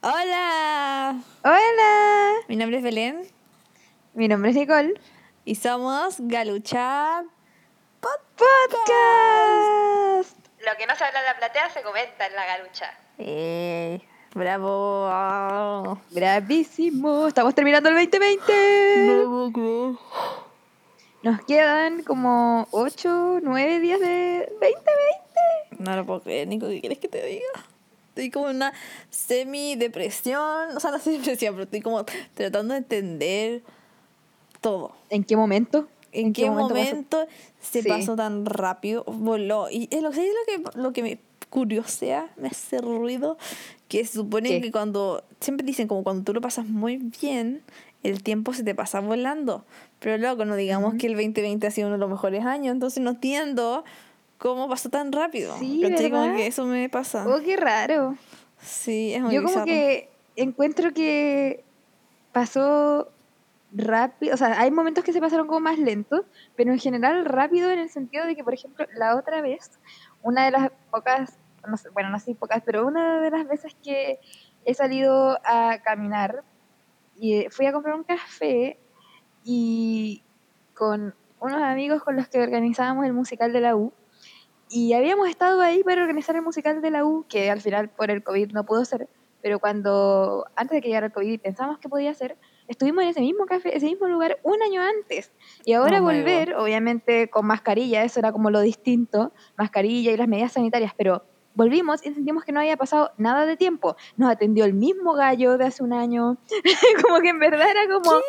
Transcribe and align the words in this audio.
Hola, 0.00 1.16
Hola, 1.42 2.32
mi 2.46 2.54
nombre 2.54 2.76
es 2.78 2.84
Belén 2.84 3.26
mi 4.14 4.28
nombre 4.28 4.50
es 4.50 4.56
Nicole. 4.56 4.94
y 5.44 5.54
somos 5.56 6.16
Galucha. 6.18 7.24
Podcast. 8.00 8.86
Lo 10.64 10.76
que 10.76 10.86
no 10.86 10.94
se 10.96 11.04
habla 11.04 11.20
en 11.20 11.26
la 11.26 11.36
platea 11.36 11.70
se 11.70 11.82
comenta 11.82 12.26
en 12.26 12.34
la 12.34 12.46
galucha. 12.46 12.90
Eh, 13.18 14.00
bravo. 14.34 16.00
Bravísimo. 16.10 17.28
Estamos 17.28 17.54
terminando 17.54 17.88
el 17.90 17.94
2020. 17.96 19.98
Nos 21.22 21.40
quedan 21.44 22.02
como 22.02 22.66
8, 22.72 23.38
9 23.42 23.78
días 23.80 24.00
de 24.00 24.48
2020. 24.60 24.78
No 25.78 25.94
lo 25.96 26.04
puedo 26.06 26.22
creer, 26.22 26.48
Nico, 26.48 26.66
¿qué 26.68 26.80
quieres 26.80 26.98
que 26.98 27.08
te 27.08 27.24
diga? 27.24 27.46
Estoy 28.18 28.30
como 28.32 28.50
en 28.50 28.56
una 28.56 28.72
semi-depresión, 29.10 30.70
o 30.76 30.80
sea, 30.80 30.90
no 30.90 30.98
sé 30.98 31.12
depresión, 31.12 31.54
pero 31.54 31.64
estoy 31.64 31.80
como 31.80 32.04
tratando 32.34 32.74
de 32.74 32.78
entender 32.78 33.62
todo. 34.60 34.92
¿En 35.08 35.22
qué 35.22 35.36
momento? 35.36 35.86
¿En, 36.10 36.32
qué, 36.32 36.50
momento, 36.50 37.18
pasó? 37.18 37.30
se 37.60 37.82
Sí. 37.82 37.88
pasó 37.88 38.16
tan 38.16 38.44
rápido? 38.44 39.04
Voló. 39.04 39.70
Y 39.70 39.88
es 39.92 40.02
lo, 40.02 40.12
¿sabes 40.12 40.30
lo 40.30 40.72
que, 40.72 40.78
lo 40.80 40.92
que 40.92 41.02
me 41.04 41.18
curiosea, 41.48 42.28
me 42.36 42.48
hace 42.48 42.78
ruido, 42.78 43.38
que 43.86 44.04
se 44.04 44.14
supone 44.14 44.48
¿Qué? 44.48 44.60
que 44.62 44.72
cuando, 44.72 45.22
siempre 45.38 45.64
dicen 45.64 45.86
como 45.86 46.02
cuando 46.02 46.24
tú 46.24 46.34
lo 46.34 46.40
pasas 46.40 46.66
muy 46.66 46.96
bien, 46.96 47.62
el 48.02 48.24
tiempo 48.24 48.52
se 48.52 48.64
te 48.64 48.74
pasa 48.74 48.98
volando. 48.98 49.64
Pero 50.00 50.18
loco, 50.18 50.44
no 50.44 50.56
digamos 50.56 50.94
que 50.94 51.06
el 51.06 51.12
2020 51.12 51.66
ha 51.68 51.70
sido 51.70 51.86
uno 51.86 51.96
de 51.96 52.00
los 52.00 52.10
mejores 52.10 52.44
años, 52.44 52.72
entonces 52.72 53.00
no 53.00 53.10
entiendo 53.10 53.84
cómo 54.38 54.68
pasó 54.68 54.88
tan 54.88 55.12
rápido. 55.12 55.56
Sí, 55.58 55.80
¿Cachai? 55.82 56.10
Como 56.10 56.22
¿verdad? 56.22 56.36
que 56.36 56.46
eso 56.46 56.64
me 56.64 56.88
pasa. 56.88 57.26
Oh, 57.28 57.40
qué 57.40 57.56
raro. 57.56 58.16
Sí, 58.60 59.12
es 59.14 59.22
muy 59.22 59.34
Yo 59.34 59.42
como 59.42 59.52
bizarro. 59.52 59.66
que 59.66 60.08
encuentro 60.36 60.92
que 60.92 61.64
pasó 62.32 63.10
rápido, 63.72 64.34
o 64.34 64.36
sea, 64.36 64.60
hay 64.60 64.70
momentos 64.70 65.04
que 65.04 65.12
se 65.12 65.20
pasaron 65.20 65.46
como 65.46 65.60
más 65.60 65.78
lentos, 65.78 66.22
pero 66.56 66.72
en 66.72 66.78
general 66.78 67.24
rápido 67.24 67.70
en 67.70 67.78
el 67.78 67.90
sentido 67.90 68.24
de 68.26 68.34
que, 68.34 68.42
por 68.44 68.54
ejemplo, 68.54 68.86
la 68.94 69.16
otra 69.16 69.40
vez, 69.42 69.78
una 70.22 70.44
de 70.46 70.52
las 70.52 70.70
pocas, 70.90 71.38
no 71.68 71.76
sé, 71.76 71.90
bueno, 71.90 72.08
no 72.08 72.18
sé 72.18 72.34
pocas, 72.34 72.62
pero 72.64 72.86
una 72.86 73.20
de 73.20 73.30
las 73.30 73.46
veces 73.46 73.76
que 73.82 74.20
he 74.64 74.74
salido 74.74 75.38
a 75.44 75.78
caminar 75.84 76.44
y 77.16 77.34
eh, 77.34 77.48
fui 77.50 77.66
a 77.66 77.72
comprar 77.72 77.94
un 77.94 78.04
café 78.04 78.78
y 79.44 80.22
con 80.74 81.14
unos 81.40 81.62
amigos 81.62 82.02
con 82.02 82.16
los 82.16 82.28
que 82.28 82.40
organizábamos 82.40 83.04
el 83.04 83.12
musical 83.12 83.52
de 83.52 83.60
la 83.60 83.76
U, 83.76 83.92
y 84.70 84.92
habíamos 84.92 85.28
estado 85.28 85.60
ahí 85.60 85.82
para 85.82 86.02
organizar 86.02 86.36
el 86.36 86.42
musical 86.42 86.80
de 86.82 86.90
la 86.90 87.04
U, 87.04 87.24
que 87.28 87.50
al 87.50 87.60
final 87.60 87.88
por 87.90 88.10
el 88.10 88.22
COVID 88.22 88.52
no 88.52 88.64
pudo 88.64 88.84
ser, 88.84 89.08
pero 89.42 89.58
cuando, 89.60 90.44
antes 90.56 90.76
de 90.76 90.82
que 90.82 90.88
llegara 90.88 91.06
el 91.06 91.12
COVID, 91.12 91.40
pensamos 91.40 91.78
que 91.78 91.88
podía 91.88 92.12
ser, 92.14 92.36
estuvimos 92.66 93.04
en 93.04 93.10
ese 93.10 93.20
mismo 93.20 93.46
café, 93.46 93.76
ese 93.76 93.86
mismo 93.86 94.08
lugar 94.08 94.38
un 94.42 94.60
año 94.62 94.82
antes. 94.82 95.32
Y 95.64 95.74
ahora 95.74 96.00
Oh 96.00 96.02
volver, 96.02 96.54
obviamente 96.56 97.30
con 97.30 97.46
mascarilla, 97.46 98.02
eso 98.02 98.18
era 98.20 98.32
como 98.32 98.50
lo 98.50 98.60
distinto, 98.60 99.32
mascarilla 99.56 100.12
y 100.12 100.16
las 100.16 100.28
medidas 100.28 100.52
sanitarias, 100.52 100.92
pero 100.96 101.22
volvimos 101.54 102.04
y 102.04 102.12
sentimos 102.12 102.44
que 102.44 102.52
no 102.52 102.60
había 102.60 102.76
pasado 102.76 103.12
nada 103.16 103.46
de 103.46 103.56
tiempo. 103.56 103.96
Nos 104.16 104.30
atendió 104.30 104.64
el 104.64 104.74
mismo 104.74 105.14
gallo 105.14 105.56
de 105.56 105.66
hace 105.66 105.82
un 105.82 105.92
año, 105.92 106.36
como 107.02 107.20
que 107.20 107.28
en 107.30 107.38
verdad 107.38 107.70
era 107.70 107.86
como 107.92 108.20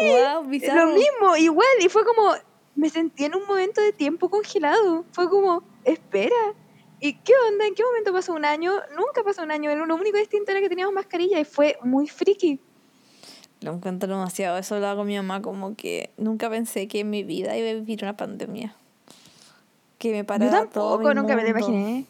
Wow, 0.00 0.44
bizarro. 0.44 0.86
lo 0.86 0.92
mismo, 0.94 1.36
igual, 1.36 1.66
y 1.80 1.88
fue 1.88 2.04
como, 2.04 2.32
me 2.78 2.88
sentí 2.90 3.24
en 3.24 3.34
un 3.34 3.44
momento 3.46 3.80
de 3.80 3.92
tiempo 3.92 4.28
congelado, 4.30 5.04
fue 5.12 5.28
como, 5.28 5.62
espera. 5.84 6.36
¿Y 7.00 7.14
qué 7.14 7.32
onda? 7.50 7.66
¿En 7.66 7.74
qué 7.74 7.82
momento 7.84 8.12
pasó 8.12 8.32
un 8.34 8.44
año? 8.44 8.72
Nunca 8.96 9.22
pasó 9.24 9.42
un 9.42 9.50
año. 9.50 9.74
Lo 9.74 9.94
único 9.96 10.16
distinto 10.16 10.50
era 10.52 10.60
que 10.60 10.68
teníamos 10.68 10.94
mascarilla 10.94 11.38
y 11.40 11.44
fue 11.44 11.76
muy 11.82 12.06
friki. 12.08 12.60
Lo 13.60 13.72
encuentro 13.72 14.08
demasiado. 14.08 14.58
Eso 14.58 14.78
lo 14.78 14.86
hago 14.86 15.02
mi 15.04 15.16
mamá 15.16 15.42
como 15.42 15.74
que 15.74 16.10
nunca 16.16 16.48
pensé 16.48 16.86
que 16.88 17.00
en 17.00 17.10
mi 17.10 17.24
vida 17.24 17.56
iba 17.56 17.70
a 17.70 17.74
vivir 17.74 18.00
una 18.02 18.16
pandemia. 18.16 18.74
Que 19.98 20.12
me 20.12 20.18
Yo 20.18 20.26
parara 20.26 20.66
todo 20.66 20.94
tampoco, 20.98 21.08
mi 21.08 21.14
nunca 21.16 21.34
me 21.36 21.42
lo 21.42 21.48
mundo. 21.54 21.68
imaginé. 21.68 22.04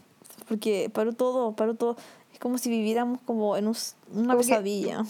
Porque 0.48 0.90
paró 0.92 1.12
todo, 1.14 1.52
paró 1.56 1.74
todo. 1.74 1.96
Es 2.32 2.38
como 2.38 2.58
si 2.58 2.68
viviéramos 2.70 3.20
como 3.26 3.56
en 3.56 3.66
un 3.68 3.76
una 4.12 4.34
Como 4.34 4.40
que- 4.42 4.48
pesadilla. 4.48 5.04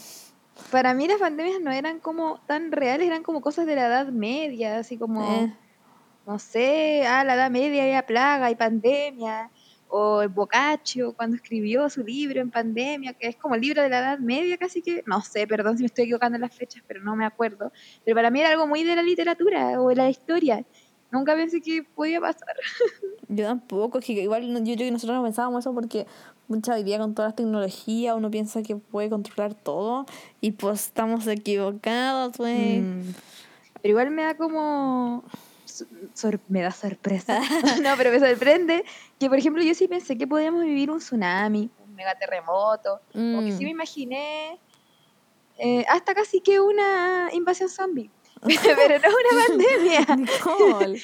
Para 0.71 0.95
mí 0.95 1.09
las 1.09 1.19
pandemias 1.19 1.61
no 1.61 1.71
eran 1.71 2.01
como 2.01 2.41
tan 2.47 2.73
reales, 2.73 3.07
eran 3.07 3.23
como 3.23 3.41
cosas 3.41 3.67
de 3.67 3.75
la 3.75 3.87
Edad 3.87 4.09
Media, 4.09 4.79
así 4.79 4.97
como, 4.99 5.23
Eh, 5.23 5.55
no 6.27 6.39
sé, 6.39 7.07
ah, 7.07 7.25
la 7.25 7.35
Edad 7.35 7.51
Media 7.51 7.85
había 7.85 8.05
plaga 8.05 8.51
y 8.51 8.55
pandemia, 8.55 9.51
o 9.89 10.23
el 10.23 10.29
Boccaccio 10.29 11.15
cuando 11.15 11.37
escribió 11.37 11.89
su 11.89 12.03
libro 12.05 12.41
en 12.41 12.51
pandemia, 12.51 13.15
que 13.15 13.29
es 13.29 13.37
como 13.37 13.55
el 13.55 13.63
libro 13.63 13.83
de 13.83 13.89
la 13.89 14.01
Edad 14.01 14.19
Media 14.19 14.59
casi 14.59 14.83
que, 14.83 15.03
no 15.07 15.23
sé, 15.23 15.47
perdón 15.47 15.77
si 15.77 15.83
me 15.83 15.87
estoy 15.87 16.05
equivocando 16.05 16.37
en 16.37 16.43
las 16.43 16.55
fechas, 16.55 16.83
pero 16.87 17.01
no 17.01 17.17
me 17.17 17.25
acuerdo, 17.25 17.73
pero 18.05 18.15
para 18.15 18.31
mí 18.31 18.41
era 18.41 18.51
algo 18.51 18.67
muy 18.67 18.85
de 18.85 18.97
la 18.97 19.03
literatura 19.03 19.81
o 19.81 19.89
de 19.89 19.97
la 19.97 20.11
historia, 20.11 20.65
nunca 21.11 21.35
pensé 21.35 21.61
que 21.61 21.83
podía 21.83 22.21
pasar. 22.21 22.55
yo 23.29 23.47
tampoco, 23.47 24.01
que 24.01 24.13
igual 24.13 24.47
yo 24.65 24.75
creo 24.75 24.77
que 24.77 24.91
nosotros 24.91 25.17
no 25.17 25.23
pensábamos 25.23 25.65
eso 25.65 25.75
porque 25.75 26.07
mucha 26.49 26.75
hoy 26.75 26.83
día 26.83 26.99
con 26.99 27.15
todas 27.15 27.31
las 27.31 27.37
tecnologías 27.37 28.17
uno 28.17 28.31
piensa 28.31 28.63
que 28.63 28.77
puede 28.77 29.09
controlar 29.11 29.55
todo 29.55 30.07
y 30.41 30.53
pues 30.53 30.87
estamos 30.87 31.27
equivocados, 31.27 32.37
güey. 32.39 32.81
Mm, 32.81 33.15
Pero 33.83 33.91
igual 33.91 34.11
me 34.11 34.23
da 34.23 34.37
como... 34.37 35.23
sor- 36.15 36.41
me 36.49 36.63
da 36.63 36.71
sorpresa. 36.71 37.41
no, 37.83 37.91
pero 37.97 38.11
me 38.11 38.19
sorprende 38.19 38.85
que, 39.21 39.29
por 39.29 39.39
ejemplo, 39.39 39.63
yo 39.63 39.75
sí 39.75 39.87
pensé 39.89 40.17
que 40.19 40.27
podíamos 40.27 40.65
vivir 40.65 40.91
un 40.91 40.99
tsunami, 40.99 41.71
un 41.87 41.95
megaterremoto, 41.95 42.95
o 42.95 43.41
que 43.45 43.53
sí 43.53 43.65
me 43.65 43.71
Mm. 43.71 43.77
imaginé 43.77 44.59
eh, 45.59 45.85
hasta 45.89 46.15
casi 46.15 46.41
que 46.41 46.61
una 46.61 47.29
invasión 47.33 47.69
zombie. 47.69 48.11
pero 48.43 48.99
no 49.01 49.09
una 49.09 49.47
pandemia. 49.49 50.17
Nicole. 50.17 51.03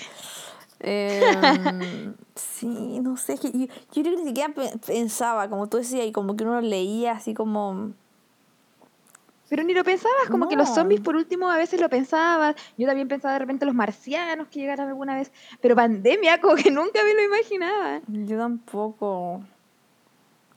Em, 0.80 2.14
sí, 2.34 3.00
no 3.00 3.16
sé, 3.16 3.34
es 3.34 3.40
que 3.40 3.50
yo, 3.52 3.66
yo 3.66 4.02
creo 4.02 4.16
que 4.16 4.22
ni 4.22 4.28
siquiera 4.28 4.52
pe- 4.52 4.78
pensaba, 4.86 5.48
como 5.48 5.68
tú 5.68 5.76
decías, 5.78 6.06
y 6.06 6.12
como 6.12 6.36
que 6.36 6.44
uno 6.44 6.54
lo 6.54 6.60
leía 6.60 7.12
así 7.12 7.34
como... 7.34 7.92
Pero 9.48 9.62
ni 9.62 9.74
lo 9.74 9.84
pensabas, 9.84 10.28
como 10.30 10.48
que 10.48 10.56
los 10.56 10.74
zombies 10.74 11.00
por 11.02 11.14
último 11.16 11.48
a 11.50 11.56
veces 11.56 11.78
lo 11.80 11.88
pensabas. 11.90 12.56
Yo 12.78 12.86
también 12.88 13.06
pensaba 13.08 13.34
de 13.34 13.40
repente 13.40 13.66
los 13.66 13.74
marcianos 13.74 14.48
que 14.48 14.58
llegaran 14.60 14.88
alguna 14.88 15.14
vez. 15.14 15.30
Pero 15.60 15.76
pandemia, 15.76 16.40
como 16.42 16.56
que 16.56 16.70
nunca 16.70 17.04
me 17.04 17.14
lo 17.14 17.22
imaginaba. 17.22 18.00
Yo 18.08 18.38
tampoco... 18.38 19.42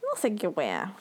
No 0.02 0.20
sé 0.20 0.34
qué 0.36 0.48
wea. 0.48 0.96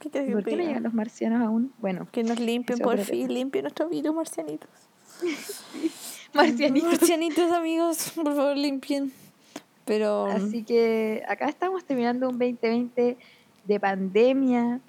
¿Qué 0.00 0.10
que 0.10 0.32
¿Por 0.32 0.44
qué 0.44 0.56
no 0.56 0.64
llegan 0.64 0.82
los 0.82 0.92
marcianos 0.92 1.40
aún? 1.40 1.72
Bueno, 1.78 2.08
Que 2.10 2.24
nos 2.24 2.38
limpien, 2.40 2.78
por 2.80 2.98
fin, 2.98 3.32
limpien 3.32 3.62
nuestros 3.62 3.88
virus 3.88 4.14
marcianitos. 4.14 4.68
marcianitos. 6.34 6.90
Marcianitos, 6.90 7.52
amigos, 7.52 8.12
por 8.16 8.34
favor, 8.34 8.56
limpien. 8.56 9.12
Pero... 9.84 10.26
Así 10.26 10.62
que 10.64 11.22
acá 11.28 11.46
estamos 11.48 11.84
terminando 11.84 12.28
un 12.28 12.38
2020 12.38 13.16
de 13.64 13.80
pandemia. 13.80 14.80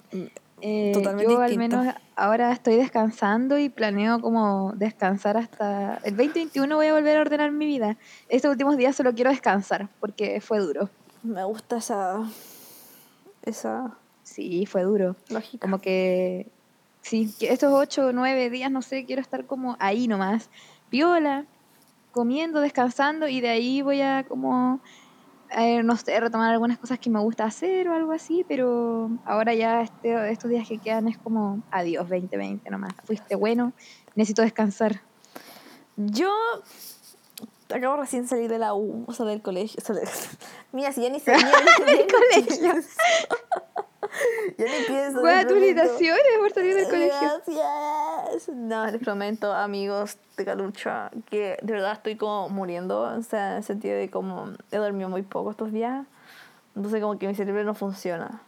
Eh, 0.62 0.92
Totalmente 0.94 1.32
yo 1.32 1.40
al 1.40 1.50
distinto. 1.50 1.76
menos 1.78 1.94
ahora 2.14 2.50
estoy 2.52 2.76
descansando 2.76 3.58
y 3.58 3.68
planeo 3.68 4.20
como 4.20 4.72
descansar 4.74 5.36
hasta 5.36 5.96
el 6.02 6.16
2021 6.16 6.74
voy 6.76 6.86
a 6.86 6.94
volver 6.94 7.18
a 7.18 7.20
ordenar 7.20 7.50
mi 7.52 7.66
vida. 7.66 7.96
Estos 8.28 8.50
últimos 8.52 8.76
días 8.78 8.96
solo 8.96 9.14
quiero 9.14 9.30
descansar 9.30 9.88
porque 10.00 10.40
fue 10.40 10.58
duro. 10.60 10.88
Me 11.22 11.44
gusta 11.44 11.76
esa... 11.78 12.22
Esa 13.42 13.96
Sí, 14.22 14.66
fue 14.66 14.82
duro. 14.82 15.14
lógica. 15.28 15.60
Como 15.60 15.78
que 15.78 16.48
sí, 17.00 17.32
que 17.38 17.52
estos 17.52 17.72
8 17.72 18.06
o 18.08 18.12
9 18.12 18.50
días, 18.50 18.70
no 18.72 18.82
sé, 18.82 19.04
quiero 19.04 19.22
estar 19.22 19.44
como 19.46 19.76
ahí 19.78 20.08
nomás, 20.08 20.50
viola, 20.90 21.44
comiendo, 22.16 22.60
descansando 22.60 23.28
y 23.28 23.40
de 23.40 23.50
ahí 23.50 23.82
voy 23.82 24.00
a 24.00 24.24
como 24.26 24.80
eh, 25.56 25.82
no 25.84 25.96
sé, 25.96 26.18
retomar 26.18 26.50
algunas 26.52 26.76
cosas 26.78 26.98
que 26.98 27.08
me 27.08 27.20
gusta 27.20 27.44
hacer 27.44 27.88
o 27.88 27.94
algo 27.94 28.10
así, 28.10 28.44
pero 28.48 29.08
ahora 29.24 29.54
ya 29.54 29.82
este, 29.82 30.32
estos 30.32 30.50
días 30.50 30.66
que 30.66 30.78
quedan 30.78 31.06
es 31.06 31.18
como 31.18 31.62
adiós 31.70 32.08
2020 32.08 32.68
nomás. 32.70 32.92
Fuiste 33.04 33.36
bueno, 33.36 33.72
necesito 34.16 34.42
descansar. 34.42 35.02
Yo 35.96 36.32
acabo 37.72 37.96
recién 37.96 38.22
de 38.22 38.28
salir 38.28 38.50
de 38.50 38.58
la 38.58 38.74
U, 38.74 39.04
o 39.06 39.12
sea, 39.12 39.24
del 39.26 39.40
colegio. 39.40 39.78
o 39.80 39.84
sea, 39.86 39.94
de- 39.94 40.08
Mira, 40.72 40.90
si 40.92 41.02
ya 41.02 41.10
ni 41.10 41.18
ni- 41.18 41.22
Del 41.96 42.06
colegio. 42.08 42.72
Ya 44.58 44.64
ni 44.64 44.84
pienso. 44.86 45.20
Buenas 45.20 45.44
les 45.44 45.52
prometo. 45.52 45.54
felicitaciones 45.54 46.38
por 46.38 46.52
salir 46.52 46.74
del 46.74 46.84
colegio. 46.84 47.42
Gracias. 47.46 48.48
No, 48.54 48.86
les 48.86 49.00
prometo, 49.00 49.52
amigos 49.52 50.18
de 50.36 50.44
Galucha, 50.44 51.10
que 51.30 51.58
de 51.62 51.72
verdad 51.72 51.92
estoy 51.92 52.16
como 52.16 52.48
muriendo. 52.48 53.02
O 53.02 53.22
sea, 53.22 53.52
en 53.52 53.56
el 53.58 53.64
sentido 53.64 53.96
de 53.96 54.10
como 54.10 54.52
he 54.70 54.76
dormido 54.76 55.08
muy 55.08 55.22
poco 55.22 55.50
estos 55.50 55.72
días. 55.72 56.06
Entonces, 56.74 57.00
como 57.00 57.18
que 57.18 57.26
mi 57.26 57.34
cerebro 57.34 57.64
no 57.64 57.74
funciona. 57.74 58.42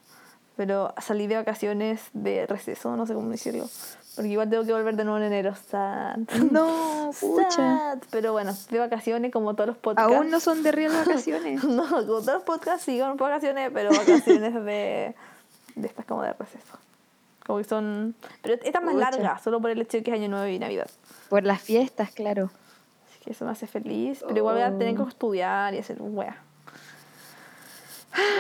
Pero 0.56 0.92
salí 1.00 1.28
de 1.28 1.36
vacaciones 1.36 2.02
de 2.12 2.44
receso, 2.46 2.96
no 2.96 3.06
sé 3.06 3.14
cómo 3.14 3.30
decirlo. 3.30 3.68
Porque 4.16 4.30
igual 4.30 4.50
tengo 4.50 4.64
que 4.64 4.72
volver 4.72 4.96
de 4.96 5.04
nuevo 5.04 5.18
en 5.18 5.26
enero. 5.32 5.54
Sad. 5.54 6.18
No, 6.50 7.12
pucha. 7.20 7.94
Pero 8.10 8.32
bueno, 8.32 8.52
de 8.68 8.78
vacaciones 8.80 9.30
como 9.30 9.54
todos 9.54 9.68
los 9.68 9.76
podcasts. 9.76 10.12
Aún 10.12 10.30
no 10.30 10.40
son 10.40 10.64
de 10.64 10.72
real 10.72 10.92
vacaciones. 10.92 11.62
No, 11.64 11.88
como 11.88 12.02
todos 12.02 12.26
los 12.26 12.42
podcasts 12.42 12.84
sigo 12.84 13.06
en 13.06 13.16
vacaciones, 13.16 13.70
pero 13.72 13.90
vacaciones 13.90 14.52
de, 14.64 15.14
de 15.80 15.88
estas 15.88 16.04
como 16.06 16.22
de 16.22 16.32
receso. 16.32 16.78
Como 17.46 17.58
que 17.58 17.64
son... 17.64 18.14
Pero 18.42 18.54
esta 18.54 18.66
es 18.78 18.84
más 18.84 18.94
Pucha. 18.94 19.10
larga, 19.10 19.38
solo 19.38 19.60
por 19.60 19.70
el 19.70 19.80
hecho 19.80 19.96
de 19.98 20.02
que 20.02 20.10
es 20.10 20.16
Año 20.18 20.28
Nuevo 20.28 20.46
y 20.46 20.58
Navidad. 20.58 20.88
Por 21.30 21.44
las 21.44 21.62
fiestas, 21.62 22.10
claro. 22.12 22.50
Así 23.08 23.20
que 23.24 23.30
eso 23.32 23.44
me 23.46 23.52
hace 23.52 23.66
feliz. 23.66 24.22
Pero 24.26 24.36
igual 24.38 24.56
voy 24.56 24.64
a 24.64 24.76
tener 24.78 24.94
que 24.96 25.02
Oh. 25.02 25.08
estudiar 25.08 25.72
y 25.74 25.78
hacer 25.78 25.96
wea. 26.00 26.36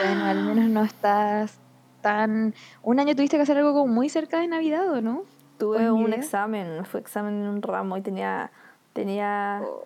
Bueno, 0.04 0.24
al 0.24 0.44
menos 0.44 0.70
no 0.70 0.82
estás 0.84 1.58
tan... 2.02 2.54
Un 2.82 3.00
año 3.00 3.14
tuviste 3.14 3.36
que 3.36 3.42
hacer 3.42 3.56
algo 3.58 3.72
como 3.72 3.86
muy 3.92 4.08
cerca 4.08 4.38
de 4.40 4.48
Navidad, 4.48 4.88
¿o 4.90 5.00
no? 5.00 5.22
Tuve 5.58 5.90
un 5.90 6.08
idea. 6.08 6.16
examen, 6.18 6.84
fue 6.84 7.00
examen 7.00 7.34
en 7.42 7.48
un 7.48 7.62
ramo 7.62 7.96
y 7.96 8.00
tenía, 8.02 8.50
tenía 8.92 9.62
Oh. 9.64 9.84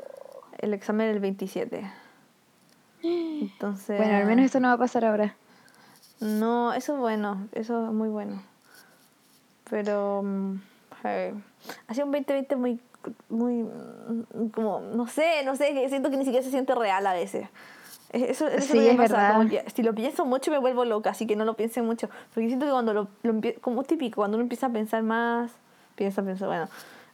el 0.58 0.74
examen 0.74 1.08
el 1.08 1.20
27. 1.20 1.90
Entonces... 3.02 3.96
Bueno, 3.98 4.16
al 4.16 4.26
menos 4.26 4.44
esto 4.46 4.60
no 4.60 4.68
va 4.68 4.74
a 4.74 4.78
pasar 4.78 5.04
ahora. 5.04 5.34
No, 6.22 6.72
eso 6.72 6.94
es 6.94 6.98
bueno, 7.00 7.48
eso 7.52 7.86
es 7.86 7.92
muy 7.92 8.08
bueno. 8.08 8.42
Pero 9.70 10.22
eh, 11.04 11.34
ha 11.88 11.94
sido 11.94 12.06
un 12.06 12.12
2020 12.12 12.56
muy, 12.56 12.80
muy, 13.28 13.62
mm, 13.62 14.48
como, 14.54 14.80
no 14.80 15.06
sé, 15.06 15.44
no 15.44 15.56
sé, 15.56 15.72
que 15.74 15.88
siento 15.88 16.10
que 16.10 16.16
ni 16.16 16.24
siquiera 16.24 16.44
se 16.44 16.50
siente 16.50 16.74
real 16.74 17.06
a 17.06 17.12
veces. 17.14 17.48
Eh, 18.12 18.26
Eso, 18.28 18.46
eso 18.46 18.72
Sí, 18.72 18.78
me 18.78 18.90
es 18.90 18.96
verdad. 18.98 19.32
como 19.36 19.48
que 19.48 19.64
si 19.74 19.82
lo 19.82 19.94
pienso 19.94 20.24
mucho 20.26 20.50
me 20.50 20.58
vuelvo 20.58 20.84
loca, 20.84 21.10
así 21.10 21.26
que 21.26 21.34
no 21.36 21.44
lo 21.44 21.54
piensen 21.54 21.86
mucho. 21.86 22.08
Porque 22.34 22.48
siento 22.48 22.66
que 22.66 22.72
cuando 22.72 22.92
lo, 22.92 23.08
lo 23.22 23.34
como 23.60 23.82
típico, 23.84 24.16
cuando 24.16 24.36
uno 24.36 24.42
empieza 24.42 24.66
a 24.66 24.70
pensar 24.70 25.02
más, 25.02 25.50
piensa, 25.96 26.22
piensa, 26.22 26.46
bueno, 26.46 26.68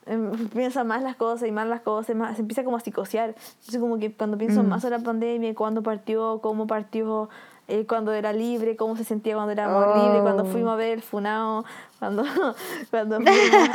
em, 0.07 0.49
piensa 0.49 0.83
más 0.83 1.03
las 1.03 1.15
cosas 1.15 1.49
y 1.49 1.53
más 1.53 1.69
las 1.69 1.83
cosas, 1.83 2.17
más, 2.17 2.35
se 2.35 2.43
empieza 2.43 2.65
como 2.65 2.77
a 2.77 2.81
psicosear. 2.81 3.29
Entonces 3.31 3.79
como 3.81 3.99
que 3.99 4.13
cuando 4.13 4.37
pienso 4.37 4.63
Mm. 4.65 4.69
más 4.69 4.83
sobre 4.83 4.99
la 4.99 5.05
pandemia, 5.05 5.55
cuándo 5.55 5.83
partió, 5.85 6.41
cómo 6.43 6.67
partió, 6.67 7.29
eh, 7.69 7.87
cuando 7.87 8.13
era 8.13 8.33
libre, 8.33 8.77
cómo 8.77 8.97
se 8.97 9.05
sentía 9.05 9.35
cuando 9.35 9.53
éramos 9.53 9.85
Oh. 9.87 10.03
libres, 10.05 10.23
cuando 10.23 10.45
fuimos 10.47 10.73
a 10.73 10.77
ver 10.77 10.93
el 10.93 11.03
Funao, 11.03 11.65
cuando, 11.99 12.25
cuando 12.91 13.21
fuimos, 13.21 13.69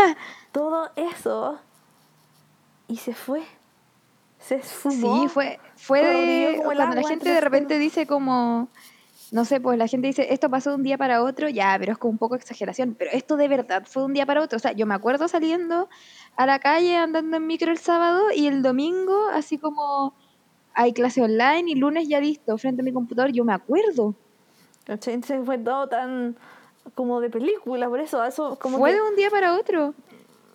todo 0.52 0.90
eso, 0.96 1.60
y 2.88 2.98
se 2.98 3.14
fue. 3.14 3.44
Se 4.40 4.56
esfumó. 4.56 5.22
Sí, 5.22 5.30
fue, 5.30 5.60
fue 5.78 6.04
de... 6.04 6.62
Cuando 6.64 6.96
la 6.96 7.08
gente 7.08 7.30
de 7.30 7.40
repente 7.40 7.80
dice 7.80 8.06
como... 8.06 8.68
No 9.32 9.46
sé, 9.46 9.60
pues 9.60 9.80
la 9.80 9.88
gente 9.88 10.06
dice, 10.06 10.32
esto 10.32 10.50
pasó 10.50 10.72
de 10.72 10.76
un 10.76 10.84
día 10.84 10.98
para 10.98 11.24
otro, 11.24 11.50
ya, 11.50 11.76
pero 11.80 11.94
es 11.94 11.98
como 11.98 12.12
un 12.12 12.18
poco 12.20 12.36
exageración, 12.36 12.94
pero 12.94 13.10
esto 13.12 13.36
de 13.36 13.48
verdad 13.48 13.84
fue 13.88 14.02
de 14.02 14.06
un 14.08 14.14
día 14.14 14.28
para 14.28 14.42
otro. 14.42 14.58
O 14.58 14.60
sea, 14.60 14.74
yo 14.74 14.86
me 14.86 14.94
acuerdo 14.94 15.28
saliendo 15.28 15.90
a 16.36 16.46
la 16.46 16.60
calle, 16.60 16.98
andando 16.98 17.38
en 17.38 17.48
micro 17.48 17.72
el 17.72 17.80
sábado, 17.80 18.22
y 18.36 18.46
el 18.46 18.62
domingo, 18.62 19.28
así 19.32 19.58
como 19.58 20.14
hay 20.74 20.94
clase 20.94 21.22
online, 21.22 21.70
y 21.72 21.76
lunes 21.76 22.08
ya 22.08 22.20
listo, 22.20 22.58
frente 22.58 22.82
a 22.82 22.86
mi 22.86 22.92
computador, 22.94 23.32
yo 23.32 23.44
me 23.46 23.54
acuerdo. 23.54 24.16
Entonces 24.88 25.46
fue 25.46 25.58
todo 25.58 25.88
tan 25.88 26.36
como 26.96 27.22
de 27.22 27.30
película, 27.30 27.88
por 27.88 28.00
eso, 28.00 28.24
eso 28.26 28.58
como 28.60 28.78
fue 28.78 28.90
que 28.92 28.96
de 28.98 29.02
un 29.02 29.16
día 29.16 29.30
para 29.30 29.54
otro. 29.58 29.94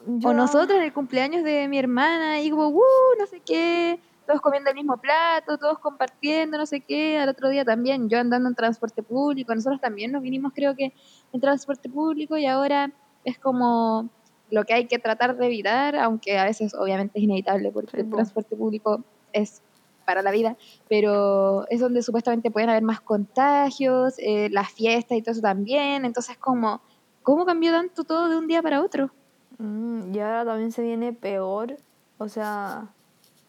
yo- 0.06 0.28
O 0.28 0.32
nosotras 0.34 0.78
en 0.78 0.84
el 0.84 0.92
cumpleaños 0.92 1.42
de 1.44 1.68
mi 1.68 1.78
hermana, 1.78 2.40
y 2.40 2.50
como, 2.50 2.68
¡uh! 2.68 2.82
No 3.18 3.26
sé 3.26 3.40
qué, 3.44 3.98
todos 4.26 4.40
comiendo 4.40 4.68
el 4.70 4.76
mismo 4.76 4.96
plato, 4.98 5.56
todos 5.58 5.78
compartiendo, 5.78 6.58
no 6.58 6.66
sé 6.66 6.80
qué. 6.80 7.18
Al 7.18 7.28
otro 7.30 7.48
día 7.48 7.64
también, 7.64 8.08
yo 8.10 8.18
andando 8.18 8.48
en 8.48 8.54
transporte 8.54 9.02
público, 9.02 9.54
nosotros 9.54 9.80
también 9.80 10.12
nos 10.12 10.22
vinimos, 10.22 10.52
creo 10.54 10.74
que, 10.76 10.92
en 11.32 11.40
transporte 11.40 11.88
público, 11.88 12.36
y 12.36 12.44
ahora 12.46 12.92
es 13.24 13.38
como 13.38 14.08
lo 14.50 14.64
que 14.64 14.74
hay 14.74 14.86
que 14.86 14.98
tratar 14.98 15.36
de 15.36 15.46
evitar, 15.46 15.96
aunque 15.96 16.38
a 16.38 16.44
veces 16.44 16.74
obviamente 16.74 17.18
es 17.18 17.24
inevitable, 17.24 17.70
porque 17.70 17.90
Sí, 17.92 17.96
el 18.00 18.06
po. 18.06 18.16
transporte 18.16 18.54
público 18.56 19.02
es 19.32 19.62
para 20.08 20.22
la 20.22 20.30
vida, 20.30 20.56
pero 20.88 21.68
es 21.68 21.80
donde 21.80 22.00
supuestamente 22.02 22.50
pueden 22.50 22.70
haber 22.70 22.82
más 22.82 23.02
contagios, 23.02 24.14
eh, 24.16 24.48
las 24.50 24.72
fiestas 24.72 25.18
y 25.18 25.20
todo 25.20 25.32
eso 25.32 25.42
también, 25.42 26.06
entonces 26.06 26.38
como, 26.38 26.80
¿cómo 27.22 27.44
cambió 27.44 27.72
tanto 27.72 28.04
todo 28.04 28.30
de 28.30 28.38
un 28.38 28.46
día 28.46 28.62
para 28.62 28.80
otro? 28.80 29.10
Mm, 29.58 30.14
y 30.14 30.18
ahora 30.20 30.46
también 30.46 30.72
se 30.72 30.80
viene 30.80 31.12
peor, 31.12 31.76
o 32.16 32.26
sea, 32.30 32.86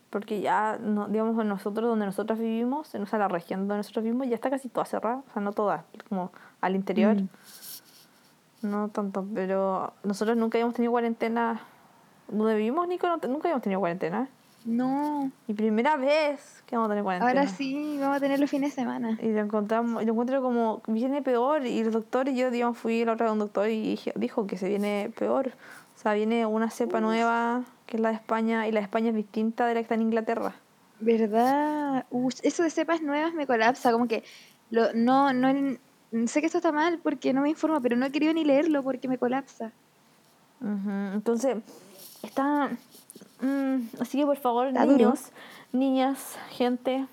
porque 0.09 0.41
ya, 0.41 0.77
no, 0.81 1.07
digamos, 1.07 1.39
en 1.39 1.47
nosotros, 1.47 1.87
donde 1.87 2.05
nosotros 2.05 2.37
vivimos, 2.37 2.93
en 2.93 3.03
o 3.03 3.05
sea, 3.05 3.19
la 3.19 3.29
región 3.29 3.61
donde 3.61 3.77
nosotros 3.77 4.03
vivimos, 4.03 4.27
ya 4.27 4.35
está 4.35 4.49
casi 4.49 4.67
toda 4.67 4.85
cerrada, 4.85 5.23
o 5.25 5.31
sea, 5.31 5.41
no 5.41 5.53
toda, 5.53 5.85
como 6.09 6.33
al 6.59 6.75
interior, 6.75 7.15
Mm. 7.15 7.29
no 8.63 8.89
tanto, 8.89 9.25
pero 9.33 9.93
nosotros 10.03 10.35
nunca 10.35 10.57
habíamos 10.57 10.75
tenido 10.75 10.91
cuarentena, 10.91 11.61
donde 12.27 12.55
vivimos, 12.55 12.85
Nico, 12.85 13.07
no 13.07 13.15
nunca 13.29 13.47
habíamos 13.47 13.61
tenido 13.63 13.79
cuarentena, 13.79 14.27
No, 14.65 15.31
y 15.47 15.53
primera 15.53 15.95
vez 15.95 16.63
que 16.65 16.75
vamos 16.75 16.89
a 16.89 16.91
tener 16.91 17.03
cuarentena. 17.03 17.41
ahora 17.41 17.51
sí, 17.51 17.97
vamos 17.99 18.17
a 18.17 18.19
tener 18.19 18.39
los 18.39 18.49
fines 18.49 18.71
de 18.71 18.81
semana. 18.81 19.17
Y 19.21 19.31
lo 19.31 19.39
encontramos, 19.39 20.03
lo 20.03 20.11
encuentro 20.11 20.41
como 20.41 20.81
viene 20.87 21.21
peor. 21.21 21.65
Y 21.65 21.79
el 21.79 21.91
doctor 21.91 22.27
y 22.27 22.35
yo, 22.35 22.51
digamos, 22.51 22.77
fui 22.77 23.03
la 23.05 23.13
otra 23.13 23.25
vez 23.25 23.29
a 23.29 23.33
un 23.33 23.39
doctor 23.39 23.69
y 23.69 23.95
dije- 23.95 24.13
dijo 24.15 24.47
que 24.47 24.57
se 24.57 24.67
viene 24.67 25.11
peor. 25.17 25.53
O 25.95 26.01
sea, 26.01 26.13
viene 26.13 26.45
una 26.45 26.69
cepa 26.69 27.01
nueva, 27.01 27.63
que 27.85 27.97
es 27.97 28.01
la 28.01 28.09
de 28.09 28.15
España, 28.15 28.67
y 28.67 28.71
la 28.71 28.79
de 28.79 28.85
España 28.85 29.09
es 29.09 29.15
distinta 29.15 29.65
de 29.65 29.73
la 29.73 29.79
que 29.79 29.83
está 29.83 29.95
en 29.95 30.01
Inglaterra. 30.03 30.53
¿Verdad? 30.99 32.05
Uy, 32.09 32.33
eso 32.43 32.63
de 32.63 32.69
cepas 32.69 33.01
nuevas 33.01 33.33
me 33.33 33.47
colapsa, 33.47 33.91
como 33.91 34.07
que 34.07 34.23
lo, 34.69 34.93
no, 34.93 35.33
no, 35.33 35.77
sé 36.27 36.41
que 36.41 36.45
esto 36.47 36.59
está 36.59 36.71
mal 36.71 36.99
porque 37.01 37.33
no 37.33 37.41
me 37.41 37.49
informa, 37.49 37.79
pero 37.81 37.95
no 37.95 38.05
he 38.05 38.11
querido 38.11 38.33
ni 38.33 38.43
leerlo 38.43 38.83
porque 38.83 39.07
me 39.07 39.17
colapsa. 39.17 39.71
Ujú, 40.61 41.13
Entonces, 41.13 41.57
está... 42.21 42.69
mm, 43.41 43.77
así 44.01 44.17
que 44.17 44.25
por 44.25 44.37
favor, 44.37 44.67
Está 44.67 44.85
duro. 44.85 44.97
niños, 44.97 45.21
niñas, 45.71 46.37
gente, 46.51 47.05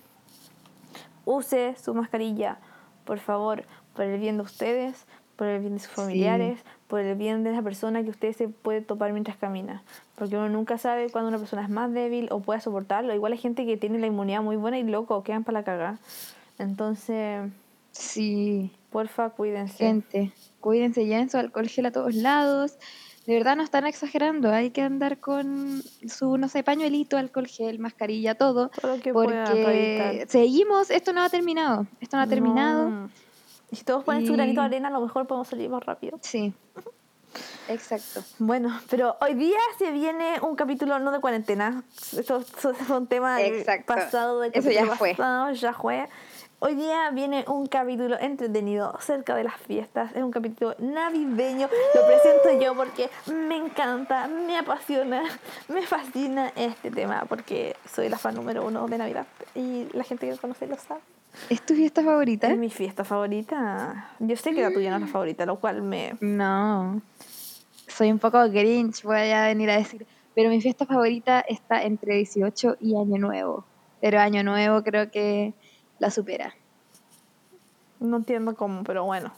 use 1.25 1.75
su 1.83 1.93
mascarilla, 1.93 2.57
por 3.05 3.19
favor, 3.19 3.63
por 3.95 4.05
el 4.05 4.19
bien 4.19 4.37
de 4.37 4.43
ustedes, 4.43 5.05
por 5.35 5.47
el 5.47 5.59
bien 5.59 5.73
de 5.73 5.79
sus 5.79 5.91
familiares, 5.91 6.59
por 6.87 6.99
el 7.01 7.15
bien 7.15 7.43
de 7.43 7.51
la 7.51 7.61
persona 7.61 8.03
que 8.03 8.09
usted 8.09 8.33
se 8.35 8.47
puede 8.47 8.81
topar 8.81 9.11
mientras 9.13 9.37
camina. 9.37 9.83
Porque 10.15 10.35
uno 10.35 10.49
nunca 10.49 10.77
sabe 10.77 11.09
cuando 11.11 11.27
una 11.29 11.37
persona 11.37 11.61
es 11.63 11.69
más 11.69 11.91
débil 11.93 12.27
o 12.31 12.39
puede 12.39 12.59
soportarlo. 12.61 13.13
Igual 13.13 13.33
hay 13.33 13.37
gente 13.37 13.65
que 13.65 13.77
tiene 13.77 13.99
la 13.99 14.07
inmunidad 14.07 14.41
muy 14.41 14.55
buena 14.55 14.79
y 14.79 14.83
loco, 14.83 15.21
quedan 15.23 15.43
para 15.43 15.59
la 15.59 15.63
cagada. 15.65 15.99
Entonces, 16.57 17.51
Sí, 17.91 18.71
porfa, 18.91 19.29
cuídense. 19.31 19.77
gente, 19.77 20.31
cuídense 20.59 21.05
ya 21.07 21.19
en 21.19 21.29
su 21.29 21.37
alcohol 21.37 21.67
gel 21.67 21.85
a 21.87 21.91
todos 21.91 22.15
lados. 22.15 22.77
De 23.27 23.33
verdad 23.33 23.57
no 23.57 23.63
están 23.63 23.85
exagerando, 23.85 24.49
hay 24.51 24.71
que 24.71 24.81
andar 24.81 25.19
con 25.19 25.83
su, 26.07 26.37
no 26.37 26.47
sé, 26.47 26.63
pañuelito, 26.63 27.17
alcohol 27.17 27.45
gel, 27.45 27.77
mascarilla, 27.77 28.35
todo. 28.35 28.69
Todo 28.69 28.95
lo 28.95 29.03
que 29.03 29.11
Porque 29.11 30.25
seguimos, 30.29 30.89
esto 30.89 31.11
no 31.11 31.21
ha 31.21 31.29
terminado, 31.29 31.85
esto 31.99 32.15
no 32.15 32.23
ha 32.23 32.27
terminado. 32.27 32.89
No. 32.89 33.09
Y 33.69 33.75
si 33.75 33.83
todos 33.83 34.05
ponen 34.05 34.25
su 34.25 34.31
granito 34.31 34.61
de 34.61 34.67
arena, 34.67 34.87
a 34.87 34.91
lo 34.91 35.01
mejor 35.01 35.27
podemos 35.27 35.49
salir 35.49 35.69
más 35.69 35.85
rápido. 35.85 36.17
Sí, 36.21 36.53
exacto. 37.67 38.23
Bueno, 38.39 38.79
pero 38.89 39.17
hoy 39.19 39.33
día 39.33 39.59
se 39.77 39.91
viene 39.91 40.39
un 40.41 40.55
capítulo 40.55 40.97
no 40.99 41.11
de 41.11 41.19
cuarentena. 41.19 41.83
Esto, 42.17 42.37
esto 42.37 42.73
fue 42.75 42.97
un 42.97 43.07
tema 43.07 43.41
Exacto. 43.41 43.93
pasado 43.93 44.39
de 44.39 44.51
Eso 44.53 44.71
ya 44.71 44.85
fue. 44.95 45.15
ya 45.53 45.73
fue. 45.73 46.07
Hoy 46.59 46.73
día 46.73 47.11
viene 47.11 47.45
un 47.47 47.67
capítulo 47.67 48.19
entretenido 48.19 48.97
cerca 48.99 49.35
de 49.35 49.43
las 49.43 49.57
fiestas. 49.57 50.11
Es 50.15 50.23
un 50.23 50.31
capítulo 50.31 50.73
navideño. 50.79 51.69
Lo 51.93 52.07
presento 52.07 52.59
yo 52.59 52.75
porque 52.75 53.11
me 53.31 53.57
encanta, 53.57 54.27
me 54.27 54.57
apasiona, 54.57 55.21
me 55.67 55.83
fascina 55.83 56.51
este 56.55 56.89
tema 56.89 57.25
porque 57.29 57.75
soy 57.87 58.09
la 58.09 58.17
fan 58.17 58.33
número 58.33 58.65
uno 58.65 58.87
de 58.87 58.97
Navidad 58.97 59.27
y 59.53 59.85
la 59.93 60.03
gente 60.03 60.25
que 60.25 60.31
me 60.31 60.39
conoce 60.39 60.65
lo 60.65 60.77
sabe. 60.77 61.01
¿Es 61.47 61.63
tu 61.63 61.75
fiesta 61.75 62.03
favorita? 62.03 62.47
Es 62.47 62.57
mi 62.57 62.71
fiesta 62.71 63.03
favorita. 63.03 64.09
Yo 64.17 64.35
sé 64.35 64.55
que 64.55 64.63
la 64.63 64.73
tuya 64.73 64.89
no 64.89 64.95
es 64.95 65.03
la 65.03 65.07
favorita, 65.09 65.45
lo 65.45 65.59
cual 65.59 65.83
me... 65.83 66.15
No. 66.21 67.03
Soy 67.87 68.11
un 68.11 68.17
poco 68.17 68.39
grinch, 68.49 69.03
voy 69.03 69.29
a 69.29 69.45
venir 69.45 69.69
a 69.69 69.77
decir. 69.77 70.07
Pero 70.33 70.49
mi 70.49 70.59
fiesta 70.59 70.87
favorita 70.87 71.39
está 71.41 71.83
entre 71.83 72.15
18 72.15 72.77
y 72.81 72.95
Año 72.95 73.19
Nuevo. 73.19 73.63
Pero 74.01 74.19
Año 74.19 74.41
Nuevo 74.41 74.81
creo 74.81 75.11
que 75.11 75.53
la 75.99 76.11
supera. 76.11 76.53
No 77.99 78.17
entiendo 78.17 78.55
cómo, 78.55 78.83
pero 78.83 79.05
bueno. 79.05 79.31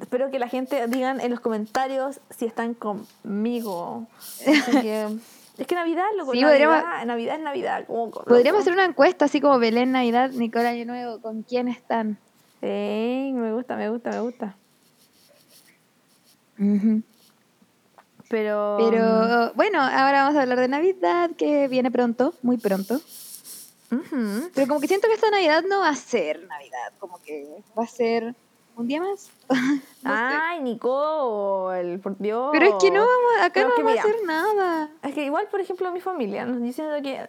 Espero 0.00 0.30
que 0.30 0.38
la 0.38 0.48
gente 0.48 0.86
digan 0.86 1.20
en 1.20 1.30
los 1.30 1.40
comentarios 1.40 2.20
si 2.30 2.46
están 2.46 2.74
conmigo. 2.74 4.06
Que, 4.44 5.08
es 5.58 5.66
que 5.66 5.74
Navidad, 5.74 6.06
loco, 6.16 6.32
Sí, 6.32 6.40
Navidad, 6.40 6.82
podríamos- 6.82 7.06
Navidad 7.06 7.36
es 7.36 7.42
Navidad. 7.42 7.86
Como, 7.86 8.06
loco. 8.06 8.24
Podríamos 8.24 8.62
hacer 8.62 8.72
una 8.72 8.84
encuesta 8.84 9.26
así 9.26 9.40
como 9.40 9.58
Belén 9.58 9.92
Navidad, 9.92 10.30
Nicole 10.30 10.68
Año 10.68 10.86
Nuevo, 10.86 11.20
¿con 11.20 11.42
quién 11.42 11.68
están? 11.68 12.18
Me 12.62 13.52
gusta, 13.52 13.76
me 13.76 13.90
gusta, 13.90 14.10
me 14.10 14.20
gusta. 14.20 14.56
Pero... 18.28 18.76
Pero 18.78 19.52
bueno, 19.54 19.80
ahora 19.80 20.22
vamos 20.22 20.36
a 20.36 20.42
hablar 20.42 20.60
de 20.60 20.68
Navidad, 20.68 21.30
que 21.36 21.68
viene 21.68 21.90
pronto, 21.90 22.34
muy 22.42 22.56
pronto. 22.56 23.00
Ujú. 23.92 24.50
Pero 24.54 24.66
como 24.66 24.80
que 24.80 24.88
siento 24.88 25.08
que 25.08 25.14
esta 25.14 25.30
Navidad 25.30 25.62
no 25.68 25.80
va 25.80 25.90
a 25.90 25.94
ser 25.94 26.46
Navidad, 26.46 26.92
como 26.98 27.20
que 27.22 27.46
va 27.78 27.84
a 27.84 27.86
ser 27.86 28.34
un 28.76 28.88
día 28.88 29.00
más. 29.00 29.30
No 30.02 30.10
sé. 30.10 30.16
Ay, 30.42 30.60
Nicole, 30.62 31.98
por 31.98 32.18
Dios. 32.18 32.48
Pero 32.50 32.66
es 32.66 32.74
que 32.80 32.90
no 32.90 33.00
vamos, 33.00 33.32
acá 33.38 33.52
Pero 33.54 33.68
no 33.68 33.74
vamos 33.76 33.96
a 33.96 34.00
hacer 34.00 34.16
nada. 34.26 34.90
Es 35.02 35.14
que 35.14 35.24
igual, 35.24 35.46
por 35.48 35.60
ejemplo, 35.60 35.92
mi 35.92 36.00
familia 36.00 36.44
nos 36.44 36.60
diciendo 36.60 37.00
que 37.00 37.28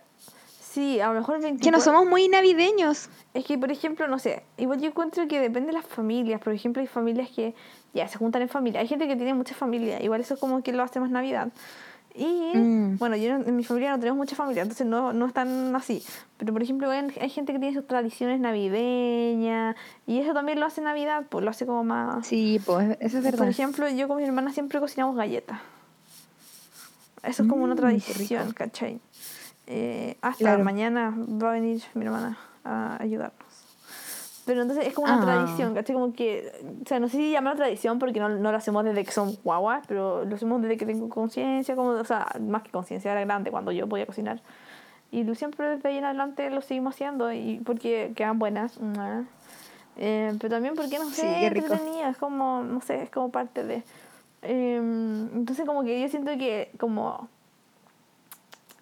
Sí, 0.73 0.99
a 0.99 1.09
lo 1.09 1.13
mejor 1.13 1.35
Que 1.35 1.43
24. 1.43 1.71
no 1.71 1.83
somos 1.83 2.09
muy 2.09 2.27
navideños. 2.27 3.07
Es 3.35 3.45
que, 3.45 3.59
por 3.59 3.71
ejemplo, 3.71 4.07
no 4.07 4.17
sé, 4.17 4.41
igual 4.57 4.81
yo 4.81 4.87
encuentro 4.87 5.27
que 5.27 5.39
depende 5.39 5.67
de 5.67 5.73
las 5.73 5.85
familias. 5.85 6.41
Por 6.41 6.51
ejemplo, 6.51 6.81
hay 6.81 6.87
familias 6.87 7.29
que 7.29 7.53
ya 7.93 8.07
se 8.07 8.17
juntan 8.17 8.41
en 8.41 8.49
familia. 8.49 8.79
Hay 8.79 8.87
gente 8.87 9.07
que 9.07 9.15
tiene 9.15 9.35
mucha 9.35 9.53
familia. 9.53 10.01
Igual 10.01 10.21
eso 10.21 10.33
es 10.33 10.39
como 10.39 10.63
que 10.63 10.73
lo 10.73 10.81
hace 10.81 10.99
más 10.99 11.11
Navidad. 11.11 11.49
Y, 12.15 12.55
Mm. 12.55 12.97
bueno, 12.99 13.15
yo 13.15 13.35
en 13.35 13.55
mi 13.55 13.63
familia 13.63 13.91
no 13.91 13.99
tenemos 13.99 14.17
mucha 14.17 14.35
familia, 14.35 14.61
entonces 14.61 14.85
no, 14.85 15.13
no 15.13 15.25
es 15.25 15.33
tan 15.33 15.75
así. 15.75 16.03
Pero, 16.37 16.53
por 16.53 16.61
ejemplo, 16.61 16.89
hay, 16.91 17.07
hay 17.19 17.29
gente 17.29 17.53
que 17.53 17.59
tiene 17.59 17.73
sus 17.75 17.87
tradiciones 17.87 18.39
navideñas. 18.39 19.75
Y 20.05 20.19
eso 20.19 20.33
también 20.33 20.59
lo 20.59 20.65
hace 20.67 20.81
Navidad, 20.81 21.25
pues 21.29 21.43
lo 21.43 21.49
hace 21.49 21.65
como 21.65 21.83
más... 21.83 22.27
Sí, 22.27 22.61
pues 22.65 22.97
eso 22.99 23.17
es 23.17 23.23
verdad. 23.23 23.39
Por 23.39 23.47
ejemplo, 23.47 23.89
yo 23.89 24.07
con 24.07 24.17
mi 24.17 24.23
hermana 24.23 24.51
siempre 24.53 24.79
cocinamos 24.79 25.15
galletas. 25.15 25.59
Eso 27.23 27.43
es 27.43 27.49
como 27.49 27.63
una 27.63 27.73
Mm, 27.73 27.77
tradición, 27.77 28.51
¿cachai? 28.51 28.99
Eh, 29.65 30.17
hasta 30.21 30.39
Claro. 30.43 30.63
mañana 30.63 31.15
va 31.17 31.49
a 31.49 31.53
venir 31.53 31.81
mi 31.93 32.05
hermana 32.05 32.37
a 32.65 33.01
ayudarnos. 33.01 33.42
Pero 34.45 34.61
entonces 34.61 34.85
es 34.87 34.93
como 34.93 35.05
una 35.07 35.21
Ah. 35.21 35.25
tradición, 35.25 35.73
¿cachai? 35.73 35.93
Como 35.93 36.11
que, 36.13 36.51
o 36.83 36.87
sea, 36.87 36.99
no 36.99 37.07
sé 37.07 37.17
si 37.17 37.31
llamarlo 37.31 37.57
tradición 37.59 37.97
porque 37.99 38.19
no, 38.19 38.27
no 38.29 38.51
lo 38.51 38.57
hacemos 38.57 38.83
desde 38.83 39.05
que 39.05 39.11
son 39.11 39.37
guaguas, 39.43 39.85
pero 39.87 40.25
lo 40.25 40.35
hacemos 40.35 40.61
desde 40.61 40.75
que 40.77 40.85
tengo 40.85 41.07
conciencia, 41.09 41.75
como, 41.75 41.91
o 41.91 42.03
sea, 42.03 42.27
más 42.41 42.63
que 42.63 42.71
conciencia, 42.71 43.11
era 43.11 43.21
grande 43.21 43.51
cuando 43.51 43.71
yo 43.71 43.87
podía 43.87 44.05
cocinar. 44.05 44.41
Y 45.11 45.23
siempre 45.35 45.67
desde 45.69 45.87
ahí 45.89 45.97
en 45.97 46.05
adelante 46.05 46.49
lo 46.49 46.61
seguimos 46.61 46.95
haciendo 46.95 47.31
y 47.31 47.61
porque 47.63 48.11
quedan 48.15 48.37
buenas. 48.39 48.79
mua. 48.81 49.23
Eh, 49.95 50.33
pero 50.41 50.55
también 50.55 50.73
porque, 50.75 50.97
no 50.97 51.05
Sí, 51.05 51.21
sé, 51.21 51.37
qué 51.39 51.49
rico. 51.51 51.67
entretenido, 51.67 52.09
es 52.09 52.17
como, 52.17 52.63
no 52.63 52.81
sé, 52.81 53.03
es 53.03 53.09
como 53.11 53.29
parte 53.31 53.63
de... 53.63 53.83
Em, 54.41 55.29
entonces 55.35 55.65
como 55.65 55.83
que 55.83 56.01
yo 56.01 56.07
siento 56.09 56.31
que 56.37 56.69
como 56.79 57.29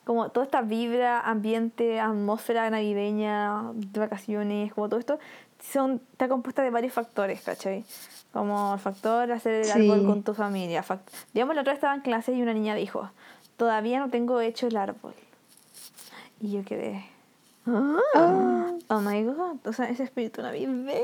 como 0.06 0.30
toda 0.30 0.46
esta 0.46 0.62
vibra, 0.62 1.20
ambiente, 1.22 2.00
atmósfera 2.00 2.70
navideña, 2.70 3.72
de 3.76 4.00
vacaciones, 4.00 4.74
como 4.74 4.90
todo 4.90 5.00
esto, 5.00 5.20
son, 5.62 6.02
está 6.12 6.28
compuesta 6.28 6.62
de 6.64 6.70
varios 6.70 6.94
factores, 6.94 7.42
¿cachai? 7.42 7.86
Como 8.34 8.74
el 8.74 8.80
factor 8.80 9.32
hacer 9.32 9.54
el 9.54 9.66
Sí. 9.66 9.72
árbol 9.72 10.06
con 10.06 10.24
tu 10.24 10.34
familia. 10.34 10.84
fac- 10.84 11.00
Digamos, 11.34 11.56
la 11.56 11.62
otra 11.62 11.74
vez 11.74 11.78
estaba 11.78 11.94
en 11.96 12.02
clase 12.02 12.32
y 12.34 12.42
una 12.42 12.54
niña 12.54 12.76
dijo, 12.76 13.10
todavía 13.58 14.00
no 14.00 14.10
tengo 14.10 14.40
hecho 14.42 14.68
el 14.68 14.78
árbol. 14.78 15.14
Y 16.40 16.52
yo 16.54 16.64
quedé, 16.66 17.06
Ah. 17.68 18.72
oh 18.88 19.00
my 19.02 19.24
god, 19.24 19.58
o 19.66 19.74
sea, 19.74 19.90
ese 19.90 20.04
espíritu 20.04 20.42
navideño. 20.42 20.96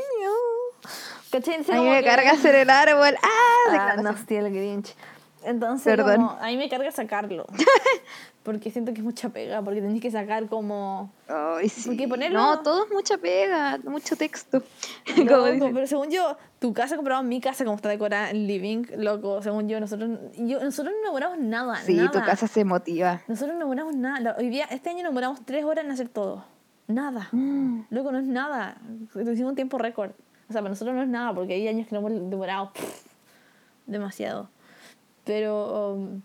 ¿Cachai? 1.31 1.55
A 1.55 1.81
mí 1.81 1.89
me 1.89 1.99
que- 1.99 2.05
carga 2.05 2.31
hacer 2.31 2.55
el 2.55 2.69
árbol. 2.69 3.15
¡Ah! 3.21 3.93
Ah, 3.95 3.95
no, 4.01 4.09
hostia, 4.11 4.39
el 4.39 4.51
Grinch. 4.53 4.95
Entonces, 5.43 5.95
Perdón. 5.95 6.15
como, 6.27 6.29
a 6.31 6.47
mí 6.47 6.57
me 6.57 6.67
carga 6.69 6.91
sacarlo. 6.91 7.45
porque 8.47 8.71
siento 8.71 8.93
que 8.93 8.99
es 8.99 9.03
mucha 9.03 9.27
pega, 9.27 9.61
porque 9.61 9.81
tenés 9.81 10.01
que 10.01 10.09
sacar 10.09 10.47
como... 10.47 11.11
Ay, 11.27 11.67
sí. 11.67 11.89
Porque 11.89 12.07
ponerlo- 12.07 12.39
No, 12.39 12.61
todo 12.61 12.85
es 12.85 12.91
mucha 12.93 13.17
pega, 13.17 13.77
mucho 13.83 14.15
texto. 14.15 14.63
Como 15.17 15.47
dicen. 15.47 15.73
pero 15.73 15.85
según 15.85 16.09
yo, 16.09 16.37
tu 16.57 16.73
casa 16.73 16.95
comprado 16.95 17.21
mi 17.23 17.41
casa 17.41 17.65
como 17.65 17.75
está 17.75 17.89
decorada 17.89 18.29
en 18.31 18.47
living, 18.47 18.85
loco, 18.99 19.41
según 19.41 19.67
yo, 19.67 19.81
nosotros, 19.81 20.11
yo, 20.37 20.63
nosotros 20.63 20.95
no 21.01 21.07
demoramos 21.07 21.39
nada, 21.39 21.75
Sí, 21.75 21.95
nada. 21.95 22.09
tu 22.09 22.19
casa 22.19 22.47
se 22.47 22.63
motiva. 22.63 23.21
Nosotros 23.27 23.55
no 23.57 23.65
demoramos 23.65 23.97
nada. 23.97 24.37
Hoy 24.39 24.47
día, 24.47 24.63
este 24.71 24.91
año 24.91 25.03
nos 25.03 25.09
demoramos 25.11 25.41
tres 25.45 25.65
horas 25.65 25.83
en 25.83 25.91
hacer 25.91 26.07
todo. 26.07 26.45
Nada. 26.87 27.27
Mm. 27.33 27.81
Loco, 27.89 28.13
no 28.13 28.19
es 28.19 28.27
nada. 28.27 28.77
Lo 29.13 29.29
hicimos 29.29 29.49
en 29.49 29.55
tiempo 29.57 29.77
récord. 29.77 30.11
O 30.49 30.53
sea, 30.53 30.61
para 30.61 30.69
nosotros 30.69 30.95
no 30.95 31.01
es 31.03 31.09
nada, 31.09 31.33
porque 31.33 31.53
hay 31.55 31.67
años 31.67 31.85
que 31.85 31.95
lo 31.95 31.99
hemos 31.99 32.29
demorado 32.29 32.71
pff, 32.71 33.07
demasiado. 33.87 34.49
Pero 35.25 35.95
um, 35.95 36.21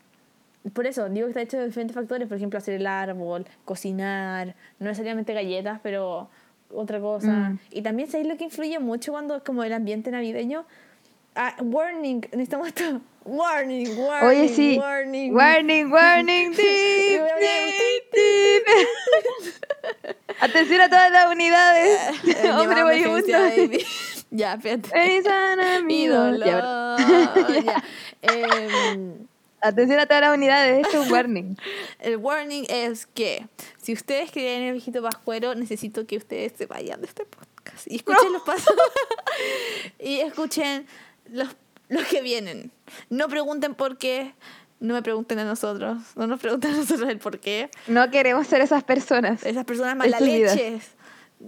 por 0.70 0.86
eso, 0.86 1.08
digo 1.08 1.26
que 1.26 1.30
está 1.30 1.42
hecho 1.42 1.58
de 1.58 1.66
diferentes 1.66 1.94
factores. 1.94 2.28
Por 2.28 2.36
ejemplo, 2.36 2.58
hacer 2.58 2.74
el 2.74 2.86
árbol, 2.86 3.46
cocinar, 3.64 4.54
no 4.78 4.86
necesariamente 4.86 5.34
galletas, 5.34 5.80
pero 5.82 6.28
otra 6.70 7.00
cosa. 7.00 7.50
Mm. 7.50 7.58
Y 7.70 7.82
también, 7.82 8.10
¿sabéis 8.10 8.28
lo 8.28 8.36
que 8.36 8.44
influye 8.44 8.78
mucho 8.78 9.12
cuando 9.12 9.36
es 9.36 9.42
como 9.42 9.64
el 9.64 9.72
ambiente 9.72 10.10
navideño? 10.10 10.64
Ah, 11.34 11.56
warning, 11.60 12.20
necesitamos 12.32 12.68
esto. 12.68 13.00
Warning, 13.24 13.96
warning, 13.98 14.28
Oye, 14.28 14.48
sí. 14.48 14.76
warning. 14.76 15.32
Warning, 15.32 15.92
warning, 15.92 16.50
deep, 16.50 17.22
deep, 17.38 18.04
deep. 18.12 18.64
Atención 20.40 20.80
a 20.80 20.88
todas 20.88 21.12
las 21.12 21.30
unidades. 21.30 22.00
Eh, 22.26 22.50
Hombre 22.58 22.82
moribundo. 22.82 23.38
ya, 24.32 24.54
espérate. 24.54 25.82
Mi 25.84 26.08
dolor. 26.08 26.44
Ya, 26.44 26.96
Ya. 27.64 27.84
Em, 28.22 29.28
Atención 29.62 30.00
a 30.00 30.06
todas 30.06 30.22
las 30.22 30.36
unidades. 30.36 30.84
Esto 30.84 31.00
es 31.00 31.06
un 31.06 31.12
warning. 31.12 31.56
el 32.00 32.16
warning 32.16 32.64
es 32.68 33.06
que 33.06 33.46
si 33.80 33.92
ustedes 33.92 34.32
creen 34.32 34.62
en 34.62 34.68
el 34.68 34.72
viejito 34.74 35.00
pascuero, 35.02 35.54
necesito 35.54 36.04
que 36.04 36.16
ustedes 36.16 36.52
se 36.58 36.66
vayan 36.66 37.00
de 37.00 37.06
este 37.06 37.24
podcast 37.24 37.86
y 37.86 37.96
escuchen 37.96 38.32
los 38.32 38.42
pasos 38.42 38.74
y 40.00 40.18
escuchen 40.18 40.86
los, 41.30 41.48
los 41.88 42.04
que 42.06 42.22
vienen. 42.22 42.72
No 43.08 43.28
pregunten 43.28 43.76
por 43.76 43.98
qué, 43.98 44.34
no 44.80 44.94
me 44.94 45.02
pregunten 45.02 45.38
a 45.38 45.44
nosotros, 45.44 46.02
no 46.16 46.26
nos 46.26 46.40
pregunten 46.40 46.74
a 46.74 46.76
nosotros 46.78 47.08
el 47.08 47.18
por 47.18 47.38
qué. 47.38 47.70
No 47.86 48.10
queremos 48.10 48.48
ser 48.48 48.62
esas 48.62 48.82
personas. 48.82 49.44
Esas 49.44 49.64
personas 49.64 49.94
vidas. 49.94 50.20
malaleches. 50.20 50.90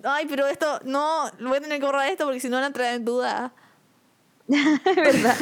Ay, 0.04 0.26
pero 0.28 0.46
esto, 0.46 0.80
no, 0.84 1.30
voy 1.40 1.56
a 1.56 1.60
tener 1.60 1.80
que 1.80 1.86
borrar 1.86 2.08
esto 2.08 2.24
porque 2.26 2.38
si 2.38 2.48
no 2.48 2.56
van 2.56 2.64
a 2.64 2.66
entrar 2.68 2.94
en 2.94 3.04
duda. 3.04 3.52
¿Verdad? 4.46 5.36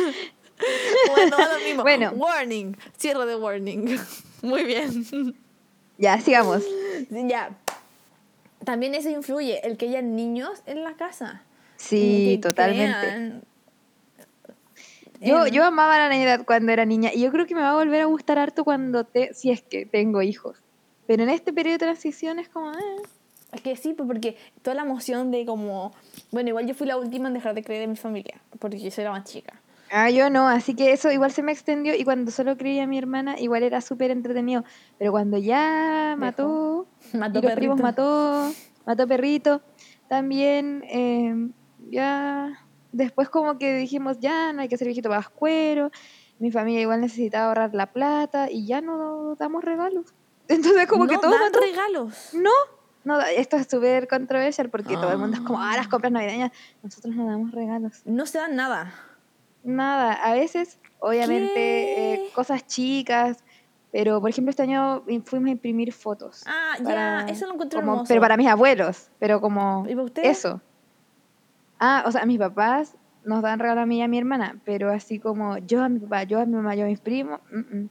Bueno, 1.11 1.37
lo 1.39 1.65
mismo. 1.65 1.83
Bueno. 1.83 2.13
Warning. 2.13 2.77
Cierre 2.97 3.27
de 3.27 3.37
warning. 3.37 3.99
Muy 4.43 4.65
bien. 4.65 5.37
Ya, 5.99 6.21
sigamos. 6.21 6.63
Ya. 7.11 7.51
También 8.65 8.95
eso 8.95 9.11
influye, 9.11 9.67
el 9.67 9.77
que 9.77 9.89
haya 9.89 10.03
niños 10.03 10.63
en 10.67 10.85
la 10.85 10.95
casa. 10.95 11.43
Sí, 11.77 12.39
totalmente. 12.41 12.99
crean 13.01 13.43
Yo, 15.21 15.47
yo 15.47 15.65
amaba 15.65 15.99
la 15.99 16.09
Navidad 16.09 16.45
cuando 16.45 16.73
era 16.73 16.85
niña 16.85 17.11
y 17.13 17.23
yo 17.23 17.33
creo 17.33 17.47
que 17.47 17.55
me 17.55 17.61
va 17.61 17.71
a 17.71 17.75
volver 17.75 18.01
a 18.01 18.07
gustar 18.07 18.39
harto 18.39 18.65
cuando 18.65 19.05
te, 19.05 19.35
si 19.35 19.51
es 19.51 19.63
que 19.63 19.87
tengo 19.87 20.23
hijos. 20.23 20.59
Pero 21.07 21.25
en 21.25 21.31
este 21.31 21.53
periodo 21.53 21.75
de 21.75 21.79
transición 21.79 22.39
es 22.39 22.49
como, 22.49 22.73
eh. 22.73 23.03
Es 23.53 23.61
que 23.61 23.77
sí, 23.77 23.93
pues, 23.93 24.07
porque 24.07 24.37
toda 24.63 24.75
la 24.75 24.83
emoción 24.83 25.31
de 25.31 25.45
como... 25.45 25.93
Bueno, 26.31 26.49
igual 26.49 26.67
yo 26.67 26.75
fui 26.75 26.87
la 26.87 26.97
última 26.97 27.29
en 27.29 27.35
dejar 27.35 27.55
de 27.55 27.63
creer 27.63 27.83
en 27.83 27.91
mi 27.91 27.97
familia, 27.97 28.41
porque 28.59 28.79
yo 28.79 28.91
soy 28.91 29.05
la 29.05 29.11
más 29.11 29.25
chica. 29.25 29.61
Ah, 29.95 30.09
yo 30.09 30.31
no, 30.31 30.49
así 30.49 30.75
que 30.75 30.93
eso 30.93 31.11
igual 31.13 31.33
se 31.33 31.43
me 31.43 31.53
extendió 31.53 31.95
y 31.95 32.03
cuando 32.05 32.31
solo 32.31 32.57
creía 32.57 32.85
a 32.85 32.87
mi 32.87 32.97
hermana 32.97 33.39
igual 33.39 33.63
era 33.63 33.83
súper 33.83 34.11
entretenido. 34.11 34.65
Pero 34.99 35.13
cuando 35.13 35.37
ya 35.37 36.15
mató, 36.19 36.87
Mató 37.13 37.39
y 37.41 37.43
los 37.43 37.53
primos 37.53 37.77
perrito. 37.81 37.83
mató, 38.03 38.53
mató 38.87 39.07
perrito, 39.07 39.61
también 40.09 40.83
eh, 40.89 41.51
ya 41.91 42.59
después 42.93 43.29
como 43.29 43.59
que 43.59 43.75
dijimos 43.77 44.19
ya 44.19 44.53
no 44.55 44.63
hay 44.63 44.69
que 44.69 44.79
ser 44.79 44.87
viejito 44.87 45.11
pascuero, 45.11 45.91
mi 46.39 46.51
familia 46.51 46.81
igual 46.81 47.03
necesitaba 47.03 47.49
ahorrar 47.49 47.75
la 47.75 47.93
plata 47.93 48.51
y 48.51 48.67
ya 48.67 48.81
no 48.81 49.37
damos 49.39 49.63
regalos. 49.63 50.07
Entonces 50.49 50.87
como 50.87 51.07
que 51.07 51.17
no 51.17 51.21
todo 51.21 51.33
dan 51.33 51.41
mató. 51.53 51.61
regalos. 51.61 52.31
No, 52.33 52.51
no, 53.05 53.21
esto 53.21 53.57
es 53.59 53.67
súper 53.71 54.09
controversial 54.09 54.71
porque 54.71 54.95
todo 54.95 55.13
el 55.13 55.19
mundo 55.19 55.37
es 55.37 55.43
como, 55.43 55.61
ah, 55.61 55.73
Ah. 55.73 55.77
las 55.77 55.89
compras 55.89 56.13
navideñas, 56.13 56.51
nosotros 56.83 57.15
no 57.15 57.27
damos 57.27 57.51
regalos. 57.53 58.01
No 58.07 58.25
se 58.25 58.39
dan 58.39 58.57
nada. 58.57 58.95
Nada, 59.65 60.13
a 60.15 60.33
veces, 60.35 60.79
obviamente, 60.99 62.15
eh, 62.15 62.31
cosas 62.35 62.67
chicas, 62.67 63.45
pero 63.93 64.21
por 64.21 64.31
ejemplo 64.31 64.51
este 64.51 64.63
año 64.63 65.05
im- 65.07 65.23
fuimos 65.25 65.49
a 65.49 65.53
imprimir 65.53 65.93
fotos. 65.93 66.43
Ah, 66.47 66.75
para- 66.83 67.27
ya, 67.27 67.33
eso 67.33 67.47
lo 67.47 67.55
encuentro 67.55 67.81
como- 67.81 67.93
hermoso. 67.93 68.09
Pero 68.09 68.21
para 68.21 68.37
mis 68.37 68.49
abuelos, 68.49 69.11
pero 69.19 69.41
como 69.41 69.85
¿Y 69.87 69.93
para 69.95 70.05
ustedes? 70.05 70.39
eso. 70.39 70.61
Ah, 71.79 72.05
o 72.07 72.13
sea, 72.13 72.25
mis 72.27 72.39
papás 72.39 72.97
nos 73.25 73.43
dan 73.43 73.59
regalo 73.59 73.81
a 73.83 73.87
mí 73.87 73.99
y 73.99 74.03
a 74.03 74.09
mi 74.09 74.19
hermana, 74.19 74.61
pero 74.65 74.91
así 74.91 75.19
como 75.19 75.59
yo 75.59 75.83
a 75.83 75.89
mi 75.89 75.99
papá, 76.01 76.25
yo 76.25 76.41
a 76.41 76.47
mi 76.47 76.55
mamá, 76.55 76.75
yo 76.75 76.85
a 76.85 76.89
mis 76.89 77.01
primos, 77.01 77.41
mm, 77.51 77.59
mm. 77.77 77.89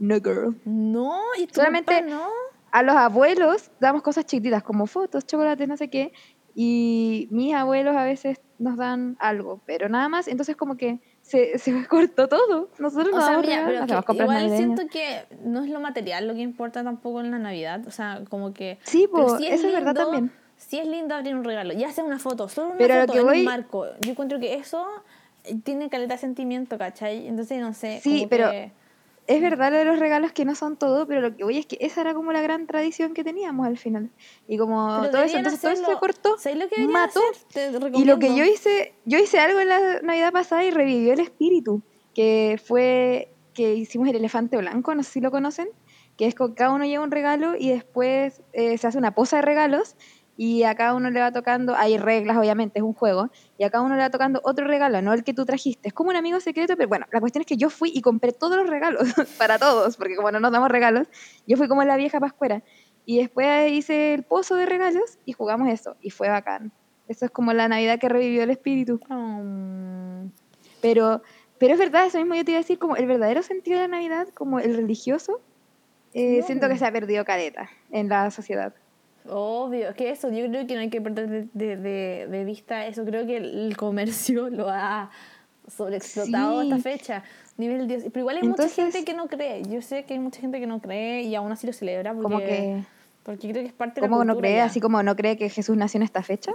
no 0.00 0.14
girl. 0.16 0.60
No, 0.64 1.20
y 1.38 1.46
tu 1.46 1.54
Solamente- 1.56 1.94
papá 1.94 2.06
no. 2.06 2.28
A 2.70 2.82
los 2.82 2.96
abuelos 2.96 3.70
damos 3.78 4.02
cosas 4.02 4.26
chiquititas 4.26 4.64
como 4.64 4.86
fotos, 4.88 5.24
chocolates, 5.26 5.68
no 5.68 5.76
sé 5.76 5.88
qué, 5.90 6.12
y 6.54 7.28
mis 7.30 7.54
abuelos 7.54 7.96
a 7.96 8.04
veces 8.04 8.40
nos 8.58 8.76
dan 8.76 9.16
algo, 9.18 9.60
pero 9.66 9.88
nada 9.88 10.08
más, 10.08 10.28
entonces 10.28 10.56
como 10.56 10.76
que 10.76 11.00
se, 11.22 11.58
se 11.58 11.72
cortó 11.88 12.28
todo. 12.28 12.68
Nosotros 12.78 13.12
O 13.12 13.16
no 13.18 13.26
sea, 13.26 13.38
mira, 13.38 13.66
regalos, 13.66 13.88
pero 13.88 14.02
que 14.02 14.22
igual 14.22 14.56
siento 14.56 14.82
que 14.90 15.24
no 15.44 15.64
es 15.64 15.70
lo 15.70 15.80
material 15.80 16.26
lo 16.28 16.34
que 16.34 16.40
importa 16.40 16.84
tampoco 16.84 17.20
en 17.20 17.30
la 17.30 17.38
Navidad. 17.38 17.82
O 17.86 17.90
sea, 17.90 18.22
como 18.30 18.52
que. 18.54 18.78
Sí, 18.84 19.08
sí 19.38 19.46
eso 19.48 19.66
es 19.66 19.72
verdad 19.72 19.94
también. 19.94 20.30
Sí 20.56 20.78
es 20.78 20.86
lindo 20.86 21.14
abrir 21.14 21.34
un 21.34 21.42
regalo. 21.44 21.72
Ya 21.74 21.90
sea 21.92 22.04
una 22.04 22.18
foto, 22.20 22.48
solo 22.48 22.68
una 22.68 22.78
Pero 22.78 23.00
foto 23.00 23.12
que 23.14 23.18
en 23.18 23.26
voy- 23.26 23.38
un 23.40 23.44
marco. 23.44 23.86
Yo 24.00 24.12
encuentro 24.12 24.38
que 24.38 24.54
eso 24.54 24.86
tiene 25.64 25.90
caleta 25.90 26.14
de 26.14 26.20
sentimiento, 26.20 26.78
¿cachai? 26.78 27.26
Entonces, 27.26 27.60
no 27.60 27.74
sé. 27.74 28.00
Sí, 28.00 28.18
como 28.18 28.28
pero- 28.28 28.50
que- 28.50 28.72
Es 29.26 29.40
verdad 29.40 29.70
lo 29.72 29.78
de 29.78 29.84
los 29.86 29.98
regalos 29.98 30.32
que 30.32 30.44
no 30.44 30.54
son 30.54 30.76
todo, 30.76 31.06
pero 31.06 31.22
lo 31.22 31.34
que 31.34 31.44
voy 31.44 31.58
es 31.58 31.66
que 31.66 31.78
esa 31.80 32.02
era 32.02 32.12
como 32.12 32.32
la 32.32 32.42
gran 32.42 32.66
tradición 32.66 33.14
que 33.14 33.24
teníamos 33.24 33.66
al 33.66 33.78
final. 33.78 34.10
Y 34.46 34.58
como 34.58 34.98
pero 35.00 35.12
todo 35.12 35.22
eso, 35.22 35.38
entonces 35.38 35.60
todo 35.60 35.72
eso 35.72 35.86
se 35.86 35.96
cortó. 35.98 36.36
¿Sabes 36.38 36.58
lo 36.58 36.68
que 36.68 36.86
mató. 36.86 37.20
hacer? 37.50 37.80
Te 37.80 37.98
Y 37.98 38.04
lo 38.04 38.18
que 38.18 38.36
yo 38.36 38.44
hice, 38.44 38.94
yo 39.06 39.18
hice 39.18 39.40
algo 39.40 39.60
en 39.60 39.68
la 39.68 40.00
Navidad 40.02 40.32
pasada 40.32 40.64
y 40.64 40.70
revivió 40.70 41.14
el 41.14 41.20
espíritu, 41.20 41.82
que 42.14 42.60
fue 42.62 43.30
que 43.54 43.74
hicimos 43.74 44.08
el 44.08 44.16
elefante 44.16 44.56
blanco, 44.56 44.94
no 44.94 45.02
sé 45.02 45.12
si 45.12 45.20
lo 45.20 45.30
conocen, 45.30 45.68
que 46.18 46.26
es 46.26 46.34
que 46.34 46.54
cada 46.54 46.72
uno 46.72 46.84
lleva 46.84 47.04
un 47.04 47.10
regalo 47.10 47.56
y 47.56 47.70
después 47.70 48.42
eh, 48.52 48.76
se 48.76 48.86
hace 48.86 48.98
una 48.98 49.14
posa 49.14 49.36
de 49.36 49.42
regalos 49.42 49.96
y 50.36 50.64
a 50.64 50.74
cada 50.74 50.94
uno 50.94 51.10
le 51.10 51.20
va 51.20 51.30
tocando, 51.30 51.74
hay 51.76 51.96
reglas 51.96 52.36
obviamente, 52.36 52.80
es 52.80 52.82
un 52.82 52.92
juego, 52.92 53.30
y 53.56 53.64
a 53.64 53.70
cada 53.70 53.84
uno 53.84 53.94
le 53.94 54.02
va 54.02 54.10
tocando 54.10 54.40
otro 54.42 54.66
regalo, 54.66 55.00
no 55.00 55.12
el 55.12 55.22
que 55.22 55.32
tú 55.32 55.44
trajiste. 55.44 55.88
Es 55.88 55.94
como 55.94 56.10
un 56.10 56.16
amigo 56.16 56.40
secreto, 56.40 56.76
pero 56.76 56.88
bueno, 56.88 57.06
la 57.12 57.20
cuestión 57.20 57.42
es 57.42 57.46
que 57.46 57.56
yo 57.56 57.70
fui 57.70 57.92
y 57.94 58.00
compré 58.00 58.32
todos 58.32 58.56
los 58.56 58.68
regalos 58.68 59.14
para 59.38 59.58
todos, 59.58 59.96
porque 59.96 60.16
como 60.16 60.30
no 60.32 60.40
nos 60.40 60.52
damos 60.52 60.70
regalos, 60.70 61.06
yo 61.46 61.56
fui 61.56 61.68
como 61.68 61.84
la 61.84 61.96
vieja 61.96 62.20
pascuera. 62.20 62.62
Y 63.06 63.18
después 63.18 63.70
hice 63.70 64.14
el 64.14 64.22
pozo 64.22 64.56
de 64.56 64.66
regalos 64.66 65.18
y 65.24 65.32
jugamos 65.32 65.68
eso, 65.68 65.96
y 66.00 66.10
fue 66.10 66.28
bacán. 66.28 66.72
Eso 67.06 67.26
es 67.26 67.30
como 67.30 67.52
la 67.52 67.68
Navidad 67.68 67.98
que 67.98 68.08
revivió 68.08 68.42
el 68.42 68.50
espíritu. 68.50 68.98
Mm. 69.08 70.30
Pero, 70.80 71.22
pero 71.58 71.74
es 71.74 71.78
verdad, 71.78 72.06
eso 72.06 72.18
mismo 72.18 72.34
yo 72.34 72.44
te 72.44 72.52
iba 72.52 72.58
a 72.58 72.62
decir, 72.62 72.78
como 72.78 72.96
el 72.96 73.06
verdadero 73.06 73.42
sentido 73.42 73.78
de 73.78 73.88
la 73.88 73.96
Navidad, 73.96 74.28
como 74.34 74.58
el 74.58 74.74
religioso, 74.74 75.40
eh, 76.14 76.42
siento 76.42 76.68
que 76.68 76.78
se 76.78 76.86
ha 76.86 76.92
perdido 76.92 77.24
caleta 77.24 77.68
en 77.90 78.08
la 78.08 78.30
sociedad. 78.30 78.74
Obvio, 79.28 79.88
es 79.88 79.94
que 79.94 80.10
eso, 80.10 80.30
yo 80.30 80.46
creo 80.48 80.66
que 80.66 80.74
no 80.74 80.80
hay 80.80 80.90
que 80.90 81.00
perder 81.00 81.48
de, 81.52 81.76
de- 81.76 82.26
de- 82.26 82.44
vista 82.44 82.86
eso. 82.86 83.04
Creo 83.04 83.26
que 83.26 83.38
el 83.38 83.76
comercio 83.76 84.48
lo 84.50 84.68
ha 84.68 85.10
sobreexplotado 85.66 86.60
Sí. 86.62 86.68
esta 86.70 86.82
fecha. 86.82 87.24
Nivel 87.56 87.86
Dios. 87.88 88.02
Pero 88.04 88.20
igual 88.20 88.36
hay 88.36 88.42
mucha 88.48 88.68
gente 88.68 89.04
que 89.04 89.14
no 89.14 89.28
cree. 89.28 89.62
Yo 89.62 89.80
sé 89.80 90.04
que 90.04 90.14
hay 90.14 90.20
mucha 90.20 90.40
gente 90.40 90.60
que 90.60 90.66
no 90.66 90.80
cree 90.80 91.22
y 91.22 91.34
aún 91.34 91.50
así 91.52 91.66
lo 91.66 91.72
celebra 91.72 92.12
porque, 92.12 92.22
Como 92.24 92.38
que, 92.40 92.82
porque 93.22 93.48
creo 93.50 93.62
que 93.62 93.68
es 93.68 93.72
parte 93.72 94.00
de 94.00 94.06
la 94.06 94.10
¿cómo 94.10 94.24
no 94.24 94.34
cultura 94.34 94.48
cree? 94.50 94.56
ya. 94.58 94.64
Así 94.66 94.80
como 94.80 95.02
no 95.02 95.16
cree 95.16 95.36
que 95.38 95.48
Jesús 95.48 95.76
nació 95.76 95.98
en 95.98 96.02
esta 96.02 96.22
fecha. 96.22 96.52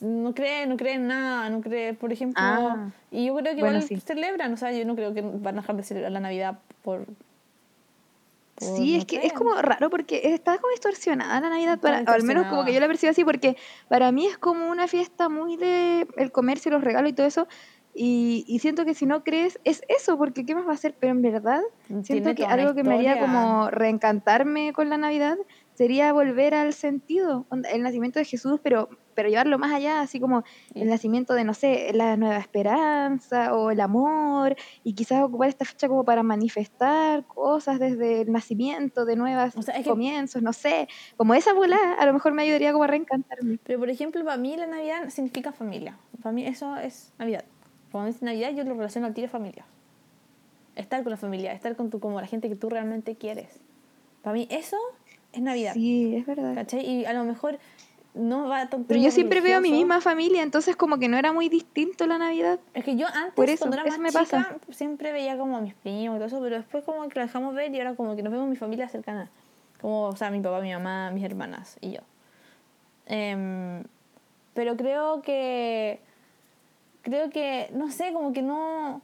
No 0.00 0.34
cree, 0.34 0.66
no 0.66 0.76
cree 0.76 0.94
en 0.94 1.06
nada, 1.06 1.48
no 1.48 1.60
cree, 1.62 1.94
por 1.94 2.12
ejemplo. 2.12 2.42
Ah. 2.44 2.90
y 3.10 3.26
yo 3.26 3.34
creo 3.36 3.54
que 3.54 3.60
Bueno, 3.60 3.78
igual 3.78 3.88
sí. 3.88 4.00
celebran, 4.00 4.52
o 4.52 4.56
sea, 4.58 4.72
yo 4.72 4.84
no 4.84 4.94
creo 4.96 5.14
que 5.14 5.22
van 5.22 5.56
a 5.58 5.60
dejar 5.62 5.76
de 5.76 5.82
celebrar 5.84 6.12
la 6.12 6.20
Navidad 6.20 6.58
por. 6.82 7.06
Sí, 8.62 8.92
no 8.92 8.98
es 8.98 9.04
que 9.06 9.26
es 9.26 9.32
como 9.32 9.54
raro 9.60 9.90
porque 9.90 10.20
está 10.24 10.58
como 10.58 10.70
distorsionada 10.70 11.40
la 11.40 11.50
Navidad, 11.50 11.78
para, 11.80 12.02
o 12.02 12.10
al 12.10 12.22
menos 12.22 12.46
como 12.46 12.64
que 12.64 12.72
yo 12.72 12.80
la 12.80 12.86
percibo 12.86 13.10
así, 13.10 13.24
porque 13.24 13.56
para 13.88 14.12
mí 14.12 14.26
es 14.26 14.38
como 14.38 14.68
una 14.68 14.86
fiesta 14.88 15.28
muy 15.28 15.56
de 15.56 16.06
el 16.16 16.32
comercio, 16.32 16.70
los 16.70 16.82
regalos 16.82 17.10
y 17.10 17.14
todo 17.14 17.26
eso, 17.26 17.48
y, 17.94 18.44
y 18.48 18.58
siento 18.60 18.84
que 18.84 18.94
si 18.94 19.04
no 19.06 19.22
crees, 19.22 19.58
es 19.64 19.82
eso, 19.88 20.16
porque 20.16 20.44
¿qué 20.46 20.54
más 20.54 20.66
va 20.66 20.72
a 20.72 20.76
ser? 20.76 20.94
Pero 20.98 21.12
en 21.12 21.22
verdad, 21.22 21.60
siento 22.04 22.34
que 22.34 22.44
algo 22.46 22.74
que 22.74 22.82
me 22.84 22.94
haría 22.94 23.20
como 23.20 23.70
reencantarme 23.70 24.72
con 24.72 24.88
la 24.88 24.96
Navidad 24.98 25.36
sería 25.74 26.12
volver 26.12 26.54
al 26.54 26.72
sentido, 26.74 27.46
el 27.70 27.82
nacimiento 27.82 28.18
de 28.18 28.24
Jesús, 28.24 28.60
pero, 28.62 28.88
pero 29.14 29.28
llevarlo 29.28 29.58
más 29.58 29.72
allá, 29.72 30.00
así 30.00 30.20
como 30.20 30.42
el 30.74 30.88
nacimiento 30.88 31.34
de, 31.34 31.44
no 31.44 31.54
sé, 31.54 31.90
la 31.94 32.16
nueva 32.16 32.36
esperanza 32.38 33.54
o 33.54 33.70
el 33.70 33.80
amor, 33.80 34.54
y 34.84 34.94
quizás 34.94 35.22
ocupar 35.22 35.48
esta 35.48 35.64
fecha 35.64 35.88
como 35.88 36.04
para 36.04 36.22
manifestar 36.22 37.26
cosas 37.26 37.78
desde 37.80 38.22
el 38.22 38.32
nacimiento 38.32 39.04
de 39.04 39.16
nuevas 39.16 39.56
O 39.56 39.62
sea, 39.62 39.74
es 39.74 39.84
que- 39.84 39.90
comienzos, 39.90 40.42
no 40.42 40.52
sé, 40.52 40.88
como 41.16 41.34
esa 41.34 41.52
volada 41.52 41.94
a 41.94 42.06
lo 42.06 42.12
mejor 42.12 42.32
me 42.32 42.42
ayudaría 42.42 42.72
como 42.72 42.84
a 42.84 42.88
reencantarme. 42.88 43.58
Pero 43.64 43.78
por 43.78 43.90
ejemplo, 43.90 44.24
para 44.24 44.36
mí 44.36 44.56
la 44.56 44.66
Navidad 44.66 45.08
significa 45.08 45.52
familia. 45.52 45.98
Para 46.22 46.32
mí 46.32 46.46
eso 46.46 46.76
es 46.76 47.12
Navidad. 47.18 47.44
Cuando 47.92 48.10
dice 48.10 48.24
Navidad 48.24 48.50
yo 48.52 48.64
lo 48.64 48.74
relaciono 48.74 49.06
al 49.06 49.14
tiro 49.14 49.28
familia. 49.28 49.64
Estar 50.74 51.02
con 51.02 51.10
la 51.10 51.16
familia, 51.18 51.52
estar 51.52 51.76
con 51.76 51.90
tu, 51.90 52.00
como 52.00 52.20
la 52.20 52.26
gente 52.26 52.48
que 52.48 52.56
tú 52.56 52.70
realmente 52.70 53.14
quieres. 53.14 53.60
Para 54.22 54.34
mí 54.34 54.48
eso 54.50 54.76
es 55.32 55.42
Navidad. 55.42 55.74
Sí, 55.74 56.16
es 56.16 56.26
verdad. 56.26 56.54
¿Cachai? 56.54 56.84
Y 56.88 57.04
a 57.04 57.12
lo 57.12 57.24
mejor 57.24 57.58
no 58.14 58.48
va 58.48 58.68
tanto 58.68 58.88
Pero 58.88 59.00
yo 59.00 59.10
siempre 59.10 59.40
veo 59.40 59.58
a 59.58 59.60
mi 59.60 59.68
religioso. 59.68 59.86
misma 59.86 60.00
familia, 60.00 60.42
entonces 60.42 60.76
como 60.76 60.98
que 60.98 61.08
no 61.08 61.16
era 61.18 61.32
muy 61.32 61.48
distinto 61.48 62.06
la 62.06 62.18
Navidad. 62.18 62.58
Es 62.74 62.84
que 62.84 62.96
yo 62.96 63.06
antes, 63.06 63.34
Por 63.34 63.48
eso, 63.50 63.60
cuando 63.66 63.76
era 63.78 63.88
eso 63.88 64.00
más 64.00 64.00
me 64.00 64.08
chica, 64.10 64.20
pasa. 64.38 64.56
siempre 64.70 65.12
veía 65.12 65.36
como 65.38 65.56
a 65.56 65.60
mis 65.60 65.74
primos 65.74 66.16
y 66.16 66.18
todo 66.18 66.26
eso, 66.26 66.40
pero 66.40 66.56
después 66.56 66.84
como 66.84 67.06
que 67.08 67.18
lo 67.20 67.26
dejamos 67.26 67.54
ver 67.54 67.74
y 67.74 67.78
ahora 67.78 67.94
como 67.94 68.16
que 68.16 68.22
nos 68.22 68.32
vemos 68.32 68.48
mi 68.48 68.56
familia 68.56 68.88
cercana. 68.88 69.30
Como, 69.80 70.04
o 70.08 70.16
sea, 70.16 70.30
mi 70.30 70.40
papá, 70.40 70.60
mi 70.60 70.72
mamá, 70.72 71.10
mis 71.10 71.24
hermanas 71.24 71.76
y 71.80 71.92
yo. 71.92 72.00
Em, 73.06 73.82
pero 74.54 74.76
creo 74.76 75.22
que, 75.22 76.00
creo 77.02 77.30
que, 77.30 77.70
no 77.74 77.90
sé, 77.90 78.12
como 78.12 78.32
que 78.32 78.42
no... 78.42 79.00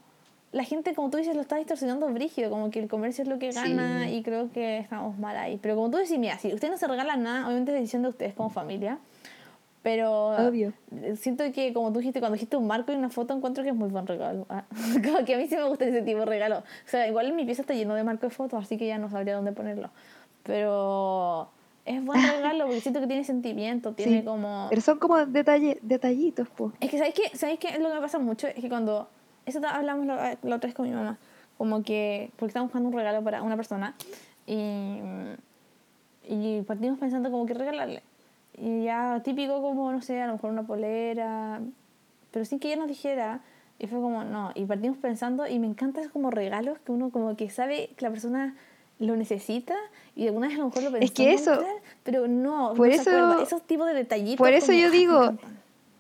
La 0.51 0.65
gente, 0.65 0.95
como 0.95 1.11
tú 1.11 1.19
dices, 1.19 1.35
lo 1.37 1.43
está 1.43 1.57
distorsionando 1.57 2.09
brígido, 2.09 2.49
como 2.49 2.71
que 2.71 2.79
el 2.81 2.89
comercio 2.89 3.21
es 3.23 3.29
lo 3.29 3.39
que 3.39 3.51
gana 3.51 4.05
Sí. 4.07 4.15
y 4.15 4.23
creo 4.23 4.51
que 4.51 4.79
estamos 4.79 5.19
mal 5.19 5.37
ahí. 5.37 5.59
Pero 5.61 5.77
como 5.77 5.91
tú 5.91 5.99
decís, 5.99 6.19
mira, 6.19 6.39
si 6.39 6.49
ustedes 6.55 6.71
no 6.73 6.79
se 6.79 6.87
regalan 6.89 7.23
nada, 7.23 7.47
obviamente 7.47 7.73
es 7.73 7.79
decisión 7.81 8.01
de 8.03 8.09
ustedes 8.09 8.33
como 8.33 8.49
familia, 8.49 8.99
pero 9.83 10.29
Obvio. 10.49 10.73
siento 11.17 11.45
que, 11.53 11.75
como 11.75 11.93
tú 11.93 11.99
dijiste, 11.99 12.21
cuando 12.21 12.35
dijiste 12.35 12.57
un 12.57 12.67
marco 12.67 12.93
y 12.93 12.97
una 12.97 13.11
foto, 13.11 13.35
encuentro 13.35 13.63
que 13.63 13.71
es 13.71 13.77
muy 13.77 13.91
buen 13.91 14.07
regalo. 14.07 14.47
Ah, 14.49 14.65
como 15.05 15.23
que 15.27 15.35
a 15.35 15.39
mí 15.39 15.47
sí 15.49 15.57
me 15.57 15.65
gusta 15.69 15.85
ese 15.85 16.01
tipo 16.01 16.21
de 16.21 16.25
regalo. 16.27 16.59
O 16.61 16.63
sea, 16.87 17.07
igual 17.07 17.27
en 17.27 17.37
mi 17.37 17.45
pieza 17.45 17.61
está 17.61 17.75
lleno 17.75 17.95
de 17.95 18.03
marco 18.05 18.27
de 18.27 18.31
fotos, 18.31 18.63
así 18.65 18.79
que 18.79 18.87
ya 18.87 18.97
no 18.97 19.11
sabría 19.11 19.37
dónde 19.37 19.53
ponerlo. 19.53 19.91
Pero 20.45 21.51
es 21.89 22.05
buen 22.05 22.21
regalo 22.23 22.67
porque 22.67 22.81
siento 22.81 23.01
que 23.01 23.07
tiene 23.07 23.25
sentimiento, 23.25 23.93
tiene 23.93 24.19
Sí, 24.21 24.25
como... 24.25 24.67
Pero 24.69 24.83
son 24.83 24.99
como 24.99 25.25
detalle, 25.25 25.79
detallitos, 25.83 26.49
po. 26.49 26.73
Es 26.81 26.91
que, 26.91 26.99
¿sabéis 26.99 27.15
qué? 27.15 27.37
¿Sabéis 27.37 27.59
qué? 27.59 27.79
Lo 27.79 27.89
que 27.89 27.95
me 27.95 28.01
pasa 28.01 28.19
mucho 28.19 28.47
es 28.47 28.55
que 28.55 28.69
cuando... 28.69 29.09
Eso 29.47 29.61
hablamos 29.67 30.05
la, 30.05 30.37
la 30.43 30.57
otra 30.57 30.69
vez 30.69 30.75
con 30.75 30.87
mi 30.87 30.95
mamá. 30.95 31.19
Como 31.57 31.83
que... 31.83 32.31
Porque 32.37 32.51
estábamos 32.51 32.71
buscando 32.71 32.91
un 32.91 32.95
regalo 32.95 33.25
para 33.25 33.43
una 33.43 33.57
persona. 33.57 33.95
Y... 34.47 34.99
Y 36.29 36.61
partimos 36.63 36.99
pensando 36.99 37.31
como 37.31 37.47
que 37.47 37.55
regalarle. 37.55 38.03
Y 38.59 38.85
ya 38.85 39.23
típico 39.25 39.63
como, 39.63 39.91
no 39.91 40.03
sé, 40.03 40.21
a 40.21 40.27
lo 40.27 40.35
mejor 40.35 40.51
una 40.51 40.67
polera. 40.67 41.61
Pero 42.31 42.45
sin 42.45 42.59
que 42.59 42.69
ella 42.69 42.77
nos 42.77 42.89
dijera. 42.89 43.41
Y 43.79 43.87
fue 43.87 43.99
como, 44.01 44.25
no. 44.25 44.53
Y 44.55 44.67
partimos 44.67 44.99
pensando 44.99 45.47
y 45.47 45.59
me 45.59 45.67
encantan 45.67 46.03
esos 46.03 46.13
como 46.13 46.31
regalos 46.31 46.79
que 46.81 46.93
uno 46.93 47.11
como 47.11 47.35
que 47.37 47.49
sabe 47.49 47.91
que 47.97 48.05
la 48.05 48.11
persona 48.11 48.57
lo 48.99 49.17
necesita 49.17 49.75
y 50.17 50.27
alguna 50.27 50.49
vez 50.49 50.57
a 50.57 50.61
lo 50.61 50.67
mejor 50.67 50.83
lo 50.83 50.91
pensó 50.93 51.05
Es 51.05 51.11
que 51.13 51.33
eso- 51.33 51.53
comprar, 51.55 51.77
pero 52.03 52.27
no, 52.29 52.75
por 52.77 52.89
no 52.89 52.95
eso- 52.95 53.41
esos 53.43 53.67
tipos 53.67 53.87
de 53.87 53.95
detallitos 53.95 54.39
por 54.39 54.53
eso 54.53 54.67
como, 54.67 54.79
yo 54.79 54.91
digo. 54.91 55.37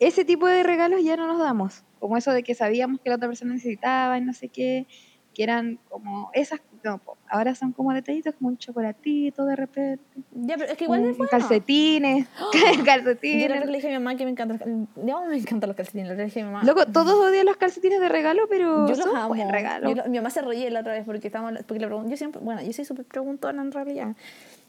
Ese 0.01 0.25
tipo 0.25 0.47
de 0.47 0.63
regalos 0.63 1.03
ya 1.03 1.17
no 1.17 1.27
nos 1.27 1.39
damos. 1.41 1.83
Como 1.99 2.17
eso 2.17 2.31
de 2.33 2.45
que 2.45 2.55
sabíamos 2.55 3.01
que 3.01 3.11
la 3.11 3.17
otra 3.17 3.27
persona 3.29 3.55
necesitaba 3.55 4.17
y 4.17 4.21
no 4.21 4.33
sé 4.33 4.49
qué, 4.49 4.87
que 5.35 5.43
eran 5.43 5.81
como 5.89 6.31
esas, 6.35 6.61
no, 6.85 6.99
po, 6.99 7.17
ahora 7.29 7.55
son 7.55 7.73
como 7.73 7.93
detallitos, 7.93 8.35
como 8.35 8.49
un 8.49 8.59
chocolatito 8.59 9.45
de 9.45 9.57
repente, 9.57 10.03
Ya, 10.33 10.57
pero 10.57 10.71
es 10.73 10.79
que 10.79 10.85
igual 10.85 11.01
un- 11.03 11.11
es 11.11 11.17
bueno. 11.19 11.31
calcetines, 11.31 12.27
Yo 12.39 12.51
calcetines. 12.85 13.49
vez 13.61 13.67
le 13.67 13.73
dije 13.77 13.87
a 13.89 13.91
mi 13.91 13.97
mamá 14.05 14.17
que 14.17 14.25
me 14.25 14.31
encantan 14.31 14.59
los 14.97 15.27
me 15.29 15.37
encantan 15.37 15.69
los 15.69 15.77
calcetines. 15.77 16.17
Le 16.17 16.25
dije 16.25 16.41
a 16.41 16.45
mi 16.45 16.51
mamá. 16.53 16.65
Loco, 16.65 16.87
todos 16.87 17.15
odian 17.15 17.47
los 17.47 17.57
calcetines 17.57 18.01
de 18.01 18.09
regalo, 18.09 18.43
pero 18.49 18.87
yo 18.89 18.95
los 18.95 18.99
son 19.05 19.17
amo. 19.17 19.29
buen 19.29 19.49
regalo. 19.51 19.89
Yo 19.91 19.95
lo- 19.97 20.09
mi 20.09 20.19
mamá 20.19 20.31
se 20.31 20.43
reía 20.43 20.71
la 20.71 20.81
otra 20.81 20.93
vez 20.93 21.05
porque 21.05 21.29
estábamos 21.29 21.63
porque 21.67 21.81
le 21.81 21.87
pregunté, 21.87 22.11
yo 22.11 22.17
siempre, 22.17 22.41
bueno, 22.43 22.63
yo 22.63 22.73
soy 22.73 22.85
súper 22.85 23.05
preguntona 23.05 23.63
en 23.63 23.73
realidad. 23.73 24.15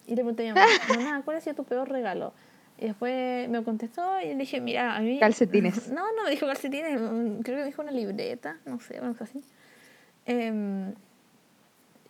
Y 0.07 0.11
le 0.11 0.15
pregunté 0.23 0.49
a 0.49 0.53
mi 0.53 0.59
mamá, 0.59 0.65
mamá, 1.17 1.21
¿cuál 1.23 1.37
ha 1.37 1.41
sido 1.41 1.55
tu 1.55 1.63
peor 1.65 1.87
regalo? 1.89 2.33
Y 2.81 2.85
después 2.85 3.49
me 3.49 3.61
contestó 3.63 4.21
y 4.21 4.27
le 4.27 4.35
dije, 4.37 4.61
mira, 4.61 4.95
a 4.95 5.01
mí... 5.01 5.19
Calcetines. 5.19 5.89
No, 5.91 6.01
no 6.15 6.23
me 6.23 6.29
dijo 6.31 6.47
calcetines, 6.47 6.99
mm, 6.99 7.41
creo 7.41 7.57
que 7.57 7.61
me 7.63 7.65
dijo 7.65 7.81
una 7.81 7.91
libreta, 7.91 8.57
no 8.65 8.79
sé, 8.79 8.97
algo 8.99 9.15
así. 9.19 9.43
Em, 10.25 10.93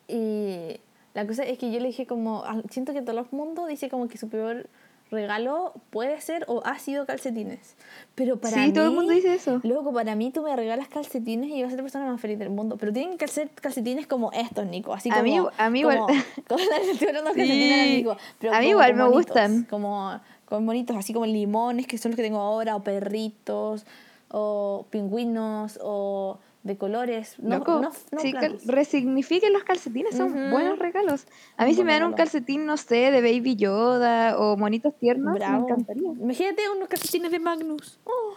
y 0.09 0.79
la 1.13 1.25
cosa 1.27 1.43
es 1.43 1.57
que 1.57 1.71
yo 1.71 1.79
le 1.79 1.87
dije 1.87 2.05
como, 2.07 2.43
ah, 2.45 2.61
siento 2.69 2.93
que 2.93 3.01
todo 3.01 3.19
el 3.19 3.25
mundo 3.31 3.65
dice 3.67 3.89
como 3.89 4.07
que 4.07 4.17
su 4.17 4.27
peor 4.29 4.67
regalo 5.11 5.73
puede 5.89 6.21
ser 6.21 6.45
o 6.47 6.61
ha 6.65 6.77
sido 6.77 7.07
calcetines. 7.07 7.75
Pero 8.13 8.37
para 8.37 8.53
Sí, 8.53 8.59
mí, 8.59 8.73
todo 8.73 8.85
el 8.85 8.91
mundo 8.91 9.11
dice 9.11 9.33
eso. 9.33 9.59
Loco, 9.63 9.91
para 9.91 10.13
mí 10.15 10.29
tú 10.31 10.43
me 10.43 10.55
regalas 10.55 10.87
calcetines 10.87 11.49
y 11.49 11.53
voy 11.53 11.63
a 11.63 11.69
ser 11.69 11.77
la 11.77 11.83
persona 11.83 12.05
más 12.05 12.21
feliz 12.21 12.37
del 12.37 12.51
mundo. 12.51 12.77
Pero 12.77 12.93
tienen 12.93 13.17
que 13.17 13.27
ser 13.27 13.49
calcetines 13.49 14.05
como 14.05 14.31
estos, 14.33 14.67
Nico. 14.67 14.93
Así 14.93 15.09
A 15.09 15.13
como. 15.15 15.23
mí- 15.23 15.39
a 15.57 15.69
mí 15.71 15.79
igual- 15.79 15.97
como, 15.97 16.07
como 16.47 16.59
estoy 16.91 17.07
hablando 17.07 17.33
de 17.33 17.35
Sí. 17.35 17.39
calcetines 17.41 17.77
de 17.87 17.95
Nico, 17.97 18.17
pero 18.39 18.53
A 18.53 18.59
mí 18.59 18.65
como 18.67 18.69
igual 18.71 18.93
me 18.93 19.07
gustan. 19.09 19.63
Como 19.67 20.19
con 20.45 20.65
bonitos, 20.65 20.95
así 20.95 21.11
como 21.11 21.25
limones, 21.25 21.87
que 21.87 21.97
son 21.97 22.11
los 22.11 22.15
que 22.15 22.23
tengo 22.23 22.39
ahora, 22.39 22.75
o 22.75 22.83
perritos, 22.83 23.85
o 24.31 24.85
pingüinos, 24.91 25.79
o 25.81 26.37
de 26.63 26.77
colores. 26.77 27.35
No, 27.39 27.59
Loco, 27.59 27.79
no, 27.79 27.91
no 28.11 28.19
sí, 28.19 28.33
resignifiquen 28.65 29.53
los 29.53 29.63
calcetines, 29.63 30.15
son 30.15 30.51
buenos 30.51 30.77
regalos. 30.79 31.25
A 31.57 31.65
mí 31.65 31.73
si 31.73 31.83
me 31.83 31.93
dan 31.93 32.03
un 32.03 32.13
calcetín, 32.13 32.65
no 32.65 32.77
sé, 32.77 33.11
de 33.11 33.21
Baby 33.21 33.55
Yoda 33.55 34.37
o 34.37 34.57
monitos 34.57 34.97
tiernos, 34.97 35.35
Bravo. 35.35 35.65
me 35.65 35.71
encantaría. 35.71 36.09
Imagínate 36.11 36.69
unos 36.69 36.87
calcetines 36.87 37.31
de 37.31 37.39
Magnus. 37.39 37.99
Oh, 38.03 38.33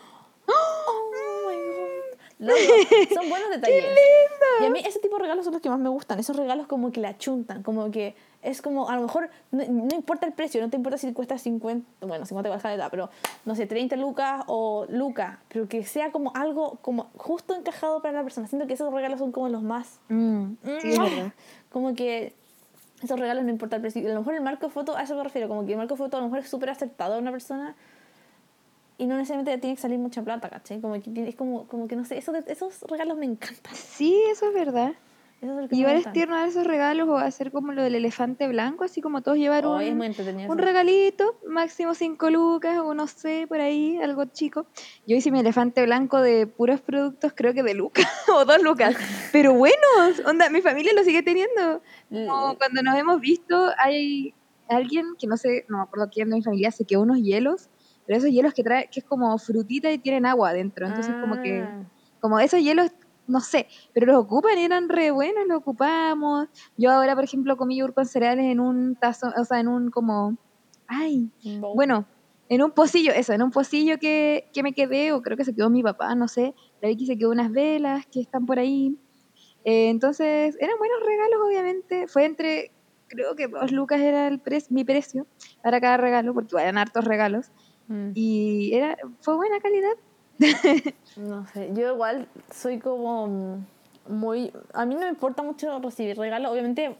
oh 0.46 1.48
my 1.48 1.56
god. 1.56 2.12
Loco, 2.38 2.58
son 3.14 3.28
buenos 3.28 3.50
detalles. 3.50 3.84
Y 4.60 4.64
a 4.64 4.70
mí 4.70 4.80
ese 4.84 4.98
tipo 4.98 5.16
de 5.16 5.22
regalos 5.22 5.44
son 5.44 5.52
los 5.52 5.62
que 5.62 5.70
más 5.70 5.78
me 5.78 5.88
gustan. 5.88 6.18
Esos 6.18 6.36
regalos 6.36 6.66
como 6.66 6.90
que 6.90 7.00
la 7.00 7.16
chuntan, 7.16 7.62
como 7.62 7.90
que 7.90 8.16
es 8.42 8.60
como, 8.60 8.88
a 8.90 8.96
lo 8.96 9.02
mejor, 9.02 9.30
no, 9.52 9.64
no 9.64 9.94
importa 9.94 10.26
el 10.26 10.32
precio, 10.32 10.60
no 10.60 10.68
te 10.68 10.76
importa 10.76 10.98
si 10.98 11.12
cuesta 11.12 11.38
50, 11.38 12.06
bueno, 12.06 12.26
50 12.26 12.50
baja 12.50 12.68
de 12.68 12.74
edad, 12.74 12.88
pero 12.90 13.08
no 13.44 13.54
sé, 13.54 13.66
30 13.66 13.96
lucas 13.96 14.44
o 14.48 14.86
lucas, 14.88 15.38
pero 15.48 15.68
que 15.68 15.84
sea 15.84 16.10
como 16.10 16.32
algo 16.34 16.78
como 16.82 17.04
justo 17.16 17.54
encajado 17.54 18.02
para 18.02 18.14
la 18.14 18.22
persona. 18.22 18.48
Siento 18.48 18.66
que 18.66 18.74
esos 18.74 18.92
regalos 18.92 19.20
son 19.20 19.32
como 19.32 19.48
los 19.48 19.62
más 19.62 20.00
Mm, 20.08 20.54
sí, 20.80 20.88
verdad. 20.98 21.32
Como 21.70 21.94
que 21.94 22.34
esos 23.02 23.18
regalos 23.18 23.44
no 23.44 23.50
importa 23.50 23.76
el 23.76 23.82
precio. 23.82 24.04
A 24.06 24.12
lo 24.12 24.20
mejor 24.20 24.34
el 24.34 24.42
marco 24.42 24.66
de 24.66 24.72
foto, 24.72 24.96
a 24.96 25.02
eso 25.02 25.14
me 25.16 25.24
refiero, 25.24 25.48
como 25.48 25.64
que 25.64 25.72
el 25.72 25.78
marco 25.78 25.94
de 25.94 25.98
foto 25.98 26.16
a 26.16 26.20
lo 26.20 26.26
mejor 26.26 26.40
es 26.40 26.48
súper 26.48 26.70
acertado 26.70 27.14
a 27.14 27.18
una 27.18 27.30
persona 27.30 27.74
y 28.98 29.06
no 29.06 29.16
necesariamente 29.16 29.58
tiene 29.58 29.76
que 29.76 29.82
salir 29.82 29.98
mucha 29.98 30.22
plata, 30.22 30.48
¿cachai? 30.48 30.80
Como 30.80 31.00
que 31.00 31.28
es 31.28 31.34
como, 31.34 31.66
como 31.66 31.88
que 31.88 31.96
no 31.96 32.04
sé, 32.04 32.18
esos, 32.18 32.36
esos 32.46 32.82
regalos 32.82 33.16
me 33.18 33.26
encantan. 33.26 33.74
Sí, 33.74 34.20
eso 34.30 34.48
es 34.48 34.54
verdad. 34.54 34.92
Eso 35.42 35.58
es 35.58 35.68
que 35.68 35.74
me 35.74 35.80
Igual 35.80 35.96
es 35.96 36.12
tierno 36.12 36.36
dar 36.36 36.48
esos 36.48 36.64
regalos 36.64 37.08
o 37.08 37.16
hacer 37.16 37.50
como 37.50 37.72
lo 37.72 37.82
del 37.82 37.96
elefante 37.96 38.46
blanco, 38.46 38.84
así 38.84 39.00
como 39.00 39.22
todos 39.22 39.38
llevar 39.38 39.66
Oh, 39.66 39.76
un, 39.78 40.00
un 40.48 40.58
regalito, 40.58 41.40
máximo 41.48 41.94
5 41.94 42.30
lucas 42.30 42.78
o 42.78 42.94
no 42.94 43.08
sé, 43.08 43.46
por 43.48 43.60
ahí, 43.60 43.98
algo 43.98 44.24
chico. 44.26 44.66
Yo 45.04 45.16
hice 45.16 45.32
mi 45.32 45.40
elefante 45.40 45.82
blanco 45.84 46.20
de 46.20 46.46
puros 46.46 46.80
productos, 46.80 47.32
creo 47.34 47.54
que 47.54 47.64
de 47.64 47.74
lucas 47.74 48.06
o 48.32 48.44
dos 48.44 48.62
lucas, 48.62 48.94
pero 49.32 49.52
buenos, 49.52 50.22
onda, 50.24 50.48
mi 50.48 50.60
familia 50.60 50.92
lo 50.94 51.02
sigue 51.02 51.24
teniendo. 51.24 51.82
Como 52.08 52.56
cuando 52.56 52.82
nos 52.82 52.96
hemos 52.96 53.20
visto, 53.20 53.70
hay 53.78 54.34
alguien 54.68 55.06
que 55.18 55.26
no 55.26 55.36
sé, 55.36 55.64
no 55.68 55.78
me 55.78 55.82
acuerdo 55.82 56.08
quién 56.12 56.30
de 56.30 56.36
mi 56.36 56.42
familia, 56.42 56.70
se 56.70 56.84
quedó 56.84 57.00
unos 57.02 57.18
hielos, 57.18 57.68
pero 58.06 58.16
esos 58.18 58.30
hielos 58.30 58.54
que 58.54 58.62
trae, 58.62 58.88
que 58.92 59.00
es 59.00 59.04
como 59.04 59.36
frutita 59.38 59.90
y 59.90 59.98
tienen 59.98 60.24
agua 60.24 60.50
adentro, 60.50 60.86
entonces 60.86 61.16
como 61.20 61.42
que, 61.42 61.62
Ah, 61.62 61.82
como 62.20 62.38
esos 62.38 62.60
hielos, 62.60 62.92
no 63.26 63.40
sé, 63.40 63.68
pero 63.94 64.06
los 64.06 64.16
ocupan, 64.16 64.58
eran 64.58 64.88
re 64.88 65.10
buenos, 65.10 65.46
los 65.46 65.58
ocupamos. 65.58 66.48
Yo 66.76 66.90
ahora, 66.90 67.14
por 67.14 67.24
ejemplo, 67.24 67.56
comí 67.56 67.76
yogur 67.78 67.94
con 67.94 68.06
cereales 68.06 68.46
en 68.46 68.60
un 68.60 68.96
tazo, 68.96 69.32
o 69.36 69.44
sea, 69.44 69.60
en 69.60 69.68
un 69.68 69.90
como, 69.90 70.36
ay, 70.86 71.30
bueno, 71.74 72.06
en 72.48 72.62
un 72.62 72.72
pocillo, 72.72 73.12
eso, 73.12 73.32
en 73.32 73.42
un 73.42 73.50
pocillo 73.50 73.98
que, 73.98 74.50
que 74.52 74.62
me 74.62 74.72
quedé, 74.74 75.12
o 75.12 75.22
creo 75.22 75.36
que 75.36 75.44
se 75.44 75.54
quedó 75.54 75.70
mi 75.70 75.82
papá, 75.82 76.14
no 76.14 76.28
sé. 76.28 76.54
La 76.82 76.88
Vicky 76.88 77.06
se 77.06 77.16
quedó 77.16 77.30
unas 77.30 77.50
velas 77.50 78.04
que 78.06 78.20
están 78.20 78.44
por 78.44 78.58
ahí. 78.58 78.98
Eh, 79.64 79.88
entonces, 79.88 80.56
eran 80.60 80.76
buenos 80.76 80.98
regalos, 81.06 81.38
obviamente. 81.46 82.08
Fue 82.08 82.24
entre, 82.26 82.72
creo 83.06 83.36
que 83.36 83.46
dos 83.48 83.72
lucas 83.72 84.00
era 84.00 84.26
el 84.28 84.40
pre- 84.40 84.64
mi 84.68 84.84
precio 84.84 85.26
para 85.62 85.80
cada 85.80 85.96
regalo, 85.96 86.34
porque 86.34 86.56
eran 86.56 86.76
hartos 86.76 87.04
regalos. 87.04 87.52
Mm. 87.88 88.10
Y 88.14 88.74
era, 88.74 88.98
fue 89.20 89.36
buena 89.36 89.58
calidad. 89.60 89.92
No 91.16 91.46
sé, 91.48 91.70
yo 91.74 91.92
igual 91.92 92.26
soy 92.50 92.78
como 92.78 93.58
muy... 94.08 94.52
A 94.72 94.86
mí 94.86 94.94
no 94.94 95.02
me 95.02 95.08
importa 95.08 95.42
mucho 95.42 95.78
recibir 95.78 96.16
regalos, 96.16 96.50
obviamente 96.50 96.96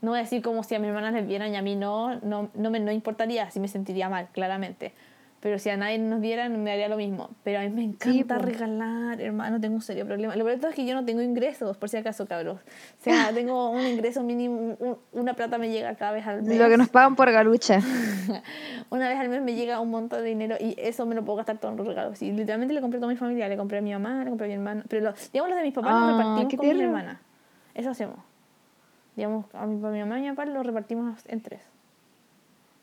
no 0.00 0.10
voy 0.10 0.20
a 0.20 0.22
decir 0.22 0.42
como 0.42 0.62
si 0.62 0.74
a 0.74 0.78
mis 0.78 0.88
hermanas 0.88 1.12
les 1.12 1.26
dieran 1.26 1.52
y 1.52 1.56
a 1.56 1.62
mí 1.62 1.74
no, 1.74 2.16
no, 2.20 2.50
no 2.54 2.70
me 2.70 2.78
no 2.78 2.92
importaría, 2.92 3.44
así 3.44 3.58
me 3.58 3.68
sentiría 3.68 4.08
mal, 4.08 4.28
claramente. 4.32 4.92
Pero 5.40 5.58
si 5.60 5.70
a 5.70 5.76
nadie 5.76 5.98
nos 5.98 6.20
dieran, 6.20 6.60
me 6.64 6.70
daría 6.70 6.88
lo 6.88 6.96
mismo. 6.96 7.30
Pero 7.44 7.60
a 7.60 7.62
mí 7.62 7.68
me 7.68 7.84
encanta 7.84 8.38
po. 8.38 8.44
regalar, 8.44 9.20
hermano, 9.20 9.60
tengo 9.60 9.76
un 9.76 9.82
serio 9.82 10.04
problema. 10.04 10.34
Lo 10.34 10.44
peor 10.44 10.58
es 10.64 10.74
que 10.74 10.84
yo 10.84 10.94
no 10.96 11.04
tengo 11.04 11.22
ingresos, 11.22 11.76
por 11.76 11.88
si 11.88 11.96
acaso, 11.96 12.26
cabros. 12.26 12.58
O 12.58 13.02
sea, 13.02 13.32
tengo 13.34 13.70
un 13.70 13.86
ingreso 13.86 14.24
mínimo, 14.24 14.76
un- 14.80 14.98
una 15.12 15.34
plata 15.34 15.56
me 15.56 15.70
llega 15.70 15.94
cada 15.94 16.10
vez 16.10 16.26
al 16.26 16.42
mes. 16.42 16.58
Lo 16.58 16.68
que 16.68 16.76
nos 16.76 16.88
pagan 16.88 17.14
por 17.14 17.30
galucha. 17.30 17.80
Una 18.90 19.08
vez 19.08 19.18
al 19.18 19.28
mes 19.28 19.42
me 19.42 19.54
llega 19.54 19.80
un 19.80 19.90
montón 19.90 20.22
de 20.22 20.28
dinero 20.28 20.56
y 20.58 20.74
eso 20.78 21.06
me 21.06 21.14
lo 21.14 21.24
puedo 21.24 21.36
gastar 21.36 21.58
todo 21.58 21.70
en 21.72 21.76
los 21.78 21.86
regalos. 21.86 22.20
Y 22.22 22.32
literalmente 22.32 22.74
le 22.74 22.80
compré 22.80 22.98
a 22.98 23.00
toda 23.00 23.12
mi 23.12 23.18
familia. 23.18 23.48
Le 23.48 23.56
compré 23.56 23.78
a 23.78 23.82
mi 23.82 23.92
mamá, 23.92 24.24
le 24.24 24.30
compré 24.30 24.46
a 24.46 24.48
mi 24.48 24.54
hermana. 24.54 24.84
Pero 24.88 25.04
lo, 25.04 25.14
digamos, 25.32 25.50
los 25.50 25.56
de 25.58 25.62
mis 25.64 25.74
papás 25.74 25.92
Ah, 25.94 26.00
los 26.00 26.06
repartimos 26.18 26.54
con 26.54 26.66
mis 26.66 26.74
tierno. 26.74 26.82
hermanas. 26.84 27.18
Eso 27.74 27.90
hacemos. 27.90 28.16
Digamos, 29.14 29.46
a 29.54 29.66
mi, 29.66 29.84
a 29.86 29.90
mi 29.90 29.98
mamá 30.00 30.18
y 30.18 30.22
mi 30.22 30.28
papá 30.30 30.46
los 30.46 30.64
repartimos 30.66 31.20
en 31.26 31.40
tres. 31.42 31.60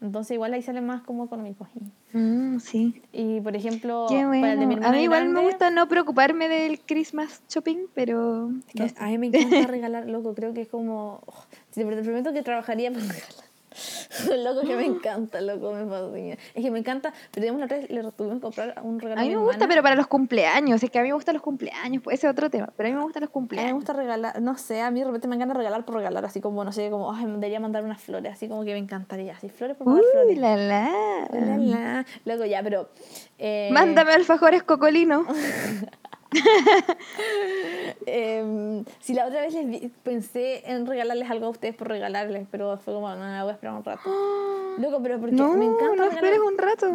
Entonces 0.05 0.35
igual 0.35 0.53
ahí 0.53 0.61
sale 0.61 0.81
más 0.81 1.01
como 1.01 1.25
económico. 1.25 1.67
Y, 1.75 2.17
Mm, 2.17 2.59
sí. 2.59 3.01
y, 3.11 3.41
por 3.41 3.55
ejemplo, 3.55 4.05
para 4.07 4.53
el 4.53 4.59
de 4.59 4.65
mi 4.67 4.75
bueno. 4.75 4.87
A 4.87 4.91
mí 4.91 4.99
igual 5.01 5.27
me 5.29 5.41
gusta 5.41 5.69
no 5.69 5.87
preocuparme 5.87 6.47
del 6.47 6.79
Christmas 6.79 7.41
shopping, 7.49 7.87
pero... 7.93 8.51
es 8.59 8.65
que 8.73 8.83
no 8.83 8.89
sé. 8.89 8.95
a 8.97 9.07
mí 9.07 9.17
me 9.17 9.27
encanta 9.27 9.67
regalar, 9.67 10.07
loco. 10.07 10.33
Creo 10.35 10.53
que 10.53 10.61
es 10.61 10.69
como... 10.69 11.21
oh, 11.25 11.43
te 11.73 11.83
prometo 11.85 12.31
que 12.31 12.43
trabajaría 12.43 12.91
para 12.91 13.01
regalar. 13.01 13.45
loco, 14.37 14.61
que 14.61 14.75
me 14.75 14.85
encanta, 14.85 15.41
loco, 15.41 15.73
me 15.73 15.85
fascina. 15.85 16.35
Es 16.53 16.63
que 16.63 16.71
me 16.71 16.79
encanta, 16.79 17.13
pero 17.31 17.41
digamos 17.43 17.59
la 17.59 17.65
otra 17.65 17.77
vez 17.77 17.89
le 17.89 18.03
tuvimos 18.11 18.35
que 18.37 18.41
comprar 18.41 18.79
un 18.83 18.99
regalo 18.99 19.21
A 19.21 19.23
mí 19.23 19.29
me 19.29 19.35
gusta, 19.37 19.53
hermana. 19.55 19.67
pero 19.69 19.83
para 19.83 19.95
los 19.95 20.07
cumpleaños. 20.07 20.81
Es 20.83 20.89
que 20.89 20.99
a 20.99 21.01
mí 21.01 21.09
me 21.09 21.13
gustan 21.13 21.33
los 21.35 21.41
cumpleaños, 21.43 22.01
pues 22.03 22.19
ese 22.19 22.27
es 22.27 22.31
otro 22.31 22.49
tema. 22.49 22.71
Pero 22.75 22.87
a 22.87 22.91
mí 22.91 22.97
me 22.97 23.03
gustan 23.03 23.21
los 23.21 23.29
A 23.29 23.31
mí 23.31 23.31
me 23.31 23.33
cumpleaños. 23.33 23.73
gusta 23.75 23.93
regalar, 23.93 24.41
no 24.41 24.57
sé, 24.57 24.81
a 24.81 24.91
mí 24.91 24.99
de 24.99 25.05
repente 25.05 25.27
me 25.27 25.35
encanta 25.35 25.53
regalar 25.53 25.85
por 25.85 25.95
regalar, 25.95 26.23
así 26.25 26.41
como, 26.41 26.63
no 26.63 26.71
sé, 26.71 26.89
como, 26.89 27.11
ay, 27.13 27.25
me 27.25 27.33
debería 27.33 27.59
mandar 27.59 27.83
unas 27.83 28.01
flores, 28.01 28.31
así 28.33 28.47
como 28.47 28.63
que 28.63 28.71
me 28.73 28.79
encantaría, 28.79 29.33
así, 29.35 29.49
flores 29.49 29.75
por 29.77 29.87
Uy, 29.87 30.01
flores. 30.11 30.37
la 30.37 30.55
la. 30.55 30.89
La, 31.31 31.57
la. 31.57 32.05
Luego 32.25 32.45
ya, 32.45 32.61
pero... 32.63 32.89
eh, 33.37 33.69
Mándame 33.71 34.11
alfajores 34.13 34.63
cocolino. 34.63 35.25
em, 38.05 38.85
si 38.99 39.13
la 39.13 39.25
otra 39.25 39.41
vez 39.41 39.53
les 39.53 39.91
pensé 40.03 40.63
en 40.69 40.85
regalarles 40.85 41.29
algo 41.29 41.47
a 41.47 41.49
ustedes 41.49 41.75
por 41.75 41.87
regalarles, 41.87 42.47
pero 42.51 42.77
fue 42.77 42.93
como, 42.93 43.09
no, 43.09 43.43
voy 43.43 43.51
a 43.51 43.53
esperar 43.53 43.75
un 43.75 43.83
rato. 43.83 44.01
Loco, 44.77 45.01
pero 45.01 45.19
porque 45.19 45.35
No, 45.35 45.53
me 45.53 45.65
encanta 45.65 45.95
no 45.95 46.05
esperes 46.05 46.39
un 46.39 46.57
rato. 46.57 46.91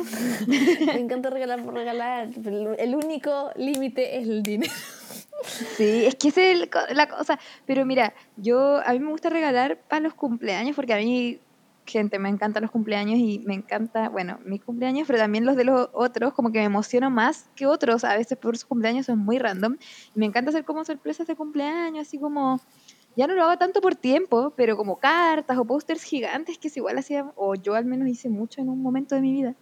me 0.46 1.00
encanta 1.00 1.30
regalar 1.30 1.62
por 1.64 1.74
regalar, 1.74 2.28
el 2.78 2.94
único 2.94 3.50
límite 3.56 4.18
es 4.18 4.28
el 4.28 4.42
dinero. 4.42 4.72
Sí, 5.76 6.04
es 6.04 6.16
que 6.16 6.28
esa 6.28 6.42
es 6.42 6.60
el 6.60 6.70
la 6.94 7.08
cosa. 7.08 7.38
Pero 7.66 7.86
mira, 7.86 8.12
yo 8.36 8.80
a 8.84 8.92
mí 8.92 8.98
me 8.98 9.10
gusta 9.10 9.30
regalar 9.30 9.78
para 9.88 10.00
los 10.00 10.14
cumpleaños 10.14 10.76
porque 10.76 10.92
a 10.92 10.98
mí, 10.98 11.38
gente, 11.90 12.18
me 12.18 12.28
encantan 12.28 12.62
los 12.62 12.70
cumpleaños 12.70 13.18
y 13.18 13.40
me 13.40 13.54
encanta, 13.54 14.08
bueno, 14.08 14.38
mis 14.44 14.62
cumpleaños, 14.62 15.06
pero 15.06 15.18
también 15.18 15.44
los 15.44 15.56
de 15.56 15.64
los 15.64 15.90
otros, 15.92 16.32
como 16.32 16.50
que 16.50 16.58
me 16.60 16.64
emociono 16.64 17.10
más 17.10 17.50
que 17.54 17.66
otros. 17.66 18.04
A 18.04 18.16
veces 18.16 18.38
por 18.38 18.56
sus 18.56 18.64
cumpleaños 18.64 19.06
son 19.06 19.18
muy 19.18 19.38
random. 19.38 19.76
Y 20.14 20.18
me 20.18 20.26
encanta 20.26 20.50
hacer 20.50 20.64
como 20.64 20.84
sorpresas 20.84 21.26
de 21.26 21.36
cumpleaños, 21.36 22.06
así 22.06 22.18
como. 22.18 22.60
Ya 23.16 23.26
no 23.26 23.34
lo 23.34 23.42
hago 23.42 23.58
tanto 23.58 23.80
por 23.80 23.96
tiempo, 23.96 24.54
pero 24.56 24.76
como 24.76 24.98
cartas 24.98 25.58
o 25.58 25.64
pósters 25.64 26.04
gigantes 26.04 26.58
que 26.58 26.68
es 26.68 26.76
igual 26.76 26.96
hacía, 26.96 27.32
o 27.34 27.56
yo 27.56 27.74
al 27.74 27.84
menos 27.84 28.08
hice 28.08 28.28
mucho 28.28 28.60
en 28.60 28.68
un 28.68 28.80
momento 28.80 29.16
de 29.16 29.20
mi 29.20 29.32
vida. 29.32 29.56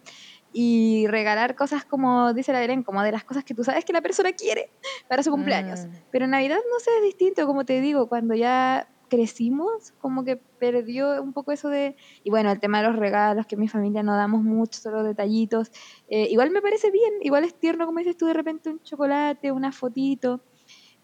Y 0.53 1.07
regalar 1.07 1.55
cosas 1.55 1.83
como 1.83 2.33
dice 2.33 2.53
la 2.53 2.59
Belén, 2.59 2.83
como 2.83 3.01
de 3.01 3.11
las 3.11 3.23
cosas 3.23 3.43
que 3.43 3.55
tú 3.55 3.63
sabes 3.63 3.85
que 3.85 3.93
la 3.93 4.01
persona 4.01 4.33
quiere 4.33 4.71
para 5.07 5.23
su 5.23 5.31
cumpleaños. 5.31 5.85
Mm. 5.85 5.91
Pero 6.11 6.25
en 6.25 6.31
Navidad 6.31 6.57
no 6.57 6.79
sé, 6.79 6.91
es 6.97 7.03
distinto, 7.03 7.45
como 7.47 7.65
te 7.65 7.81
digo, 7.81 8.07
cuando 8.07 8.35
ya 8.35 8.87
crecimos, 9.09 9.93
como 9.99 10.23
que 10.23 10.37
perdió 10.37 11.21
un 11.21 11.33
poco 11.33 11.51
eso 11.51 11.67
de... 11.69 11.95
Y 12.23 12.29
bueno, 12.29 12.51
el 12.51 12.59
tema 12.59 12.81
de 12.81 12.87
los 12.87 12.95
regalos, 12.95 13.45
que 13.45 13.55
en 13.55 13.61
mi 13.61 13.67
familia 13.67 14.03
no 14.03 14.15
damos 14.15 14.43
mucho, 14.43 14.79
solo 14.79 15.03
detallitos. 15.03 15.71
Eh, 16.07 16.27
igual 16.29 16.51
me 16.51 16.61
parece 16.61 16.91
bien, 16.91 17.11
igual 17.21 17.43
es 17.43 17.55
tierno, 17.55 17.85
como 17.85 17.99
dices 17.99 18.15
tú, 18.15 18.27
de 18.27 18.33
repente 18.33 18.69
un 18.69 18.81
chocolate, 18.81 19.51
una 19.51 19.71
fotito, 19.71 20.41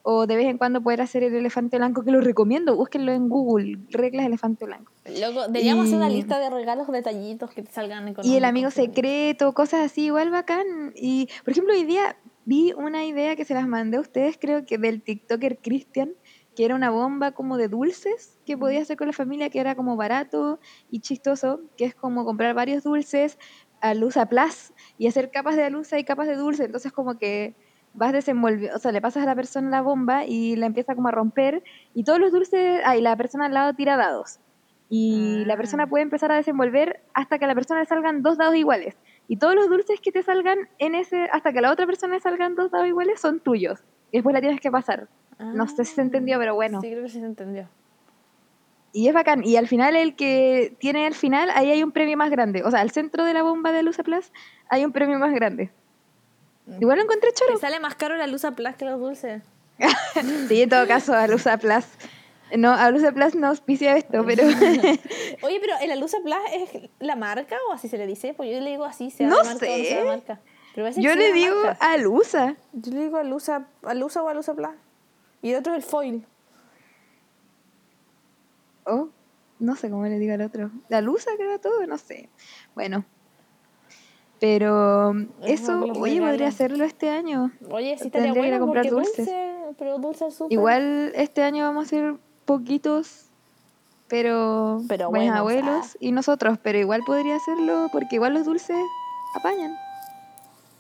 o 0.08 0.28
de 0.28 0.36
vez 0.36 0.46
en 0.46 0.60
cuando 0.60 0.82
poder 0.82 1.02
hacer 1.02 1.24
el 1.24 1.34
elefante 1.34 1.78
blanco, 1.78 2.04
que 2.04 2.12
lo 2.12 2.22
recomiendo, 2.22 2.76
búsquenlo 2.76 3.12
en 3.12 3.28
Google, 3.28 3.80
reglas 3.90 4.28
elefante 4.28 4.66
blanco. 4.66 4.92
Loco, 5.20 5.48
deberíamos 5.48 5.88
hacer 5.88 5.98
una 5.98 6.10
lista 6.10 6.38
de 6.38 6.52
regalos, 6.52 6.88
detallitos 6.92 7.50
que 7.50 7.64
te 7.64 7.72
salgan 7.72 8.08
económicos. 8.08 8.28
Y 8.28 8.38
el 8.38 8.46
amigo 8.46 8.70
secreto, 8.70 9.52
cosas 9.54 9.84
así, 9.84 10.06
igual 10.06 10.30
bacán. 10.30 10.94
Y, 10.96 11.28
por 11.44 11.54
ejemplo, 11.54 11.74
hoy 11.74 11.86
día 11.86 12.18
vi 12.46 12.72
una 12.74 13.04
idea 13.04 13.36
que 13.36 13.46
se 13.46 13.56
las 13.56 13.68
mandé 13.68 13.98
a 13.98 14.02
ustedes, 14.02 14.38
creo 14.40 14.64
que 14.64 14.78
del 14.78 15.02
TikToker 15.02 15.58
Christian, 15.58 16.12
que 16.56 16.66
era 16.66 16.76
una 16.76 16.90
bomba 16.90 17.32
como 17.32 17.58
de 17.58 17.68
dulces 17.68 18.40
que 18.46 18.58
podía 18.58 18.82
hacer 18.82 18.98
con 18.98 19.08
la 19.08 19.14
familia, 19.14 19.50
que 19.50 19.60
era 19.60 19.76
como 19.76 19.96
barato 19.98 20.60
y 20.90 21.00
chistoso, 21.02 21.62
que 21.78 21.86
es 21.86 21.96
como 21.96 22.26
comprar 22.26 22.54
varios 22.56 22.84
dulces 22.84 23.38
a 23.82 23.94
luz 23.94 24.18
a 24.18 24.28
plus 24.28 24.74
y 24.98 25.08
hacer 25.08 25.32
capas 25.32 25.56
de 25.56 25.64
alusa 25.64 26.00
y 26.00 26.04
capas 26.06 26.28
de 26.28 26.36
dulce. 26.36 26.64
Entonces, 26.66 26.92
como 26.92 27.18
que 27.18 27.56
vas 27.94 28.14
desenvolviendo, 28.14 28.76
o 28.76 28.80
sea, 28.80 28.92
le 28.92 29.02
pasas 29.02 29.24
a 29.24 29.26
la 29.26 29.36
persona 29.36 29.70
la 29.70 29.82
bomba 29.82 30.26
y 30.26 30.56
la 30.56 30.66
empieza 30.66 30.96
como 30.96 31.08
a 31.10 31.12
romper 31.12 31.64
y 31.94 32.04
todos 32.04 32.20
los 32.20 32.32
dulces, 32.32 32.82
ah, 32.86 32.98
y 32.98 33.02
la 33.02 33.16
persona 33.16 33.46
al 33.46 33.54
lado 33.54 33.74
tira 33.74 33.98
dados. 33.98 34.40
Y 34.90 35.44
la 35.46 35.56
Ah. 35.56 35.58
persona 35.58 35.88
puede 35.88 36.04
empezar 36.04 36.32
a 36.32 36.36
desenvolver 36.36 37.02
hasta 37.14 37.40
que 37.40 37.46
a 37.46 37.48
la 37.48 37.56
persona 37.56 37.80
le 37.82 37.86
salgan 37.88 38.22
dos 38.22 38.38
dados 38.38 38.56
iguales. 38.56 38.96
Y 39.28 39.38
todos 39.38 39.56
los 39.56 39.68
dulces 39.70 40.00
que 40.02 40.12
te 40.12 40.22
salgan 40.24 40.70
en 40.78 40.94
ese, 40.96 41.24
hasta 41.32 41.52
que 41.52 41.60
a 41.60 41.62
la 41.64 41.72
otra 41.72 41.86
persona 41.88 42.14
le 42.16 42.20
salgan 42.22 42.56
dos 42.56 42.72
dados 42.72 42.88
iguales, 42.88 43.20
son 43.20 43.40
tuyos. 43.40 43.84
Y 44.12 44.18
después 44.18 44.34
la 44.34 44.42
tienes 44.42 44.60
que 44.62 44.70
pasar. 44.72 45.10
No 45.40 45.68
sé 45.68 45.84
si 45.86 45.96
se 45.96 46.02
entendió, 46.02 46.40
pero 46.40 46.56
bueno. 46.56 46.80
Sí, 46.82 46.90
creo 46.90 47.04
que 47.04 47.10
sí 47.10 47.20
se 47.20 47.26
entendió. 47.26 47.68
Y 48.94 49.08
es 49.10 49.14
bacán. 49.14 49.44
Y 49.44 49.58
al 49.58 49.68
final, 49.68 49.96
el 49.98 50.16
que 50.16 50.74
tiene 50.80 51.06
el 51.08 51.14
final, 51.16 51.50
ahí 51.54 51.70
hay 51.70 51.84
un 51.84 51.92
premio 51.92 52.16
más 52.16 52.30
grande. 52.32 52.64
O 52.64 52.72
sea, 52.72 52.80
al 52.80 52.92
centro 52.92 53.26
de 53.26 53.34
la 53.34 53.44
bomba 53.44 53.72
de 53.74 53.84
Luz 53.84 53.98
Plus 54.04 54.32
hay 54.70 54.86
un 54.86 54.92
premio 54.94 55.20
más 55.20 55.34
grande. 55.34 55.70
Igual 56.80 56.98
lo 57.00 57.04
encontré 57.04 57.32
choro. 57.34 57.58
sale 57.60 57.80
más 57.80 57.96
caro 57.96 58.16
la 58.16 58.26
luz 58.28 58.44
a 58.46 58.52
plus 58.56 58.76
que 58.76 58.86
los 58.86 59.00
dulces. 59.00 59.44
Sí, 60.48 60.62
en 60.62 60.70
todo 60.70 60.88
caso, 60.88 61.14
a 61.14 61.28
Luz 61.28 61.44
Plus. 61.60 61.86
No, 62.58 62.72
a 62.72 62.90
Luz 62.92 63.04
Plus 63.14 63.36
no 63.36 63.48
auspicia 63.48 63.98
esto, 63.98 64.24
pero. 64.26 64.44
Oye, 65.42 65.60
pero 65.60 65.74
¿el 65.82 65.92
Alusa 65.92 66.18
Plus 66.24 66.36
es 66.54 66.90
la 67.00 67.16
marca 67.18 67.58
o 67.70 67.74
así 67.74 67.90
se 67.90 67.98
le 67.98 68.08
dice? 68.08 68.34
Pues 68.34 68.50
yo 68.52 68.62
le 68.62 68.70
digo 68.72 68.86
así, 68.86 69.12
sea 69.12 69.28
No 69.28 69.38
la 69.38 69.44
marca 69.44 69.66
o 69.66 69.70
no 69.70 69.76
sea 69.76 69.84
sé. 69.84 70.06
la 70.06 70.12
marca. 70.12 70.40
Pero 70.74 70.86
parece 70.86 71.02
que 71.02 71.08
Yo 71.08 71.16
le 71.16 71.30
la 71.30 71.36
digo 71.36 71.56
marca. 71.66 71.86
a 71.92 71.98
Lusa. 71.98 72.56
Yo 72.74 72.92
le 72.94 73.00
digo 73.02 73.18
Alusa, 73.18 73.68
Alusa 73.84 74.24
o 74.24 74.30
Alusa 74.30 74.54
Plus. 74.54 74.70
Y 75.46 75.52
el 75.52 75.60
otro 75.60 75.76
es 75.76 75.84
el 75.84 75.88
foil. 75.88 76.26
Oh, 78.84 79.10
no 79.60 79.76
sé 79.76 79.92
cómo 79.92 80.04
le 80.06 80.18
digo 80.18 80.34
al 80.34 80.42
otro. 80.42 80.72
La 80.90 81.02
Lusa 81.02 81.30
creo 81.38 81.60
todo, 81.60 81.86
no 81.86 82.00
sé. 82.00 82.30
Bueno. 82.74 83.06
Pero 84.40 85.12
Es 85.44 85.62
eso, 85.62 85.84
oye, 86.00 86.20
podría 86.20 86.48
hacerlo 86.48 86.84
este 86.84 87.12
año. 87.12 87.52
Oye, 87.70 87.96
sí 87.96 88.06
estaría 88.08 88.34
Tendría 88.34 88.42
que 88.42 88.48
ir 88.48 88.54
a 88.56 88.58
bueno 88.58 88.66
comprar 88.66 88.90
dulce, 88.90 89.56
pero 89.78 90.00
dulce 90.00 90.26
al 90.26 90.32
súper. 90.32 90.52
Igual 90.52 91.12
este 91.14 91.44
año 91.44 91.64
vamos 91.66 91.84
a 91.84 91.86
hacer 91.86 92.16
poquitos, 92.46 93.28
pero, 94.08 94.82
Pero 94.88 95.12
buenos 95.12 95.12
buenos, 95.12 95.40
abuelos 95.40 95.92
ah. 95.94 95.98
y 96.00 96.12
nosotros, 96.12 96.58
pero 96.64 96.80
igual 96.80 97.02
podría 97.06 97.36
hacerlo 97.36 97.88
porque 97.92 98.16
igual 98.16 98.34
los 98.34 98.46
dulces 98.46 98.78
apañan. 99.36 99.76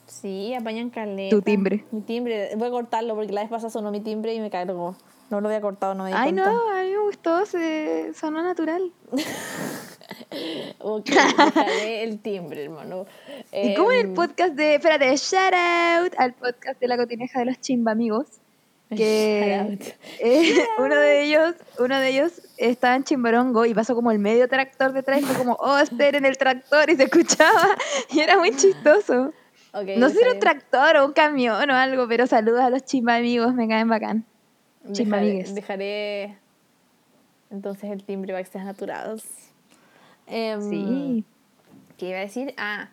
Sí, 0.07 0.53
apañan 0.53 0.89
caleta. 0.89 1.35
Tu 1.35 1.41
timbre. 1.41 1.83
Mi 1.91 2.01
timbre. 2.01 2.51
Voy 2.55 2.67
a 2.67 2.71
cortarlo 2.71 3.15
porque 3.15 3.31
la 3.31 3.41
vez 3.41 3.49
pasada 3.49 3.69
sonó 3.69 3.91
mi 3.91 4.01
timbre 4.01 4.33
y 4.33 4.39
me 4.39 4.49
cargó. 4.49 4.95
No 5.29 5.41
lo 5.41 5.47
había 5.47 5.59
cortado, 5.61 5.95
no 5.95 6.03
me 6.03 6.11
di 6.11 6.15
Ay, 6.15 6.31
cuenta. 6.33 6.51
no, 6.51 6.69
a 6.71 6.83
mí 6.83 6.91
me 6.91 6.99
gustó, 6.99 7.45
se 7.45 8.11
sonó 8.13 8.43
natural. 8.43 8.91
Ok, 10.79 11.09
el 11.81 12.19
timbre, 12.19 12.65
hermano. 12.65 13.05
Y 13.51 13.73
como 13.73 13.91
en 13.91 13.99
el 13.99 14.05
Em, 14.07 14.13
podcast 14.13 14.53
de, 14.53 14.75
espérate, 14.75 15.15
shout 15.17 15.53
out 15.53 16.13
al 16.17 16.33
podcast 16.33 16.79
de 16.79 16.87
la 16.87 16.97
cotineja 16.97 17.39
de 17.39 17.45
los 17.45 17.59
chimba 17.59 17.91
amigos, 17.91 18.27
que 18.95 19.79
eh, 20.19 20.65
uno 20.77 20.95
de 20.95 21.23
ellos, 21.23 21.55
uno 21.79 21.99
de 21.99 22.09
ellos 22.09 22.41
estaba 22.57 22.95
en 22.95 23.03
Chimbarongo 23.03 23.65
y 23.65 23.73
pasó 23.73 23.95
como 23.95 24.11
el 24.11 24.19
medio 24.19 24.47
tractor 24.47 24.93
detrás 24.93 25.21
y 25.21 25.25
fue 25.25 25.35
como, 25.35 25.53
oh, 25.53 25.77
esperen 25.79 26.25
el 26.25 26.37
tractor 26.37 26.89
y 26.89 26.95
se 26.95 27.03
escuchaba 27.03 27.75
y 28.11 28.19
era 28.19 28.37
muy 28.37 28.51
chistoso. 28.55 29.33
No 29.97 30.09
sé 30.09 30.15
si 30.15 30.21
era 30.21 30.33
un 30.33 30.39
tractor 30.39 30.97
o 30.97 31.05
un 31.05 31.13
camión 31.13 31.69
o 31.69 31.73
algo, 31.73 32.07
pero 32.07 32.27
saludos 32.27 32.61
a 32.61 32.69
los 32.69 32.83
chimba 32.85 33.15
amigos, 33.15 33.53
me 33.53 33.67
caen 33.67 33.89
bacán. 33.89 34.25
Chimba 34.91 35.19
Dejaré, 35.19 36.37
entonces 37.49 37.89
el 37.89 38.03
timbre 38.03 38.43
sean 38.45 38.65
naturados. 38.65 39.23
Em, 40.27 40.61
Sí. 40.61 41.23
¿Qué 41.97 42.09
iba 42.09 42.17
a 42.17 42.21
decir? 42.21 42.53
Ah, 42.57 42.89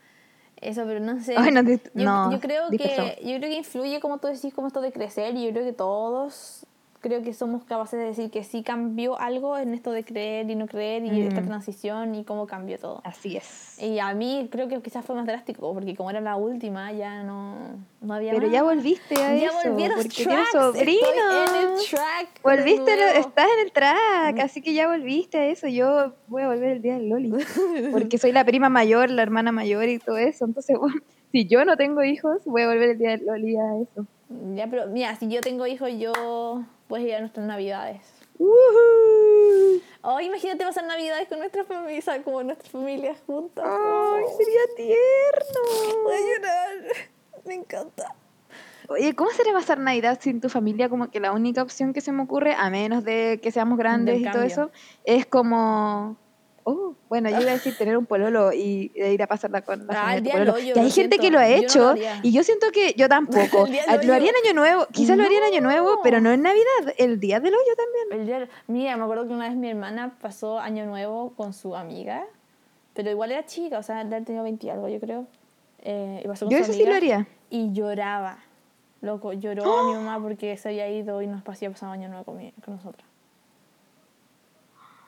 eso, 0.60 0.84
pero 0.86 1.00
no 1.00 1.20
sé. 1.20 1.34
Ay, 1.36 1.50
no, 1.50 1.62
yo, 1.62 1.76
no, 1.94 2.32
yo 2.32 2.40
creo 2.40 2.70
que 2.70 3.18
yo 3.22 3.38
creo 3.38 3.50
que 3.50 3.56
influye 3.56 4.00
como 4.00 4.18
tú 4.18 4.28
decís 4.28 4.54
como 4.54 4.68
esto 4.68 4.80
de 4.80 4.92
crecer 4.92 5.34
y 5.36 5.44
yo 5.44 5.50
creo 5.50 5.64
que 5.64 5.72
todos 5.72 6.66
creo 7.02 7.22
que 7.22 7.34
somos 7.34 7.64
capaces 7.64 7.98
de 7.98 8.06
decir 8.06 8.30
que 8.30 8.44
sí 8.44 8.62
cambió 8.62 9.18
algo 9.20 9.58
en 9.58 9.74
esto 9.74 9.90
de 9.92 10.04
creer 10.04 10.48
y 10.48 10.54
no 10.54 10.66
creer 10.66 11.04
y 11.04 11.20
esta 11.20 11.42
Mm. 11.42 11.46
transición 11.46 12.14
y 12.14 12.24
cómo 12.24 12.46
cambió 12.46 12.78
todo. 12.78 13.02
Así 13.04 13.36
es. 13.36 13.76
Y 13.82 13.98
a 13.98 14.14
mí 14.14 14.48
creo 14.50 14.68
que 14.68 14.80
quizás 14.80 15.04
fue 15.04 15.14
más 15.16 15.26
drástico 15.26 15.74
porque 15.74 15.94
como 15.96 16.08
era 16.10 16.20
la 16.20 16.36
última 16.36 16.90
ya 16.92 17.22
no, 17.24 17.56
no 18.00 18.14
había 18.14 18.30
Pero 18.32 18.44
más. 18.46 18.52
ya 18.52 18.62
volviste 18.62 19.16
a 19.16 19.34
Ya 19.36 19.48
eso, 19.48 19.68
volví 19.68 19.84
a 19.84 19.88
los 19.88 19.96
porque 19.96 20.22
tracks, 20.24 20.50
tienes 20.50 20.50
sobrino. 20.50 21.06
Estoy 21.08 21.60
en 21.60 21.68
el 21.78 21.86
track. 21.90 22.28
Volviste, 22.42 22.96
lo- 22.96 23.20
estás 23.20 23.46
en 23.58 23.66
el 23.66 23.72
track, 23.72 24.38
así 24.40 24.62
que 24.62 24.72
ya 24.72 24.88
volviste 24.88 25.38
a 25.38 25.46
eso. 25.46 25.66
Yo 25.68 26.14
voy 26.28 26.42
a 26.42 26.46
volver 26.48 26.70
el 26.70 26.82
día 26.82 26.94
del 26.94 27.08
Loli, 27.08 27.32
porque 27.92 28.18
soy 28.18 28.32
la 28.32 28.44
prima 28.44 28.68
mayor, 28.68 29.10
la 29.10 29.22
hermana 29.22 29.50
mayor 29.52 29.88
y 29.88 29.98
todo 29.98 30.16
eso. 30.18 30.44
Entonces, 30.44 30.78
bueno, 30.78 31.00
si 31.32 31.48
yo 31.48 31.64
no 31.64 31.76
tengo 31.76 32.02
hijos, 32.04 32.42
voy 32.44 32.62
a 32.62 32.68
volver 32.68 32.90
el 32.90 32.98
día 32.98 33.10
del 33.10 33.26
Loli 33.26 33.56
a 33.56 33.82
eso. 33.82 34.06
Ya, 34.54 34.66
pero 34.68 34.86
mira, 34.86 35.14
si 35.16 35.28
yo 35.28 35.40
tengo 35.42 35.66
hijos, 35.66 35.90
yo 35.98 36.62
puedes 36.92 37.06
ir 37.06 37.14
a 37.14 37.20
nuestras 37.20 37.46
navidades. 37.46 38.02
¡Woohoo! 38.38 39.80
Oh, 40.02 40.20
imagínate 40.20 40.62
pasar 40.62 40.84
navidades 40.84 41.26
con 41.26 41.38
nuestra 41.38 41.64
familia, 41.64 42.22
como 42.22 42.42
nuestras 42.42 42.70
familias 42.70 43.16
juntas. 43.26 43.64
¡Ay, 43.66 44.24
Oh, 44.26 44.36
sería 44.36 44.60
tierno! 44.76 46.02
Voy 46.02 46.14
a 46.14 46.20
llorar. 46.20 46.94
Me 47.46 47.54
encanta. 47.54 48.14
Oye, 48.90 49.14
¿cómo 49.14 49.30
sería 49.30 49.54
pasar 49.54 49.78
Navidad 49.78 50.18
sin 50.20 50.42
tu 50.42 50.50
familia? 50.50 50.90
Como 50.90 51.10
que 51.10 51.18
la 51.18 51.32
única 51.32 51.62
opción 51.62 51.94
que 51.94 52.02
se 52.02 52.12
me 52.12 52.24
ocurre, 52.24 52.54
a 52.54 52.68
menos 52.68 53.04
de 53.04 53.40
que 53.42 53.50
seamos 53.50 53.78
grandes 53.78 54.20
y 54.20 54.30
todo 54.30 54.42
eso, 54.42 54.70
es 55.04 55.24
como... 55.24 56.18
Oh, 56.64 56.94
bueno, 57.08 57.28
yo 57.28 57.40
iba 57.40 57.50
a 57.50 57.54
decir 57.54 57.76
tener 57.76 57.96
un 57.96 58.06
pololo 58.06 58.52
y 58.52 58.88
de 58.90 59.12
ir 59.12 59.22
a 59.22 59.26
pasarla 59.26 59.62
con 59.62 59.84
la 59.86 60.06
Ah, 60.10 60.16
el 60.16 60.22
día 60.22 60.32
pololo. 60.34 60.54
hoyo, 60.54 60.74
Y 60.76 60.78
hay 60.78 60.90
gente 60.90 61.18
que 61.18 61.30
lo 61.30 61.38
ha 61.40 61.48
yo 61.48 61.56
no 61.56 61.60
lo 61.62 61.94
hecho 61.94 61.94
y 62.22 62.32
yo 62.32 62.44
siento 62.44 62.70
que 62.72 62.94
yo 62.96 63.08
tampoco. 63.08 63.66
Ah, 63.88 63.96
lo 64.02 64.14
haría 64.14 64.30
en 64.30 64.36
Año 64.46 64.54
Nuevo, 64.54 64.86
quizás 64.92 65.16
lo 65.16 65.24
haría 65.24 65.38
en 65.38 65.44
Año 65.44 65.60
Nuevo, 65.60 65.98
pero 66.04 66.20
no 66.20 66.30
en 66.30 66.42
Navidad, 66.42 66.94
el 66.98 67.18
día 67.18 67.40
del 67.40 67.52
hoyo 67.54 67.74
también. 67.76 68.20
El 68.20 68.26
día- 68.26 68.48
mira, 68.68 68.96
me 68.96 69.02
acuerdo 69.02 69.26
que 69.26 69.32
una 69.34 69.48
vez 69.48 69.56
mi 69.56 69.68
hermana 69.68 70.14
pasó 70.20 70.60
Año 70.60 70.86
Nuevo 70.86 71.32
con 71.36 71.52
su 71.52 71.74
amiga, 71.74 72.24
pero 72.94 73.10
igual 73.10 73.32
era 73.32 73.44
chica, 73.44 73.78
o 73.78 73.82
sea, 73.82 74.08
ya 74.08 74.20
tenía 74.22 74.42
20 74.42 74.66
y 74.66 74.70
algo, 74.70 74.88
yo 74.88 75.00
creo. 75.00 75.26
Eh, 75.84 76.22
y 76.24 76.28
pasó 76.28 76.44
con 76.46 76.52
Yo 76.52 76.58
su 76.58 76.64
eso 76.70 76.72
sí 76.74 76.84
lo 76.86 76.94
haría. 76.94 77.26
Y 77.50 77.72
lloraba. 77.72 78.38
Loco, 79.00 79.32
lloró 79.32 79.64
a 79.80 79.88
mi 79.88 79.94
mamá 79.94 80.22
porque 80.22 80.56
se 80.56 80.68
había 80.68 80.88
ido 80.88 81.22
y 81.22 81.26
nos 81.26 81.42
pasó 81.42 81.66
pasado 81.72 81.90
Año 81.90 82.08
Nuevo 82.08 82.24
con, 82.24 82.36
mi- 82.36 82.52
con 82.64 82.76
nosotros. 82.76 83.04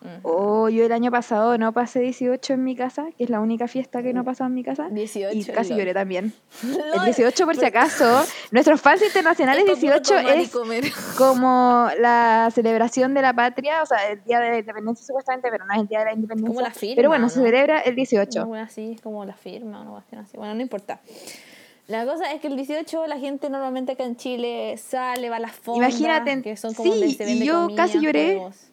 Mm. 0.05 0.19
Oh, 0.23 0.69
yo 0.69 0.85
el 0.85 0.93
año 0.93 1.11
pasado 1.11 1.57
no 1.57 1.73
pasé 1.73 2.01
18 2.01 2.53
en 2.53 2.63
mi 2.63 2.77
casa, 2.77 3.07
que 3.17 3.25
es 3.25 3.31
la 3.31 3.41
única 3.41 3.67
fiesta 3.69 4.03
que 4.03 4.13
no 4.13 4.21
he 4.21 4.25
pasado 4.25 4.49
en 4.49 4.55
mi 4.55 4.63
casa. 4.63 4.89
18, 4.91 5.35
Y 5.35 5.45
casi 5.47 5.71
lol. 5.71 5.79
lloré 5.79 5.95
también. 5.95 6.35
El 6.63 6.91
Lol. 6.97 7.05
18, 7.07 7.45
por 7.47 7.57
si 7.57 7.65
acaso, 7.65 8.23
nuestros 8.51 8.81
fans 8.83 9.03
internacionales 9.03 9.65
Esto 9.67 9.81
puro 9.81 9.95
18 9.95 10.15
tomar 10.17 10.37
y 10.39 10.43
es 10.87 10.95
como 11.19 11.89
la 11.99 12.51
celebración 12.55 13.15
de 13.15 13.23
la 13.23 13.33
patria, 13.33 13.83
o 13.83 13.87
sea, 13.87 14.11
el 14.11 14.23
día 14.25 14.41
de 14.41 14.51
la 14.51 14.59
independencia 14.59 15.07
supuestamente, 15.07 15.49
pero 15.51 15.65
no 15.65 15.73
es 15.73 15.81
el 15.81 15.89
día 15.89 16.01
de 16.01 16.05
la 16.05 16.13
independencia. 16.13 16.49
Como 16.55 16.61
la 16.61 16.71
firma, 16.71 16.97
pero 16.97 17.09
bueno, 17.09 17.29
se 17.31 17.39
¿no? 17.41 17.47
celebra 17.47 17.81
el 17.81 17.95
18. 17.95 18.41
Una 18.43 18.47
wea 18.51 18.63
así, 18.65 18.93
es 18.93 19.01
como 19.01 19.25
la 19.25 19.35
firma, 19.35 19.81
una 19.81 19.91
cuestión 19.93 20.21
así. 20.21 20.37
Bueno, 20.37 20.55
no 20.55 20.61
importa. 20.61 21.01
La 21.87 22.05
cosa 22.07 22.31
es 22.33 22.41
que 22.41 22.49
el 22.49 22.57
18 22.57 23.07
la 23.07 23.19
gente 23.19 23.49
normalmente 23.51 23.93
acá 23.93 24.05
en 24.05 24.17
Chile 24.17 24.77
sale, 24.79 25.29
va 25.31 25.37
a 25.37 25.41
las 25.41 25.53
fondas, 25.53 25.91
Imagínate, 25.91 26.43
que 26.43 26.57
son 26.57 26.73
como 26.75 26.93
sí, 26.93 26.99
donde 27.01 27.15
se 27.15 27.25
y 27.25 27.27
vende 27.27 27.45
yo 27.47 27.63
comida, 27.63 27.77
casi 27.83 28.01
lloré. 28.01 28.35
juegos. 28.37 28.71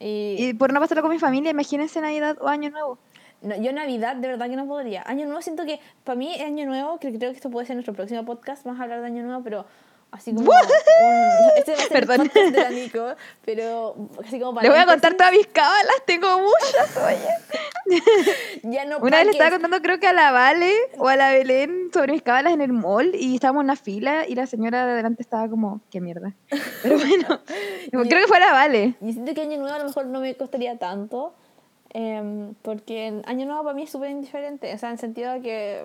Y, 0.00 0.36
Y 0.38 0.54
por 0.54 0.72
no 0.72 0.80
pasarlo 0.80 1.02
con 1.02 1.10
mi 1.10 1.18
familia, 1.18 1.50
imagínense 1.50 2.00
Navidad 2.00 2.36
o 2.40 2.48
Año 2.48 2.70
Nuevo. 2.70 2.98
no, 3.42 3.56
yo 3.56 3.72
Navidad 3.72 4.16
de 4.16 4.28
verdad 4.28 4.48
que 4.48 4.56
no 4.56 4.66
podría. 4.66 5.02
Año 5.06 5.26
Nuevo 5.26 5.42
siento 5.42 5.64
que 5.64 5.78
para 6.04 6.16
mí 6.16 6.40
Año 6.40 6.66
Nuevo, 6.66 6.98
que 6.98 7.08
creo 7.16 7.30
que 7.30 7.36
esto 7.36 7.50
puede 7.50 7.66
ser 7.66 7.76
nuestro 7.76 7.94
próximo 7.94 8.24
podcast, 8.24 8.64
vamos 8.64 8.80
a 8.80 8.84
hablar 8.84 9.00
de 9.00 9.06
Año 9.06 9.22
Nuevo, 9.22 9.42
pero 9.44 9.66
así 10.12 10.34
como... 10.34 10.50
un- 10.50 10.56
este 11.56 11.72
va 11.72 11.78
a 11.78 11.80
ser 11.82 11.88
Perdón. 11.92 12.20
el 12.22 12.30
podcast 12.30 12.52
de 12.54 12.60
la 12.62 12.70
Nico, 12.70 13.06
pero 13.44 13.94
así 14.26 14.38
como 14.40 14.54
para... 14.54 14.62
Les 14.68 14.72
voy 14.76 14.80
a 14.82 14.86
contar 14.86 15.14
todas 15.14 15.32
mis 15.32 15.46
cábalas, 15.46 15.94
tengo 16.06 16.38
muchas, 16.38 16.96
oye. 16.96 17.98
Ya 18.62 18.84
no 18.84 18.98
Una 18.98 19.16
vez 19.18 19.26
le 19.26 19.32
estaba 19.32 19.50
contando, 19.50 19.80
creo 19.82 19.98
que 19.98 20.06
a 20.06 20.12
la 20.12 20.30
Vale 20.30 20.72
o 20.98 21.08
a 21.08 21.16
la 21.16 21.32
Belén 21.32 21.90
sobre 21.92 22.12
mis 22.12 22.22
cábalas 22.22 22.52
en 22.52 22.60
el 22.60 22.72
mall 22.72 23.14
y 23.14 23.34
estábamos 23.34 23.62
en 23.62 23.64
una 23.66 23.76
fila 23.76 24.26
y 24.28 24.34
la 24.34 24.46
señora 24.46 24.86
de 24.86 24.92
adelante 24.92 25.22
estaba 25.22 25.48
como, 25.48 25.80
qué 25.90 26.00
mierda. 26.00 26.32
Pero 26.82 26.96
bueno, 26.98 27.40
creo 27.90 28.20
que 28.22 28.26
fue 28.28 28.36
a 28.36 28.40
la 28.40 28.52
Vale. 28.52 28.94
Y 29.00 29.12
siento 29.12 29.34
que 29.34 29.42
Año 29.42 29.58
Nuevo 29.58 29.74
a 29.74 29.78
lo 29.78 29.84
mejor 29.86 30.06
no 30.06 30.20
me 30.20 30.34
costaría 30.36 30.78
tanto, 30.78 31.34
em, 31.92 32.54
porque 32.62 33.20
Año 33.26 33.46
Nuevo 33.46 33.64
para 33.64 33.74
mí 33.74 33.82
es 33.84 33.90
súper 33.90 34.10
indiferente, 34.10 34.72
o 34.72 34.78
sea, 34.78 34.90
en 34.90 34.94
el 34.94 34.98
sentido 35.00 35.32
de 35.32 35.40
que 35.40 35.84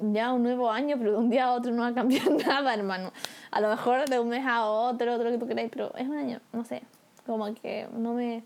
ya 0.00 0.32
un 0.32 0.42
nuevo 0.42 0.70
año, 0.70 0.96
pero 0.98 1.12
de 1.12 1.18
un 1.18 1.30
día 1.30 1.44
a 1.46 1.52
otro 1.52 1.72
no 1.72 1.82
va 1.82 1.88
a 1.88 1.94
cambiar 1.94 2.30
nada, 2.46 2.74
hermano. 2.74 3.12
A 3.50 3.60
lo 3.60 3.68
mejor 3.68 4.08
de 4.08 4.18
un 4.18 4.28
mes 4.28 4.44
a 4.46 4.64
otro, 4.66 5.14
otro 5.14 5.30
que 5.30 5.38
tú 5.38 5.46
queráis, 5.46 5.70
pero 5.70 5.94
es 5.96 6.08
un 6.08 6.16
año, 6.16 6.40
no 6.52 6.64
sé, 6.64 6.82
como 7.26 7.52
que 7.54 7.86
no 7.96 8.14
me, 8.14 8.42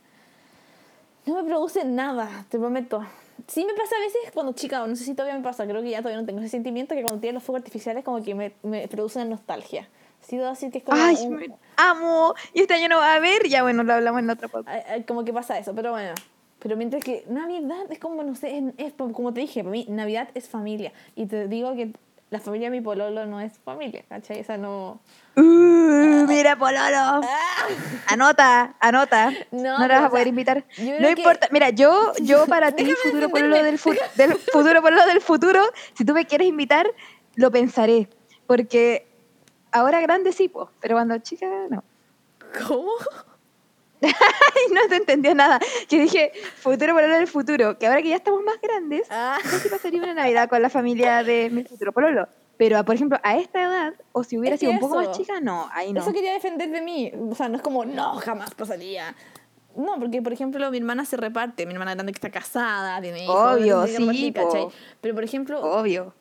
no 1.26 1.34
me 1.34 1.44
produce 1.44 1.84
nada, 1.84 2.44
te 2.48 2.58
prometo. 2.58 3.04
Sí 3.48 3.64
me 3.64 3.74
pasa 3.74 3.94
a 3.96 4.00
veces 4.00 4.20
cuando 4.32 4.52
chica, 4.52 4.82
o 4.82 4.86
no 4.86 4.96
sé 4.96 5.04
si 5.04 5.14
todavía 5.14 5.36
me 5.36 5.44
pasa, 5.44 5.66
creo 5.66 5.82
que 5.82 5.90
ya 5.90 5.98
todavía 5.98 6.20
no 6.20 6.26
tengo 6.26 6.40
ese 6.40 6.48
sentimiento 6.48 6.94
que 6.94 7.02
cuando 7.02 7.20
tienen 7.20 7.34
los 7.34 7.42
fuegos 7.44 7.60
artificiales 7.60 8.02
como 8.04 8.22
que 8.22 8.34
me, 8.34 8.52
me 8.62 8.88
producen 8.88 9.28
nostalgia. 9.28 9.88
Sí, 10.22 10.36
debo 10.36 10.48
decir 10.50 10.72
que 10.72 10.78
es 10.78 10.84
como 10.84 11.00
Ay, 11.00 11.16
un- 11.26 11.36
me 11.36 11.46
amo. 11.76 12.34
Y 12.52 12.62
este 12.62 12.74
año 12.74 12.88
no 12.88 12.96
va 12.98 13.12
a 13.12 13.16
haber, 13.16 13.46
ya 13.48 13.62
bueno, 13.62 13.84
lo 13.84 13.92
hablamos 13.92 14.20
en. 14.22 14.30
Ay, 14.66 14.82
ay, 14.88 15.02
como 15.04 15.24
que 15.24 15.32
pasa 15.32 15.58
eso, 15.58 15.74
pero 15.74 15.92
bueno. 15.92 16.14
Pero 16.66 16.76
mientras 16.76 17.04
que 17.04 17.24
Navidad 17.28 17.84
es 17.90 18.00
como, 18.00 18.24
no 18.24 18.34
sé, 18.34 18.58
es, 18.76 18.88
es 18.88 18.92
como 18.94 19.32
te 19.32 19.38
dije, 19.38 19.60
para 19.62 19.70
mí 19.70 19.86
Navidad 19.88 20.30
es 20.34 20.48
familia. 20.48 20.92
Y 21.14 21.26
te 21.26 21.46
digo 21.46 21.76
que 21.76 21.92
la 22.30 22.40
familia 22.40 22.70
de 22.70 22.76
mi 22.76 22.80
pololo 22.82 23.24
no 23.24 23.40
es 23.40 23.52
familia, 23.64 24.02
¿cachai? 24.08 24.40
Esa 24.40 24.56
no... 24.56 24.98
Uh, 25.36 26.26
mira, 26.26 26.56
Pololo. 26.58 27.20
Anota, 28.08 28.74
anota. 28.80 29.30
No, 29.52 29.78
No, 29.78 29.86
la 29.86 30.00
vas 30.00 30.04
a 30.06 30.10
poder 30.10 30.24
sea, 30.24 30.30
invitar. 30.30 30.64
No 30.78 30.84
que- 31.14 31.14
importa. 31.20 31.46
Mira, 31.52 31.70
yo, 31.70 32.12
yo 32.20 32.46
para 32.48 32.72
ti, 32.72 32.84
futuro 33.00 33.28
pololo 33.28 33.62
del, 33.62 33.78
fu- 33.78 33.94
del 34.16 34.32
futuro 34.34 34.82
pololo 34.82 35.06
del 35.06 35.20
futuro, 35.20 35.62
si 35.94 36.04
tú 36.04 36.14
me 36.14 36.26
quieres 36.26 36.48
invitar, 36.48 36.90
lo 37.36 37.52
pensaré. 37.52 38.08
Porque 38.48 39.06
ahora 39.70 40.00
grande 40.00 40.32
sí, 40.32 40.48
po, 40.48 40.68
pero 40.80 40.96
cuando 40.96 41.16
chica 41.18 41.46
no. 41.70 41.84
¿Cómo? 42.66 42.90
No 44.72 44.80
te 44.88 44.96
entendió 44.96 45.34
nada. 45.34 45.60
Que 45.88 45.98
dije, 46.00 46.32
futuro 46.56 46.94
pololo 46.94 47.14
del 47.16 47.26
futuro. 47.26 47.78
Que 47.78 47.86
ahora 47.86 48.02
que 48.02 48.08
ya 48.10 48.16
estamos 48.16 48.42
más 48.42 48.60
grandes, 48.60 49.06
Ah, 49.10 49.38
no 49.44 49.50
sé 49.50 49.60
si 49.60 49.68
pasaría 49.68 50.02
una 50.02 50.14
Navidad 50.14 50.48
con 50.48 50.60
la 50.62 50.68
familia 50.70 51.22
de 51.22 51.50
mi 51.50 51.64
futuro 51.64 51.92
pololo. 51.92 52.28
Pero, 52.58 52.82
por 52.84 52.94
ejemplo, 52.94 53.18
a 53.22 53.36
esta 53.36 53.62
edad, 53.62 53.94
o 54.12 54.24
si 54.24 54.38
hubiera 54.38 54.54
Es 54.54 54.60
sido 54.60 54.72
un 54.72 54.78
poco 54.80 54.98
eso. 55.00 55.10
más 55.10 55.18
chica, 55.18 55.40
no, 55.40 55.68
ahí 55.72 55.92
no. 55.92 56.00
Eso 56.00 56.12
quería 56.12 56.32
defender 56.32 56.70
de 56.70 56.80
mí. 56.80 57.12
O 57.30 57.34
sea, 57.34 57.48
no 57.48 57.56
es 57.56 57.62
como, 57.62 57.84
no, 57.84 58.14
jamás 58.16 58.54
pasaría. 58.54 59.14
No, 59.76 59.98
porque 60.00 60.22
por 60.22 60.32
ejemplo 60.32 60.70
mi 60.70 60.78
hermana 60.78 61.04
se 61.04 61.18
reparte, 61.18 61.66
mi 61.66 61.74
hermana 61.74 61.94
grande 61.94 62.12
que 62.12 62.16
está 62.16 62.30
casada, 62.30 62.98
tiene 63.02 63.24
hijos, 63.24 63.36
Obvio, 63.36 63.84
repartir, 63.84 64.14
sí, 64.14 64.32
¿cachai? 64.32 64.62
po. 64.64 64.72
Pero 65.02 65.14
por 65.14 65.22
ejemplo, 65.24 65.60
Obvio. 65.60 66.14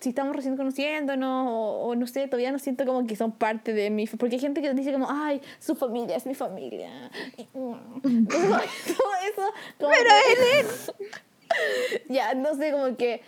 Si 0.00 0.08
estamos 0.10 0.36
recién 0.36 0.56
conociéndonos 0.56 1.46
o, 1.48 1.88
o 1.88 1.94
no 1.94 2.06
sé, 2.06 2.26
todavía 2.26 2.52
no 2.52 2.58
siento 2.58 2.84
como 2.84 3.06
que 3.06 3.16
son 3.16 3.32
parte 3.32 3.72
de 3.72 3.88
mi... 3.88 4.06
Porque 4.06 4.34
hay 4.36 4.40
gente 4.40 4.60
que 4.60 4.74
dice 4.74 4.92
como, 4.92 5.06
ay, 5.08 5.40
su 5.58 5.74
familia 5.74 6.16
es 6.16 6.26
mi 6.26 6.34
familia. 6.34 7.10
Mm, 7.54 8.26
todo 8.26 8.60
eso... 8.60 9.42
Como 9.78 9.90
Pero 9.90 10.10
que- 10.26 12.08
ya, 12.12 12.34
no 12.34 12.54
sé, 12.54 12.72
como 12.72 12.96
que... 12.96 13.22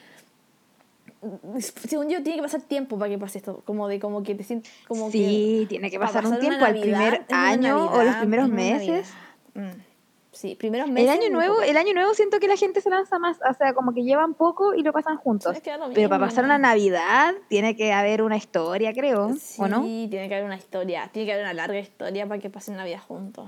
Según 1.88 2.10
yo, 2.10 2.22
tiene 2.22 2.36
que 2.36 2.42
pasar 2.42 2.62
tiempo 2.62 2.98
para 2.98 3.08
que 3.10 3.16
pase 3.16 3.38
esto. 3.38 3.62
Como 3.64 3.88
de 3.88 3.98
como 3.98 4.22
que 4.22 4.34
te 4.34 4.44
sientes... 4.44 4.70
Como 4.88 5.06
que 5.06 5.12
Sí, 5.12 5.66
tiene 5.68 5.90
que 5.90 5.98
pasar 5.98 6.26
un 6.26 6.38
tiempo, 6.40 6.64
al 6.64 6.78
primer 6.78 7.24
es 7.26 7.34
año 7.34 7.90
o 7.90 8.02
los 8.02 8.16
primeros 8.16 8.48
es 8.48 8.52
meses. 8.52 9.10
Mm. 9.54 9.91
Sí, 10.32 10.54
primeros 10.54 10.88
El 10.88 10.94
meses. 10.94 11.10
año 11.10 11.20
muy 11.24 11.30
nuevo, 11.30 11.60
el 11.60 11.76
año 11.76 11.92
nuevo 11.92 12.14
siento 12.14 12.40
que 12.40 12.48
la 12.48 12.56
gente 12.56 12.80
se 12.80 12.88
lanza 12.88 13.18
más, 13.18 13.38
o 13.48 13.52
sea, 13.52 13.74
como 13.74 13.92
que 13.92 14.02
llevan 14.02 14.32
poco 14.32 14.72
y 14.74 14.82
lo 14.82 14.90
pasan 14.90 15.18
juntos. 15.18 15.54
Es 15.54 15.62
que 15.62 15.76
lo 15.76 15.90
Pero 15.92 16.08
para 16.08 16.24
pasar 16.24 16.44
una 16.44 16.56
Navidad 16.56 17.34
tiene 17.48 17.76
que 17.76 17.92
haber 17.92 18.22
una 18.22 18.38
historia, 18.38 18.94
creo, 18.94 19.26
¿o 19.58 19.68
no? 19.68 19.82
Sí, 19.82 20.06
tiene 20.10 20.28
que 20.30 20.34
haber 20.34 20.46
una 20.46 20.56
historia, 20.56 21.10
tiene 21.12 21.26
que 21.26 21.32
haber 21.34 21.44
una 21.44 21.52
larga 21.52 21.78
historia 21.78 22.26
para 22.26 22.40
que 22.40 22.48
pasen 22.48 22.76
Navidad 22.76 23.00
juntos. 23.06 23.46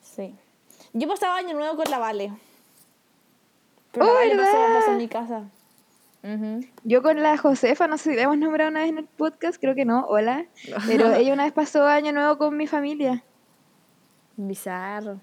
Sí. 0.00 0.34
Yo 0.94 1.06
pasaba 1.06 1.36
año 1.36 1.54
nuevo 1.54 1.76
con 1.76 1.90
la 1.90 1.98
Vale. 1.98 2.32
Pero 3.92 4.06
la 4.06 4.10
¡Oh, 4.10 4.14
Vale 4.14 4.36
pasó, 4.36 4.56
pasó 4.74 4.90
en 4.92 4.96
mi 4.96 5.08
casa. 5.08 5.42
Ujú. 6.22 6.66
Yo 6.84 7.02
con 7.02 7.22
la 7.22 7.36
Josefa, 7.36 7.86
no 7.86 7.98
sé 7.98 8.10
si 8.10 8.16
la 8.16 8.22
hemos 8.22 8.38
nombrado 8.38 8.70
una 8.70 8.80
vez 8.80 8.88
en 8.88 8.98
el 8.98 9.06
podcast, 9.06 9.60
creo 9.60 9.74
que 9.74 9.84
no, 9.84 10.06
hola. 10.06 10.46
Pero 10.86 11.12
ella 11.12 11.34
una 11.34 11.44
vez 11.44 11.52
pasó 11.52 11.86
año 11.86 12.12
nuevo 12.12 12.38
con 12.38 12.56
mi 12.56 12.66
familia. 12.66 13.22
Bizarro. 14.36 15.20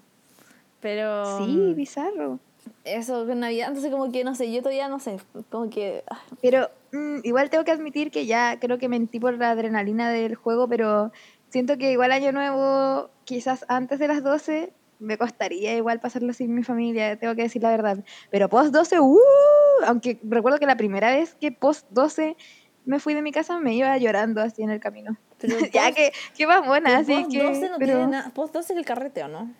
Pero. 0.80 1.38
Sí, 1.38 1.74
bizarro. 1.74 2.38
Eso 2.84 3.26
con 3.26 3.40
Navidad, 3.40 3.68
entonces 3.68 3.92
como 3.92 4.10
que 4.10 4.24
no 4.24 4.34
sé, 4.34 4.50
yo 4.52 4.58
todavía 4.60 4.88
no 4.88 4.98
sé, 4.98 5.18
como 5.50 5.70
que 5.70 6.02
ah, 6.10 6.18
Pero 6.42 6.68
mm, 6.92 7.18
igual 7.22 7.48
tengo 7.48 7.64
que 7.64 7.70
admitir 7.70 8.10
que 8.10 8.26
ya 8.26 8.58
creo 8.58 8.78
que 8.78 8.88
mentí 8.88 9.20
por 9.20 9.34
la 9.38 9.50
adrenalina 9.50 10.10
del 10.10 10.34
juego, 10.34 10.68
pero 10.68 11.12
siento 11.48 11.78
que 11.78 11.92
igual 11.92 12.10
año 12.10 12.32
nuevo, 12.32 13.10
quizás 13.24 13.64
antes 13.68 14.00
de 14.00 14.08
las 14.08 14.22
12, 14.22 14.72
me 14.98 15.16
costaría 15.16 15.76
igual 15.76 16.00
pasarlo 16.00 16.32
sin 16.32 16.54
mi 16.54 16.64
familia, 16.64 17.16
tengo 17.16 17.36
que 17.36 17.42
decir 17.42 17.62
la 17.62 17.70
verdad. 17.70 17.98
Pero 18.30 18.48
post 18.48 18.72
12, 18.72 18.98
¡uh! 19.00 19.16
aunque 19.86 20.18
recuerdo 20.24 20.58
que 20.58 20.66
la 20.66 20.76
primera 20.76 21.14
vez 21.14 21.36
que 21.40 21.52
post 21.52 21.86
12 21.90 22.36
me 22.84 22.98
fui 22.98 23.14
de 23.14 23.22
mi 23.22 23.30
casa 23.30 23.60
me 23.60 23.74
iba 23.74 23.96
llorando 23.98 24.40
así 24.40 24.62
en 24.62 24.70
el 24.70 24.80
camino. 24.80 25.16
Pero 25.38 25.56
ya 25.72 25.84
post- 25.84 25.96
que, 25.96 26.12
qué 26.36 26.46
mamona, 26.48 26.98
así 26.98 27.14
post 27.14 27.30
que... 27.30 27.42
12 27.44 27.68
no 27.68 27.76
pero- 27.78 27.92
tiene 27.92 28.06
nada, 28.08 28.30
post 28.30 28.54
12 28.54 28.72
es 28.72 28.78
el 28.78 28.84
carrete 28.84 29.22
o 29.22 29.28
no? 29.28 29.52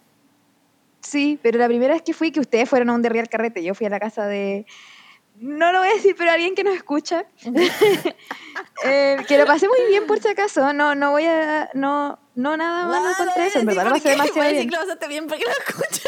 Sí, 1.07 1.39
pero 1.41 1.57
la 1.59 1.69
primera 1.69 1.95
vez 1.95 2.03
que 2.03 2.13
fui, 2.13 2.33
que 2.33 2.41
ustedes 2.41 2.69
fueron 2.69 2.91
a 2.91 2.95
un 2.95 3.01
de 3.01 3.09
Real 3.09 3.29
Carrete, 3.29 3.63
yo 3.63 3.75
fui 3.75 3.87
a 3.87 3.91
la 3.91 4.01
casa 4.01 4.27
de... 4.27 4.67
No 5.39 5.71
lo 5.71 5.79
voy 5.79 5.89
a 5.89 5.93
decir, 5.95 6.17
pero 6.19 6.33
alguien 6.33 6.55
que 6.55 6.65
nos 6.65 6.75
escucha. 6.75 7.27
Eh, 8.85 9.17
que 9.27 9.39
lo 9.39 9.47
pasé 9.47 9.69
muy 9.69 9.79
bien 9.89 10.07
por 10.07 10.19
si 10.19 10.29
acaso. 10.29 10.73
No, 10.73 10.95
no 10.95 11.11
voy 11.11 11.25
a... 11.25 11.71
No, 11.75 12.19
no 12.35 12.57
nada 12.57 12.87
malo 12.87 13.05
No, 13.05 13.11
no 13.11 13.17
contra 13.17 13.47
eso. 13.47 13.59
En 13.59 13.67
verdad 13.67 13.85
lo 13.85 13.91
pasé 13.91 14.11
demasiado 14.11 14.51
bien. 14.51 14.71
bien 15.09 15.27
porque 15.27 15.45
lo 15.45 15.51
escuchas. 15.51 16.05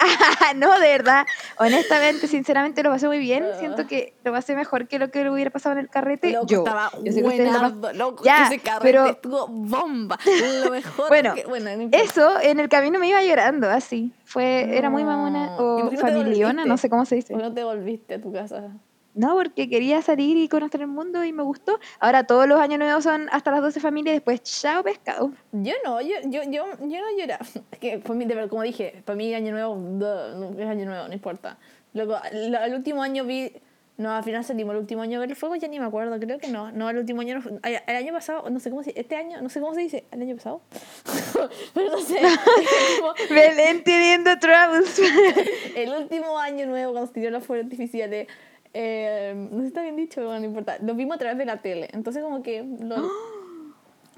no, 0.56 0.78
de 0.80 0.88
verdad. 0.88 1.26
Honestamente, 1.58 2.26
sinceramente 2.26 2.82
lo 2.82 2.90
pasé 2.90 3.06
muy 3.06 3.18
bien. 3.18 3.44
Ah. 3.44 3.56
Siento 3.58 3.86
que 3.86 4.14
lo 4.24 4.32
pasé 4.32 4.54
mejor 4.54 4.88
que 4.88 4.98
lo 4.98 5.10
que 5.10 5.24
lo 5.24 5.32
hubiera 5.32 5.50
pasado 5.50 5.74
en 5.74 5.78
el 5.80 5.88
carrete. 5.88 6.32
Loco, 6.32 6.46
yo. 6.46 6.58
estaba 6.58 6.90
Yo 7.02 7.12
sé 7.12 7.22
que 7.22 7.94
loco, 7.94 8.24
Ya, 8.24 8.46
ese 8.46 8.58
carrete 8.58 8.82
pero- 8.82 9.06
estuvo 9.06 9.46
bomba. 9.48 10.18
Lo 10.64 10.70
mejor 10.70 11.08
Bueno, 11.08 11.34
que- 11.34 11.44
bueno, 11.44 11.70
no. 11.76 11.88
Eso, 11.92 12.40
en 12.40 12.60
el 12.60 12.68
camino 12.68 12.98
me 12.98 13.08
iba 13.08 13.22
llorando, 13.22 13.68
así. 13.68 14.12
Fue, 14.24 14.76
era 14.76 14.90
muy 14.90 15.04
mamona 15.04 15.56
No. 15.56 15.78
¿Y 15.78 15.82
o 15.82 15.90
no 15.90 15.98
familiona, 15.98 16.64
no 16.64 16.76
sé 16.76 16.88
cómo 16.88 17.04
se 17.04 17.16
dice. 17.16 17.32
¿Por 17.32 17.42
qué 17.42 17.48
no 17.48 17.54
te 17.54 17.64
volviste 17.64 18.14
a 18.14 18.20
tu 18.20 18.32
casa? 18.32 18.70
No, 19.14 19.34
porque 19.34 19.68
quería 19.68 20.02
salir 20.02 20.36
y 20.36 20.48
conocer 20.48 20.82
el 20.82 20.86
mundo 20.86 21.24
y 21.24 21.32
me 21.32 21.42
gustó. 21.42 21.80
Ahora 21.98 22.24
todos 22.24 22.46
los 22.46 22.60
años 22.60 22.78
nuevos 22.78 23.02
son 23.02 23.28
hasta 23.32 23.50
las 23.50 23.60
12 23.60 23.80
familias 23.80 24.12
y 24.12 24.16
después 24.16 24.42
chao 24.42 24.84
pescado. 24.84 25.32
Yo 25.52 25.72
no, 25.84 26.00
yo, 26.00 26.14
yo, 26.26 26.42
yo, 26.44 26.64
yo 26.80 27.00
no 27.00 27.18
lloraba. 27.18 27.44
Es 27.72 27.78
que, 27.78 27.98
para 27.98 28.14
mí, 28.14 28.24
de 28.24 28.34
verdad, 28.34 28.50
como 28.50 28.62
dije, 28.62 29.02
para 29.04 29.16
mí 29.16 29.34
año 29.34 29.52
nuevo, 29.52 29.76
no, 29.76 30.58
es 30.58 30.68
año 30.68 30.84
nuevo, 30.84 31.08
no 31.08 31.14
importa. 31.14 31.58
Luego, 31.92 32.16
el 32.30 32.74
último 32.74 33.02
año 33.02 33.24
vi, 33.24 33.52
no, 33.96 34.12
al 34.12 34.22
final 34.22 34.44
salimos 34.44 34.74
el 34.74 34.80
último 34.80 35.02
año 35.02 35.18
a 35.18 35.20
ver 35.20 35.30
el 35.30 35.36
fuego, 35.36 35.56
ya 35.56 35.66
ni 35.66 35.80
me 35.80 35.86
acuerdo, 35.86 36.18
creo 36.20 36.38
que 36.38 36.48
no. 36.48 36.70
No, 36.70 36.88
el 36.88 36.98
último 36.98 37.20
año, 37.20 37.40
no, 37.40 37.60
el 37.62 37.96
año 37.96 38.12
pasado, 38.12 38.48
no 38.48 38.60
sé 38.60 38.70
cómo 38.70 38.82
se 38.84 38.98
este 38.98 39.16
año, 39.16 39.42
no 39.42 39.48
sé 39.48 39.60
cómo 39.60 39.74
se 39.74 39.80
dice, 39.80 40.04
el 40.12 40.22
año 40.22 40.36
pasado. 40.36 40.62
Pero 41.74 41.90
no 41.90 42.00
sé, 42.00 42.20
Belén 43.30 43.82
teniendo 43.82 44.38
troubles. 44.38 45.00
el 45.74 45.90
último 45.90 46.38
año 46.38 46.66
nuevo 46.66 46.92
cuando 46.92 47.08
se 47.08 47.14
tiró 47.14 47.30
los 47.30 47.44
fuegos 47.44 47.64
artificiales. 47.64 48.28
Eh, 48.28 48.49
no 48.74 49.56
sé 49.56 49.60
si 49.62 49.66
está 49.68 49.82
bien 49.82 49.96
dicho, 49.96 50.20
no 50.20 50.44
importa. 50.44 50.78
Lo 50.80 50.94
vimos 50.94 51.16
a 51.16 51.18
través 51.18 51.38
de 51.38 51.44
la 51.44 51.58
tele. 51.62 51.88
Entonces, 51.92 52.22
como 52.22 52.42
que. 52.42 52.62
lo- 52.62 53.08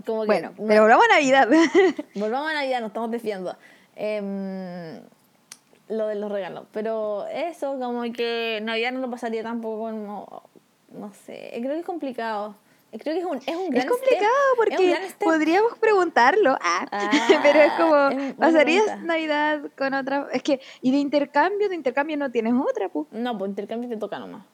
como 0.07 0.23
que 0.23 0.27
bueno, 0.27 0.53
pero 0.57 0.83
volvamos 0.83 1.05
a 1.11 1.15
Navidad. 1.15 1.49
Volvamos 2.17 2.51
a 2.51 2.55
Navidad, 2.55 2.81
nos 2.81 2.89
estamos 2.89 3.11
desviando. 3.11 3.57
Em, 3.95 5.01
lo 5.89 6.07
de 6.09 6.15
los 6.17 6.33
regalos. 6.33 6.65
Pero 6.73 7.27
eso, 7.29 7.79
como 7.79 8.03
que 8.13 8.61
Navidad 8.63 8.93
no 8.93 9.01
lo 9.01 9.11
pasaría 9.11 9.43
tampoco, 9.43 9.93
no, 9.93 10.43
no 10.91 11.13
sé. 11.13 11.51
Creo 11.61 11.73
que 11.75 11.79
es 11.81 11.85
complicado. 11.87 12.57
Creo 12.99 13.15
que 13.15 13.21
es 13.21 13.25
un, 13.25 13.39
es 13.39 13.57
un 13.57 13.71
gran 13.71 13.87
es 13.87 13.91
complicado 13.91 14.29
step. 14.29 14.53
Es 14.53 14.57
porque 14.57 15.09
step. 15.09 15.19
podríamos 15.29 15.79
preguntarlo. 15.79 16.57
Ah, 16.61 16.87
Ah, 16.93 17.11
pero 17.43 17.59
es 17.61 17.73
como, 17.73 17.97
es 17.97 18.15
buena 18.17 18.37
¿pasarías 18.37 18.85
pregunta. 18.85 19.07
Navidad 19.07 19.61
con 19.79 19.95
otra? 19.95 20.29
Es 20.33 20.43
que, 20.43 20.61
y 20.83 20.91
de 20.93 20.99
intercambio, 20.99 21.69
de 21.71 21.75
intercambio 21.75 22.17
no 22.19 22.31
tienes 22.31 22.53
otra, 22.53 22.91
pues. 22.91 23.07
No, 23.11 23.37
pues 23.39 23.49
intercambio 23.49 23.89
te 23.89 23.97
toca 23.97 24.19
nomás. 24.19 24.45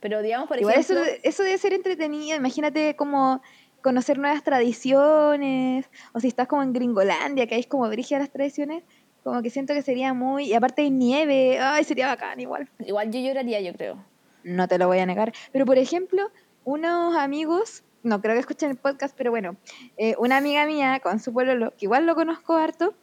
Pero 0.00 0.22
digamos, 0.22 0.48
por 0.48 0.58
Igual 0.58 0.78
eso, 0.78 0.94
ejemplo... 0.94 1.20
eso 1.22 1.42
debe 1.42 1.58
ser 1.58 1.74
entretenido. 1.74 2.36
Imagínate 2.36 2.96
como 2.96 3.42
conocer 3.82 4.18
nuevas 4.18 4.42
tradiciones. 4.42 5.88
O 6.12 6.20
si 6.20 6.28
estás 6.28 6.48
como 6.48 6.62
en 6.62 6.72
Gringolandia, 6.72 7.46
que 7.46 7.56
hay 7.56 7.64
como 7.64 7.88
brígidas 7.88 8.22
las 8.22 8.30
tradiciones. 8.30 8.84
Como 9.24 9.42
que 9.42 9.50
siento 9.50 9.74
que 9.74 9.82
sería 9.82 10.14
muy. 10.14 10.44
Y 10.46 10.54
aparte 10.54 10.82
de 10.82 10.90
nieve. 10.90 11.58
Ay, 11.60 11.84
sería 11.84 12.06
bacán 12.06 12.38
igual. 12.40 12.68
Igual 12.86 13.10
yo 13.10 13.20
lloraría, 13.20 13.60
yo 13.60 13.72
creo. 13.74 13.96
No 14.44 14.68
te 14.68 14.78
lo 14.78 14.86
voy 14.86 14.98
a 14.98 15.06
negar. 15.06 15.32
Pero 15.52 15.66
por 15.66 15.76
ejemplo, 15.78 16.30
unos 16.66 17.16
amigos. 17.16 17.82
No 18.02 18.20
creo 18.20 18.34
que 18.34 18.40
escuchen 18.40 18.70
el 18.70 18.76
podcast, 18.76 19.16
pero 19.16 19.30
bueno. 19.30 19.56
eh, 19.96 20.14
una 20.18 20.36
amiga 20.36 20.66
mía 20.66 21.00
con 21.02 21.18
su 21.18 21.32
pueblo, 21.32 21.70
que 21.78 21.86
igual 21.86 22.04
lo 22.06 22.14
conozco 22.14 22.54
harto. 22.54 22.94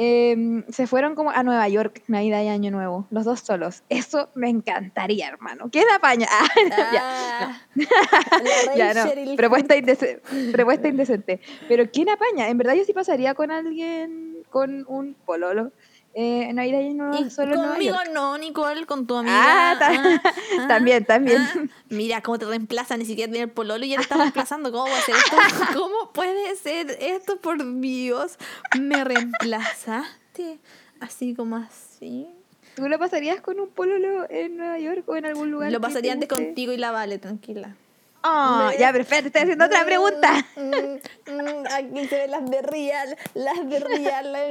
eh, 0.00 0.64
se 0.68 0.86
fueron 0.86 1.14
como 1.16 1.30
a 1.30 1.42
Nueva 1.42 1.68
York, 1.68 2.02
Navidad 2.06 2.42
y 2.42 2.48
Año 2.48 2.70
Nuevo, 2.70 3.06
los 3.10 3.24
dos 3.24 3.40
solos. 3.40 3.82
Eso 3.88 4.30
me 4.34 4.48
encantaría, 4.48 5.28
hermano. 5.28 5.68
¿Quién 5.70 5.86
apaña? 5.94 6.26
Ah, 6.72 6.90
ya. 6.92 7.02
Ah, 7.02 7.60
Ya, 8.76 8.94
no. 8.94 9.36
Propuesta, 9.36 9.76
indece- 9.76 10.20
propuesta 10.52 10.88
indecente. 10.88 11.40
Pero 11.68 11.90
¿quién 11.92 12.08
apaña? 12.08 12.48
En 12.48 12.58
verdad 12.58 12.74
yo 12.74 12.84
sí 12.84 12.92
pasaría 12.92 13.34
con 13.34 13.50
alguien, 13.50 14.38
con 14.50 14.84
un 14.88 15.14
pololo. 15.26 15.72
Eh, 16.20 16.52
Navidad 16.52 16.80
y 16.80 16.94
Nuevo 16.94 17.16
Y 17.24 17.30
solo 17.30 17.52
en 17.52 17.58
Nueva 17.58 17.72
conmigo 17.74 17.94
York. 17.94 18.10
no, 18.12 18.36
Nicole, 18.38 18.86
con 18.86 19.06
tu 19.06 19.14
amiga. 19.14 19.36
Ah, 19.40 19.78
ah, 19.80 20.22
ah, 20.58 20.66
también, 20.68 21.04
también. 21.04 21.40
ah. 21.40 21.60
Mira 21.90 22.22
cómo 22.22 22.40
te 22.40 22.46
reemplaza, 22.46 22.96
ni 22.96 23.04
siquiera 23.04 23.30
tiene 23.30 23.44
el 23.44 23.50
pololo 23.52 23.84
y 23.84 23.90
ya 23.90 23.96
te 23.98 24.02
está 24.02 24.16
reemplazando. 24.16 24.72
¿Cómo 24.72 24.86
puede 24.86 25.02
ser 25.02 25.14
esto? 25.14 25.36
¿Cómo 25.78 26.12
puede 26.12 26.56
ser 26.56 26.90
esto? 27.00 27.36
Por 27.36 27.80
Dios, 27.80 28.36
me 28.80 29.04
reemplazaste. 29.04 30.58
Así 30.98 31.34
como 31.36 31.54
así. 31.54 32.26
¿Tú 32.74 32.88
lo 32.88 32.98
pasarías 32.98 33.40
con 33.40 33.60
un 33.60 33.68
pololo 33.68 34.26
en 34.28 34.56
Nueva 34.56 34.78
York 34.80 35.04
o 35.06 35.14
en 35.14 35.24
algún 35.24 35.52
lugar? 35.52 35.70
Lo 35.70 35.80
pasaría 35.80 36.12
antes 36.12 36.28
contigo 36.28 36.72
y 36.72 36.78
la 36.78 36.90
Vale, 36.90 37.18
tranquila. 37.18 37.76
Me- 38.22 38.78
ya, 38.78 38.90
espérate, 38.90 39.28
estoy 39.28 39.42
haciendo 39.42 39.64
otra 39.66 39.84
pregunta. 39.84 40.44
Mm, 40.56 41.32
mm, 41.32 41.64
aquí 41.72 42.08
se 42.08 42.16
ven 42.16 42.30
las 42.32 42.50
de 42.50 42.62
Real, 42.62 43.16
las 43.34 43.68
de 43.70 43.78
Real, 43.80 44.32
las 44.32 44.42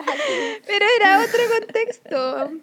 aquí. 0.00 0.62
Pero 0.66 0.86
era 0.98 1.20
otro 1.20 1.40
contexto. 1.58 2.50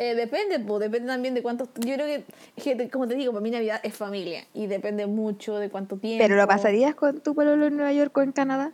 Eh, 0.00 0.14
depende, 0.14 0.60
pues, 0.60 0.78
depende 0.78 1.08
también 1.08 1.34
de 1.34 1.42
cuántos. 1.42 1.70
Yo 1.74 1.94
creo 1.96 2.22
que, 2.62 2.88
como 2.88 3.08
te 3.08 3.16
digo, 3.16 3.32
para 3.32 3.42
mí 3.42 3.50
Navidad 3.50 3.80
es 3.82 3.96
familia 3.96 4.44
y 4.54 4.68
depende 4.68 5.08
mucho 5.08 5.56
de 5.58 5.70
cuánto 5.70 5.96
tiempo. 5.96 6.22
¿Pero 6.22 6.36
lo 6.36 6.46
pasarías 6.46 6.94
con 6.94 7.20
tu 7.20 7.34
pololo 7.34 7.66
en 7.66 7.74
Nueva 7.76 7.92
York 7.92 8.16
o 8.16 8.22
en 8.22 8.30
Canadá? 8.30 8.70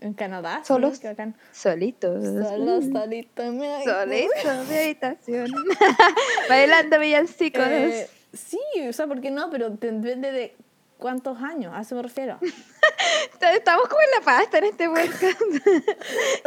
En 0.00 0.14
Canadá, 0.14 0.58
sí, 0.62 0.68
¿Solos? 0.68 1.02
bacán. 1.02 1.34
Solitos. 1.50 2.22
Solo, 2.24 2.80
Mm. 2.80 2.92
solito, 2.92 3.42
me- 3.50 3.82
Solitos 3.84 4.68
de 4.68 4.78
habitación. 4.84 5.50
Bailando 6.48 7.00
villancicos. 7.00 7.66
Eh, 7.66 8.08
sí, 8.32 8.58
o 8.88 8.92
sea, 8.92 9.06
¿por 9.06 9.20
qué 9.20 9.30
no? 9.30 9.50
Pero 9.50 9.70
depende 9.70 10.32
de 10.32 10.56
cuántos 10.98 11.40
años, 11.42 11.72
a 11.74 11.80
eso 11.82 11.94
me 11.96 12.02
refiero. 12.02 12.38
Estamos 13.40 13.88
como 13.88 14.00
en 14.00 14.10
la 14.18 14.24
pasta 14.24 14.58
en 14.58 14.64
este 14.64 14.88
podcast. 14.88 15.40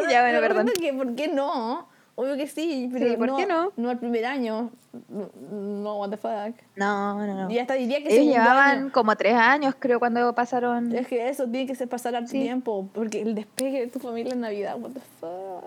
ya, 0.10 0.22
bueno, 0.22 0.40
perdón. 0.40 0.68
que 0.80 0.94
¿Por 0.94 1.16
qué 1.16 1.28
no? 1.28 1.88
Obvio 2.16 2.36
que 2.36 2.46
sí, 2.48 2.90
pero 2.92 3.10
Sí, 3.10 3.18
¿por 3.18 3.28
no, 3.28 3.38
qué 3.38 3.46
no? 3.46 3.72
No 3.78 3.90
al 3.90 3.98
primer 3.98 4.26
año. 4.26 4.70
No, 5.50 5.98
what 6.00 6.10
the 6.10 6.18
fuck. 6.18 6.56
No, 6.76 7.26
no, 7.26 7.44
no. 7.46 7.50
Y 7.52 7.58
hasta 7.58 7.76
diría 7.76 8.04
que 8.04 8.14
Ellos 8.14 8.34
llevaban 8.36 8.80
año. 8.80 8.92
como 8.92 9.16
tres 9.16 9.34
años, 9.36 9.74
creo, 9.80 9.98
cuando 10.00 10.36
pasaron. 10.36 10.94
Es 10.94 11.08
que 11.08 11.30
eso 11.30 11.48
tiene 11.48 11.66
que 11.66 11.74
ser 11.76 11.88
pasar 11.88 12.16
al 12.16 12.28
Sí. 12.28 12.42
tiempo, 12.42 12.90
porque 12.94 13.22
el 13.22 13.34
despegue 13.34 13.80
de 13.80 13.88
tu 13.88 14.00
familia 14.00 14.34
en 14.34 14.42
Navidad, 14.42 14.76
what 14.78 14.92
the 14.92 15.00
fuck. 15.20 15.64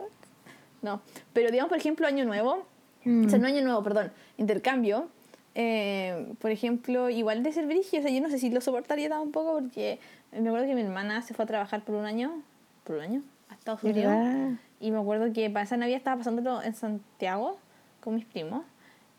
No, 0.82 1.00
pero 1.32 1.50
digamos, 1.50 1.70
por 1.70 1.78
ejemplo, 1.78 2.06
Año 2.06 2.26
Nuevo, 2.26 2.66
Mm. 3.04 3.26
o 3.26 3.30
sea, 3.30 3.38
no 3.38 3.46
Año 3.46 3.62
Nuevo, 3.62 3.82
perdón, 3.82 4.12
intercambio, 4.36 5.08
eh, 5.54 6.32
por 6.40 6.50
ejemplo, 6.50 7.10
igual 7.10 7.42
de 7.42 7.52
ser 7.52 7.66
brígido, 7.66 8.00
o 8.00 8.02
sea, 8.02 8.12
yo 8.12 8.20
no 8.20 8.30
sé 8.30 8.38
si 8.38 8.50
lo 8.50 8.60
soportaría 8.60 9.08
tampoco, 9.08 9.60
porque 9.60 9.98
me 10.32 10.48
acuerdo 10.48 10.66
que 10.66 10.74
mi 10.74 10.82
hermana 10.82 11.22
se 11.22 11.34
fue 11.34 11.44
a 11.44 11.46
trabajar 11.46 11.82
por 11.84 11.94
un 11.94 12.04
año, 12.04 12.42
por 12.84 12.96
un 12.96 13.02
año, 13.02 13.22
a 13.50 13.54
Estados 13.54 13.82
Unidos, 13.82 14.12
¿Verdad? 14.12 14.50
y 14.80 14.90
me 14.90 14.98
acuerdo 14.98 15.32
que 15.32 15.48
para 15.50 15.64
esa 15.64 15.76
Navidad 15.76 15.98
estaba 15.98 16.18
pasándolo 16.18 16.62
en 16.62 16.74
Santiago 16.74 17.58
con 18.00 18.16
mis 18.16 18.24
primos, 18.24 18.64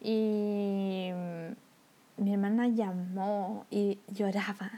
y 0.02 1.10
mm, 1.14 2.24
mi 2.24 2.34
hermana 2.34 2.68
llamó 2.68 3.66
y 3.72 4.00
lloraba. 4.08 4.72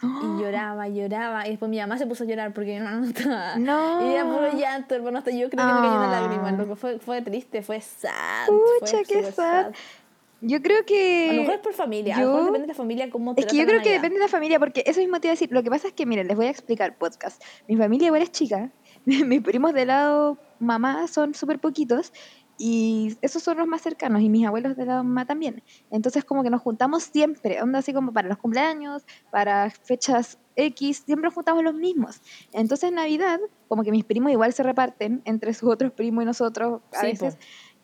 Y 0.00 0.40
lloraba, 0.40 0.86
lloraba. 0.88 1.46
Y 1.46 1.50
después 1.50 1.68
mi 1.68 1.78
mamá 1.78 1.98
se 1.98 2.06
puso 2.06 2.22
a 2.22 2.26
llorar 2.28 2.52
porque 2.52 2.70
mi 2.70 2.76
hermano 2.76 3.00
no 3.00 3.06
estaba. 3.06 3.56
No. 3.56 4.08
Y 4.08 4.14
era 4.14 4.24
puro 4.24 4.52
llanto, 4.56 4.94
hermano. 4.94 5.18
Hasta 5.18 5.32
yo 5.32 5.50
creo 5.50 5.66
que 5.66 5.72
me 5.72 5.80
cayó 5.80 5.96
una 5.96 6.08
lágrima. 6.08 6.52
Loco. 6.52 6.76
Fue, 6.76 7.00
fue 7.00 7.20
triste, 7.20 7.62
fue 7.62 7.80
sad. 7.80 8.46
Pucha, 8.46 8.92
fue 8.92 9.02
qué 9.02 9.14
súper 9.14 9.32
sad. 9.32 9.72
Yo 10.40 10.62
creo 10.62 10.84
que... 10.86 11.30
A 11.30 11.32
lo 11.32 11.40
mejor 11.42 11.54
es 11.56 11.60
por 11.60 11.72
familia. 11.74 12.16
A 12.16 12.20
lo 12.20 12.26
mejor 12.26 12.40
yo- 12.40 12.46
depende 12.46 12.66
de 12.66 12.72
la 12.72 12.74
familia 12.76 13.10
cómo 13.10 13.34
Es 13.36 13.46
que 13.46 13.56
yo 13.56 13.64
creo 13.64 13.76
la 13.78 13.82
que 13.82 13.88
Navidad. 13.90 14.02
depende 14.02 14.14
de 14.20 14.24
la 14.26 14.28
familia, 14.30 14.58
porque 14.60 14.84
eso 14.86 15.00
mismo 15.00 15.20
te 15.20 15.26
iba 15.28 15.32
a 15.32 15.34
decir. 15.34 15.48
Lo 15.50 15.62
que 15.62 15.70
pasa 15.70 15.88
es 15.88 15.94
que, 15.94 16.06
miren, 16.06 16.28
les 16.28 16.36
voy 16.36 16.46
a 16.46 16.50
explicar 16.50 16.96
podcast. 16.96 17.42
Mi 17.66 17.76
familia 17.76 18.06
igual 18.06 18.22
es 18.22 18.30
chica. 18.30 18.70
Mis 19.04 19.42
primos 19.42 19.72
de 19.74 19.86
lado 19.86 20.38
mamá 20.60 21.08
son 21.08 21.34
súper 21.34 21.58
poquitos. 21.58 22.12
Y 22.60 23.16
esos 23.22 23.40
son 23.42 23.56
los 23.58 23.68
más 23.68 23.82
cercanos. 23.82 24.20
Y 24.20 24.28
mis 24.28 24.44
abuelos 24.44 24.76
de 24.76 24.84
lado 24.84 25.04
mamá 25.04 25.24
también. 25.26 25.62
Entonces, 25.92 26.24
como 26.24 26.42
que 26.42 26.50
nos 26.50 26.60
juntamos 26.60 27.04
siempre. 27.04 27.62
Onda 27.62 27.78
así 27.78 27.92
como 27.92 28.12
para 28.12 28.26
los 28.28 28.36
cumpleaños, 28.38 29.04
para 29.30 29.70
fechas 29.70 30.38
X. 30.56 31.04
Siempre 31.06 31.26
nos 31.26 31.34
juntamos 31.34 31.62
los 31.62 31.74
mismos. 31.74 32.20
Entonces, 32.52 32.88
en 32.88 32.96
Navidad, 32.96 33.38
como 33.68 33.84
que 33.84 33.92
mis 33.92 34.04
primos 34.04 34.32
igual 34.32 34.52
se 34.52 34.64
reparten 34.64 35.22
entre 35.24 35.54
sus 35.54 35.70
otros 35.70 35.92
primos 35.92 36.22
y 36.24 36.26
nosotros 36.26 36.80
a 36.92 37.00
Sí, 37.02 37.06
veces. 37.06 37.36
po. 37.36 37.40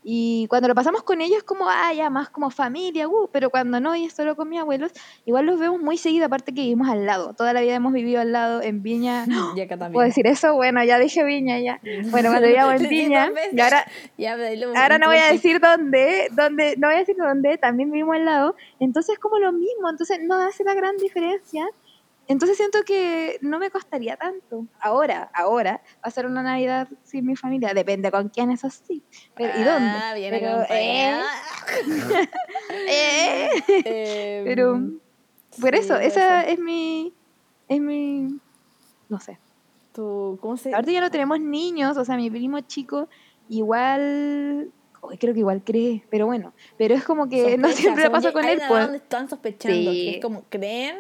Y 0.07 0.47
cuando 0.51 0.69
lo 0.69 0.75
pasamos 0.75 1.03
con 1.03 1.23
ellos, 1.23 1.43
como, 1.45 1.67
ah, 1.69 1.93
ya 1.95 2.11
más 2.11 2.29
como 2.29 2.51
familia, 2.51 3.09
uh, 3.09 3.31
pero 3.33 3.49
cuando 3.49 3.81
no, 3.81 3.97
y 3.97 4.05
es 4.05 4.13
solo 4.13 4.37
con 4.37 4.51
mis 4.51 4.61
abuelos, 4.61 4.93
igual 5.25 5.47
los 5.47 5.59
vemos 5.59 5.81
muy 5.81 5.97
seguido, 5.97 6.27
aparte 6.27 6.53
que 6.53 6.61
vivimos 6.61 6.89
al 6.91 7.07
lado. 7.07 7.33
Toda 7.33 7.55
la 7.55 7.63
vida 7.63 7.75
hemos 7.75 7.95
vivido 7.95 8.21
al 8.21 8.31
lado 8.31 8.61
en 8.61 8.83
Viña. 8.83 9.25
Y 9.57 9.61
acá 9.63 9.79
también. 9.79 9.93
¿Puedo 9.95 10.07
decir 10.07 10.27
eso? 10.27 10.55
Bueno, 10.55 10.85
ya 10.85 10.99
dije 10.99 11.25
Viña, 11.25 11.59
ya. 11.59 11.81
Bueno, 12.11 12.29
cuando 12.31 12.47
vivíamos 12.49 12.75
en 12.83 12.89
Viña, 12.91 13.31
y 13.53 13.61
ahora, 13.61 13.87
Ya, 14.19 14.37
lo- 14.37 14.77
ahora 14.77 14.99
no 14.99 15.07
voy 15.07 15.17
a 15.17 15.33
decir 15.33 15.59
dónde, 15.61 16.29
dónde, 16.33 16.75
no 16.77 16.89
voy 16.89 16.97
a 16.97 16.99
decir 16.99 17.17
dónde, 17.17 17.57
también 17.57 17.91
vivimos 17.91 18.15
al 18.17 18.25
lado. 18.27 18.57
Entonces, 18.81 19.19
como 19.19 19.39
lo 19.39 19.53
mismo, 19.53 19.89
entonces 19.91 20.19
no 20.23 20.35
hace 20.35 20.65
la 20.65 20.75
gran 20.75 20.99
diferencia. 20.99 21.67
Entonces 22.27 22.57
siento 22.57 22.79
que 22.87 23.39
no 23.43 23.59
me 23.59 23.71
costaría 23.71 24.17
tanto. 24.17 24.67
Ahora, 24.81 25.31
ahora, 25.35 25.83
pasar 26.03 26.27
una 26.27 26.43
Navidad 26.43 26.89
sin 27.03 27.27
mi 27.27 27.37
familia. 27.37 27.75
Depende 27.75 28.11
con 28.11 28.29
quién, 28.31 28.51
eso 28.51 28.71
sí. 28.71 29.03
Pero, 29.35 29.59
¿Y 29.59 29.63
dónde? 29.65 29.99
Ah, 30.03 30.13
viene 30.15 30.39
Pero, 30.39 30.53
acompañada. 30.55 31.25
eh, 32.87 33.49
Eh, 33.85 34.43
Pero 34.45 34.81
por 35.61 35.75
eso, 35.75 35.97
esa 35.97 36.43
es 36.43 36.59
mi, 36.59 37.15
es 37.69 37.81
mi, 37.81 38.41
no 39.09 39.21
sé. 39.21 39.39
Tu- 39.93 40.39
¿Cómo 40.41 40.57
se 40.57 40.75
Ahorita 40.75 40.93
ya 40.93 41.01
no 41.01 41.11
tenemos 41.11 41.39
niños, 41.41 41.97
o 41.97 42.05
sea, 42.05 42.17
mi 42.17 42.31
primo 42.31 42.61
chico 42.61 43.09
igual, 43.49 44.73
creo 45.21 45.35
que 45.35 45.41
igual 45.41 45.63
cree, 45.63 46.05
pero 46.11 46.27
bueno, 46.27 46.53
pero 46.79 46.95
es 46.95 47.05
como 47.05 47.29
que 47.29 47.57
no 47.59 47.69
siempre 47.69 48.11
pasa 48.11 48.33
con 48.33 48.45
él, 48.45 48.61
pues. 48.67 48.89
están 48.95 49.29
sospechando, 49.29 49.91
que 49.93 49.97
Sí. 49.97 50.09
es 50.17 50.23
como 50.23 50.43
creen, 50.49 50.97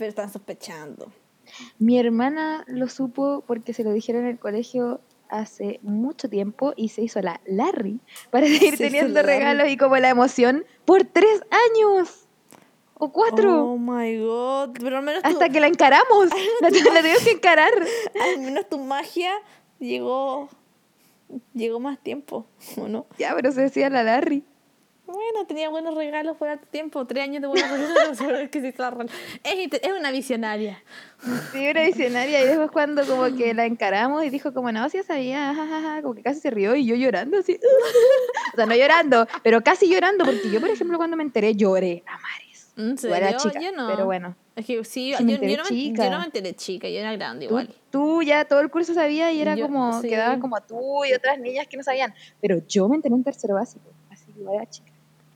pero 0.00 0.08
están 0.08 0.32
sospechando. 0.32 1.12
Mi 1.78 1.98
hermana 1.98 2.64
lo 2.66 2.88
supo 2.88 3.44
porque 3.46 3.74
se 3.74 3.84
lo 3.84 3.92
dijeron 3.92 4.22
en 4.22 4.28
el 4.28 4.38
colegio 4.38 5.02
hace 5.28 5.78
mucho 5.82 6.30
tiempo 6.30 6.72
y 6.74 6.88
se 6.88 7.02
hizo 7.02 7.20
la 7.20 7.42
Larry 7.44 8.00
para 8.30 8.46
seguir 8.46 8.78
Se 8.78 8.84
teniendo 8.84 9.22
regalos 9.22 9.68
y 9.68 9.76
como 9.76 9.98
la 9.98 10.08
emoción 10.08 10.64
por 10.86 11.04
tres 11.04 11.42
años 11.50 12.26
o 12.94 13.12
cuatro. 13.12 13.72
Oh 13.72 13.76
my 13.76 14.18
god, 14.20 14.70
pero 14.80 14.96
al 14.96 15.02
menos, 15.02 15.22
tu, 15.22 15.28
Hasta 15.28 15.50
que 15.50 15.60
la 15.60 15.66
encaramos, 15.66 16.30
la, 16.62 16.70
la 16.70 17.00
tuvimos 17.02 17.22
que 17.22 17.32
encarar. 17.32 17.72
al 18.22 18.40
menos 18.40 18.66
tu 18.70 18.78
magia 18.78 19.32
llegó 19.78 20.48
llegó 21.52 21.78
más 21.78 21.98
tiempo, 21.98 22.46
¿o 22.78 22.88
no? 22.88 23.04
Ya, 23.18 23.34
pero 23.36 23.52
se 23.52 23.60
decía 23.60 23.90
la 23.90 24.02
Larry. 24.02 24.44
Bueno, 25.12 25.46
tenía 25.46 25.68
buenos 25.68 25.94
regalos 25.94 26.36
por 26.36 26.48
harto 26.48 26.66
tiempo, 26.68 27.04
tres 27.06 27.24
años 27.24 27.42
de 27.42 27.48
buenos 27.48 27.68
regalos, 27.70 28.18
que 28.50 28.60
se 28.60 28.68
es, 28.68 29.72
es 29.82 29.92
una 29.98 30.10
visionaria. 30.10 30.82
Sí, 31.52 31.68
una 31.68 31.82
visionaria. 31.82 32.42
Y 32.42 32.46
después 32.46 32.70
cuando 32.70 33.04
como 33.06 33.34
que 33.36 33.52
la 33.54 33.66
encaramos 33.66 34.24
y 34.24 34.30
dijo 34.30 34.52
como, 34.54 34.70
no, 34.72 34.88
sí, 34.88 34.98
ya 34.98 35.04
sabía, 35.04 35.54
jajaja, 35.54 36.02
como 36.02 36.14
que 36.14 36.22
casi 36.22 36.40
se 36.40 36.50
rió 36.50 36.74
y 36.76 36.86
yo 36.86 36.94
llorando 36.94 37.38
así. 37.38 37.58
o 38.52 38.56
sea, 38.56 38.66
no 38.66 38.74
llorando, 38.74 39.26
pero 39.42 39.62
casi 39.62 39.88
llorando, 39.90 40.24
porque 40.24 40.50
yo, 40.50 40.60
por 40.60 40.70
ejemplo, 40.70 40.96
cuando 40.96 41.16
me 41.16 41.22
enteré 41.24 41.54
lloré 41.54 42.02
a 42.06 42.12
mares. 42.18 42.72
¿En 42.76 42.96
Yo 42.96 43.14
era 43.14 43.36
chica, 43.36 43.60
Yo 43.60 43.72
no. 43.72 43.88
pero 43.88 44.06
bueno. 44.06 44.36
Es 44.56 44.64
que 44.66 44.82
sí, 44.84 45.10
yo, 45.10 45.18
yo 45.18 45.24
no 45.24 45.40
me, 45.40 45.56
chica. 45.64 46.04
yo 46.04 46.10
no 46.10 46.18
me 46.18 46.24
enteré 46.26 46.54
chica, 46.54 46.88
yo 46.88 46.98
era 46.98 47.12
grande 47.16 47.46
igual. 47.46 47.74
tú 47.90 48.22
ya 48.22 48.44
todo 48.44 48.60
el 48.60 48.70
curso 48.70 48.94
sabía 48.94 49.32
y 49.32 49.40
era 49.40 49.54
Yo- 49.54 49.66
como, 49.66 50.00
sí. 50.00 50.08
quedaban 50.08 50.40
como 50.40 50.60
tú 50.62 51.04
y 51.04 51.12
otras 51.12 51.38
niñas 51.38 51.66
que 51.66 51.76
no 51.76 51.82
sabían. 51.82 52.14
Pero 52.40 52.58
yo 52.66 52.88
me 52.88 52.96
enteré 52.96 53.14
en 53.14 53.24
tercero 53.24 53.54
básico, 53.54 53.90
así 54.10 54.32
que 54.32 54.40
igual 54.40 54.56
era 54.56 54.66
chica. 54.70 54.89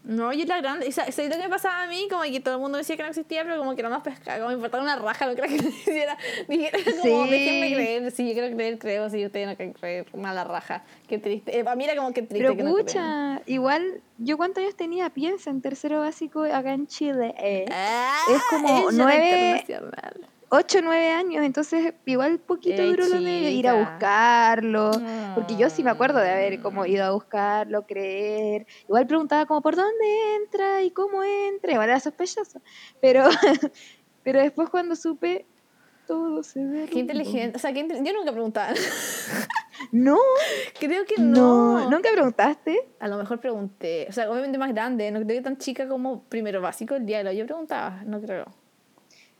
No, 0.05 0.33
yo 0.35 0.43
era 0.45 0.61
grande. 0.61 0.87
O 0.87 0.93
sea, 0.93 1.11
¿sabes 1.11 1.31
lo 1.31 1.37
que 1.37 1.43
me 1.45 1.49
pasaba 1.49 1.83
a 1.85 1.87
mí? 1.87 2.07
Como 2.11 2.23
que 2.25 2.39
todo 2.41 2.57
el 2.57 2.61
mundo 2.61 2.77
decía 2.77 2.95
que 2.97 3.03
no 3.03 3.09
existía, 3.09 3.43
pero 3.43 3.57
como 3.59 3.75
que 3.75 3.81
era 3.81 3.89
más 3.89 4.03
pescado. 4.03 4.39
Como 4.41 4.49
me 4.51 4.55
importaba 4.57 4.83
una 4.83 4.97
raja, 4.97 5.27
no 5.27 5.35
creo 5.35 5.49
que 5.49 5.55
hiciera. 5.69 6.19
Dijera 6.47 6.79
como, 7.01 7.25
Sí. 7.25 7.31
déjenme 7.31 7.73
creer. 7.75 8.11
Sí, 8.13 8.27
yo 8.29 8.33
quiero 8.35 8.55
creer, 8.55 8.79
creo. 8.79 9.09
Si 9.09 9.25
ustedes 9.25 9.49
no 9.49 9.57
quieren 9.57 9.73
creer, 9.73 10.07
mala 10.15 10.45
raja. 10.45 10.85
Qué 11.09 11.17
triste. 11.19 11.59
Eh, 11.59 11.65
para 11.65 11.75
mí 11.75 11.85
era 11.85 11.97
como 11.97 12.13
que 12.13 12.21
triste 12.23 12.39
Pero 12.39 12.55
que 12.55 12.63
no 12.63 13.41
igual, 13.47 14.03
¿yo 14.19 14.37
cuántos 14.37 14.63
años 14.63 14.77
tenía? 14.77 15.09
Piensa, 15.11 15.49
en 15.51 15.63
tercero 15.63 16.01
básico 16.01 16.43
acá 16.43 16.73
en 16.75 16.87
Chile. 16.87 17.35
Eh. 17.39 17.65
Ah, 17.73 18.19
Es 18.31 18.43
como 18.51 18.91
nueve- 18.93 19.59
internacional. 19.61 20.29
8 20.55 20.79
o 20.79 20.83
9 20.83 21.11
años, 21.11 21.45
entonces 21.45 21.95
igual 22.07 22.39
poquito 22.39 22.81
Ey, 22.81 22.91
duró 22.91 23.09
lo 23.09 23.21
de 23.21 23.51
ir 23.51 23.69
a 23.69 23.75
buscarlo, 23.75 24.93
porque 25.35 25.57
yo 25.57 25.69
sí 25.69 25.83
me 25.83 25.91
acuerdo 25.91 26.21
de 26.21 26.31
haber 26.31 26.61
como 26.61 26.87
ido 26.87 27.05
a 27.05 27.11
buscarlo, 27.11 27.87
creer, 27.87 28.67
igual 28.85 29.07
preguntaba 29.07 29.47
como 29.47 29.63
por 29.63 29.75
dónde 29.75 30.37
entra 30.37 30.83
y 30.83 30.91
cómo 30.91 31.25
entra, 31.25 31.73
igual 31.73 31.89
era 31.89 31.99
sospechoso, 31.99 32.61
pero, 33.01 33.25
pero 34.23 34.41
después 34.41 34.69
cuando 34.69 34.95
supe, 34.95 35.45
todo 36.07 36.43
se 36.43 36.65
ve. 36.65 36.87
Qué 36.91 36.99
inteligente. 36.99 37.57
O 37.57 37.59
sea, 37.59 37.73
qué 37.73 37.81
yo 37.81 38.13
nunca 38.13 38.33
preguntaba. 38.33 38.75
No, 39.91 40.17
creo 40.81 41.05
que 41.05 41.17
no, 41.19 41.81
no. 41.81 41.91
¿nunca 41.91 42.09
preguntaste? 42.13 42.89
A 43.01 43.09
lo 43.09 43.17
mejor 43.17 43.41
pregunté. 43.41 44.07
O 44.09 44.13
sea, 44.13 44.31
obviamente 44.31 44.57
más 44.57 44.73
grande. 44.73 45.11
No 45.11 45.21
creo 45.21 45.37
que 45.37 45.43
tan 45.43 45.59
chica 45.59 45.89
como 45.89 46.23
primero 46.25 46.61
básico 46.61 46.95
el 46.95 47.05
diálogo. 47.05 47.37
Yo 47.37 47.45
preguntaba, 47.45 48.03
no 48.07 48.21
creo. 48.21 48.47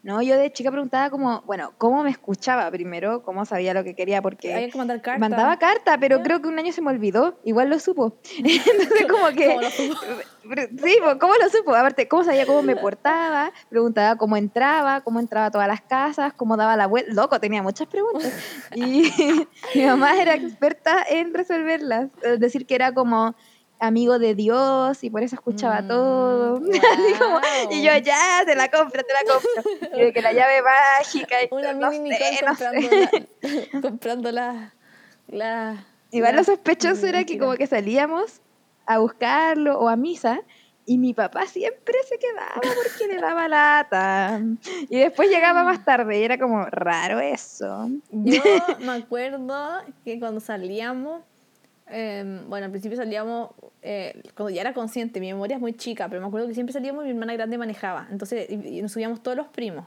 No, 0.05 0.21
yo 0.21 0.37
de 0.37 0.53
chica 0.53 0.71
preguntaba 0.71 1.09
como, 1.09 1.41
bueno, 1.47 1.73
¿cómo 1.79 2.05
me 2.05 2.11
escuchaba 2.11 2.71
primero? 2.71 3.23
¿Cómo 3.23 3.47
sabía 3.47 3.73
lo 3.73 3.83
que 3.85 3.95
quería? 3.95 4.21
Porque... 4.21 4.53
Había 4.53 4.69
que 4.69 4.77
mandar 4.77 5.01
cartas. 5.01 5.19
Mandaba 5.19 5.59
carta, 5.59 5.97
pero 5.99 6.19
Ya. 6.19 6.23
creo 6.23 6.43
que 6.43 6.49
un 6.49 6.59
año 6.59 6.73
se 6.73 6.83
me 6.83 6.91
olvidó. 6.91 7.41
Igual 7.43 7.71
lo 7.71 7.79
supo. 7.79 8.19
Entonces, 8.39 9.07
como 9.11 9.29
que. 9.29 9.47
¿Cómo 9.49 9.63
lo 9.63 9.71
supo? 9.71 9.97
Sí, 10.45 10.99
pues, 11.03 11.17
¿cómo 11.19 11.33
lo 11.43 11.49
supo? 11.49 11.75
Aparte, 11.75 12.07
¿cómo 12.07 12.23
sabía 12.23 12.45
cómo 12.45 12.63
me 12.63 12.77
portaba? 12.77 13.51
Preguntaba 13.71 14.17
cómo 14.17 14.37
entraba, 14.37 15.01
cómo 15.01 15.19
entraba 15.19 15.47
a 15.47 15.51
todas 15.51 15.67
las 15.67 15.81
casas, 15.81 16.35
cómo 16.35 16.59
daba 16.59 16.77
la 16.77 16.87
vuelta. 16.87 17.15
Loco, 17.15 17.41
tenía 17.41 17.63
muchas 17.63 17.89
preguntas. 17.89 18.31
Y 18.75 19.11
mi 19.75 19.87
mamá 19.87 20.21
era 20.21 20.35
experta 20.35 21.03
en 21.09 21.33
resolverlas. 21.33 22.11
Es 22.23 22.41
decir, 22.41 22.67
que 22.67 22.75
era 22.75 22.93
como 22.93 23.35
amigo 23.81 24.19
de 24.19 24.35
Dios 24.35 25.03
y 25.05 25.11
por 25.11 25.23
eso 25.23 25.35
escuchaba 25.37 25.83
Mm, 25.83 25.89
todo. 25.89 26.61
Como- 27.19 27.41
y 27.71 27.83
yo, 27.83 27.97
ya, 28.03 28.43
te 28.47 28.55
la 28.55 28.71
compro, 28.71 29.03
te 29.03 29.13
la 29.13 29.33
compro. 29.33 29.71
Y 29.99 30.01
de 30.05 30.13
que 30.13 30.23
la 30.23 30.33
llave 30.33 30.63
mágica. 30.63 31.43
Y 31.43 31.49
Una 31.51 31.73
no 31.75 31.91
mini 31.91 32.11
sé, 32.13 32.19
Nicole 32.19 32.47
no 32.47 32.55
sé. 32.55 32.65
comprando, 32.65 32.91
la, 32.97 33.81
comprando 33.83 34.33
la, 34.33 34.75
la- 35.29 35.87
Igual 36.11 36.33
la- 36.33 36.39
lo 36.39 36.45
sospechoso 36.45 37.07
era 37.07 37.25
que 37.25 37.39
como 37.39 37.55
que 37.55 37.67
salíamos 37.67 38.41
a 38.87 38.99
buscarlo 38.99 39.79
o 39.81 39.89
a 39.89 39.97
misa 39.97 40.41
y 40.87 40.99
mi 40.99 41.15
papá 41.15 41.47
siempre 41.47 41.95
se 42.09 42.19
quedaba 42.19 42.61
porque 42.61 43.07
le 43.13 43.19
daba 43.21 43.49
lata. 43.49 44.41
Y 44.91 44.99
después 44.99 45.31
llegaba 45.31 45.65
más 45.65 45.85
tarde 45.85 46.21
y 46.21 46.23
era 46.25 46.39
como 46.39 46.65
raro 46.67 47.19
eso. 47.21 47.89
Yo 48.11 48.43
me 48.81 48.93
acuerdo 48.93 49.83
que 50.05 50.21
cuando 50.21 50.41
salíamos, 50.41 51.23
em, 51.89 52.49
bueno, 52.49 52.67
al 52.67 52.71
principio 52.71 52.97
salíamos, 52.97 53.51
eh, 53.83 54.23
cuando 54.37 54.51
ya 54.51 54.61
era 54.63 54.73
consciente, 54.75 55.21
mi 55.21 55.29
memoria 55.33 55.57
es 55.57 55.61
muy 55.61 55.75
chica, 55.75 56.09
pero 56.09 56.21
me 56.21 56.27
acuerdo 56.29 56.49
que 56.49 56.55
siempre 56.55 56.73
salíamos 56.73 57.03
y 57.05 57.07
mi 57.07 57.11
hermana 57.13 57.35
grande 57.35 57.59
manejaba. 57.59 58.07
Entonces, 58.11 58.49
y, 58.51 58.79
y 58.79 58.83
nos 58.83 58.93
subíamos 58.93 59.23
todos 59.23 59.37
los 59.37 59.49
primos. 59.49 59.87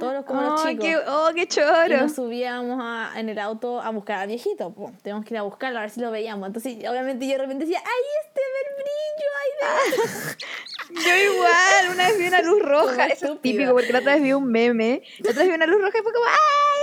Todos 0.00 0.12
los- 0.14 0.24
como 0.24 0.42
los 0.42 0.60
oh, 0.60 0.68
chicos. 0.68 0.84
Qué, 0.84 0.96
oh, 0.96 1.30
qué 1.34 1.42
Y 1.42 1.46
choro. 1.46 1.96
nos 2.02 2.14
subíamos 2.14 2.78
a- 2.82 3.12
en 3.18 3.28
el 3.28 3.38
auto 3.38 3.80
a 3.80 3.90
buscar 3.90 4.18
al 4.20 4.28
viejito. 4.28 4.72
po. 4.74 4.92
Tenemos 5.02 5.24
que 5.24 5.34
ir 5.34 5.38
a 5.38 5.42
buscarlo 5.42 5.78
a 5.78 5.82
ver 5.82 5.90
si 5.90 6.00
lo 6.00 6.10
veíamos. 6.10 6.46
Entonces, 6.46 6.76
obviamente, 6.88 7.26
yo 7.26 7.32
de 7.32 7.38
repente 7.38 7.64
decía, 7.64 7.80
¡ay, 7.84 8.02
este 8.26 8.40
ve 8.40 8.60
el 8.68 8.74
brillo! 8.82 9.30
¡Ay, 9.64 10.34
Yo 10.94 11.32
igual, 11.34 11.94
una 11.94 12.08
vez 12.08 12.18
vi 12.18 12.26
una 12.28 12.42
luz 12.42 12.60
roja. 12.62 13.06
Eso 13.06 13.32
es 13.34 13.40
típico 13.40 13.72
porque 13.72 13.92
la 13.92 14.00
otra 14.00 14.14
vez 14.14 14.22
vi 14.22 14.32
un 14.32 14.44
meme. 14.46 15.02
La 15.20 15.30
otra 15.30 15.42
vez 15.42 15.48
vi 15.48 15.54
una 15.56 15.66
luz 15.66 15.80
roja 15.80 15.98
y 15.98 16.02
fue 16.02 16.12
como 16.12 16.26
¡ah! 16.26 16.73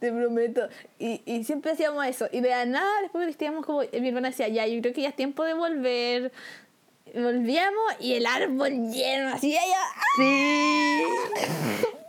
Te 0.00 0.10
prometo. 0.10 0.68
Y, 0.98 1.22
y 1.26 1.44
siempre 1.44 1.72
hacíamos 1.72 2.04
eso. 2.06 2.26
Y 2.32 2.40
de 2.40 2.50
nada, 2.66 3.02
después 3.02 3.26
vestíamos 3.26 3.64
como. 3.64 3.80
Mi 3.80 4.08
hermana 4.08 4.30
decía, 4.30 4.48
ya, 4.48 4.66
yo 4.66 4.80
creo 4.80 4.94
que 4.94 5.02
ya 5.02 5.10
es 5.10 5.16
tiempo 5.16 5.44
de 5.44 5.54
volver. 5.54 6.32
Volvíamos 7.14 7.96
y 8.00 8.14
el 8.14 8.26
árbol 8.26 8.90
lleno, 8.90 9.28
así, 9.34 9.52
ella. 9.52 9.80
¡ah! 9.96 10.02
Sí. 10.16 11.04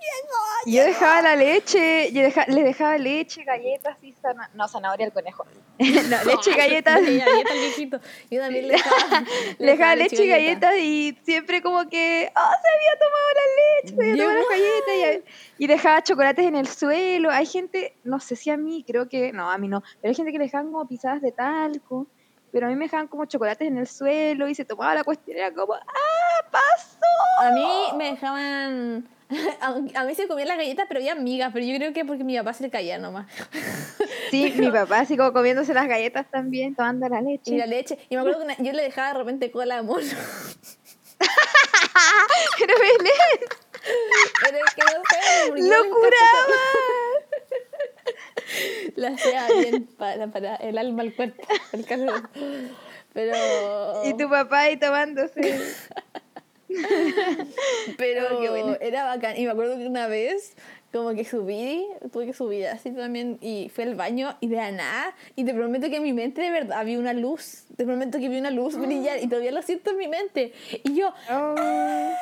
Yo 0.65 0.83
dejaba 0.83 1.21
la 1.21 1.35
leche, 1.35 2.11
yo 2.13 2.21
deja- 2.21 2.45
les 2.47 2.63
dejaba 2.63 2.97
leche, 2.97 3.43
galletas 3.43 3.97
y 4.01 4.11
zanahoria. 4.13 4.51
No, 4.53 4.67
zanahoria 4.67 5.05
al 5.07 5.13
conejo. 5.13 5.45
no, 5.79 6.23
leche 6.25 6.51
y 6.51 6.55
galletas. 6.55 7.01
Galletas 7.01 7.53
viejito. 7.53 7.99
Yo 8.29 8.41
también 8.41 8.67
le 8.67 8.73
dejaba, 8.75 9.23
Le 9.59 9.71
dejaba 9.71 9.95
leche 9.95 10.23
y 10.23 10.27
galletas 10.27 10.75
y 10.77 11.17
siempre 11.23 11.61
como 11.61 11.87
que, 11.89 12.31
oh, 12.35 12.51
se 12.61 12.69
había 12.75 12.99
tomado 12.99 13.27
la 13.35 13.45
leche, 13.81 13.95
se 13.95 14.01
había 14.01 14.15
Yo 14.15 14.23
tomado 14.29 14.39
las 14.39 14.49
galletas. 14.49 15.31
Y, 15.57 15.63
y 15.63 15.67
dejaba 15.67 16.03
chocolates 16.03 16.45
en 16.45 16.55
el 16.55 16.67
suelo. 16.67 17.31
Hay 17.31 17.45
gente, 17.45 17.95
no 18.03 18.19
sé 18.19 18.35
si 18.35 18.49
a 18.51 18.57
mí, 18.57 18.83
creo 18.87 19.09
que, 19.09 19.33
no, 19.33 19.49
a 19.49 19.57
mí 19.57 19.67
no, 19.67 19.81
pero 20.01 20.09
hay 20.09 20.15
gente 20.15 20.31
que 20.31 20.37
le 20.37 20.45
dejaban 20.45 20.71
como 20.71 20.87
pisadas 20.87 21.21
de 21.21 21.31
talco. 21.31 22.07
Pero 22.53 22.67
a 22.67 22.69
mí 22.69 22.75
me 22.75 22.83
dejaban 22.85 23.07
como 23.07 23.23
chocolates 23.25 23.65
en 23.65 23.77
el 23.77 23.87
suelo 23.87 24.45
y 24.49 24.55
se 24.55 24.65
tomaba 24.65 24.93
la 24.93 25.05
cuestión. 25.05 25.37
Era 25.37 25.53
como, 25.53 25.73
¡ah, 25.73 26.45
pasó! 26.51 26.99
A 27.39 27.51
mí 27.51 27.97
me 27.97 28.11
dejaban. 28.11 29.07
A, 29.61 30.03
mí 30.05 30.15
se 30.15 30.27
comían 30.27 30.47
las 30.49 30.57
galletas, 30.57 30.85
pero 30.87 30.99
había 30.99 31.15
migas. 31.15 31.51
Pero 31.53 31.65
yo 31.65 31.75
creo 31.77 31.93
que 31.93 32.05
porque 32.05 32.23
mi 32.23 32.37
papá 32.37 32.53
se 32.53 32.63
le 32.63 32.69
caía 32.69 32.97
nomás. 32.97 33.27
Sí, 34.31 34.53
mi 34.55 34.71
papá 34.71 34.99
así 34.99 35.17
como 35.17 35.33
comiéndose 35.33 35.73
las 35.73 35.89
galletas 35.89 36.25
también, 36.31 36.73
tomando 36.73 37.09
la 37.09 37.19
leche. 37.19 37.51
Y 37.53 37.57
la 37.57 37.65
leche. 37.65 37.97
Y 38.09 38.15
me 38.15 38.21
acuerdo 38.21 38.39
que 38.39 38.45
una- 38.45 38.57
yo 38.59 38.71
le 38.71 38.83
dejaba 38.83 39.09
de 39.09 39.13
repente 39.19 39.51
cola 39.51 39.75
de 39.75 39.81
mono. 39.81 39.99
Pero 42.57 42.73
Belén, 42.79 43.49
Pero 44.43 44.57
es 44.57 44.73
que 44.73 44.81
no 44.83 45.57
sé. 45.57 45.69
lo 45.69 45.89
curaba. 45.89 46.57
La 48.95 49.09
hacía 49.09 49.47
bien 49.59 49.85
para, 49.97 50.27
para 50.27 50.55
el 50.57 50.77
alma, 50.77 51.03
el 51.03 51.13
cuerpo, 51.15 51.41
el 51.73 51.85
calor. 51.85 52.29
Pero. 53.13 53.35
Y 54.05 54.13
tu 54.15 54.29
papá 54.29 54.61
ahí 54.61 54.77
tomándose. 54.77 55.61
Pero 57.97 58.21
Oh, 58.37 58.49
bueno. 58.49 58.77
era 58.81 59.05
bacán. 59.05 59.37
Y 59.37 59.45
me 59.45 59.51
acuerdo 59.51 59.77
que 59.77 59.85
una 59.87 60.07
vez, 60.07 60.55
como 60.91 61.13
que 61.13 61.25
subí, 61.25 61.85
tuve 62.11 62.25
que 62.27 62.33
subir 62.33 62.67
así 62.67 62.91
también, 62.91 63.37
y 63.41 63.69
fui 63.73 63.83
al 63.83 63.95
baño, 63.95 64.35
y 64.41 64.47
de 64.47 64.55
la 64.57 64.71
nada, 64.71 65.15
y 65.35 65.43
te 65.43 65.53
prometo 65.53 65.89
que 65.89 65.97
en 65.97 66.03
mi 66.03 66.13
mente 66.13 66.41
de 66.41 66.51
verdad 66.51 66.79
había 66.79 66.99
una 66.99 67.13
luz. 67.13 67.63
Te 67.77 67.85
prometo 67.85 68.19
que 68.19 68.29
vi 68.29 68.37
una 68.39 68.51
luz 68.51 68.77
brillar, 68.77 69.21
y 69.23 69.27
todavía 69.27 69.51
lo 69.51 69.61
siento 69.61 69.91
en 69.91 69.97
mi 69.97 70.07
mente. 70.07 70.53
Y 70.83 70.95
yo, 70.95 71.09
Oh. 71.29 71.55
¡ah! 71.57 72.15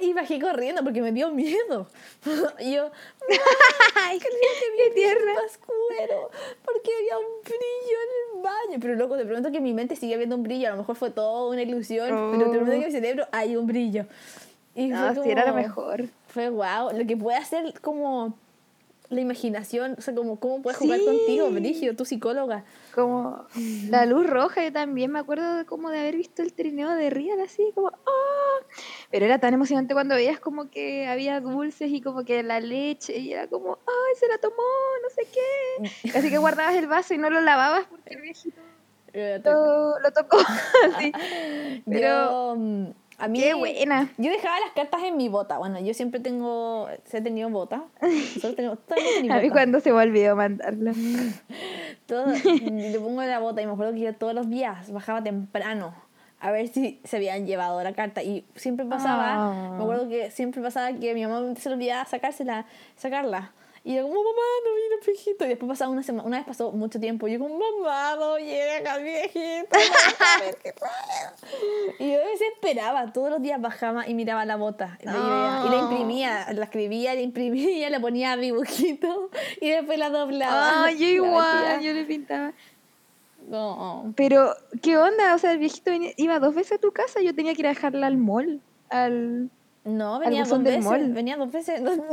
Y 0.00 0.12
bajé 0.12 0.40
corriendo 0.40 0.82
porque 0.82 1.00
me 1.02 1.12
dio 1.12 1.30
miedo. 1.30 1.86
Y 2.60 2.74
yo, 2.74 2.90
Ay, 3.94 4.18
qué 4.18 4.90
tierna. 4.94 5.34
pascuero, 5.34 6.30
porque 6.64 6.90
había 6.98 7.18
un 7.18 7.42
brillo 7.44 7.98
en 8.04 8.36
el 8.36 8.42
baño. 8.42 8.78
Pero 8.80 8.94
loco, 8.96 9.16
te 9.16 9.24
prometo 9.24 9.50
que 9.50 9.58
en 9.58 9.62
mi 9.64 9.72
mente 9.74 9.96
sigue 9.96 10.14
habiendo 10.14 10.36
un 10.36 10.42
brillo. 10.42 10.68
A 10.68 10.70
lo 10.72 10.76
mejor 10.78 10.96
fue 10.96 11.10
todo 11.10 11.50
una 11.50 11.62
ilusión, 11.62 12.08
pero 12.32 12.50
te 12.50 12.58
prometo 12.58 12.70
que 12.78 12.86
en 12.86 12.86
mi 12.86 12.92
cerebro 12.92 13.26
hay 13.32 13.56
un 13.56 13.66
brillo. 13.66 14.06
Y 14.74 14.88
No, 14.88 15.14
fue 15.14 15.24
sí, 15.24 15.30
era 15.30 15.42
lo 15.46 15.50
como- 15.52 15.62
mejor. 15.62 16.04
Fue 16.28 16.48
wow. 16.48 16.90
Lo 16.96 17.06
que 17.06 17.16
puede 17.16 17.38
hacer 17.38 17.80
como 17.80 18.34
la 19.08 19.20
imaginación, 19.20 19.96
o 19.98 20.00
sea, 20.00 20.14
como 20.14 20.38
cómo 20.38 20.62
puedes 20.62 20.78
jugar 20.78 21.00
Sí. 21.00 21.04
contigo, 21.06 21.50
Brigio, 21.50 21.96
tu 21.96 22.04
psicóloga. 22.04 22.64
Como 22.94 23.46
la 23.88 24.06
luz 24.06 24.26
roja, 24.26 24.64
yo 24.64 24.72
también 24.72 25.12
me 25.12 25.18
acuerdo 25.18 25.56
de 25.56 25.64
como 25.64 25.90
de 25.90 26.00
haber 26.00 26.16
visto 26.16 26.42
el 26.42 26.52
trineo 26.52 26.90
de 26.90 27.10
Real 27.10 27.40
así, 27.40 27.70
como 27.74 27.88
¡ah! 27.88 28.66
Pero 29.10 29.26
era 29.26 29.38
tan 29.38 29.54
emocionante 29.54 29.94
cuando 29.94 30.14
veías 30.14 30.40
como 30.40 30.70
que 30.70 31.06
había 31.06 31.40
dulces 31.40 31.90
y 31.90 32.00
como 32.00 32.24
que 32.24 32.42
la 32.42 32.60
leche 32.60 33.18
y 33.18 33.32
era 33.32 33.46
como 33.46 33.78
¡ay, 33.86 34.16
se 34.18 34.28
la 34.28 34.38
tomó! 34.38 34.56
No 35.02 35.10
sé 35.10 35.26
qué. 35.32 36.10
Así 36.18 36.30
que 36.30 36.38
guardabas 36.38 36.74
el 36.74 36.86
vaso 36.86 37.14
y 37.14 37.18
no 37.18 37.30
lo 37.30 37.40
lavabas 37.40 37.86
porque 37.86 38.14
el 38.14 38.22
viejito 38.22 38.60
lo, 39.14 39.98
lo 39.98 40.12
tocó. 40.12 40.38
así. 40.96 41.12
Pero 41.86 42.00
Yo, 42.00 42.54
mm, 42.56 42.86
a 43.18 43.28
mí, 43.28 43.40
qué 43.40 43.54
buena. 43.54 44.10
Yo 44.16 44.30
dejaba 44.30 44.58
las 44.60 44.72
cartas 44.72 45.02
en 45.02 45.16
mi 45.16 45.28
bota. 45.28 45.58
Bueno, 45.58 45.80
yo 45.80 45.94
siempre 45.94 46.20
tengo, 46.20 46.88
he 46.88 47.20
tenido 47.20 47.50
bota. 47.50 47.84
Todos 48.40 48.56
tenemos 48.56 48.78
A 49.30 49.40
mí 49.40 49.50
cuando 49.50 49.80
se 49.80 49.92
me 49.92 49.98
olvidó 49.98 50.36
mandarlo. 50.36 50.92
Todo, 52.10 52.26
le 52.26 52.98
pongo 53.00 53.22
la 53.22 53.38
bota 53.38 53.62
y 53.62 53.66
me 53.66 53.72
acuerdo 53.72 53.92
que 53.94 54.00
yo 54.00 54.14
todos 54.14 54.34
los 54.34 54.50
días 54.50 54.90
bajaba 54.92 55.22
temprano 55.22 55.94
a 56.40 56.50
ver 56.50 56.68
si 56.68 57.00
se 57.04 57.18
habían 57.18 57.46
llevado 57.46 57.82
la 57.82 57.92
carta 57.92 58.22
y 58.22 58.44
siempre 58.56 58.84
pasaba, 58.86 59.34
Ah. 59.34 59.74
me 59.76 59.82
acuerdo 59.82 60.08
que 60.08 60.30
siempre 60.30 60.60
pasaba 60.62 60.92
que 60.94 61.14
mi 61.14 61.24
mamá 61.26 61.54
se 61.56 61.68
olvidaba 61.68 62.04
sacársela, 62.06 62.64
sacarla. 62.96 63.52
Y 63.82 63.94
yo 63.94 64.02
como, 64.02 64.14
mamá, 64.16 64.42
no 64.64 64.74
vino 64.74 64.94
el 65.00 65.06
viejito. 65.06 65.44
Y 65.46 65.48
después 65.48 65.68
pasaba 65.68 65.90
una 65.90 66.02
semana, 66.02 66.26
una 66.26 66.36
vez 66.36 66.46
pasó 66.46 66.70
mucho 66.72 67.00
tiempo. 67.00 67.26
Y 67.28 67.32
yo 67.32 67.38
como, 67.38 67.58
mamá, 67.58 68.14
no 68.16 68.36
llega 68.38 68.96
el 68.96 69.04
viejito. 69.04 69.68
no, 69.72 70.26
a 70.26 70.40
ver 70.40 70.56
qué 70.62 70.72
pasa". 70.74 71.34
y 71.98 72.12
yo 72.12 72.18
desesperaba. 72.18 73.12
Todos 73.12 73.30
los 73.30 73.40
días 73.42 73.60
bajaba 73.60 74.06
y 74.06 74.12
miraba 74.14 74.44
la 74.44 74.56
bota. 74.56 74.98
Y 75.00 75.06
la, 75.06 75.12
llevaba- 75.14 75.66
y 75.66 75.70
la 75.70 75.76
imprimía, 75.78 76.52
la 76.52 76.64
escribía, 76.64 77.14
la 77.14 77.20
imprimía, 77.22 77.88
le 77.88 78.00
ponía 78.00 78.36
dibujito 78.36 79.30
y 79.62 79.70
después 79.70 79.98
la 79.98 80.10
doblaba. 80.10 80.84
Ah, 80.86 80.90
yo 80.92 80.98
La 81.06 81.06
igual, 81.12 81.80
yo 81.80 81.92
le 81.94 82.04
pintaba. 82.04 82.52
No. 83.48 84.12
Pero, 84.14 84.54
¿qué 84.82 84.98
onda? 84.98 85.34
O 85.34 85.38
sea, 85.38 85.52
el 85.52 85.58
viejito 85.58 85.90
iba 86.18 86.38
dos 86.38 86.54
veces 86.54 86.72
a 86.72 86.78
tu 86.78 86.92
casa, 86.92 87.20
yo 87.22 87.34
tenía 87.34 87.54
que 87.54 87.62
ir 87.62 87.66
a 87.66 87.70
dejarla 87.70 88.06
al 88.06 88.18
mall. 88.18 88.60
Al... 88.90 89.48
No, 89.96 90.18
venía 90.18 90.44
dos 90.44 90.62
veces. 90.62 90.84
mall. 90.84 91.12
Venía 91.12 91.36
dos 91.36 91.50
veces. 91.50 91.80
No, 91.82 91.96
no, 91.96 92.04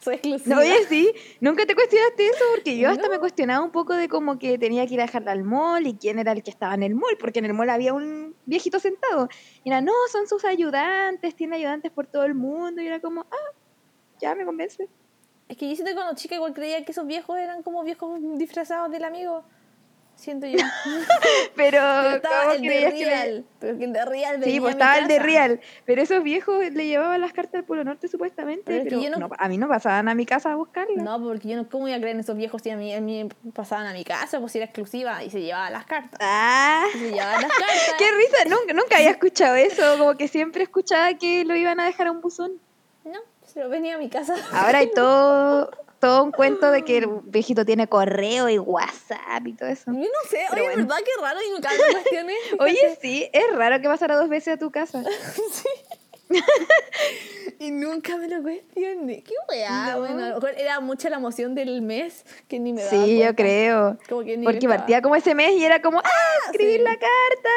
soy 0.00 0.14
exclusiva. 0.14 0.54
No, 0.56 0.60
oye, 0.62 0.84
sí, 0.88 1.12
nunca 1.40 1.64
te 1.66 1.74
cuestionaste 1.74 2.26
eso, 2.26 2.44
porque 2.54 2.76
yo 2.78 2.90
hasta 2.90 3.04
No. 3.06 3.10
me 3.12 3.18
cuestionaba 3.18 3.64
un 3.64 3.70
poco 3.70 3.94
de 3.94 4.08
como 4.08 4.38
que 4.38 4.58
tenía 4.58 4.86
que 4.86 4.94
ir 4.94 5.00
a 5.00 5.04
dejarla 5.06 5.32
al 5.32 5.44
mall 5.44 5.86
y 5.86 5.94
quién 5.94 6.18
era 6.18 6.32
el 6.32 6.42
que 6.42 6.50
estaba 6.50 6.74
en 6.74 6.82
el 6.82 6.94
mall, 6.94 7.16
porque 7.18 7.38
en 7.38 7.44
el 7.46 7.54
mall 7.54 7.70
había 7.70 7.92
un 7.94 8.34
viejito 8.46 8.78
sentado. 8.80 9.28
Y 9.64 9.70
era, 9.70 9.80
no, 9.80 9.92
son 10.12 10.26
sus 10.26 10.44
ayudantes, 10.44 11.34
tiene 11.34 11.56
ayudantes 11.56 11.90
por 11.90 12.06
todo 12.06 12.24
el 12.24 12.34
mundo. 12.34 12.80
Y 12.82 12.86
era 12.86 13.00
como, 13.00 13.22
ah, 13.22 13.54
ya 14.20 14.34
me 14.34 14.44
convence. 14.44 14.88
Es 15.48 15.56
que 15.56 15.68
yo 15.68 15.74
siento 15.74 15.90
que 15.92 15.96
cuando 15.96 16.14
chica 16.14 16.34
igual 16.34 16.52
creía 16.52 16.84
que 16.84 16.92
esos 16.92 17.06
viejos 17.06 17.38
eran 17.38 17.62
como 17.62 17.82
viejos 17.82 18.18
disfrazados 18.36 18.90
del 18.90 19.04
amigo. 19.04 19.44
Siento 20.18 20.48
yo. 20.48 20.58
Pero, 21.54 21.78
Pero 21.80 22.16
estaba 22.16 22.42
¿cómo 22.42 22.54
el 22.54 22.62
de 22.62 22.90
Real. 22.90 23.44
Pero 23.60 23.78
que 23.78 23.84
el 23.84 23.92
de 23.92 24.04
Real 24.04 24.42
Sí, 24.42 24.58
pues 24.60 24.72
estaba 24.74 24.98
el 24.98 25.06
de. 25.06 25.18
Real. 25.20 25.60
Pero 25.84 26.02
esos 26.02 26.22
viejos 26.24 26.58
le 26.72 26.86
llevaban 26.86 27.20
las 27.20 27.32
cartas 27.32 27.54
al 27.60 27.64
Polo 27.64 27.84
Norte 27.84 28.08
supuestamente. 28.08 28.64
Pero 28.66 28.84
Pero, 28.84 29.00
yo 29.00 29.10
no- 29.10 29.18
no, 29.18 29.30
a 29.38 29.48
mí 29.48 29.58
no 29.58 29.68
pasaban 29.68 30.08
a 30.08 30.14
mi 30.16 30.26
casa 30.26 30.50
a 30.52 30.56
buscarlas. 30.56 31.04
No, 31.04 31.22
porque 31.22 31.48
yo 31.48 31.56
no, 31.56 31.68
¿cómo 31.68 31.86
iba 31.86 31.96
a 31.96 32.00
creer 32.00 32.16
en 32.16 32.20
esos 32.20 32.36
viejos 32.36 32.62
si 32.62 32.70
a 32.70 32.76
mí, 32.76 32.92
a 32.92 33.00
mí 33.00 33.28
pasaban 33.54 33.86
a 33.86 33.92
mi 33.92 34.02
casa? 34.04 34.40
Pues 34.40 34.50
si 34.52 34.58
era 34.58 34.64
exclusiva 34.66 35.22
y 35.22 35.30
se 35.30 35.40
llevaban 35.40 35.72
las 35.72 35.86
cartas. 35.86 36.18
Ah, 36.20 36.84
Y 36.94 36.98
se 36.98 37.10
llevaban 37.12 37.40
las 37.42 37.50
cartas. 37.52 37.94
qué 37.98 38.04
risa, 38.10 38.44
nunca, 38.56 38.72
nunca 38.74 38.96
había 38.96 39.10
escuchado 39.10 39.54
eso, 39.54 39.98
como 39.98 40.16
que 40.16 40.26
siempre 40.26 40.64
escuchaba 40.64 41.14
que 41.14 41.44
lo 41.44 41.54
iban 41.54 41.78
a 41.78 41.86
dejar 41.86 42.08
a 42.08 42.10
un 42.10 42.20
buzón. 42.20 42.52
No, 43.04 43.20
se 43.46 43.60
lo 43.60 43.68
venía 43.68 43.94
a 43.94 43.98
mi 43.98 44.08
casa. 44.08 44.34
Ahora 44.52 44.78
hay 44.78 44.90
todo, 44.94 45.70
todo 46.00 46.24
un 46.24 46.32
cuento 46.32 46.70
de 46.70 46.84
que 46.84 46.98
el 46.98 47.06
viejito 47.24 47.64
tiene 47.64 47.88
correo 47.88 48.48
y 48.48 48.58
WhatsApp 48.58 49.46
y 49.46 49.52
todo 49.54 49.68
eso. 49.68 49.90
Yo 49.92 49.98
no 49.98 50.30
sé, 50.30 50.38
Pero 50.50 50.62
oye, 50.62 50.72
bueno. 50.74 50.88
¿verdad? 50.88 51.04
Qué 51.04 51.22
raro 51.22 51.38
y 51.46 51.50
nunca 51.50 51.70
me 51.72 51.92
cuestioné. 51.92 52.34
Oye, 52.60 52.98
sí, 53.02 53.28
es 53.32 53.56
raro 53.56 53.80
que 53.80 53.88
pasara 53.88 54.16
dos 54.16 54.28
veces 54.28 54.54
a 54.54 54.56
tu 54.56 54.70
casa. 54.70 55.02
Y 57.60 57.72
nunca 57.72 58.16
me 58.16 58.28
lo 58.28 58.40
cuestioné. 58.42 59.22
Qué 59.24 59.34
weá. 59.48 59.92
No. 59.94 60.00
Bueno, 60.00 60.24
a 60.24 60.28
lo 60.28 60.34
mejor 60.36 60.50
era 60.56 60.78
mucha 60.78 61.10
la 61.10 61.16
emoción 61.16 61.56
del 61.56 61.82
mes 61.82 62.24
que 62.46 62.60
ni 62.60 62.72
me 62.72 62.84
daba 62.84 63.04
Sí, 63.04 63.18
yo 63.18 63.34
creo. 63.34 63.98
Como 64.08 64.22
que 64.22 64.36
ni 64.36 64.44
Porque 64.44 64.58
estaba- 64.58 64.76
partía 64.76 65.02
como 65.02 65.16
ese 65.16 65.34
mes 65.34 65.52
y 65.56 65.64
era 65.64 65.82
como, 65.82 65.98
ah, 65.98 66.10
escribir 66.52 66.76
sí. 66.78 66.82
la 66.84 66.92
carta 66.92 67.50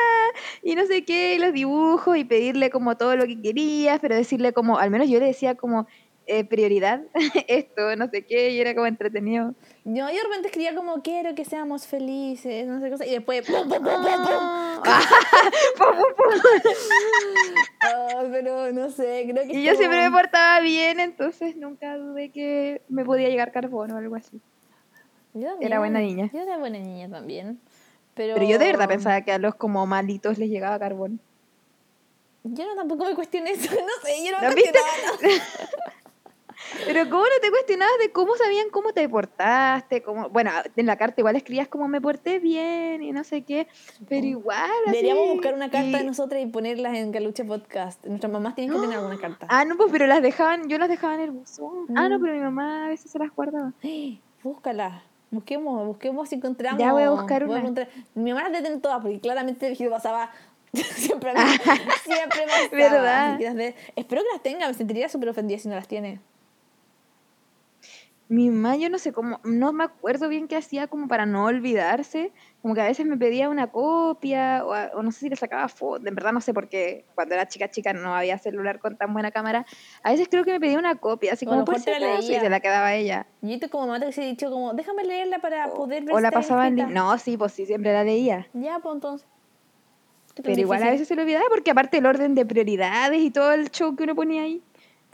y 0.64 0.74
no 0.76 0.88
sé 0.88 1.06
qué, 1.06 1.36
y 1.36 1.38
los 1.38 1.54
dibujos 1.54 2.18
y 2.18 2.24
pedirle 2.24 2.72
como 2.72 2.98
todo 2.98 3.16
lo 3.16 3.26
que 3.26 3.40
querías, 3.40 4.00
pero 4.00 4.16
decirle 4.16 4.54
como, 4.54 4.80
al 4.80 4.90
menos 4.90 5.08
yo 5.08 5.20
le 5.20 5.28
decía 5.28 5.54
como, 5.54 5.86
eh, 6.32 6.46
prioridad, 6.46 7.02
esto, 7.48 7.94
no 7.98 8.08
sé 8.08 8.26
qué, 8.26 8.52
y 8.52 8.62
era 8.62 8.74
como 8.74 8.88
entretenido. 8.88 9.54
Yo, 9.84 10.08
yo 10.08 10.16
de 10.16 10.24
repente 10.24 10.48
escribía 10.48 10.74
como 10.74 11.02
quiero 11.02 11.36
que 11.36 11.44
seamos 11.44 11.88
felices, 11.88 12.66
no 12.66 12.80
sé 12.80 12.86
qué 12.86 12.92
cosa. 12.92 13.06
Y 13.06 13.12
después, 13.12 13.46
pum, 13.48 13.68
pum, 13.68 13.84
pum, 13.84 13.84
pum, 13.84 14.04
pum. 14.04 14.62
Pum, 15.78 15.96
pum, 15.96 16.42
pum. 16.42 16.72
Ah, 17.82 18.24
pero 18.32 18.72
no 18.72 18.90
sé, 18.90 19.28
creo 19.30 19.46
que 19.46 19.60
Y 19.60 19.64
yo 19.64 19.76
siempre 19.76 20.02
me 20.02 20.10
portaba 20.10 20.62
bien, 20.62 21.00
entonces 21.02 21.58
nunca 21.58 21.98
dudé 21.98 22.30
que 22.30 22.82
me 22.88 23.04
podía 23.04 23.28
llegar 23.28 23.52
carbón 23.52 23.92
o 23.92 23.98
algo 23.98 24.16
así. 24.16 24.40
Yo 25.34 25.50
también. 25.50 25.72
era 25.72 25.80
buena 25.80 26.00
niña. 26.00 26.30
Yo 26.34 26.40
era 26.40 26.58
buena 26.58 26.80
niña 26.80 27.10
también. 27.10 27.60
Pero, 28.14 28.36
Pero 28.36 28.48
yo 28.48 28.58
de 28.58 28.66
verdad 28.66 28.88
pensaba 28.88 29.22
que 29.22 29.34
a 29.34 29.38
los 29.38 29.56
como 29.56 29.86
malitos 29.86 30.38
les 30.38 30.50
llegaba 30.50 30.80
carbón. 30.80 31.20
Yo 32.44 32.66
no 32.66 32.76
tampoco 32.76 33.06
me 33.06 33.14
cuestioné 33.14 33.52
eso, 33.52 33.70
no 33.72 34.08
sé, 34.08 34.26
yo 34.26 34.32
no 34.32 34.42
¿No 34.42 34.48
me 34.50 34.54
cuestionaba. 34.56 35.91
Pero 36.86 37.10
¿cómo 37.10 37.24
no 37.24 37.30
te 37.42 37.50
cuestionabas 37.50 37.94
de 38.00 38.12
cómo 38.12 38.36
sabían 38.36 38.70
cómo 38.72 38.94
te 38.94 39.08
portaste? 39.10 40.02
Cómo... 40.02 40.30
Bueno, 40.30 40.52
en 40.76 40.86
la 40.86 40.96
carta 40.98 41.22
igual 41.22 41.36
escribías 41.36 41.68
como 41.68 41.88
me 41.88 42.02
porté 42.02 42.40
bien 42.40 43.04
y 43.04 43.12
no 43.12 43.24
sé 43.24 43.44
qué, 43.44 43.68
pero 44.08 44.26
igual 44.26 44.60
así, 44.86 44.92
Deberíamos 44.96 45.28
buscar 45.34 45.54
una 45.54 45.70
carta 45.70 45.88
y- 45.88 45.92
de 45.94 46.04
nosotras 46.04 46.42
y 46.42 46.46
ponerlas 46.48 46.96
en 46.96 47.12
Galucha 47.12 47.44
Podcast. 47.44 48.06
Nuestras 48.06 48.32
mamás 48.32 48.56
tienen 48.56 48.74
que 48.76 48.82
tener 48.82 48.98
alguna 48.98 49.18
carta. 49.20 49.48
Ah, 49.50 49.66
no, 49.66 49.78
pues 49.78 49.90
pero 49.92 50.08
las 50.08 50.22
dejaban, 50.22 50.68
yo 50.70 50.78
las 50.78 50.90
dejaba 50.90 51.16
en 51.16 51.22
el 51.22 51.32
buzón. 51.32 51.86
Ah, 51.96 52.08
no, 52.10 52.18
Mm. 52.20 52.22
pero 52.22 52.34
mi 52.34 52.40
mamá 52.42 52.86
a 52.86 52.90
veces 52.90 53.12
se 53.12 53.20
las 53.20 53.30
guardaba. 53.36 53.74
Búscala. 54.44 55.04
Busquemos, 55.30 55.86
busquemos 55.88 56.28
si 56.30 56.36
encontramos. 56.36 56.80
Ya 56.80 56.92
voy 56.92 57.04
a 57.04 57.12
buscar 57.12 57.44
una. 57.46 57.60
encontrar- 57.60 57.88
Mi 58.16 58.32
mamá 58.34 58.44
las 58.50 58.52
detiene 58.54 58.82
todas 58.82 59.02
porque 59.02 59.20
claramente 59.20 59.68
el 59.68 59.90
pasaba. 59.90 60.30
siempre, 60.74 61.34
me- 61.34 61.40
siempre 62.04 62.42
pasaba. 62.48 62.70
¿Verdad? 62.72 63.38
De- 63.56 63.76
Espero 63.96 64.22
que 64.24 64.28
las 64.34 64.42
tenga, 64.44 64.68
me 64.68 64.74
sentiría 64.74 65.08
súper 65.10 65.30
ofendida 65.30 65.58
si 65.60 65.68
no 65.70 65.76
las 65.76 65.88
tiene. 65.88 66.20
Mi 68.32 68.50
mamá, 68.50 68.78
yo 68.78 68.90
no 68.90 68.98
sé 68.98 69.12
cómo, 69.12 69.42
no 69.44 69.74
me 69.74 69.84
acuerdo 69.84 70.30
bien 70.30 70.48
qué 70.48 70.56
hacía 70.56 70.88
como 70.88 71.10
para 71.10 71.26
no 71.26 71.44
olvidarse. 71.44 72.32
Como 72.62 72.74
que 72.74 72.80
a 72.80 72.86
veces 72.86 73.06
me 73.06 73.18
pedía 73.18 73.50
una 73.50 73.68
copia, 73.72 74.64
o, 74.66 74.72
a- 74.72 74.90
o 74.96 75.04
no 75.04 75.12
sé 75.12 75.20
si 75.20 75.30
le 75.30 75.36
sacaba 75.36 75.68
foto. 75.68 76.08
En 76.08 76.16
verdad 76.16 76.32
no 76.32 76.40
sé 76.40 76.54
porque 76.54 77.04
cuando 77.14 77.36
era 77.36 77.46
chica 77.50 77.68
chica 77.70 77.92
no 77.92 78.16
había 78.16 78.38
celular 78.38 78.80
con 78.80 78.96
tan 78.98 79.12
buena 79.12 79.32
cámara. 79.32 79.66
A 80.02 80.12
veces 80.12 80.30
creo 80.32 80.46
que 80.46 80.52
me 80.54 80.62
pedía 80.62 80.80
una 80.80 80.96
copia, 80.96 81.34
así 81.34 81.46
O 81.46 81.50
a 81.50 81.58
lo 81.58 81.66
como 81.66 81.66
por 81.66 81.80
si 81.82 81.92
y 81.92 82.40
se 82.40 82.50
la 82.50 82.62
quedaba 82.62 82.88
a 82.88 82.96
ella. 82.96 83.28
Yo 83.42 83.60
te 83.60 83.68
como 83.68 83.88
mamá 83.88 84.00
te 84.00 84.06
hubiese 84.06 84.22
dicho 84.22 84.50
como, 84.50 84.74
déjame 84.76 85.04
leerla 85.04 85.40
para 85.40 85.68
poder 85.74 86.06
ver 86.06 86.16
O 86.16 86.18
si 86.18 86.24
la 86.24 86.32
pasaba 86.32 86.68
en... 86.70 86.76
li- 86.78 86.82
escrita". 86.84 87.02
No, 87.02 87.18
sí, 87.18 87.36
pues 87.36 87.52
sí, 87.52 87.66
siempre 87.66 87.92
la 87.92 88.06
leía. 88.06 88.48
Ya, 88.54 88.80
pues 88.80 88.96
entonces. 88.96 89.28
¿Qué 90.36 90.42
tan 90.42 90.54
Pero 90.54 90.62
igual 90.62 90.84
a 90.84 90.86
difícil? 90.86 90.92
veces 90.94 91.08
se 91.10 91.16
le 91.18 91.24
olvidaba 91.24 91.46
porque 91.50 91.72
aparte 91.72 91.98
el 91.98 92.06
orden 92.06 92.34
de 92.36 92.46
prioridades 92.46 93.22
y 93.22 93.30
todo 93.30 93.52
el 93.52 93.70
show 93.72 93.94
que 93.98 94.04
uno 94.06 94.16
ponía 94.16 94.44
ahí. 94.44 94.64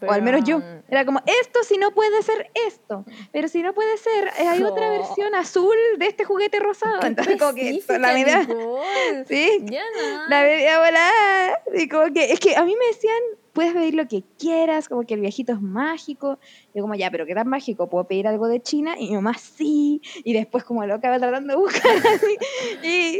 O 0.01 0.11
al 0.11 0.21
menos 0.21 0.43
yo. 0.43 0.59
Pero, 0.59 0.83
Era 0.89 1.05
como, 1.05 1.21
esto 1.41 1.63
si 1.63 1.77
no 1.77 1.91
puede 1.93 2.21
ser 2.23 2.51
esto. 2.67 3.03
Pero 3.31 3.47
si 3.47 3.61
no 3.61 3.73
puede 3.73 3.97
ser, 3.97 4.29
hay 4.47 4.61
otra 4.63 4.87
Oh. 4.87 4.91
versión 4.91 5.35
azul 5.35 5.75
de 5.97 6.07
este 6.07 6.23
juguete 6.25 6.59
rosado. 6.59 6.99
qué 7.01 7.07
Entonces 7.07 7.37
como 7.39 7.53
que 7.53 7.81
la 7.99 8.13
media... 8.13 8.47
Sí, 9.27 9.59
Ya 9.65 9.81
no. 9.95 10.29
la 10.29 10.41
media 10.43 10.79
volada. 10.79 11.61
Y 11.73 11.87
como 11.89 12.13
que, 12.13 12.31
es 12.31 12.39
que 12.39 12.55
a 12.55 12.63
mí 12.63 12.75
me 12.75 12.87
decían, 12.87 13.21
puedes 13.57 13.73
pedir 13.73 13.95
lo 13.95 14.07
que 14.07 14.23
quieras, 14.37 14.87
como 14.87 15.01
que 15.01 15.15
el 15.15 15.19
viejito 15.19 15.51
es 15.51 15.59
mágico. 15.59 16.37
Yo 16.75 16.83
como, 16.83 16.93
ya, 16.93 17.09
pero 17.09 17.25
¿qué 17.25 17.33
tan 17.33 17.47
mágico? 17.47 17.89
¿Puedo 17.89 18.07
pedir 18.07 18.27
algo 18.27 18.47
de 18.47 18.61
China? 18.61 18.93
Y 18.99 19.09
mi 19.09 19.15
mamá, 19.15 19.33
sí. 19.33 19.99
Y 20.23 20.33
después 20.33 20.63
como 20.63 20.85
loca 20.85 21.09
va 21.09 21.17
tratando 21.17 21.53
de 21.53 21.59
buscar 21.59 21.91
así. 22.13 22.37
Y... 22.83 23.19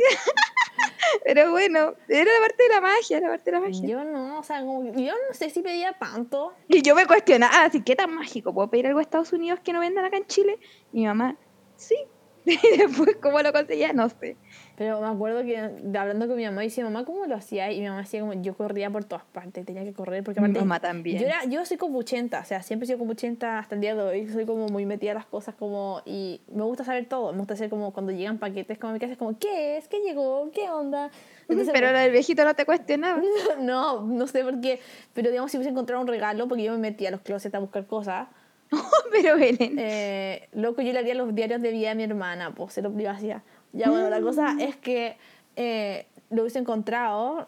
pero 1.25 1.49
bueno, 1.49 1.95
era 2.07 2.31
la 2.31 2.39
parte 2.39 2.63
de 2.63 2.69
la 2.69 2.81
magia, 2.81 3.19
la 3.19 3.29
parte 3.29 3.45
de 3.45 3.51
la 3.51 3.61
magia. 3.61 3.89
Yo 3.89 4.03
no, 4.03 4.37
o 4.37 4.43
sea, 4.43 4.59
como 4.59 4.83
yo 4.93 5.13
no 5.27 5.33
sé 5.33 5.49
si 5.49 5.63
pedía 5.63 5.93
tanto. 5.93 6.53
Y 6.67 6.83
yo 6.83 6.93
me 6.93 7.07
cuestionaba, 7.07 7.63
así, 7.63 7.81
¿qué 7.81 7.95
tan 7.95 8.13
mágico? 8.13 8.53
¿Puedo 8.53 8.69
pedir 8.69 8.85
algo 8.85 8.99
a 8.99 9.01
Estados 9.01 9.33
Unidos 9.33 9.59
que 9.61 9.73
no 9.73 9.79
vendan 9.79 10.05
acá 10.05 10.17
en 10.17 10.27
Chile? 10.27 10.59
Y 10.93 10.99
mi 10.99 11.05
mamá, 11.07 11.35
sí. 11.77 11.95
Y 12.45 12.77
después, 12.77 13.17
¿cómo 13.23 13.41
lo 13.41 13.51
conseguía? 13.51 13.91
No 13.91 14.07
sé. 14.07 14.37
Pero 14.77 15.01
me 15.01 15.07
acuerdo 15.07 15.43
que 15.43 15.57
hablando 15.97 16.27
con 16.27 16.37
mi 16.37 16.45
mamá, 16.45 16.61
decía, 16.61 16.83
mamá, 16.83 17.03
¿cómo 17.03 17.25
lo 17.25 17.35
hacía? 17.35 17.71
Y 17.71 17.79
mi 17.81 17.87
mamá 17.87 18.01
decía 18.01 18.19
como, 18.19 18.33
yo 18.33 18.55
corría 18.55 18.91
por 18.91 19.05
todas 19.05 19.25
partes, 19.25 19.65
tenía 19.65 19.83
que 19.83 19.91
correr, 19.91 20.23
porque 20.23 20.39
Mi 20.39 20.45
aparte... 20.45 20.59
mamá 20.59 20.79
también. 20.79 21.19
Yo, 21.19 21.25
era, 21.25 21.45
yo 21.45 21.65
soy 21.65 21.77
copuchenta, 21.77 22.41
o 22.41 22.45
sea, 22.45 22.61
siempre 22.61 22.83
he 22.83 22.87
sido 22.87 22.99
copuchenta 22.99 23.57
hasta 23.57 23.73
el 23.73 23.81
día 23.81 23.95
de 23.95 24.03
hoy, 24.03 24.27
soy 24.29 24.45
como 24.45 24.67
muy 24.67 24.85
metida 24.85 25.11
en 25.11 25.17
las 25.17 25.25
cosas 25.25 25.55
como... 25.55 26.03
Y 26.05 26.41
me 26.53 26.61
gusta 26.61 26.83
saber 26.83 27.07
todo, 27.07 27.31
me 27.31 27.39
gusta 27.39 27.55
hacer 27.55 27.71
como 27.71 27.91
cuando 27.91 28.11
llegan 28.11 28.37
paquetes, 28.37 28.77
como 28.77 28.93
mi 28.93 28.99
casa 28.99 29.13
es 29.13 29.17
como, 29.17 29.39
¿qué 29.39 29.77
es? 29.77 29.87
¿Qué 29.87 29.99
llegó? 30.01 30.51
¿Qué 30.51 30.69
onda? 30.69 31.09
Entonces, 31.49 31.73
Pero 31.73 31.91
del 31.91 32.11
viejito 32.11 32.45
no 32.45 32.53
te 32.53 32.63
cuestionaba. 32.65 33.19
no, 33.59 34.03
no 34.05 34.27
sé 34.27 34.43
por 34.43 34.61
qué, 34.61 34.79
pero 35.15 35.31
digamos 35.31 35.49
si 35.49 35.57
hubiese 35.57 35.71
encontrado 35.71 36.03
un 36.03 36.07
regalo, 36.07 36.47
porque 36.47 36.63
yo 36.63 36.73
me 36.73 36.77
metía 36.77 37.07
a 37.07 37.11
los 37.13 37.21
closets 37.21 37.55
a 37.55 37.59
buscar 37.59 37.87
cosas, 37.87 38.27
Pero 39.11 39.37
Belén. 39.37 39.77
eh, 39.79 40.49
loco, 40.53 40.81
yo 40.81 40.93
le 40.93 40.99
haría 40.99 41.15
los 41.15 41.33
diarios 41.33 41.61
de 41.61 41.71
vida 41.71 41.91
a 41.91 41.95
mi 41.95 42.03
hermana, 42.03 42.53
pues 42.53 42.73
se 42.73 42.81
lo 42.81 42.91
hacía. 43.09 43.43
Ya, 43.73 43.89
bueno, 43.89 44.09
la 44.09 44.21
cosa 44.21 44.53
Mm. 44.53 44.59
es 44.61 44.75
que 44.77 45.17
eh, 45.55 46.05
lo 46.29 46.41
hubiese 46.43 46.59
encontrado, 46.59 47.47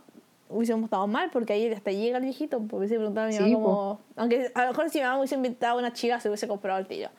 hubiésemos 0.49 0.85
estado 0.85 1.05
mal, 1.07 1.29
porque 1.31 1.53
ahí 1.53 1.71
hasta 1.71 1.91
llega 1.91 2.17
el 2.17 2.23
viejito, 2.23 2.59
pues 2.59 2.79
hubiese 2.79 2.95
preguntado 2.95 3.27
a 3.27 3.29
mi 3.29 3.35
mamá 3.35 3.47
Sí, 3.47 3.53
como... 3.53 3.99
Aunque 4.15 4.51
a 4.55 4.63
lo 4.63 4.69
mejor 4.71 4.89
si 4.89 4.97
mi 4.99 5.03
mamá 5.05 5.17
hubiese 5.19 5.35
inventado 5.35 5.77
una 5.77 5.93
chica, 5.93 6.19
se 6.19 6.27
hubiese 6.27 6.47
comprado 6.47 6.79
el 6.79 6.87
tiro. 6.87 7.09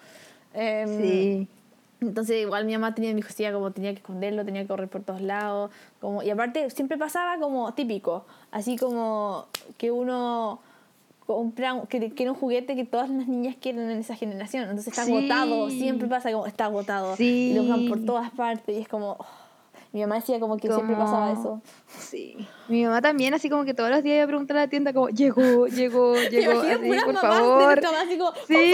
Em, 0.55 0.89
Sí. 1.01 1.49
Entonces 2.01 2.41
igual 2.41 2.65
mi 2.65 2.73
mamá 2.73 2.95
tenía 2.95 3.13
mi 3.13 3.23
cosilla 3.23 3.53
como 3.53 3.73
tenía 3.73 3.91
que 3.93 3.99
esconderlo, 3.99 4.43
tenía 4.45 4.63
que 4.63 4.69
correr 4.69 4.89
por 4.89 5.03
todos 5.03 5.21
lados, 5.21 5.71
como 6.01 6.23
y 6.23 6.31
aparte 6.31 6.71
siempre 6.71 6.97
pasaba 6.97 7.39
como 7.39 7.75
típico, 7.75 8.25
así 8.51 8.79
como 8.79 9.45
que 9.77 9.91
uno 9.91 10.61
compra 11.35 11.75
un- 11.75 11.87
que 11.87 12.11
quiere 12.11 12.31
un 12.31 12.37
juguete 12.37 12.75
que 12.75 12.85
todas 12.85 13.09
las 13.09 13.29
niñas 13.29 13.55
quieren 13.61 13.89
en 13.91 13.99
esa 13.99 14.17
generación, 14.17 14.65
entonces 14.65 14.89
está 14.89 15.05
Sí. 15.05 15.13
agotado, 15.17 15.71
siempre 15.71 16.09
pasa 16.09 16.33
como 16.33 16.47
está 16.47 16.65
agotado 16.65 17.15
Sí. 17.17 17.51
y 17.53 17.55
lo 17.55 17.63
usan 17.63 17.89
por 17.89 18.05
todas 18.05 18.31
partes 18.33 18.77
y 18.77 18.81
es 18.81 18.89
como 18.89 19.13
oh, 19.19 19.27
mi 19.93 20.01
mamá 20.03 20.17
decía 20.17 20.39
como 20.41 20.57
que 20.57 20.69
siempre 20.69 20.95
pasaba 20.97 21.33
eso. 21.33 21.61
Sí. 21.89 22.37
Mi 22.69 22.85
mamá 22.85 23.01
también, 23.03 23.33
así 23.35 23.49
como 23.49 23.65
que 23.65 23.75
todos 23.75 23.91
los 23.91 24.03
días 24.03 24.17
iba 24.17 24.25
a 24.25 24.27
preguntar 24.29 24.57
a 24.57 24.61
la 24.61 24.69
tienda, 24.69 24.93
como, 24.93 25.09
llegó, 25.09 25.67
llegó, 25.67 26.15
llegó, 26.31 26.61
así, 26.61 26.77
por 27.05 27.17
favor. 27.17 27.79
así 27.79 28.19
como, 28.19 28.33
"Por 28.33 28.47
Sí. 28.47 28.73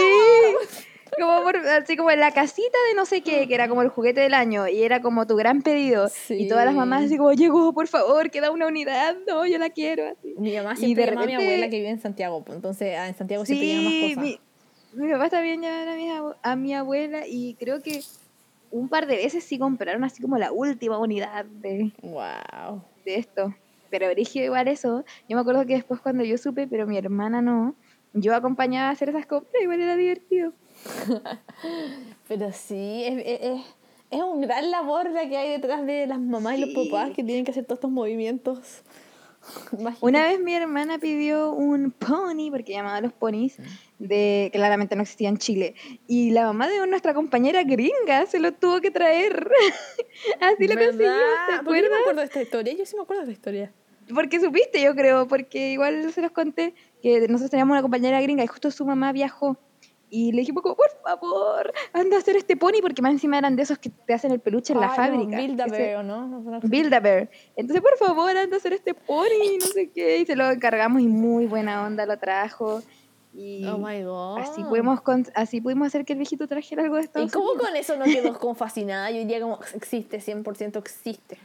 Favor". 1.17 1.43
Como 1.43 1.43
por- 1.43 1.67
así 1.69 1.97
como 1.97 2.11
en 2.11 2.19
la 2.19 2.31
casita 2.31 2.77
de 2.89 2.95
no 2.95 3.05
sé 3.05 3.21
qué, 3.21 3.47
que 3.47 3.53
era 3.55 3.67
como 3.67 3.81
el 3.81 3.89
juguete 3.89 4.21
del 4.21 4.33
año 4.33 4.67
y 4.67 4.83
era 4.83 5.01
como 5.01 5.25
tu 5.27 5.35
gran 5.35 5.61
pedido. 5.61 6.09
Y 6.29 6.47
todas 6.47 6.65
las 6.65 6.75
mamás 6.75 7.05
así 7.05 7.17
como, 7.17 7.33
llegó, 7.33 7.73
por 7.73 7.87
favor, 7.87 8.29
queda 8.31 8.51
una 8.51 8.67
unidad, 8.67 9.15
no, 9.27 9.45
yo 9.45 9.57
la 9.57 9.69
quiero. 9.69 10.05
Así. 10.07 10.33
Mi 10.37 10.55
mamá 10.55 10.75
siempre 10.75 11.05
llama 11.05 11.23
a 11.23 11.25
mi 11.25 11.33
abuela 11.35 11.69
que 11.69 11.77
vive 11.77 11.89
en 11.89 11.99
Santiago, 12.01 12.43
pues, 12.43 12.55
entonces 12.55 12.95
ah, 12.97 13.07
en 13.07 13.15
Santiago 13.15 13.45
siempre 13.45 13.67
llegan 13.67 13.83
más 13.85 13.93
Sí, 13.93 14.09
cosas. 14.15 14.23
mi, 14.23 14.39
mi 15.05 15.11
papá 15.11 15.29
también 15.29 15.61
llamaron 15.61 15.89
a 15.89 15.95
mi, 15.95 16.33
a 16.43 16.55
mi 16.55 16.73
abuela 16.75 17.23
y 17.27 17.55
creo 17.55 17.81
que 17.81 18.01
un 18.69 18.89
par 18.89 19.07
de 19.07 19.15
veces 19.15 19.43
sí 19.43 19.57
compraron 19.57 20.03
así 20.03 20.21
como 20.21 20.37
la 20.37 20.51
última 20.51 20.97
unidad 20.99 21.45
de, 21.45 21.91
Wow. 22.01 22.83
de 23.05 23.15
esto. 23.15 23.55
Pero 23.89 24.07
origen 24.07 24.43
igual 24.43 24.67
eso. 24.67 25.05
Yo 25.29 25.37
me 25.37 25.41
acuerdo 25.41 25.65
que 25.65 25.75
después 25.75 26.01
cuando 26.01 26.23
yo 26.25 26.37
supe, 26.37 26.67
pero 26.67 26.85
mi 26.85 26.97
hermana 26.97 27.41
no, 27.41 27.73
yo 28.13 28.35
acompañaba 28.35 28.89
a 28.89 28.91
hacer 28.91 29.07
esas 29.09 29.25
compras, 29.25 29.53
igual 29.63 29.79
era 29.79 29.95
divertido. 29.95 30.51
Pero 32.27 32.51
sí, 32.51 33.03
es, 33.05 33.17
es, 33.25 33.39
es- 34.11 34.21
un 34.23 34.41
gran 34.41 34.71
labor 34.71 35.09
la 35.11 35.27
que 35.27 35.35
hay 35.37 35.49
detrás 35.51 35.85
de 35.85 36.07
las 36.07 36.19
mamás 36.19 36.57
y 36.57 36.61
los 36.61 36.69
papás 36.85 37.11
que 37.11 37.23
tienen 37.23 37.43
que 37.43 37.51
hacer 37.51 37.65
todos 37.65 37.77
estos 37.77 37.91
movimientos. 37.91 38.83
Una 40.01 40.23
vez 40.23 40.39
mi 40.39 40.53
hermana 40.53 40.97
pidió 40.97 41.51
un 41.51 41.91
pony, 41.91 42.49
porque 42.51 42.73
llamaba 42.73 42.97
a 42.97 43.01
los 43.01 43.13
ponis, 43.13 43.57
de 43.99 44.49
claramente 44.51 44.95
no 44.95 45.03
existía 45.03 45.29
en 45.29 45.37
Chile. 45.37 45.75
Y 46.07 46.31
la 46.31 46.45
mamá 46.45 46.67
de 46.67 46.85
nuestra 46.87 47.13
compañera 47.13 47.63
gringa 47.63 48.25
se 48.25 48.39
lo 48.39 48.51
tuvo 48.53 48.81
que 48.81 48.91
traer. 48.91 49.49
Así 50.41 50.67
lo 50.67 50.75
consiguió, 50.75 50.95
¿te 50.95 51.07
¿Verdad? 51.07 51.63
¿Por 51.63 51.75
qué 51.75 51.81
no 51.81 51.89
me 51.89 51.95
acuerdas? 51.95 52.01
acuerdo 52.01 52.19
de 52.21 52.25
esta 52.25 52.41
historia? 52.41 52.73
Yo 52.77 52.85
sí 52.85 52.95
me 52.95 53.01
acuerdo 53.03 53.25
de 53.25 53.31
esta 53.31 53.39
historia. 53.39 53.73
Porque 54.13 54.39
supiste, 54.39 54.81
yo 54.81 54.95
creo, 54.95 55.27
porque 55.27 55.71
igual 55.71 56.11
se 56.13 56.21
los 56.21 56.31
conté 56.31 56.73
que 57.01 57.19
nosotros 57.27 57.51
teníamos 57.51 57.73
una 57.73 57.81
compañera 57.81 58.21
gringa 58.21 58.43
y 58.43 58.47
justo 58.47 58.71
su 58.71 58.85
mamá 58.85 59.11
viajó. 59.11 59.57
Y 60.09 60.31
le 60.31 60.39
dijimos 60.39 60.63
como, 60.63 60.75
por 60.75 60.89
favor, 61.03 61.73
anda 61.91 62.15
a 62.15 62.19
hacer 62.19 62.37
este 62.37 62.55
pony, 62.55 62.79
porque 62.81 63.01
más 63.01 63.11
encima 63.11 63.37
eran 63.37 63.57
de 63.57 63.63
esos 63.63 63.77
que 63.77 63.89
te 63.89 64.13
hacen 64.13 64.31
el 64.31 64.39
peluche 64.39 64.71
en 64.71 64.79
la 64.79 64.89
Ay, 64.91 64.95
fábrica. 64.95 65.31
No, 65.35 65.37
Build 65.37 65.61
a 65.61 65.65
Bear, 65.67 66.05
¿no? 66.05 66.27
No 66.27 66.61
sé. 66.61 66.67
Build-A-Bear. 66.67 67.29
Entonces, 67.57 67.81
por 67.81 67.97
favor, 67.97 68.29
anda 68.37 68.55
a 68.55 68.59
hacer 68.59 68.71
este 68.71 68.93
pony, 68.93 69.57
no 69.59 69.65
sé 69.65 69.89
qué. 69.89 70.19
Y 70.19 70.25
se 70.25 70.35
lo 70.37 70.49
encargamos 70.49 71.01
y 71.01 71.07
muy 71.07 71.45
buena 71.45 71.85
onda 71.85 72.05
lo 72.05 72.17
trajo. 72.17 72.81
Y 73.33 73.65
Oh 73.67 73.77
my 73.77 74.01
god. 74.03 74.39
así, 74.39 74.63
pudimos 74.63 75.01
con- 75.01 75.27
así 75.35 75.59
pudimos 75.61 75.87
hacer 75.87 76.05
que 76.05 76.13
el 76.13 76.19
viejito 76.19 76.47
trajera 76.47 76.83
algo 76.83 76.95
de 76.95 77.01
¿Y 77.01 77.05
Estados 77.05 77.31
cómo 77.33 77.49
Unidos. 77.51 77.67
con 77.67 77.75
eso 77.75 77.95
no 77.97 78.05
quedó 78.05 78.33
como 78.39 78.55
fascinada? 78.55 79.11
Yo 79.11 79.17
diría 79.17 79.41
como 79.41 79.59
existe, 79.75 80.19
100% 80.21 80.77
existe. 80.79 81.37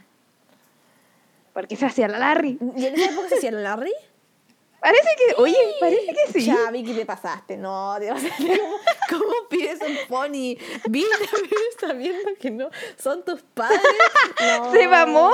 Porque 1.53 1.75
se 1.75 1.85
hacía 1.85 2.07
la 2.07 2.17
Larry. 2.17 2.57
¿Y 2.77 2.85
en 2.85 2.95
esa 2.95 3.11
época 3.11 3.27
se 3.29 3.35
hacía 3.35 3.49
el 3.49 3.61
Larry? 3.61 3.91
Parece 4.83 5.07
que, 5.17 5.41
oye, 5.41 5.55
parece 5.79 6.07
que 6.07 6.41
sí. 6.41 6.45
Chavi, 6.45 6.83
¿qué 6.83 6.93
te 6.93 7.05
pasaste? 7.05 7.55
No, 7.55 7.97
Dios, 8.01 8.19
¿cómo, 8.37 9.23
cómo 9.23 9.33
pides 9.49 9.79
un 9.79 9.95
pony? 10.09 10.57
Bear 10.89 11.07
sabiendo 11.79 12.31
que 12.37 12.51
no 12.51 12.69
son 12.97 13.23
tus 13.23 13.41
padres. 13.43 13.79
No. 14.41 14.71
Se 14.73 14.87
mamó. 14.89 15.31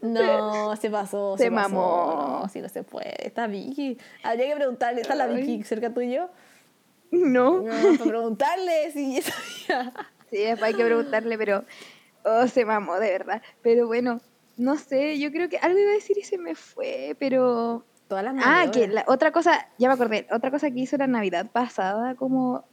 No, 0.00 0.70
no, 0.70 0.76
se 0.76 0.88
pasó. 0.88 1.36
Se 1.36 1.44
Se, 1.44 1.50
pasó. 1.50 1.68
mamó. 1.68 2.40
No, 2.42 2.48
si 2.48 2.62
no 2.62 2.70
se 2.70 2.82
puede. 2.82 3.14
Está 3.26 3.46
Vicky. 3.46 3.98
Habría 4.22 4.48
que 4.48 4.56
preguntarle, 4.56 5.02
¿está 5.02 5.14
la. 5.14 5.26
Vicky 5.26 5.62
cerca 5.62 5.92
tuyo? 5.92 6.30
No. 7.10 7.60
No, 7.60 7.98
para 7.98 8.04
preguntarle 8.10 8.90
si 8.92 9.20
sabía. 9.20 9.92
Sí, 10.30 10.38
después 10.38 10.62
hay 10.62 10.74
que 10.74 10.84
preguntarle, 10.84 11.36
pero 11.36 11.66
oh, 12.24 12.46
se 12.48 12.64
mamó, 12.64 12.98
de 12.98 13.10
verdad. 13.10 13.42
Pero 13.60 13.86
bueno, 13.86 14.22
no 14.56 14.76
sé, 14.76 15.18
yo 15.18 15.30
creo 15.30 15.48
que 15.48 15.58
algo 15.58 15.78
iba 15.78 15.90
a 15.90 15.94
decir 15.94 16.16
y 16.18 16.22
se 16.22 16.38
me 16.38 16.54
fue, 16.54 17.16
pero... 17.18 17.86
Todas 18.08 18.24
las 18.24 18.34
Ah, 18.44 18.70
que 18.70 18.88
la 18.88 19.04
otra 19.06 19.32
cosa, 19.32 19.68
ya 19.78 19.88
me 19.88 19.94
acordé, 19.94 20.26
otra 20.30 20.50
cosa 20.50 20.70
que 20.70 20.80
hizo 20.80 20.98
la 20.98 21.06
Navidad 21.06 21.50
pasada, 21.50 22.14
como 22.14 22.64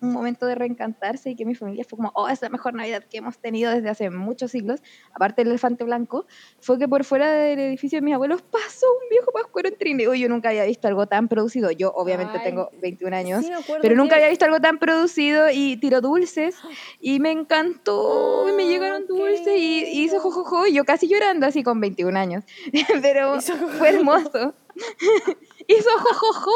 un 0.00 0.12
momento 0.12 0.46
de 0.46 0.54
reencantarse 0.54 1.30
y 1.30 1.36
que 1.36 1.44
mi 1.44 1.54
familia 1.54 1.84
fue 1.88 1.96
como, 1.96 2.12
oh, 2.14 2.28
es 2.28 2.42
la 2.42 2.48
mejor 2.48 2.74
Navidad 2.74 3.02
que 3.08 3.18
hemos 3.18 3.38
tenido 3.38 3.70
desde 3.72 3.88
hace 3.88 4.10
muchos 4.10 4.50
siglos, 4.50 4.80
aparte 5.14 5.42
del 5.42 5.48
elefante 5.48 5.84
blanco, 5.84 6.26
fue 6.60 6.78
que 6.78 6.86
por 6.86 7.04
fuera 7.04 7.30
del 7.32 7.58
edificio 7.58 7.98
de 7.98 8.02
mis 8.02 8.14
abuelos 8.14 8.42
pasó 8.42 8.86
un 9.02 9.08
viejo 9.08 9.32
pascuero 9.32 9.68
en 9.68 9.76
trineo. 9.78 10.14
Yo 10.14 10.28
nunca 10.28 10.50
había 10.50 10.64
visto 10.64 10.86
algo 10.88 11.06
tan 11.06 11.28
producido. 11.28 11.70
Yo, 11.70 11.92
obviamente, 11.94 12.34
Ay, 12.38 12.44
tengo 12.44 12.70
21 12.82 13.14
años, 13.16 13.44
Sí, 13.44 13.50
pero 13.80 13.94
nunca 13.96 14.10
que- 14.10 14.14
había 14.16 14.28
visto 14.28 14.44
algo 14.44 14.60
tan 14.60 14.78
producido 14.78 15.50
y 15.50 15.76
tiró 15.78 16.00
dulces 16.00 16.56
y 17.00 17.18
me 17.20 17.30
encantó. 17.30 18.46
y 18.48 18.52
me 18.52 18.64
Ah, 18.64 18.66
llegaron 18.66 19.06
dulces 19.06 19.48
y, 19.56 19.84
y 19.84 20.02
hizo 20.04 20.20
jojojo 20.20 20.66
y 20.66 20.74
yo 20.74 20.84
casi 20.84 21.08
llorando 21.08 21.46
así 21.46 21.62
con 21.62 21.80
21 21.80 22.16
años. 22.18 22.44
pero 23.02 23.36
Hizo 23.36 23.54
fue 23.56 23.88
hermoso. 23.90 24.54
hizo 25.68 25.90
jojojo 25.98 26.50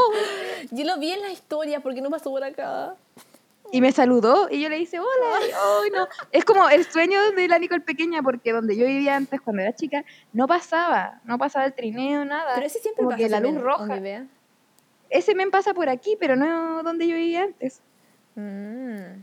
Yo 0.71 0.85
lo 0.85 0.99
vi 0.99 1.13
en 1.13 1.23
la 1.23 1.31
historia 1.33 1.81
porque 1.81 2.01
no 2.01 2.11
pasó 2.11 2.31
por 2.31 2.45
acá. 2.45 2.95
Y 3.73 3.81
me 3.81 3.93
saludó 3.93 4.49
y 4.51 4.61
yo 4.61 4.69
le 4.69 4.79
hice 4.79 4.99
hola. 4.99 5.09
y, 5.47 5.51
"Ay, 5.85 5.91
no". 5.93 6.09
Es 6.33 6.45
como 6.45 6.69
el 6.69 6.85
sueño 6.85 7.21
de 7.33 7.49
la 7.49 7.59
Nicole 7.59 7.81
pequeña 7.83 8.23
porque 8.23 8.53
donde 8.53 8.77
yo 8.77 8.87
vivía 8.87 9.17
antes 9.17 9.41
cuando 9.41 9.63
era 9.63 9.75
chica 9.75 10.05
no 10.33 10.47
pasaba, 10.47 11.21
no 11.25 11.39
pasaba 11.39 11.67
el 11.67 11.75
trineo, 11.75 12.25
nada. 12.25 12.53
Pero 12.55 12.67
ese 12.67 12.79
siempre 12.81 13.05
como 13.05 13.11
pasa. 13.11 13.23
que 13.23 13.29
la 13.29 13.41
luz 13.41 13.61
roja. 13.61 14.01
Ese 15.09 15.35
men 15.35 15.51
pasa 15.51 15.75
por 15.75 15.89
aquí, 15.89 16.17
pero 16.21 16.37
no 16.37 16.83
donde 16.83 17.07
yo 17.09 17.17
vivía 17.17 17.43
antes. 17.43 17.81
Mm. 18.37 19.23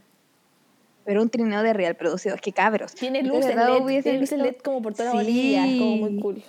Pero 1.06 1.22
un 1.22 1.30
trineo 1.30 1.64
de 1.64 1.72
real 1.72 1.96
producido, 1.96 2.36
es 2.36 2.42
que 2.42 2.52
cabros. 2.52 2.94
Tiene 2.94 3.24
luces 3.24 3.56
LED, 3.56 4.02
tiene 4.04 4.20
luces 4.20 4.38
LED 4.38 4.58
como 4.58 4.82
por 4.82 4.94
toda 4.94 5.14
la 5.14 5.20
orilla, 5.22 5.66
es 5.66 5.78
como 5.80 5.96
muy 5.98 6.10
Sí. 6.16 6.20
cool. 6.22 6.44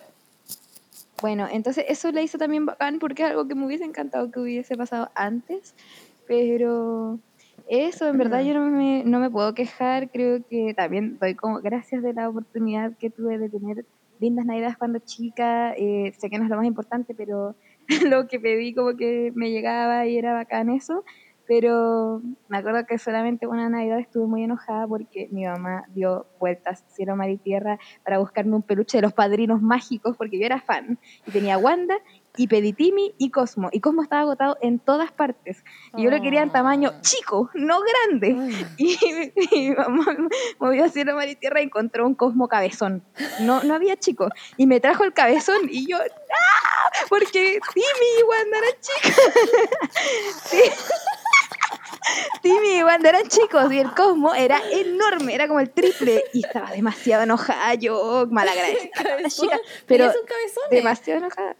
Bueno, 1.22 1.48
entonces 1.50 1.84
eso 1.88 2.10
le 2.10 2.22
hizo 2.22 2.38
también 2.38 2.66
bacán 2.66 2.98
porque 2.98 3.22
es 3.22 3.28
algo 3.30 3.46
que 3.46 3.54
me 3.54 3.66
hubiese 3.66 3.84
encantado 3.84 4.30
que 4.32 4.40
hubiese 4.40 4.76
pasado 4.76 5.10
antes, 5.14 5.74
pero 6.26 7.18
eso 7.68 8.08
en 8.08 8.18
verdad 8.18 8.42
Mm. 8.42 8.46
yo 8.46 8.54
no 8.54 8.70
me, 8.70 9.04
no 9.04 9.20
me 9.20 9.30
puedo 9.30 9.54
quejar, 9.54 10.10
creo 10.10 10.44
que 10.48 10.74
también 10.74 11.18
doy 11.18 11.34
como 11.34 11.60
gracias 11.60 12.02
de 12.02 12.14
la 12.14 12.28
oportunidad 12.28 12.96
que 12.98 13.10
tuve 13.10 13.38
de 13.38 13.48
tener 13.48 13.84
lindas 14.20 14.46
navidades 14.46 14.76
cuando 14.76 14.98
chica, 14.98 15.72
eh, 15.74 16.12
sé 16.18 16.30
que 16.30 16.38
no 16.38 16.44
es 16.44 16.50
lo 16.50 16.56
más 16.56 16.66
importante, 16.66 17.14
pero 17.14 17.56
lo 18.10 18.26
que 18.26 18.40
pedí 18.40 18.74
como 18.74 18.96
que 18.96 19.32
me 19.34 19.50
llegaba 19.50 20.06
y 20.06 20.16
era 20.18 20.32
bacán 20.32 20.70
eso, 20.70 21.04
pero 21.48 22.20
me 22.48 22.58
acuerdo 22.58 22.84
que 22.86 22.98
solamente 22.98 23.46
una 23.46 23.70
Navidad 23.70 23.98
estuve 23.98 24.26
muy 24.26 24.44
enojada 24.44 24.86
porque 24.86 25.28
mi 25.32 25.46
mamá 25.46 25.84
dio 25.94 26.26
vueltas 26.38 26.84
cielo, 26.88 27.16
mar 27.16 27.30
y 27.30 27.38
tierra 27.38 27.78
para 28.04 28.18
buscarme 28.18 28.54
un 28.54 28.62
peluche 28.62 28.98
de 28.98 29.02
los 29.02 29.14
padrinos 29.14 29.62
mágicos 29.62 30.14
porque 30.16 30.38
yo 30.38 30.44
era 30.44 30.60
fan 30.60 30.98
y 31.26 31.30
tenía 31.30 31.56
Wanda 31.56 31.96
y 32.38 32.46
pedí 32.48 32.72
Timmy 32.72 33.14
y 33.18 33.30
Cosmo. 33.30 33.68
Y 33.72 33.80
Cosmo 33.80 34.02
estaba 34.02 34.22
agotado 34.22 34.56
en 34.62 34.78
todas 34.78 35.12
partes. 35.12 35.64
Y 35.96 36.04
yo 36.04 36.10
lo 36.10 36.22
quería 36.22 36.42
en 36.42 36.50
tamaño 36.50 36.92
Oh. 36.94 37.00
chico, 37.02 37.50
no 37.54 37.80
grande. 37.80 38.36
Y 38.78 38.96
mi 39.52 39.70
mamá 39.72 40.16
movió 40.58 40.88
cielo, 40.88 41.14
mar 41.16 41.28
y 41.28 41.34
tierra 41.36 41.60
y 41.60 41.64
encontró 41.64 42.06
un 42.06 42.14
Cosmo 42.14 42.48
cabezón. 42.48 43.02
No, 43.40 43.62
no 43.64 43.74
había 43.74 43.96
chico. 43.96 44.28
Y 44.56 44.66
me 44.66 44.80
trajo 44.80 45.04
el 45.04 45.12
cabezón 45.12 45.68
y 45.68 45.86
yo 45.90 45.98
¡ah! 45.98 47.04
porque 47.08 47.58
Timmy 47.74 48.08
y 48.18 48.22
Wanda 48.22 48.58
eran 48.58 48.70
chicos 48.80 49.24
Timmy 52.42 52.78
y 52.78 52.82
Wanda 52.82 53.08
eran 53.10 53.28
chicos 53.28 53.72
y 53.72 53.78
el 53.80 53.92
Cosmo 53.94 54.34
era 54.34 54.60
enorme, 54.70 55.34
era 55.34 55.46
como 55.48 55.60
el 55.60 55.70
triple. 55.70 56.24
Y 56.32 56.44
estaba 56.46 56.70
demasiado 56.70 57.24
enojada 57.24 57.74
yo, 57.74 58.26
malagradecida. 58.30 58.90
chica, 59.28 59.58
pero 59.86 60.04
¿Tenías 60.06 60.16
un 60.16 60.26
cabezón? 60.26 60.64
demasiado 60.70 61.18
enojada. 61.18 61.56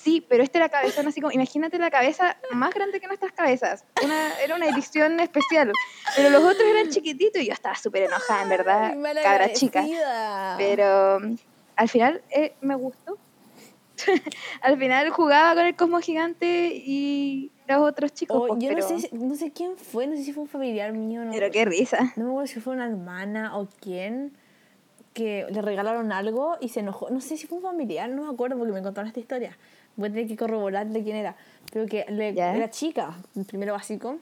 Sí, 0.00 0.24
pero 0.26 0.42
este 0.42 0.58
era 0.58 0.68
cabezón 0.68 1.06
así 1.06 1.20
como, 1.20 1.32
imagínate 1.32 1.78
la 1.78 1.90
cabeza 1.90 2.36
más 2.52 2.72
grande 2.74 2.98
que 2.98 3.06
nuestras 3.06 3.32
cabezas. 3.32 3.84
Una, 4.02 4.40
era 4.40 4.56
una 4.56 4.66
edición 4.66 5.20
especial. 5.20 5.70
Pero 6.16 6.30
los 6.30 6.42
otros 6.42 6.64
eran 6.64 6.88
chiquititos 6.88 7.42
y 7.42 7.46
yo 7.46 7.52
estaba 7.52 7.76
súper 7.76 8.04
enojada, 8.04 8.42
en 8.42 8.48
verdad, 8.48 8.94
Ay, 8.94 9.22
cabra 9.22 9.52
chica. 9.52 9.84
Pero 10.56 11.20
mm, 11.20 11.34
al 11.76 11.88
final 11.88 12.22
eh, 12.30 12.54
me 12.62 12.74
gustó. 12.74 13.18
al 14.62 14.78
final 14.78 15.10
jugaba 15.10 15.54
con 15.54 15.66
el 15.66 15.76
Cosmo 15.76 16.00
gigante 16.00 16.72
y 16.74 17.52
los 17.68 17.78
otros 17.82 18.12
chicos. 18.12 18.36
Oh, 18.36 18.46
pues, 18.48 18.62
yo 18.62 18.70
pero, 18.70 18.88
no, 18.88 18.98
sé, 18.98 19.10
no 19.12 19.34
sé 19.36 19.52
quién 19.52 19.76
fue, 19.76 20.06
no 20.06 20.16
sé 20.16 20.24
si 20.24 20.32
fue 20.32 20.42
un 20.44 20.48
familiar 20.48 20.92
mío. 20.92 21.24
No, 21.24 21.32
pero 21.32 21.50
qué 21.50 21.64
risa. 21.64 22.12
no 22.16 22.24
me 22.24 22.30
acuerdo 22.30 22.46
si 22.46 22.60
fue 22.60 22.72
una 22.72 22.86
hermana 22.86 23.56
o 23.58 23.68
quién 23.80 24.32
que 25.12 25.46
le 25.50 25.62
regalaron 25.62 26.12
algo 26.12 26.56
y 26.60 26.70
se 26.70 26.80
enojó. 26.80 27.10
No 27.10 27.20
sé 27.20 27.36
si 27.36 27.46
fue 27.46 27.58
un 27.58 27.62
familiar, 27.62 28.08
no 28.08 28.24
me 28.24 28.32
acuerdo 28.32 28.56
porque 28.56 28.72
me 28.72 28.82
contaron 28.82 29.08
esta 29.08 29.20
historia. 29.20 29.56
Voy 29.96 30.08
a 30.08 30.12
tener 30.12 30.26
que 30.28 30.36
corroborar 30.36 30.86
de 30.88 31.02
quién 31.02 31.16
era. 31.16 31.36
Pero 31.72 31.86
que 31.86 32.04
le- 32.08 32.34
¿Ya? 32.34 32.54
era 32.54 32.70
chica, 32.70 33.14
primero 33.46 33.72
básico. 33.74 34.18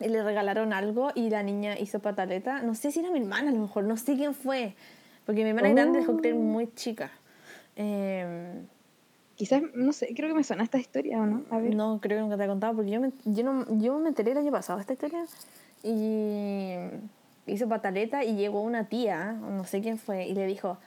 Y 0.00 0.08
le 0.08 0.22
regalaron 0.22 0.72
algo 0.72 1.10
y 1.14 1.28
la 1.30 1.42
niña 1.42 1.78
hizo 1.78 1.98
pataleta. 2.00 2.62
No 2.62 2.74
sé 2.74 2.92
si 2.92 3.00
era 3.00 3.10
mi 3.10 3.18
hermana 3.18 3.50
a 3.50 3.52
lo 3.54 3.60
mejor, 3.60 3.84
no 3.84 3.96
sé 3.96 4.16
quién 4.16 4.34
fue. 4.34 4.74
Porque 5.26 5.42
mi 5.42 5.50
hermana 5.50 5.70
grande 5.70 5.98
dejó 6.00 6.16
creer 6.16 6.36
muy 6.36 6.72
chica. 6.74 7.10
Em, 7.76 8.66
Quizás, 9.36 9.62
no 9.74 9.92
sé, 9.92 10.12
creo 10.16 10.28
que 10.30 10.34
me 10.34 10.42
suena 10.42 10.64
esta 10.64 10.78
historia 10.78 11.20
o 11.20 11.24
no. 11.26 11.42
A 11.50 11.58
ver. 11.58 11.72
No, 11.72 12.00
creo 12.02 12.18
que 12.18 12.22
nunca 12.22 12.36
te 12.36 12.42
he 12.42 12.48
contado 12.48 12.74
porque 12.74 12.90
yo 12.90 13.00
me, 13.00 13.12
yo 13.24 13.44
no, 13.44 13.64
yo 13.78 13.96
me 14.00 14.08
enteré 14.08 14.32
el 14.32 14.38
año 14.38 14.50
pasado 14.50 14.80
esta 14.80 14.94
historia 14.94 15.24
y 15.84 16.74
hizo 17.46 17.68
pataleta 17.68 18.24
y 18.24 18.34
llegó 18.34 18.60
una 18.62 18.88
tía, 18.88 19.32
no 19.32 19.64
sé 19.64 19.80
quién 19.80 19.96
fue, 19.98 20.26
y 20.26 20.34
le 20.34 20.44
dijo, 20.46 20.78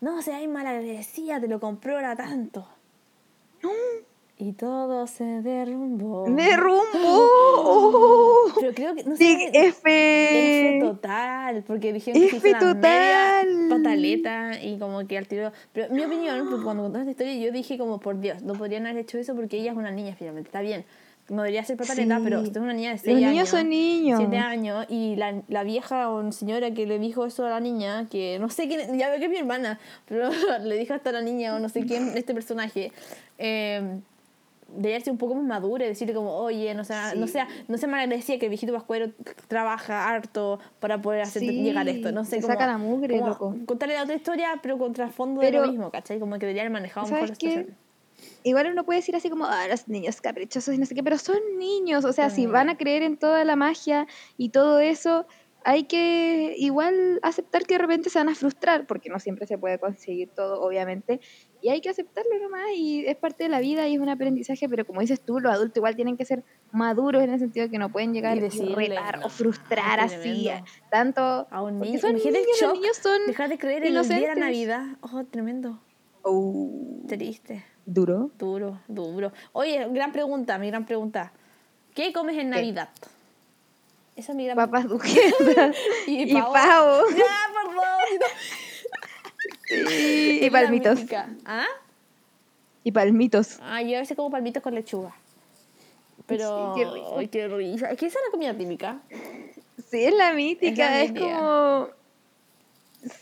no 0.00 0.22
seas 0.22 0.46
malagradecida, 0.48 1.38
te 1.38 1.48
lo 1.48 1.60
compró 1.60 1.98
era 1.98 2.16
tanto. 2.16 2.66
Y 4.40 4.52
todo 4.52 5.08
se 5.08 5.24
derrumbó. 5.24 6.26
¡Derrumbó! 6.28 6.84
Pero 8.60 8.72
creo 8.72 8.94
que, 8.94 9.02
no 9.02 9.16
sé, 9.16 9.24
Sí, 9.24 9.48
F. 9.52 10.76
F 10.76 10.80
total, 10.80 11.64
porque 11.66 11.92
dijeron 11.92 12.20
que 12.20 12.36
F 12.36 12.52
la 12.52 12.60
media 12.60 12.74
total. 12.74 13.66
pataleta 13.68 14.62
y 14.62 14.78
como 14.78 15.04
que 15.08 15.18
al 15.18 15.26
tiro... 15.26 15.50
Pero 15.72 15.92
mi 15.92 16.04
opinión, 16.04 16.46
porque 16.48 16.62
cuando 16.62 16.84
contaste 16.84 17.10
esta 17.10 17.24
historia 17.24 17.46
yo 17.46 17.52
dije 17.52 17.78
como, 17.78 17.98
por 17.98 18.20
Dios, 18.20 18.40
no 18.42 18.54
podrían 18.54 18.86
haber 18.86 19.02
hecho 19.02 19.18
eso 19.18 19.34
porque 19.34 19.58
ella 19.58 19.72
es 19.72 19.76
una 19.76 19.90
niña 19.90 20.14
finalmente, 20.16 20.46
está 20.48 20.60
bien. 20.60 20.84
No 21.28 21.42
debería 21.42 21.62
ser 21.64 21.76
pataleta, 21.76 22.16
Sí. 22.16 22.22
pero 22.24 22.40
usted 22.40 22.56
es 22.56 22.62
una 22.62 22.72
niña 22.72 22.88
de 22.90 22.94
Los 22.94 23.02
6 23.02 23.16
años. 23.18 23.30
niños 23.30 23.48
son 23.50 23.68
niños. 23.68 24.18
7 24.20 24.38
años 24.38 24.86
y 24.88 25.14
la, 25.16 25.42
la 25.48 25.62
vieja 25.62 26.10
o 26.10 26.32
señora 26.32 26.70
que 26.72 26.86
le 26.86 26.98
dijo 26.98 27.26
eso 27.26 27.44
a 27.44 27.50
la 27.50 27.60
niña, 27.60 28.06
que 28.10 28.38
no 28.38 28.48
sé 28.48 28.66
quién, 28.68 28.98
ya 28.98 29.10
veo 29.10 29.18
que 29.18 29.26
es 29.26 29.30
mi 29.30 29.36
hermana, 29.36 29.78
pero 30.06 30.30
le 30.64 30.76
dijo 30.76 30.94
hasta 30.94 31.10
a 31.10 31.12
la 31.12 31.20
niña 31.22 31.54
o 31.54 31.58
no 31.58 31.68
sé 31.68 31.84
quién, 31.84 32.16
este 32.16 32.32
personaje, 32.32 32.92
eh, 33.36 33.98
debería 34.74 35.00
ser 35.00 35.12
un 35.12 35.18
poco 35.18 35.34
más 35.34 35.44
madura 35.44 35.84
y 35.86 35.88
decirle 35.88 36.12
como, 36.14 36.30
oye, 36.34 36.74
no 36.74 36.84
sea, 36.84 37.14
no 37.14 37.26
Sí. 37.26 37.32
sea, 37.34 37.48
no 37.68 37.78
sea 37.78 37.88
malagradecida 37.88 38.38
que 38.38 38.46
el 38.46 38.50
viejito 38.50 38.72
Pascuero 38.72 39.10
trabaja 39.48 40.08
harto 40.08 40.60
para 40.80 41.00
poder 41.00 41.22
hacer 41.22 41.40
Sí, 41.42 41.62
llegar 41.62 41.88
esto, 41.88 42.12
no 42.12 42.24
sé, 42.24 42.36
como, 42.40 42.48
saca 42.52 42.66
la 42.66 42.76
mugre, 42.78 43.16
como 43.18 43.28
loco. 43.30 43.56
contarle 43.66 43.94
la 43.94 44.02
otra 44.04 44.14
historia, 44.14 44.48
pero 44.62 44.76
con 44.78 44.92
trasfondo 44.92 45.40
de 45.40 45.52
lo 45.52 45.66
mismo, 45.66 45.90
¿cachai? 45.90 46.18
Como 46.18 46.34
que 46.34 46.40
debería 46.46 46.62
haber 46.62 46.72
manejado 46.72 47.06
mejor 47.06 47.20
la 47.30 47.34
¿Sabes 47.34 47.38
qué? 47.38 47.66
Igual 48.42 48.70
uno 48.72 48.84
puede 48.84 49.00
decir 49.00 49.16
así 49.16 49.30
como, 49.30 49.46
ah, 49.46 49.66
los 49.68 49.88
niños 49.88 50.20
caprichosos 50.20 50.74
y 50.74 50.78
no 50.78 50.86
sé 50.86 50.94
qué, 50.94 51.02
pero 51.02 51.18
son 51.18 51.38
niños. 51.58 52.04
O 52.04 52.12
sea, 52.12 52.30
si 52.30 52.46
van 52.46 52.68
a 52.68 52.76
creer 52.76 53.02
en 53.02 53.16
toda 53.16 53.44
la 53.44 53.56
magia 53.56 54.06
y 54.36 54.50
todo 54.50 54.80
eso, 54.80 55.26
hay 55.64 55.84
que 55.84 56.54
igual 56.56 57.18
aceptar 57.22 57.66
que 57.66 57.74
de 57.74 57.78
repente 57.78 58.10
se 58.10 58.18
van 58.18 58.28
a 58.28 58.34
frustrar, 58.34 58.86
porque 58.86 59.10
no 59.10 59.18
siempre 59.18 59.46
se 59.46 59.58
puede 59.58 59.78
conseguir 59.78 60.30
todo, 60.30 60.62
obviamente. 60.62 61.20
Y 61.60 61.70
hay 61.70 61.80
que 61.80 61.90
aceptarlo 61.90 62.38
nomás, 62.40 62.70
y 62.74 63.04
es 63.04 63.16
parte 63.16 63.44
de 63.44 63.50
la 63.50 63.60
vida 63.60 63.88
y 63.88 63.96
es 63.96 64.00
un 64.00 64.08
aprendizaje, 64.08 64.68
pero 64.68 64.86
como 64.86 65.00
dices 65.00 65.20
tú, 65.20 65.40
los 65.40 65.52
adultos 65.52 65.76
igual 65.76 65.96
tienen 65.96 66.16
que 66.16 66.24
ser 66.24 66.44
maduros 66.70 67.22
en 67.22 67.30
el 67.30 67.38
sentido 67.38 67.66
de 67.66 67.70
que 67.70 67.78
no 67.78 67.90
pueden 67.90 68.14
llegar 68.14 68.36
Y 68.36 68.40
decirle, 68.40 68.88
retar 68.88 69.18
no, 69.18 69.26
o 69.26 69.28
frustrar 69.28 70.00
así, 70.00 70.44
tremendo. 70.44 70.64
tanto. 70.90 71.48
A 71.50 71.62
un 71.62 71.80
niño, 71.80 71.98
son 71.98 72.16
el 72.16 72.22
niños, 72.22 72.34
los 72.48 72.60
shock, 72.60 72.74
niños 72.74 72.96
son 72.96 73.26
dejar 73.26 73.48
de 73.48 73.58
creer 73.58 73.84
en 73.84 73.96
el 73.96 74.08
día 74.08 74.16
de 74.16 74.26
la. 74.26 74.34
Navidad, 74.36 74.86
oh, 75.00 75.24
tremendo, 75.24 75.82
Oh, 76.30 77.02
triste. 77.08 77.64
duro. 77.86 78.30
Duro, 78.38 78.80
duro. 78.86 79.32
Oye, 79.52 79.86
gran 79.90 80.12
pregunta, 80.12 80.58
mi 80.58 80.68
gran 80.68 80.84
pregunta. 80.84 81.32
¿Qué 81.94 82.12
comes 82.12 82.36
en 82.36 82.50
Navidad? 82.50 82.90
Esa 84.14 84.32
es 84.32 84.36
mi 84.36 84.44
gran 84.44 84.56
Papas 84.56 84.88
duquesas 84.88 85.76
Y 86.06 86.30
y 86.30 86.34
pavo. 86.34 86.52
pavo. 86.52 87.02
Ya, 87.16 87.36
por 87.52 87.74
favor. 87.74 88.28
Sí, 89.68 90.40
y 90.42 90.50
palmitos. 90.50 91.00
¿Ah? 91.44 91.66
Y 92.84 92.90
palmitos. 92.90 93.58
Ah, 93.62 93.82
yo 93.82 93.96
a 93.96 94.00
veces 94.00 94.16
como 94.16 94.30
palmitos 94.30 94.62
con 94.62 94.74
lechuga. 94.74 95.14
Pero. 96.26 96.74
Sí, 96.74 96.80
qué 96.82 96.90
rico. 96.90 97.14
Ay, 97.18 97.28
qué 97.28 97.48
risa. 97.48 97.90
Es 97.90 97.98
que 97.98 98.06
esa 98.06 98.18
es 98.18 98.24
la 98.26 98.30
comida 98.30 98.54
típica. 98.56 99.00
Sí, 99.90 100.04
es 100.04 100.14
la 100.14 100.32
mítica, 100.32 101.02
es, 101.02 101.12
como... 101.12 101.88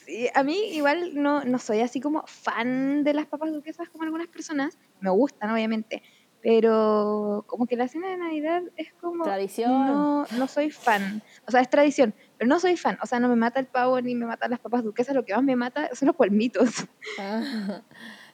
Sí, 0.05 0.29
a 0.35 0.43
mí 0.43 0.57
igual 0.73 1.13
no, 1.15 1.45
no 1.45 1.59
soy 1.59 1.81
así 1.81 2.01
como 2.01 2.23
fan 2.27 3.05
de 3.05 3.13
las 3.15 3.27
papas 3.27 3.53
duquesas 3.53 3.89
como 3.91 4.05
algunas 4.05 4.29
personas. 4.29 4.79
Me 5.01 5.11
gustan, 5.11 5.51
obviamente. 5.51 6.03
Pero 6.41 7.45
como 7.49 7.67
que 7.67 7.77
la 7.77 7.89
cena 7.89 8.09
de 8.09 8.17
Navidad 8.17 8.63
es 8.77 8.93
como... 8.95 9.25
Tradición. 9.25 9.87
No, 9.87 10.27
no 10.31 10.47
soy 10.49 10.71
fan. 10.71 11.23
O 11.47 11.51
sea, 11.51 11.61
es 11.61 11.69
tradición, 11.69 12.15
pero 12.39 12.49
no 12.49 12.61
soy 12.61 12.77
fan. 12.77 12.97
O 13.03 13.07
sea, 13.07 13.19
no 13.21 13.29
me 13.29 13.37
mata 13.37 13.59
el 13.59 13.67
pavo 13.67 14.01
ni 14.01 14.15
me 14.15 14.27
matan 14.27 14.51
las 14.53 14.61
papas 14.61 14.85
duquesas. 14.85 15.15
Lo 15.15 15.25
que 15.25 15.35
más 15.35 15.43
me 15.43 15.57
mata 15.57 15.91
son 15.95 16.07
los 16.07 16.17
palmitos. 16.17 16.71
Ah, 17.19 17.43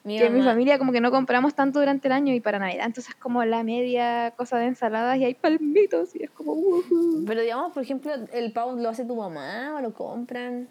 mi 0.05 0.19
que 0.19 0.27
en 0.27 0.33
mi 0.35 0.41
mamá- 0.41 0.51
familia 0.53 0.79
como 0.79 0.93
que 0.93 1.01
no 1.01 1.11
compramos 1.11 1.55
tanto 1.55 1.79
durante 1.81 2.09
el 2.09 2.13
año 2.13 2.35
y 2.35 2.41
para 2.41 2.59
Navidad. 2.59 2.87
Entonces 2.87 3.15
es 3.15 3.21
como 3.21 3.45
la 3.45 3.63
media 3.65 4.33
cosa 4.37 4.59
de 4.59 4.67
ensaladas 4.67 5.17
y 5.19 5.25
hay 5.25 5.35
palmitos 5.35 6.15
y 6.15 6.25
es 6.25 6.31
como... 6.31 6.53
"Ujú". 6.53 7.25
Pero 7.27 7.41
digamos, 7.41 7.73
por 7.73 7.83
ejemplo, 7.83 8.13
el 8.33 8.53
pavo 8.53 8.73
lo 8.77 8.91
hace 8.91 9.05
tu 9.07 9.17
mamá 9.17 9.75
o 9.77 9.81
lo 9.81 9.95
compran. 9.95 10.69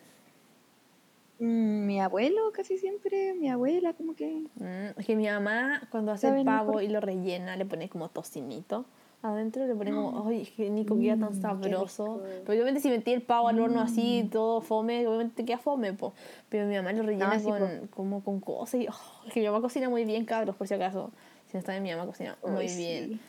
Mm, 1.41 1.85
Mi 1.87 1.99
abuelo 1.99 2.51
casi 2.53 2.77
siempre, 2.77 3.33
mi 3.33 3.49
abuela 3.49 3.93
como 3.93 4.13
que... 4.15 4.43
Mm, 4.55 4.99
es 4.99 5.05
que 5.05 5.15
mi 5.15 5.25
mamá, 5.27 5.81
cuando 5.91 6.11
hace 6.11 6.27
el 6.29 6.45
pavo 6.45 6.67
mejor. 6.73 6.83
y 6.83 6.87
lo 6.89 6.99
rellena, 7.01 7.55
le 7.55 7.65
pone 7.65 7.89
como 7.89 8.09
tocinito. 8.09 8.85
Adentro 9.23 9.67
le 9.67 9.75
pone 9.75 9.91
como, 9.91 10.27
ay, 10.27 10.41
es 10.43 10.49
que 10.51 10.69
Nico 10.71 10.97
queda 10.99 11.15
tan 11.17 11.31
Mm, 11.37 11.41
sabroso. 11.41 12.21
Pero 12.43 12.53
obviamente 12.53 12.79
si 12.79 12.89
metí 12.89 13.11
el 13.11 13.21
pavo 13.21 13.47
al 13.49 13.59
horno 13.59 13.79
así, 13.81 14.27
todo 14.31 14.61
fome, 14.61 15.05
obviamente 15.07 15.45
queda 15.45 15.57
fome, 15.59 15.93
po. 15.93 16.13
Pero 16.49 16.65
mi 16.67 16.75
mamá 16.75 16.91
lo 16.93 17.03
rellena 17.03 17.39
sí, 17.39 17.45
con, 17.47 17.87
como 17.87 18.23
con 18.23 18.39
cosas 18.39 18.81
y, 18.81 18.87
oh, 18.87 19.27
es 19.27 19.33
que 19.33 19.39
mi 19.41 19.45
mamá 19.47 19.61
cocina 19.61 19.89
muy 19.89 20.05
bien, 20.05 20.25
cabros, 20.25 20.55
por 20.55 20.67
si 20.67 20.73
acaso. 20.73 21.11
Si 21.51 21.57
no 21.57 21.61
saben, 21.63 21.83
mi 21.83 21.91
mamá 21.91 22.05
cocina 22.07 22.35
muy 22.43 22.65
Ay, 22.67 22.75
bien. 22.77 23.09
sí. 23.09 23.19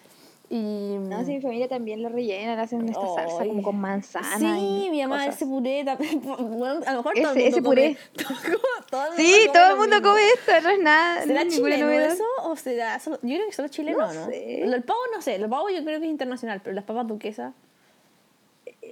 Y... 0.55 0.99
No, 0.99 1.25
sí, 1.25 1.33
mi 1.37 1.41
familia 1.41 1.67
también 1.67 2.03
lo 2.03 2.11
rellenan, 2.11 2.59
hacen 2.59 2.87
esta 2.87 3.07
salsa 3.15 3.47
como 3.47 3.63
con 3.63 3.81
manzana. 3.81 4.39
Sí, 4.39 4.45
y 4.87 4.91
mi 4.91 5.01
mamá 5.01 5.21
cosas. 5.21 5.37
ese 5.37 5.47
puré 5.47 5.83
también. 5.83 6.21
Bueno, 6.39 6.81
a 6.87 6.91
lo 6.93 6.97
mejor 6.99 7.15
todo 7.15 7.31
el 7.33 7.39
Ese- 7.39 7.41
mundo 7.41 7.49
ese 7.49 7.63
puré. 7.63 7.97
come- 8.27 8.57
todo 8.91 9.03
Sí, 9.17 9.49
todo 9.51 9.65
lo 9.69 9.73
el 9.73 9.79
mundo 9.79 10.03
come 10.03 10.21
esto, 10.29 10.53
no 10.63 10.69
es 10.69 10.79
nada, 10.81 11.23
¿Será 11.23 11.49
chileno 11.49 11.87
novedad. 11.87 12.13
eso 12.13 12.25
o 12.43 12.55
será 12.57 12.99
solo, 13.01 13.17
yo 13.23 13.35
creo 13.37 13.47
que 13.47 13.53
solo 13.53 13.69
chileno, 13.69 14.13
No 14.13 14.27
sé. 14.27 14.63
Lo- 14.67 14.77
El 14.77 14.83
pavo 14.83 14.99
no 15.15 15.23
sé, 15.23 15.37
el 15.37 15.49
pavo 15.49 15.71
yo 15.71 15.83
creo 15.85 15.99
que 16.01 16.05
es 16.07 16.11
internacional, 16.11 16.61
pero 16.63 16.75
las 16.75 16.85
papas 16.85 17.07
duquesas 17.07 17.55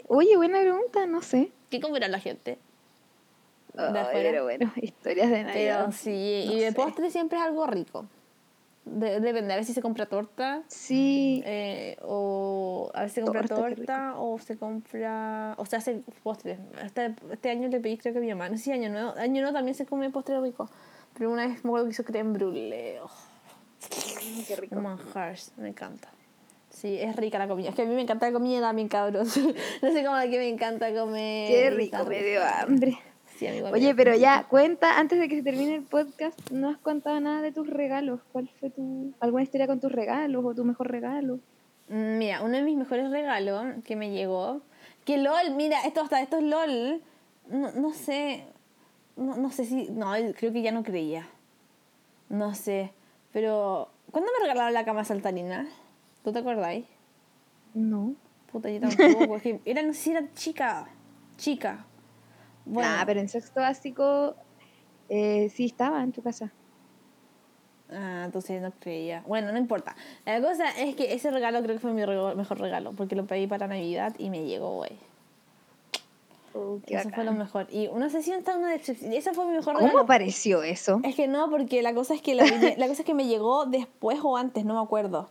Oye, 0.08 0.36
buena 0.36 0.60
pregunta, 0.60 1.04
no 1.06 1.20
sé. 1.20 1.50
¿Qué 1.68 1.78
comerá 1.80 2.08
la 2.08 2.20
gente? 2.20 2.58
Afuera. 3.76 4.08
pero 4.12 4.44
bueno, 4.44 4.72
historias 4.76 5.30
de 5.30 5.44
Navidad. 5.44 5.80
Pero 5.84 5.92
sí, 5.92 6.44
no 6.46 6.52
y 6.54 6.60
de 6.60 6.72
postre 6.72 7.10
siempre 7.10 7.38
es 7.38 7.44
algo 7.44 7.66
rico. 7.66 8.06
De- 8.90 9.20
depende, 9.20 9.54
a 9.54 9.56
veces 9.56 9.74
se 9.74 9.82
compra 9.82 10.06
torta, 10.06 10.62
Sí, 10.66 11.42
eh, 11.46 11.96
o 12.02 12.90
a 12.92 13.02
veces 13.02 13.14
se 13.14 13.20
compra 13.22 13.42
Torta, 13.42 13.76
torta, 13.76 14.14
o 14.18 14.38
se 14.38 14.56
compra, 14.58 15.54
o 15.58 15.64
se 15.64 15.76
hace 15.76 16.02
postre. 16.24 16.58
Este, 16.84 17.14
este 17.30 17.50
año 17.50 17.68
le 17.68 17.78
pedí 17.80 17.96
creo 17.98 18.12
que 18.12 18.18
a 18.18 18.22
mi 18.22 18.28
mamá, 18.28 18.48
no 18.48 18.56
sé 18.56 18.64
si 18.64 18.72
año 18.72 18.90
nuevo, 18.90 19.14
año 19.16 19.42
nuevo 19.42 19.54
también 19.54 19.76
se 19.76 19.86
come 19.86 20.10
postre 20.10 20.40
rico, 20.40 20.68
pero 21.14 21.30
una 21.30 21.46
vez 21.46 21.64
me 21.64 21.70
acuerdo 21.70 21.86
que 21.86 21.92
hizo 21.92 22.04
creme 22.04 22.32
brûlée, 22.36 22.98
oh, 23.00 23.10
qué 24.48 24.56
rico. 24.56 24.74
un 24.76 24.82
manjar, 24.82 25.36
me 25.56 25.68
encanta. 25.68 26.08
Sí, 26.70 26.98
es 27.00 27.14
rica 27.16 27.38
la 27.38 27.48
comida. 27.48 27.70
Es 27.70 27.74
que 27.74 27.82
a 27.82 27.84
mí 27.84 27.94
me 27.94 28.02
encanta 28.02 28.26
la 28.26 28.32
comida 28.32 28.60
también, 28.60 28.88
cabros. 28.88 29.36
no 29.82 29.92
sé 29.92 30.04
cómo 30.04 30.16
de 30.16 30.30
qué 30.30 30.38
me 30.38 30.48
encanta 30.48 30.92
comer. 30.94 31.48
Qué 31.48 31.70
rico, 31.70 32.04
me 32.06 32.22
dio 32.22 32.40
hambre. 32.44 32.98
Sí, 33.40 33.46
amigo, 33.46 33.68
Oye, 33.70 33.94
pero 33.94 34.14
ya, 34.14 34.44
cuenta, 34.50 34.98
antes 34.98 35.18
de 35.18 35.26
que 35.26 35.36
se 35.36 35.42
termine 35.42 35.76
el 35.76 35.82
podcast, 35.82 36.38
no 36.50 36.68
has 36.68 36.76
contado 36.76 37.18
nada 37.20 37.40
de 37.40 37.52
tus 37.52 37.66
regalos. 37.66 38.20
¿Cuál 38.32 38.50
fue 38.60 38.68
tu, 38.68 39.14
alguna 39.18 39.42
historia 39.42 39.66
con 39.66 39.80
tus 39.80 39.90
regalos 39.90 40.44
o 40.44 40.54
tu 40.54 40.62
mejor 40.62 40.90
regalo? 40.90 41.40
Mm, 41.88 42.18
Mira, 42.18 42.42
uno 42.42 42.58
de 42.58 42.62
mis 42.62 42.76
mejores 42.76 43.10
regalos 43.10 43.82
que 43.82 43.96
me 43.96 44.10
llegó, 44.10 44.60
que 45.06 45.16
LOL, 45.16 45.54
mira, 45.56 45.80
esto 45.86 46.02
hasta 46.02 46.20
esto 46.20 46.36
es 46.36 46.42
LOL, 46.42 47.00
no, 47.48 47.72
no 47.72 47.94
sé, 47.94 48.44
no, 49.16 49.34
no 49.38 49.50
sé 49.50 49.64
si, 49.64 49.88
no, 49.88 50.12
creo 50.36 50.52
que 50.52 50.60
ya 50.60 50.72
no 50.72 50.82
creía, 50.82 51.26
no 52.28 52.54
sé, 52.54 52.92
pero, 53.32 53.88
¿cuándo 54.10 54.30
me 54.38 54.46
regalaron 54.46 54.74
la 54.74 54.84
cama 54.84 55.02
saltarina? 55.06 55.66
¿Tú 56.22 56.30
te 56.30 56.40
acordáis? 56.40 56.84
No. 57.72 58.14
Puta, 58.52 58.68
yo 58.68 58.80
tampoco, 58.80 59.36
es 59.36 59.42
que 59.42 59.60
era 59.64 59.82
chica, 60.34 60.88
chica. 61.38 61.86
Bueno, 62.70 62.88
Ah, 62.92 63.02
pero 63.06 63.20
en 63.20 63.28
sexto 63.28 63.60
básico 63.60 64.34
eh, 65.08 65.50
sí 65.54 65.66
estaba 65.66 66.02
en 66.02 66.12
tu 66.12 66.22
casa. 66.22 66.52
ah, 67.92 68.22
entonces 68.24 68.62
no 68.62 68.70
creía. 68.78 69.22
Bueno, 69.26 69.50
no 69.52 69.58
importa. 69.58 69.96
La 70.24 70.40
cosa 70.40 70.70
es 70.78 70.94
que 70.94 71.12
ese 71.12 71.30
regalo 71.30 71.62
creo 71.62 71.74
que 71.76 71.80
fue 71.80 71.92
mi 71.92 72.02
rego- 72.04 72.34
mejor 72.36 72.60
regalo, 72.60 72.92
porque 72.92 73.16
lo 73.16 73.26
pedí 73.26 73.46
para 73.46 73.66
Navidad 73.66 74.14
y 74.18 74.30
me 74.30 74.44
llegó, 74.44 74.76
güey. 74.76 74.92
Oh, 76.52 76.80
Eso 76.86 77.10
fue 77.10 77.24
lo 77.24 77.30
bacán. 77.32 77.38
mejor. 77.38 77.66
Y 77.70 77.86
una 77.88 78.10
sesión 78.10 78.38
está 78.40 78.56
una 78.56 78.70
decepción. 78.70 79.12
Esa 79.12 79.32
fue 79.32 79.46
mi 79.46 79.52
mejor 79.52 79.74
¿Cómo 79.74 79.86
regalo. 79.86 80.02
apareció 80.04 80.62
eso? 80.64 81.00
Es 81.04 81.14
que 81.14 81.28
no, 81.28 81.48
porque 81.48 81.80
la 81.82 81.94
cosa 81.94 82.14
es 82.14 82.22
que 82.22 82.34
la, 82.34 82.44
la 82.76 82.86
cosa 82.88 83.02
es 83.02 83.04
que 83.06 83.14
me 83.14 83.26
llegó 83.26 83.66
después 83.66 84.18
o 84.22 84.36
antes, 84.36 84.64
no 84.64 84.74
me 84.74 84.80
acuerdo. 84.80 85.28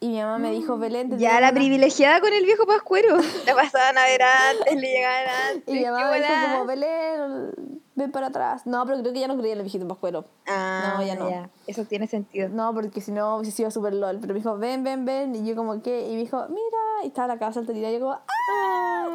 Y 0.00 0.08
mi 0.08 0.18
mamá 0.20 0.38
me 0.38 0.50
dijo, 0.50 0.76
Belén, 0.76 1.08
te 1.10 1.16
Ya 1.18 1.30
tengo 1.30 1.40
la 1.40 1.48
una-". 1.50 1.54
privilegiada 1.60 2.20
con 2.20 2.32
el 2.32 2.44
viejo 2.44 2.66
pascuero. 2.66 3.16
La 3.46 3.54
pasaban 3.54 3.96
a 3.96 4.04
ver 4.04 4.22
antes, 4.22 4.74
le 4.76 4.86
llegaban 4.88 5.26
antes. 5.52 5.74
Y 5.74 5.78
mi 5.78 5.84
mamá 5.84 6.10
me 6.10 6.16
dijo 6.20 6.32
como, 6.52 6.66
Belén, 6.66 7.80
ven 7.94 8.12
para 8.12 8.26
atrás. 8.26 8.66
No, 8.66 8.84
pero 8.84 9.00
creo 9.00 9.12
que 9.14 9.20
ya 9.20 9.28
no 9.28 9.36
creía 9.38 9.52
en 9.54 9.58
el 9.60 9.64
viejito 9.64 9.88
pascuero. 9.88 10.24
Ah, 10.46 10.94
No, 10.98 11.02
ya 11.06 11.14
no. 11.14 11.48
Eso 11.66 11.84
tiene 11.86 12.06
sentido. 12.06 12.48
No, 12.50 12.74
porque 12.74 13.00
si 13.00 13.12
no 13.12 13.36
hubiese 13.36 13.56
sido 13.56 13.70
súper 13.70 13.94
lol. 13.94 14.18
Pero 14.20 14.34
me 14.34 14.40
dijo, 14.40 14.58
ven, 14.58 14.84
ven, 14.84 15.04
ven. 15.06 15.34
Y 15.36 15.46
yo 15.46 15.56
como, 15.56 15.80
¿qué? 15.80 16.06
Y 16.08 16.14
me 16.16 16.20
dijo, 16.22 16.44
mira. 16.48 17.04
Y 17.04 17.06
estaba 17.06 17.28
la 17.28 17.38
casa 17.38 17.54
salterina. 17.54 17.88
Y 17.90 17.94
yo 17.94 18.00
como, 18.00 18.12
¡ah! 18.12 19.06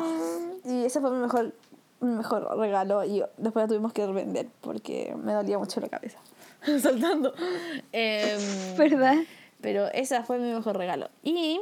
Y 0.65 0.85
ese 0.85 0.99
fue 1.01 1.11
mi 1.11 1.17
mejor, 1.17 1.53
mi 1.99 2.15
mejor 2.15 2.57
regalo. 2.57 3.03
Y 3.03 3.23
después 3.37 3.63
la 3.63 3.67
tuvimos 3.67 3.93
que 3.93 4.07
vender 4.07 4.47
porque 4.61 5.15
me 5.21 5.33
dolía 5.33 5.59
mucho 5.59 5.79
la 5.81 5.89
cabeza. 5.89 6.17
Saltando. 6.81 7.33
Em, 7.91 8.39
¿Verdad? 8.77 9.15
Pero 9.61 9.87
esa 9.91 10.23
fue 10.23 10.39
mi 10.39 10.51
mejor 10.53 10.77
regalo. 10.77 11.09
Y, 11.23 11.59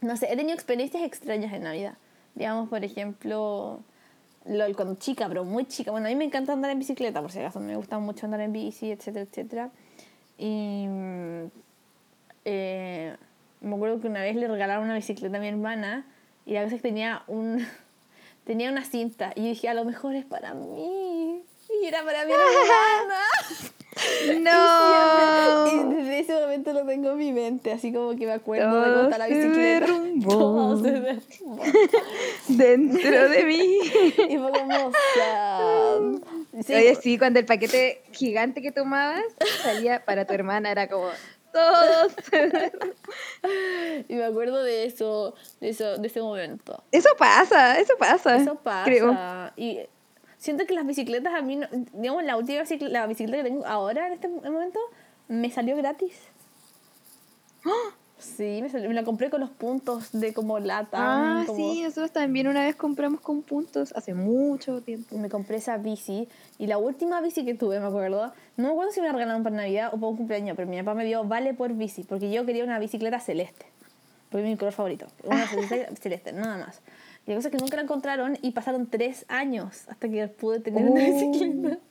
no 0.00 0.16
sé, 0.16 0.32
he 0.32 0.36
tenido 0.36 0.54
experiencias 0.54 1.02
extrañas 1.02 1.52
en 1.52 1.64
Navidad. 1.64 1.94
Digamos, 2.34 2.68
por 2.68 2.84
ejemplo, 2.84 3.80
LOL 4.44 4.76
cuando 4.76 4.94
chica, 4.94 5.28
pero 5.28 5.44
muy 5.44 5.66
chica. 5.66 5.90
Bueno, 5.90 6.06
a 6.06 6.10
mí 6.10 6.16
me 6.16 6.24
encanta 6.24 6.52
andar 6.52 6.70
en 6.70 6.78
bicicleta, 6.78 7.20
por 7.20 7.32
si 7.32 7.40
acaso. 7.40 7.60
Me 7.60 7.76
gusta 7.76 7.98
mucho 7.98 8.26
andar 8.26 8.40
en 8.40 8.52
bici, 8.52 8.90
etcétera, 8.90 9.26
etcétera. 9.28 9.70
Y 10.38 10.86
eh, 12.44 13.16
me 13.60 13.74
acuerdo 13.74 14.00
que 14.00 14.06
una 14.06 14.22
vez 14.22 14.36
le 14.36 14.48
regalaron 14.48 14.84
una 14.84 14.94
bicicleta 14.94 15.36
a 15.36 15.40
mi 15.40 15.48
hermana 15.48 16.06
y 16.46 16.56
a 16.56 16.62
veces 16.62 16.80
tenía 16.80 17.22
un 17.26 17.66
tenía 18.44 18.70
una 18.70 18.84
cinta 18.84 19.32
y 19.34 19.42
yo 19.42 19.48
dije, 19.48 19.68
a 19.68 19.74
lo 19.74 19.84
mejor 19.84 20.14
es 20.14 20.24
para 20.24 20.54
mí. 20.54 21.42
Y 21.82 21.86
era 21.86 22.02
para 22.04 22.24
mi 22.24 22.32
hermana. 22.32 23.20
No. 24.40 25.66
Y 25.66 25.94
desde 25.94 26.18
ese 26.20 26.32
momento 26.34 26.72
lo 26.72 26.84
tengo 26.86 27.10
en 27.10 27.18
mi 27.18 27.32
mente, 27.32 27.72
así 27.72 27.92
como 27.92 28.16
que 28.16 28.26
me 28.26 28.32
acuerdo 28.32 28.74
de 28.80 28.84
Todo 28.84 28.94
cómo 28.94 29.04
está 29.04 29.18
la 29.18 29.26
se 29.26 29.34
bicicleta. 29.34 29.80
derrumbó. 29.86 30.30
Todo 30.38 30.82
se 30.82 30.90
derrumbó. 30.92 31.62
Dentro 32.48 33.28
de 33.28 33.44
mí. 33.44 33.78
Y 34.28 34.38
fue 34.38 34.50
como. 34.52 34.92
Sí, 36.64 36.74
Oye, 36.74 36.94
sí, 36.96 37.18
cuando 37.18 37.38
el 37.38 37.46
paquete 37.46 38.02
gigante 38.12 38.60
que 38.62 38.72
tomabas 38.72 39.22
salía 39.62 40.04
para 40.04 40.24
tu 40.26 40.34
hermana, 40.34 40.70
era 40.70 40.88
como 40.88 41.08
todos. 41.52 42.12
Y 44.08 44.14
me 44.14 44.24
acuerdo 44.24 44.62
de 44.62 44.84
eso, 44.84 45.34
de 45.60 45.70
eso, 45.70 45.98
de 45.98 46.06
ese 46.08 46.20
momento. 46.20 46.82
Eso 46.92 47.08
pasa, 47.18 47.78
eso 47.80 47.94
pasa. 47.98 48.36
Eso 48.36 48.54
pasa. 48.56 48.84
Creo. 48.84 49.16
Y 49.56 49.80
siento 50.40 50.66
que 50.66 50.74
las 50.74 50.84
bicicletas 50.86 51.32
a 51.34 51.42
mí, 51.42 51.54
no- 51.56 51.68
digamos, 51.92 52.24
la 52.24 52.36
última 52.36 52.60
bicicleta, 52.62 52.92
la 52.92 53.06
bicicleta 53.06 53.44
que 53.44 53.48
tengo 53.50 53.64
ahora 53.66 54.08
en 54.08 54.14
este 54.14 54.26
momento, 54.28 54.80
me 55.28 55.50
salió 55.50 55.76
gratis. 55.76 56.14
Sí, 58.18 58.60
me, 58.60 58.68
salió- 58.68 58.88
me 58.88 58.94
la 58.94 59.02
compré 59.04 59.30
con 59.30 59.40
los 59.40 59.48
puntos 59.50 60.12
de 60.12 60.34
como 60.34 60.58
lata. 60.58 60.98
Ah, 61.40 61.44
como, 61.46 61.56
sí, 61.72 61.82
nosotros 61.82 62.10
también 62.12 62.48
una 62.48 62.64
vez 62.64 62.76
compramos 62.76 63.20
con 63.20 63.42
puntos 63.42 63.92
hace 63.96 64.12
mucho 64.12 64.82
tiempo. 64.82 65.16
Me 65.16 65.30
compré 65.30 65.56
esa 65.56 65.78
bici 65.78 66.28
y 66.58 66.66
la 66.66 66.76
última 66.76 67.20
bici 67.22 67.44
que 67.46 67.54
tuve, 67.54 67.80
me 67.80 67.86
acuerdo, 67.86 68.32
no 68.58 68.64
me 68.66 68.70
acuerdo 68.72 68.92
si 68.92 69.00
me 69.00 69.06
la 69.06 69.12
regalaron 69.14 69.42
para 69.42 69.56
Navidad 69.56 69.88
o 69.94 69.96
para 69.96 70.08
un 70.08 70.16
cumpleaños, 70.18 70.54
pero 70.56 70.68
mi 70.68 70.76
papá 70.78 70.94
me 70.94 71.06
dio 71.06 71.24
vale 71.24 71.54
por 71.54 71.72
bici, 71.72 72.02
porque 72.04 72.30
yo 72.30 72.44
quería 72.44 72.62
una 72.64 72.78
bicicleta 72.78 73.20
celeste, 73.20 73.64
porque 74.30 74.44
es 74.44 74.50
mi 74.50 74.56
color 74.58 74.74
favorito, 74.74 75.06
una 75.24 75.44
bicicleta 75.46 75.94
celeste, 76.00 76.32
nada 76.34 76.58
más. 76.66 76.82
Y 77.26 77.30
la 77.30 77.36
cosa 77.36 77.48
es 77.48 77.52
que 77.52 77.58
nunca 77.60 77.76
la 77.76 77.82
encontraron 77.82 78.38
y 78.42 78.50
pasaron 78.52 78.86
tres 78.88 79.24
años 79.28 79.84
hasta 79.88 80.08
que 80.08 80.26
pude 80.28 80.58
tener 80.60 80.84
una 80.84 81.00
Oh. 81.00 81.04
bicicleta. 81.04 81.78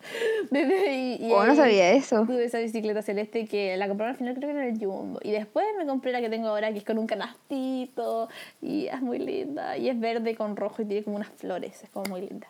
Y 0.51 1.32
Oh, 1.32 1.45
no 1.45 1.55
sabía 1.55 1.91
eso. 1.93 2.25
Tuve 2.25 2.45
esa 2.45 2.59
bicicleta 2.59 3.01
celeste 3.01 3.45
que 3.47 3.77
la 3.77 3.88
compraron 3.88 4.13
al 4.13 4.17
final 4.17 4.34
creo 4.36 4.49
que 4.49 4.55
era 4.57 4.67
el 4.67 4.77
Jumbo. 4.84 5.19
Y 5.23 5.32
después 5.32 5.65
me 5.77 5.86
compré 5.86 6.11
la 6.11 6.19
que 6.21 6.30
tengo 6.30 6.47
ahora 6.47 6.71
que 6.71 6.80
es 6.80 6.84
con 6.84 6.97
un 6.97 7.07
canastito 7.07 8.27
y 8.61 8.88
es 8.88 9.01
muy 9.01 9.19
linda. 9.19 9.77
Y 9.77 9.88
es 9.89 9.99
verde 9.99 10.36
con 10.36 10.55
rojo 10.55 10.82
y 10.82 10.86
tiene 10.86 11.03
como 11.03 11.15
unas 11.17 11.30
flores, 11.30 11.84
es 11.84 11.89
como 11.89 12.09
muy 12.09 12.21
linda. 12.21 12.47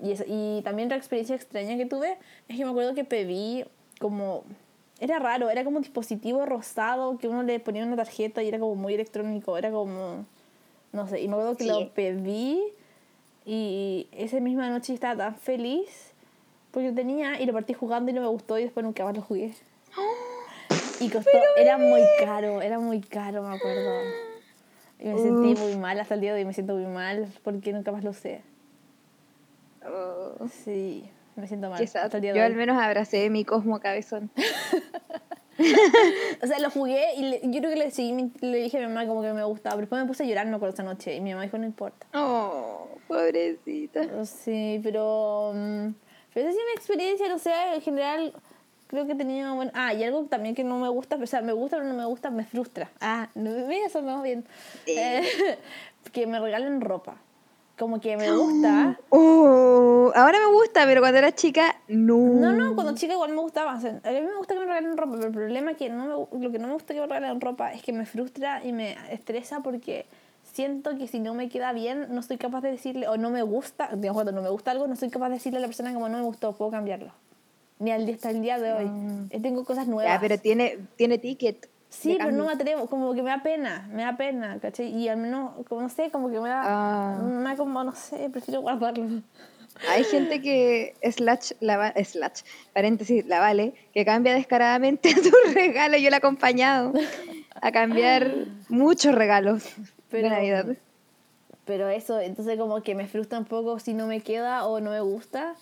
Y, 0.00 0.10
eso- 0.12 0.24
y 0.26 0.62
también 0.62 0.86
otra 0.88 0.96
experiencia 0.98 1.36
extraña 1.36 1.76
que 1.76 1.86
tuve 1.86 2.16
es 2.48 2.56
que 2.56 2.64
me 2.64 2.70
acuerdo 2.70 2.94
que 2.94 3.04
pedí 3.04 3.64
como... 4.00 4.44
Era 4.98 5.18
raro, 5.18 5.50
era 5.50 5.62
como 5.62 5.76
un 5.76 5.82
dispositivo 5.82 6.46
rosado 6.46 7.18
que 7.18 7.28
uno 7.28 7.42
le 7.42 7.60
ponía 7.60 7.84
una 7.84 7.96
tarjeta 7.96 8.42
y 8.42 8.48
era 8.48 8.58
como 8.58 8.74
muy 8.76 8.94
electrónico, 8.94 9.58
era 9.58 9.70
como... 9.70 10.24
No 10.96 11.06
sé, 11.06 11.20
y 11.20 11.28
me 11.28 11.34
acuerdo 11.34 11.56
que 11.58 11.64
Sí. 11.64 11.68
lo 11.70 11.92
pedí 11.92 12.62
y 13.44 14.08
esa 14.12 14.40
misma 14.40 14.70
noche 14.70 14.94
estaba 14.94 15.14
tan 15.16 15.36
feliz 15.36 16.12
porque 16.70 16.88
lo 16.88 16.94
tenía 16.94 17.38
y 17.40 17.44
lo 17.44 17.52
partí 17.52 17.74
jugando 17.74 18.10
y 18.10 18.14
no 18.14 18.22
me 18.22 18.26
gustó 18.28 18.58
y 18.58 18.62
después 18.64 18.82
nunca 18.82 19.04
más 19.04 19.14
lo 19.14 19.20
jugué. 19.22 19.52
Y 21.00 21.10
costó, 21.10 21.30
era 21.58 21.76
muy 21.76 22.00
caro, 22.18 22.62
era 22.62 22.78
muy 22.78 23.02
caro, 23.02 23.42
me 23.42 23.54
acuerdo. 23.54 24.00
Y 24.98 25.04
me 25.08 25.18
sentí 25.18 25.54
muy 25.54 25.76
mal, 25.76 26.00
hasta 26.00 26.14
el 26.14 26.22
día 26.22 26.32
de 26.32 26.38
hoy 26.40 26.44
me 26.46 26.54
siento 26.54 26.74
muy 26.74 26.86
mal 26.86 27.28
porque 27.44 27.74
nunca 27.74 27.92
más 27.92 28.02
lo 28.02 28.10
usé. 28.12 28.40
Oh, 29.86 30.48
Sí, 30.64 31.04
me 31.36 31.46
siento 31.46 31.68
mal. 31.68 31.78
qué 31.78 31.86
sad. 31.86 32.04
hasta 32.04 32.16
el 32.16 32.22
día 32.22 32.32
de 32.32 32.38
Yo 32.38 32.44
hoy. 32.44 32.50
al 32.50 32.56
menos 32.56 32.82
abracé 32.82 33.28
mi 33.28 33.44
Cosmo 33.44 33.78
Cabezón. 33.80 34.30
O 36.42 36.46
sea, 36.46 36.58
lo 36.58 36.70
jugué 36.70 37.14
y 37.16 37.22
le- 37.22 37.40
yo 37.44 37.60
creo 37.60 37.70
que 37.70 37.76
le, 37.76 37.90
seguí 37.90 38.12
mi- 38.12 38.30
le 38.40 38.58
dije 38.58 38.76
a 38.78 38.80
mi 38.80 38.86
mamá 38.92 39.06
como 39.06 39.22
que 39.22 39.32
me 39.32 39.44
gustaba, 39.44 39.76
pero 39.76 39.82
después 39.82 40.02
me 40.02 40.06
puse 40.08 40.22
a 40.24 40.26
llorar, 40.26 40.46
no 40.46 40.56
acuerdo 40.56 40.74
esa 40.74 40.82
noche, 40.82 41.14
y 41.16 41.20
mi 41.20 41.30
mamá 41.30 41.44
dijo, 41.44 41.58
no 41.58 41.64
importa. 41.64 42.06
Oh, 42.14 42.88
pobrecita. 43.08 44.24
Sí, 44.26 44.80
pero... 44.82 45.52
mm, 45.54 45.88
Pero 46.34 46.48
esa 46.48 46.52
sí 46.52 46.58
es 46.58 46.66
mi 46.66 46.76
experiencia, 46.76 47.28
no 47.28 47.38
sé, 47.38 47.52
en 47.74 47.80
general 47.80 48.32
creo 48.88 49.06
que 49.06 49.14
tenido... 49.14 49.54
Bueno, 49.54 49.70
ah, 49.74 49.94
y 49.94 50.04
algo 50.04 50.24
también 50.26 50.54
que 50.54 50.62
no 50.64 50.78
me 50.78 50.88
gusta, 50.88 51.16
o 51.16 51.26
sea, 51.26 51.40
me 51.40 51.52
gusta 51.52 51.78
pero 51.78 51.88
no 51.88 51.94
me 51.96 52.04
gusta, 52.04 52.30
me 52.30 52.44
frustra. 52.44 52.90
Ah, 53.00 53.28
no, 53.34 53.50
mira, 53.66 53.86
eso 53.86 54.02
no, 54.02 54.22
bien. 54.22 54.44
Eh, 54.86 55.22
que 56.12 56.26
me 56.26 56.38
regalen 56.38 56.80
ropa. 56.80 57.16
Como 57.78 58.00
que 58.00 58.16
me 58.16 58.32
gusta... 58.32 58.98
Oh, 59.10 60.10
ahora 60.14 60.38
me 60.38 60.52
gusta, 60.52 60.84
pero 60.86 61.02
cuando 61.02 61.18
era 61.18 61.34
chica, 61.34 61.76
no. 61.88 62.16
No, 62.16 62.52
no, 62.52 62.74
cuando 62.74 62.94
chica 62.94 63.12
igual 63.12 63.32
me 63.32 63.40
gustaba. 63.40 63.74
o 63.74 63.80
sea, 63.80 64.00
a 64.02 64.10
mí 64.10 64.20
me 64.22 64.36
gusta 64.36 64.54
que 64.54 64.60
me 64.60 64.66
regalen 64.66 64.96
ropa, 64.96 65.12
pero 65.16 65.26
el 65.26 65.32
problema 65.32 65.72
es 65.72 65.76
que 65.76 65.90
no 65.90 66.28
me, 66.30 66.44
lo 66.44 66.52
que 66.52 66.58
no 66.58 66.68
me 66.68 66.72
gusta 66.72 66.94
que 66.94 67.00
me 67.00 67.06
regalen 67.06 67.40
ropa 67.40 67.72
es 67.72 67.82
que 67.82 67.92
me 67.92 68.06
frustra 68.06 68.64
y 68.64 68.72
me 68.72 68.96
estresa 69.10 69.60
porque 69.60 70.06
siento 70.52 70.96
que 70.96 71.06
si 71.06 71.18
no 71.18 71.34
me 71.34 71.50
queda 71.50 71.72
bien, 71.74 72.06
no 72.10 72.22
soy 72.22 72.38
capaz 72.38 72.62
de 72.62 72.70
decirle, 72.70 73.08
o 73.08 73.18
no 73.18 73.28
me 73.30 73.42
gusta, 73.42 73.90
digamos, 73.94 74.22
cuando 74.22 74.32
no 74.32 74.40
me 74.40 74.48
gusta 74.48 74.70
algo, 74.70 74.86
no 74.86 74.96
soy 74.96 75.10
capaz 75.10 75.28
de 75.28 75.34
decirle 75.34 75.58
a 75.58 75.60
la 75.60 75.66
persona 75.66 75.92
como 75.92 76.08
no 76.08 76.16
me 76.16 76.24
gustó, 76.24 76.52
puedo 76.54 76.70
cambiarlo. 76.70 77.12
Ni 77.78 77.90
al 77.90 78.06
día, 78.06 78.14
hasta 78.14 78.30
el 78.30 78.40
día 78.40 78.58
de 78.58 78.72
hoy. 78.72 78.90
Eh, 79.28 79.38
Tengo 79.40 79.64
cosas 79.64 79.86
nuevas. 79.86 80.14
Ya, 80.14 80.18
pero 80.18 80.38
tiene, 80.38 80.78
tiene 80.96 81.18
ticket. 81.18 81.68
Sí, 81.88 82.16
pero 82.18 82.32
no 82.32 82.44
me 82.46 82.52
atrevo, 82.52 82.86
como 82.88 83.14
que 83.14 83.22
me 83.22 83.30
da 83.30 83.42
pena, 83.42 83.88
me 83.92 84.02
da 84.02 84.16
pena, 84.16 84.58
¿cachai? 84.60 84.88
Y 84.88 85.08
al 85.08 85.16
menos, 85.18 85.52
como 85.68 85.80
no 85.82 85.88
sé, 85.88 86.10
como 86.10 86.30
que 86.30 86.38
me 86.40 86.48
da, 86.48 86.62
Ah. 86.64 87.18
me 87.22 87.44
da 87.50 87.56
como, 87.56 87.82
no 87.84 87.94
sé, 87.94 88.28
prefiero 88.30 88.60
guardarlo. 88.60 89.22
Hay 89.90 90.04
gente 90.04 90.40
que, 90.40 90.94
slash, 91.12 91.52
la, 91.60 91.76
va- 91.76 91.92
slash, 92.04 92.40
paréntesis, 92.72 93.24
la 93.26 93.40
vale, 93.40 93.74
que 93.92 94.04
cambia 94.04 94.34
descaradamente 94.34 95.10
su 95.22 95.32
regalo. 95.54 95.96
Yo 95.98 96.10
la 96.10 96.16
he 96.16 96.18
acompañado 96.18 96.92
a 97.60 97.72
cambiar 97.72 98.32
muchos 98.68 99.14
regalos 99.14 99.64
Pero- 100.10 100.24
de 100.28 100.34
Navidad. 100.34 100.66
Pero 101.66 101.88
eso, 101.88 102.20
entonces 102.20 102.56
como 102.58 102.80
que 102.82 102.94
me 102.94 103.06
frustra 103.08 103.38
un 103.38 103.44
poco 103.44 103.78
si 103.80 103.92
no 103.92 104.06
me 104.06 104.20
queda 104.20 104.66
o 104.66 104.80
no 104.80 104.90
me 104.92 105.00
gusta. 105.00 105.54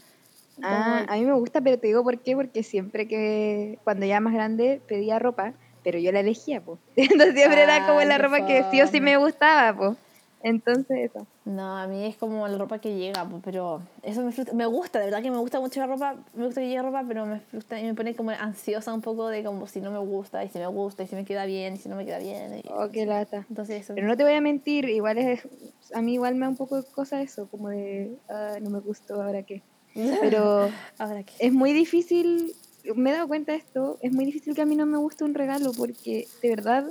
Ah, 0.63 1.05
a 1.09 1.17
mí 1.17 1.25
me 1.25 1.33
gusta, 1.33 1.61
pero 1.61 1.79
te 1.79 1.87
digo 1.89 2.05
por 2.05 2.19
qué, 2.21 2.37
porque 2.37 2.63
siempre 2.63 3.09
que, 3.09 3.79
cuando 3.85 4.05
ya 4.07 4.21
más 4.21 4.35
grande, 4.35 4.81
pedía 4.87 5.19
ropa, 5.19 5.55
pero 5.85 5.99
yo 6.01 6.11
la 6.11 6.21
elegía, 6.21 6.61
pues. 6.61 6.81
Entonces 6.97 7.35
siempre 7.35 7.63
era 7.63 7.87
como 7.87 8.01
Ay, 8.01 8.09
la 8.09 8.19
ropa 8.19 8.45
que 8.47 8.65
sí 8.71 8.81
o 8.83 8.89
sí 8.89 9.01
me 9.01 9.17
gustaba, 9.17 9.77
pues. 9.77 9.97
Entonces 10.43 11.11
eso. 11.11 11.27
No, 11.47 11.79
a 11.79 11.87
mí 11.87 12.05
es 12.05 12.17
como 12.17 12.47
la 12.47 12.59
ropa 12.59 12.79
que 12.79 12.95
llega, 12.97 13.25
po, 13.27 13.41
pero 13.43 13.81
eso 14.03 14.21
me 14.23 14.31
frustra. 14.31 14.55
Me 14.55 14.67
gusta, 14.67 14.99
de 14.99 15.07
verdad 15.07 15.23
que 15.23 15.31
me 15.31 15.39
gusta 15.39 15.59
mucho 15.59 15.81
la 15.81 15.87
ropa, 15.87 16.17
me 16.35 16.45
gusta 16.45 16.61
que 16.61 16.67
llegue 16.69 16.83
ropa, 16.83 17.03
pero 17.09 17.25
me 17.25 17.41
frustra 17.41 17.81
y 17.81 17.85
me 17.85 17.95
pone 17.95 18.15
como 18.15 18.31
ansiosa 18.31 18.93
un 18.93 19.01
poco 19.01 19.29
de 19.29 19.43
como 19.43 19.67
si 19.67 19.81
no 19.81 19.91
me 19.91 19.99
gusta, 20.01 20.45
y 20.45 20.51
si 20.51 20.59
me 20.59 20.67
gusta, 20.67 21.03
y 21.03 21.07
si 21.07 21.15
me 21.17 21.25
queda 21.25 21.47
bien, 21.47 21.75
y 21.75 21.77
si 21.79 21.89
no 21.89 21.97
me 21.97 22.05
queda 22.05 22.19
bien. 22.19 22.59
y- 22.59 22.63
Oh, 22.71 22.91
qué 22.93 23.07
lata. 23.07 23.47
Entonces 23.49 23.83
eso. 23.85 23.95
Pero 23.95 24.07
no 24.07 24.19
te 24.19 24.25
voy 24.25 24.35
a 24.35 24.41
mentir, 24.43 24.87
igual 24.91 25.17
es, 25.17 25.49
a 25.95 26.03
mí 26.03 26.13
igual 26.15 26.35
me 26.35 26.43
da 26.45 26.51
un 26.51 26.57
poco 26.57 26.77
de 26.77 26.85
cosa 26.93 27.23
eso, 27.23 27.49
como 27.49 27.71
de, 27.71 28.19
ah, 28.29 28.57
no 28.61 28.69
me 28.69 28.81
gustó, 28.81 29.23
ahora 29.23 29.43
qué. 29.45 29.63
Pero 30.21 30.71
Ahora 30.99 31.23
qué. 31.23 31.33
es 31.39 31.53
muy 31.55 31.73
difícil, 31.73 32.53
me 32.95 33.11
he 33.11 33.13
dado 33.13 33.29
cuenta 33.29 33.53
de 33.53 33.59
esto, 33.59 33.99
es 34.03 34.13
muy 34.13 34.25
difícil 34.25 34.55
que 34.55 34.63
a 34.63 34.67
mí 34.67 34.77
no 34.77 34.87
me 34.87 34.99
guste 34.99 35.25
un 35.25 35.35
regalo 35.35 35.73
porque 35.73 36.27
de 36.43 36.49
verdad 36.51 36.85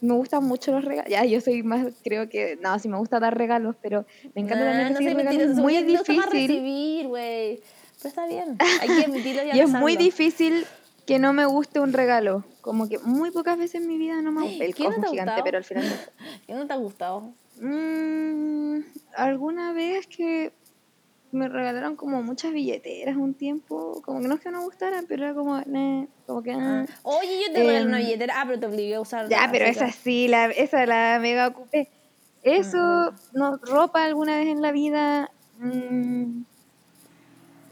me 0.00 0.14
gustan 0.14 0.44
mucho 0.44 0.70
los 0.72 0.84
regalos. 0.84 1.10
Ya, 1.10 1.24
yo 1.24 1.40
soy 1.40 1.62
más, 1.64 1.86
creo 2.04 2.28
que, 2.28 2.56
no, 2.62 2.78
sí 2.78 2.88
me 2.88 2.96
gusta 2.98 3.18
dar 3.18 3.36
regalos, 3.36 3.74
pero 3.82 4.06
me 4.34 4.42
encanta 4.42 4.64
Nah, 4.64 4.70
también 4.70 4.86
Ah, 4.86 4.90
no 4.90 4.94
recibir 4.98 5.12
soy 5.12 5.16
regalos. 5.16 5.38
mentirosa, 5.38 5.52
Es 5.52 5.58
muy 5.58 5.74
no 5.74 5.82
difícil 5.82 6.22
recibir, 6.30 7.06
güey. 7.08 7.60
Pero 8.00 8.08
está 8.10 8.26
bien, 8.28 8.56
hay 8.80 8.88
que 8.88 9.04
admitirlo 9.06 9.42
y 9.44 9.50
y 9.56 9.60
es 9.60 9.70
muy 9.70 9.96
difícil 9.96 10.64
que 11.04 11.18
no 11.18 11.32
me 11.32 11.46
guste 11.46 11.80
un 11.80 11.92
regalo. 11.92 12.44
Como 12.60 12.88
que 12.88 12.98
muy 13.00 13.30
pocas 13.32 13.58
veces 13.58 13.80
en 13.80 13.88
mi 13.88 13.98
vida 13.98 14.20
no 14.22 14.30
me 14.30 14.42
gusta. 14.42 14.64
El 14.64 14.74
¿Qué 14.74 14.84
no 14.84 14.90
cosmo 14.90 15.06
ha 15.06 15.10
gigante, 15.10 15.40
pero 15.42 15.58
al 15.58 15.64
final 15.64 15.84
no. 15.88 15.96
¿Qué 16.46 16.52
no 16.54 16.66
te 16.66 16.72
ha 16.74 16.76
gustado? 16.76 17.32
Mm, 17.60 18.80
alguna 19.16 19.72
vez 19.72 20.06
que 20.06 20.52
me 21.30 21.48
regalaron 21.48 21.96
como 21.96 22.22
muchas 22.22 22.52
billeteras 22.52 23.16
un 23.16 23.34
tiempo, 23.34 24.00
como 24.02 24.20
que 24.20 24.28
no 24.28 24.34
es 24.36 24.40
que 24.40 24.50
no 24.50 24.62
gustaran, 24.62 25.06
pero 25.06 25.24
era 25.24 25.34
como, 25.34 25.60
"Neh", 25.60 26.08
como 26.26 26.42
que... 26.42 26.52
ah. 26.52 26.86
Oye, 27.02 27.40
yo 27.46 27.52
te 27.52 27.60
regalé 27.62 27.86
una 27.86 27.98
Em, 27.98 28.04
billetera. 28.04 28.40
Ah, 28.40 28.44
pero 28.46 28.60
te 28.60 28.66
obligué 28.66 28.94
a 28.94 29.00
usar. 29.00 29.28
Ya, 29.28 29.48
pero 29.52 29.64
esa 29.66 29.90
sí, 29.92 30.28
la, 30.28 30.46
esa 30.46 30.86
la 30.86 31.18
mega 31.20 31.48
ocupé. 31.48 31.90
Eso, 32.42 32.78
Ah, 32.78 33.10
no, 33.32 33.58
ropa 33.58 34.04
alguna 34.04 34.36
vez 34.38 34.46
en 34.48 34.62
la 34.62 34.72
vida, 34.72 35.30
mm, 35.54 36.42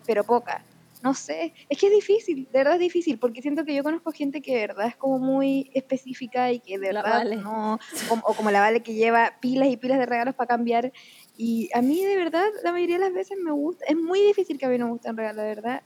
pero 0.06 0.24
poca. 0.24 0.64
No 1.02 1.12
sé, 1.14 1.52
es 1.68 1.78
que 1.78 1.86
es 1.88 1.92
difícil, 1.92 2.48
de 2.50 2.58
verdad 2.58 2.74
es 2.74 2.80
difícil, 2.80 3.18
porque 3.18 3.42
siento 3.42 3.64
que 3.64 3.74
yo 3.74 3.84
conozco 3.84 4.12
gente 4.12 4.40
que 4.40 4.54
de 4.54 4.66
verdad 4.66 4.86
es 4.88 4.96
como 4.96 5.18
muy 5.18 5.70
específica 5.74 6.50
y 6.52 6.60
que 6.60 6.78
de 6.78 6.92
La 6.92 7.02
verdad 7.02 7.18
Vale. 7.18 7.36
no, 7.36 7.78
o 8.24 8.34
como 8.34 8.50
la 8.50 8.60
Vale 8.60 8.82
que 8.82 8.94
lleva 8.94 9.34
pilas 9.40 9.68
y 9.68 9.76
pilas 9.76 9.98
de 9.98 10.06
regalos 10.06 10.34
para 10.34 10.48
cambiar. 10.48 10.92
Y 11.38 11.68
a 11.74 11.82
mí 11.82 12.02
de 12.02 12.16
verdad, 12.16 12.46
la 12.64 12.72
mayoría 12.72 12.98
de 12.98 13.04
las 13.04 13.12
veces 13.14 13.36
me 13.38 13.50
gusta, 13.52 13.84
es 13.86 13.96
muy 13.96 14.20
difícil 14.22 14.58
que 14.58 14.66
a 14.66 14.68
mí 14.68 14.78
no 14.78 14.86
me 14.86 14.92
guste 14.92 15.10
un 15.10 15.16
regalo, 15.16 15.42
de 15.42 15.48
verdad, 15.48 15.82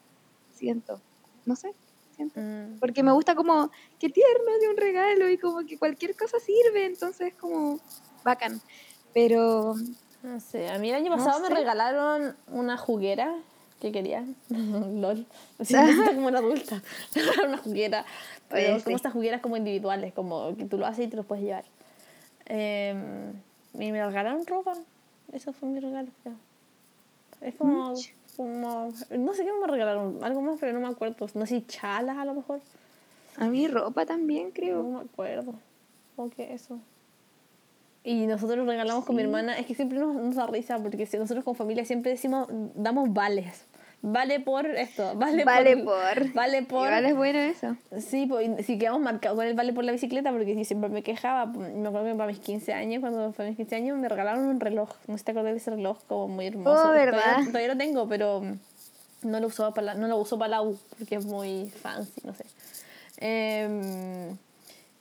siento, 0.55 1.01
no 1.44 1.57
sé, 1.57 1.72
siento. 2.14 2.38
Mm. 2.40 2.78
Porque 2.78 3.03
me 3.03 3.12
gusta 3.12 3.34
como, 3.34 3.70
qué 3.98 4.09
tierno 4.11 4.59
de 4.61 4.68
un 4.68 4.76
regalo 4.76 5.28
y 5.28 5.38
como 5.38 5.66
que 5.66 5.76
cualquier 5.78 6.14
cosa 6.16 6.38
sirve, 6.38 6.84
entonces 6.86 7.34
como 7.34 7.80
bacán. 8.24 8.61
Pero 9.12 9.74
No 10.22 10.38
sé, 10.38 10.68
a 10.68 10.78
mí 10.78 10.90
el 10.90 10.96
año 10.96 11.11
No 11.11 11.16
pasado 11.16 11.40
me 11.40 11.48
sé. 11.48 11.55
regalaron 11.55 12.36
una 12.48 12.76
juguera 12.76 13.34
que 13.80 13.90
quería. 13.90 14.24
LOL. 14.51 15.26
Sí, 15.64 15.74
me 15.74 15.92
siento 15.92 16.11
como 16.14 16.28
una 16.28 16.38
adulta. 16.38 16.80
Me 17.16 17.22
regalaron 17.22 17.48
una 17.55 17.59
juguera. 17.59 18.05
Pero 18.48 18.74
Oye, 18.74 18.84
como 18.84 18.90
sí. 18.90 18.92
estas 18.94 19.12
jugueras 19.12 19.40
como 19.40 19.57
individuales, 19.57 20.12
como 20.12 20.55
que 20.57 20.66
tú 20.66 20.76
lo 20.78 20.86
haces 20.86 21.07
y 21.07 21.09
te 21.09 21.16
lo 21.16 21.24
puedes 21.24 21.44
llevar. 21.44 21.64
Eh, 22.46 22.94
y 23.74 23.90
me 23.92 24.05
regalaron 24.05 24.44
ropa. 24.46 24.74
Eso 25.33 25.53
fue 25.53 25.68
mi 25.68 25.81
regalo, 25.81 26.09
creo. 26.22 26.35
Es 27.41 27.55
como, 27.55 27.95
como. 28.37 28.93
No 29.18 29.35
sé 29.35 29.45
qué 29.45 29.51
me 29.53 29.66
regalaron. 29.66 30.22
Algo 30.22 30.41
más, 30.43 30.59
pero 30.61 30.72
no 30.72 30.81
me 30.81 30.93
acuerdo. 30.93 31.26
No 31.35 31.47
sé 31.47 31.64
chalas 31.66 32.16
a 32.18 32.24
lo 32.24 32.35
mejor. 32.35 32.61
a 33.37 33.47
mí 33.49 33.66
ropa 33.68 34.05
también 34.07 34.49
No 34.49 34.53
creo. 34.55 34.83
me 34.83 35.01
acuerdo. 35.01 35.55
Como 36.16 36.31
que 36.31 36.53
eso. 36.53 36.78
Y 38.03 38.26
nosotros 38.26 38.59
nos 38.59 38.66
regalamos 38.66 39.05
con 39.05 39.14
mi 39.16 39.22
Sí. 39.22 39.26
hermana. 39.26 39.59
Es 39.59 39.66
que 39.66 39.74
siempre 39.74 39.99
nos, 39.99 40.14
nos 40.14 40.35
da 40.35 40.47
risa 40.47 40.78
porque 40.78 41.07
nosotros 41.18 41.45
con 41.45 41.55
familia 41.55 41.85
siempre 41.85 42.11
decimos, 42.11 42.49
damos 42.74 43.12
vales. 43.12 43.66
Vale 44.03 44.40
por 44.40 44.64
esto, 44.66 45.14
vale, 45.14 45.44
Vale 45.44 45.76
por, 45.76 45.84
por. 45.84 46.32
Vale 46.32 46.62
por. 46.62 46.86
Igual 46.86 47.05
es 47.05 47.16
bueno 47.16 47.38
eso. 47.38 47.76
Sí, 48.01 48.24
pues, 48.26 48.64
si 48.64 48.78
quedamos 48.78 49.03
marcados 49.03 49.36
con 49.36 49.46
el 49.46 49.55
vale 49.55 49.74
por 49.74 49.84
la 49.84 49.92
bicicleta, 49.92 50.30
porque 50.32 50.55
si 50.55 50.64
siempre 50.64 50.88
me 50.88 51.03
quejaba, 51.03 51.53
pues, 51.53 51.74
me 51.74 51.86
acuerdo 51.86 52.07
que 52.09 52.14
para 52.14 52.26
mis 52.28 52.38
15 52.40 52.72
años, 52.72 53.01
cuando 53.01 53.32
fue 53.34 53.48
mis 53.48 53.57
15 53.57 53.76
años, 53.76 53.98
me 53.98 54.09
regalaron 54.09 54.44
un 54.46 54.59
reloj. 54.59 54.88
No 55.07 55.14
sé 55.14 55.18
si 55.18 55.24
te 55.26 55.30
acordás 55.32 55.53
de 55.53 55.59
ese 55.59 55.70
reloj, 55.70 55.98
como 56.07 56.28
muy 56.28 56.46
hermoso. 56.46 56.70
Oh, 56.70 56.74
Todavía- 56.82 57.05
¿verdad? 57.05 57.36
Todavía, 57.46 57.68
lo 57.68 57.76
tengo, 57.76 58.09
pero 58.09 58.42
no 59.22 59.38
lo, 59.40 59.46
usaba 59.48 59.74
para 59.74 59.88
la, 59.88 59.94
no 59.94 60.09
lo 60.09 60.16
uso 60.16 60.38
para 60.38 60.48
la 60.48 60.62
U, 60.62 60.78
porque 60.98 61.16
es 61.16 61.26
muy 61.26 61.68
fancy, 61.68 62.22
no 62.24 62.32
sé. 62.34 62.44
Em, 63.18 64.36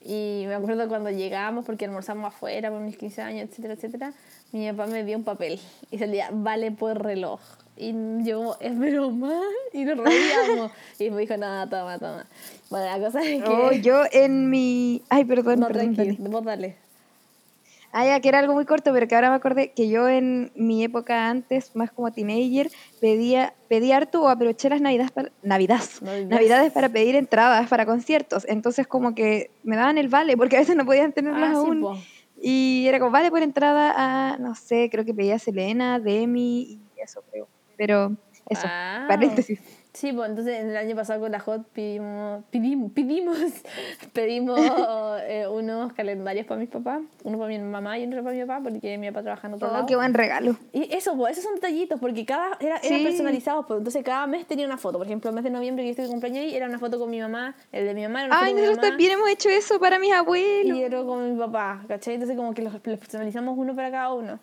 y 0.02 0.44
me 0.46 0.54
acuerdo 0.54 0.88
cuando 0.88 1.10
llegamos, 1.10 1.64
porque 1.64 1.86
almorzamos 1.86 2.26
afuera 2.34 2.70
por 2.70 2.80
mis 2.80 2.98
15 2.98 3.22
años, 3.22 3.48
etcétera, 3.48 3.74
etcétera, 3.74 4.12
mi 4.52 4.70
papá 4.70 4.86
me 4.86 5.04
dio 5.04 5.16
un 5.16 5.24
papel 5.24 5.58
y 5.90 5.98
salía, 5.98 6.28
vale 6.32 6.70
por 6.70 7.02
reloj. 7.02 7.40
Y 7.76 7.94
yo, 8.24 8.56
es 8.60 8.78
broma, 8.78 9.32
y 9.72 9.84
nos 9.84 9.96
reíamos. 9.98 10.70
y 10.98 11.10
me 11.10 11.20
dijo, 11.22 11.36
nada, 11.36 11.68
toma, 11.68 11.98
toma. 11.98 12.26
Bueno, 12.68 12.86
la 12.86 12.98
cosa 13.04 13.22
es 13.22 13.42
que... 13.42 13.48
Oh, 13.48 13.72
yo 13.72 14.02
en 14.12 14.50
mi. 14.50 15.02
Ay, 15.08 15.24
perdón, 15.24 15.60
no, 15.60 15.68
perdón. 15.68 15.94
tranqui, 15.94 16.16
dale. 16.16 16.28
vos 16.30 16.44
dale. 16.44 16.76
Ah, 17.92 18.04
ya, 18.06 18.20
que 18.20 18.28
era 18.28 18.38
algo 18.38 18.54
muy 18.54 18.66
corto, 18.66 18.92
pero 18.92 19.08
que 19.08 19.16
ahora 19.16 19.30
me 19.30 19.36
acordé 19.36 19.72
que 19.72 19.88
yo 19.88 20.08
en 20.08 20.52
mi 20.54 20.84
época 20.84 21.28
antes, 21.28 21.74
más 21.74 21.90
como 21.90 22.12
teenager, 22.12 22.70
pedía, 23.00 23.52
pedía 23.68 23.96
harto 23.96 24.22
o 24.22 24.28
aproveché 24.28 24.68
las 24.68 24.80
navidades 24.80 25.10
para, 25.10 25.32
navidades, 25.42 26.00
Navidades. 26.00 26.28
navidades 26.28 26.72
para 26.72 26.88
pedir 26.88 27.16
entradas 27.16 27.68
para 27.68 27.86
conciertos. 27.86 28.46
Entonces 28.48 28.86
como 28.86 29.14
que 29.16 29.50
me 29.64 29.74
daban 29.74 29.98
el 29.98 30.08
vale, 30.08 30.36
porque 30.36 30.56
a 30.56 30.60
veces 30.60 30.76
no 30.76 30.86
podían 30.86 31.12
tenerlas 31.12 31.48
Ah, 31.50 31.60
sí, 31.62 31.66
aún. 31.66 31.80
po. 31.80 31.96
y 32.40 32.84
era 32.86 33.00
como, 33.00 33.10
vale 33.10 33.28
por 33.30 33.42
entrada 33.42 33.92
a, 33.96 34.36
no 34.38 34.54
sé, 34.54 34.88
creo 34.88 35.04
que 35.04 35.12
pedía 35.12 35.40
Selena, 35.40 35.98
Demi 35.98 36.60
y 36.60 36.80
eso 37.02 37.24
creo. 37.28 37.48
Pero 37.80 38.12
eso, 38.50 38.66
Ah. 38.66 39.06
paréntesis. 39.08 39.58
Sí, 39.92 40.12
pues 40.12 40.28
entonces 40.30 40.60
el 40.64 40.76
año 40.76 40.94
pasado 40.94 41.18
con 41.20 41.32
la 41.32 41.38
HOT 41.44 41.66
pedimos, 41.72 42.44
pedimos, 42.50 42.92
pedimos, 42.92 43.38
pedimos 44.12 44.60
eh, 45.22 45.46
unos 45.50 45.92
calendarios 45.94 46.46
para 46.46 46.60
mis 46.60 46.68
papás, 46.68 47.00
uno 47.24 47.38
para 47.38 47.48
mi 47.48 47.58
mamá 47.58 47.98
y 47.98 48.06
otro 48.06 48.22
para 48.22 48.34
mi 48.36 48.42
papá, 48.44 48.60
porque 48.62 48.98
mi 48.98 49.08
papá 49.08 49.22
trabaja 49.22 49.48
en 49.48 49.54
otro 49.54 49.68
Oh, 49.68 49.72
lado. 49.72 49.86
qué 49.86 49.96
buen 49.96 50.14
regalo. 50.14 50.56
Y 50.72 50.94
eso, 50.94 51.16
pues, 51.16 51.32
esos 51.32 51.44
son 51.44 51.54
detallitos, 51.56 51.98
porque 51.98 52.24
cada 52.24 52.56
era, 52.60 52.78
Sí. 52.82 53.02
personalizado, 53.02 53.66
pues, 53.66 53.78
entonces 53.78 54.04
cada 54.04 54.26
mes 54.28 54.46
tenía 54.46 54.66
una 54.66 54.76
foto. 54.76 54.98
Por 54.98 55.06
ejemplo, 55.06 55.30
el 55.30 55.34
mes 55.34 55.42
de 55.44 55.50
noviembre 55.50 55.82
que 55.84 55.90
estoy 55.90 56.04
de 56.04 56.10
cumpleaños 56.10 56.44
ahí, 56.44 56.54
era 56.54 56.66
una 56.66 56.78
foto 56.78 56.98
con 56.98 57.10
mi 57.10 57.20
mamá, 57.20 57.56
el 57.72 57.86
de 57.86 57.94
mi 57.94 58.02
mamá 58.02 58.20
era 58.20 58.28
una 58.28 58.40
Ay, 58.40 58.50
foto 58.50 58.54
con 58.54 58.54
mi 58.56 58.66
nosotros 58.66 58.76
mamá. 58.76 58.88
también 58.90 59.12
hemos 59.12 59.28
hecho 59.30 59.48
eso 59.48 59.80
para 59.80 59.98
mis 59.98 60.12
abuelos. 60.12 60.76
y 60.78 60.84
otro 60.84 61.06
con 61.06 61.32
mi 61.32 61.38
papá, 61.38 61.82
¿cachai? 61.88 62.14
Entonces 62.14 62.36
como 62.36 62.54
que 62.54 62.62
los, 62.62 62.72
los 62.74 62.98
personalizamos 62.98 63.58
uno 63.58 63.74
para 63.74 63.90
cada 63.90 64.12
uno. 64.14 64.38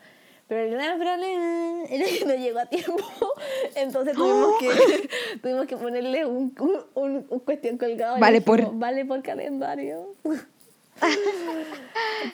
Pero 0.48 0.62
el 0.62 0.72
gran 0.72 0.98
problema 0.98 1.84
era 1.90 2.06
que 2.06 2.26
no 2.26 2.34
llegó 2.36 2.60
a 2.60 2.66
tiempo, 2.68 2.96
entonces 3.76 4.14
tuvimos 4.18 4.58
que, 4.60 5.10
tuvimos 5.42 5.66
que 5.68 5.76
ponerle 5.78 6.26
un, 6.26 6.56
un, 6.60 6.78
un, 6.94 7.26
un 7.30 7.40
cuestión 7.40 7.78
colgado. 7.78 8.18
Vale 8.20 8.40
dijimos, 8.40 8.62
por. 8.70 8.76
Vale 8.80 9.06
por 9.06 9.22
calendario. 9.22 10.08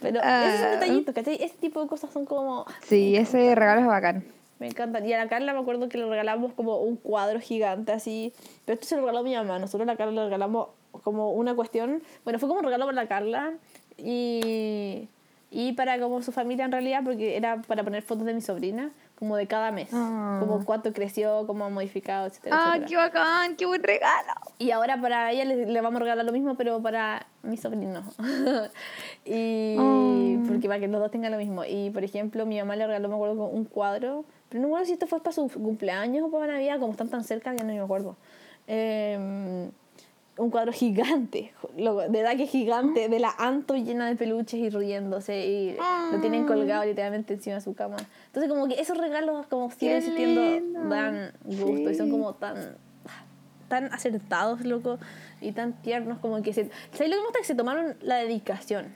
Pero 0.02 0.20
esos 0.20 0.60
son 0.60 0.68
Ah. 0.68 0.72
detallitos, 0.80 1.14
¿cachai? 1.16 1.36
Ese 1.42 1.56
tipo 1.58 1.82
de 1.82 1.88
cosas 1.88 2.12
son 2.12 2.26
como... 2.26 2.66
Sí, 2.84 3.16
ese 3.16 3.54
regalo 3.56 3.82
es 3.82 3.88
bacán. 3.88 4.24
Me 4.60 4.68
encantan. 4.68 5.06
Y 5.06 5.12
a 5.14 5.18
la 5.18 5.28
Carla 5.28 5.54
me 5.54 5.60
acuerdo 5.60 5.90
que 5.90 5.98
le 5.98 6.06
regalamos 6.06 6.54
como 6.54 6.78
un 6.78 6.96
cuadro 6.96 7.40
gigante 7.42 7.92
así. 7.92 8.32
Pero 8.66 8.76
esto 8.76 8.88
se 8.88 8.96
lo 8.96 9.02
regaló 9.02 9.24
mi 9.24 9.36
mamá. 9.36 9.60
Nosotros 9.60 9.82
a 9.88 9.92
la 9.92 9.98
Carla 9.98 10.14
le 10.14 10.24
regalamos 10.26 10.70
como 11.04 11.32
una 11.34 11.54
cuestión. 11.56 12.02
Bueno, 12.24 12.40
fue 12.40 12.48
como 12.48 12.60
un 12.60 12.66
regalo 12.66 12.86
para 12.86 12.96
la 12.96 13.08
Carla. 13.10 13.54
Y, 13.98 15.10
y 15.54 15.74
para 15.74 16.00
como 16.00 16.22
su 16.22 16.32
familia 16.32 16.66
en 16.66 16.72
realidad, 16.72 17.02
porque 17.06 17.38
era 17.38 17.62
para 17.62 17.84
poner 17.84 18.02
fotos 18.02 18.26
de 18.26 18.34
mi 18.34 18.42
sobrina, 18.42 18.92
como 19.20 19.38
de 19.38 19.48
cada 19.48 19.72
mes. 19.72 19.90
Ah. 19.94 20.38
Como 20.40 20.66
cuánto 20.66 20.92
creció, 20.92 21.46
cómo 21.48 21.64
ha 21.66 21.70
modificado, 21.70 22.26
etcétera, 22.28 22.56
Ah, 22.58 22.64
etcétera. 22.76 22.88
qué 22.88 22.96
bacán, 22.98 23.56
qué 23.56 23.66
buen 23.66 23.84
regalo. 23.84 24.34
Y 24.58 24.72
ahora 24.72 25.00
para 25.00 25.32
ella 25.32 25.46
le, 25.46 25.68
le 25.68 25.82
vamos 25.82 26.02
a 26.02 26.04
regalar 26.04 26.26
lo 26.26 26.32
mismo, 26.34 26.56
pero 26.56 26.82
para 26.82 27.28
mi 27.44 27.56
sobrino. 27.58 28.02
y 29.26 29.76
Oh. 29.80 30.44
porque 30.48 30.68
para 30.68 30.80
que 30.80 30.88
los 30.88 31.00
dos 31.00 31.12
tengan 31.12 31.32
lo 31.32 31.38
mismo. 31.38 31.64
Y 31.66 31.90
por 31.92 32.04
ejemplo, 32.04 32.46
mi 32.46 32.60
mamá 32.60 32.76
le 32.76 32.88
regaló, 32.88 33.08
me 33.10 33.16
acuerdo, 33.16 33.46
un 33.46 33.66
cuadro. 33.66 34.26
Pero 34.50 34.62
no 34.62 34.68
me 34.68 34.74
acuerdo 34.74 34.86
si 34.88 34.94
esto 34.94 35.08
fue 35.08 35.20
para 35.22 35.32
su 35.34 35.48
cumpleaños 35.50 36.26
o 36.28 36.32
para 36.32 36.54
Navidad, 36.54 36.80
como 36.80 36.92
están 36.92 37.10
tan 37.10 37.24
cerca, 37.24 37.54
ya 37.56 37.64
no 37.64 37.74
me 37.74 37.80
acuerdo. 37.80 38.18
Eh, 38.68 39.70
un 40.38 40.50
cuadro 40.50 40.72
gigante, 40.74 41.54
loco, 41.78 42.02
de 42.02 42.10
verdad 42.10 42.36
que 42.36 42.48
gigante, 42.48 43.08
de 43.08 43.20
la 43.20 43.30
Anto 43.38 43.76
llena 43.76 44.08
de 44.08 44.16
peluches 44.16 44.60
y 44.60 44.70
riéndose 44.70 45.46
y 45.46 45.78
lo 46.12 46.20
tienen 46.22 46.46
colgado 46.48 46.86
literalmente 46.86 47.36
encima 47.36 47.56
de 47.58 47.62
su 47.62 47.76
cama. 47.76 47.98
Entonces 48.28 48.50
como 48.52 48.68
que 48.68 48.82
esos 48.82 48.98
regalos 48.98 49.46
como 49.48 49.70
siguen 49.72 49.98
existiendo 49.98 50.90
dan 50.90 51.34
gusto 51.46 51.90
y 51.92 51.96
son 51.96 52.08
Sí. 52.08 52.12
como 52.12 52.34
tan 52.34 52.76
tan 53.68 53.92
acertados, 53.92 54.66
loco, 54.66 55.00
y 55.42 55.52
tan 55.52 55.74
tiernos 55.82 56.20
como 56.20 56.44
que 56.44 56.54
se... 56.54 56.70
¿Sabes 56.92 57.10
lo 57.10 57.16
que 57.16 57.22
me 57.22 57.24
gusta? 57.26 57.40
Que 57.40 57.46
se 57.46 57.56
tomaron 57.56 57.96
la 58.02 58.18
dedicación 58.18 58.94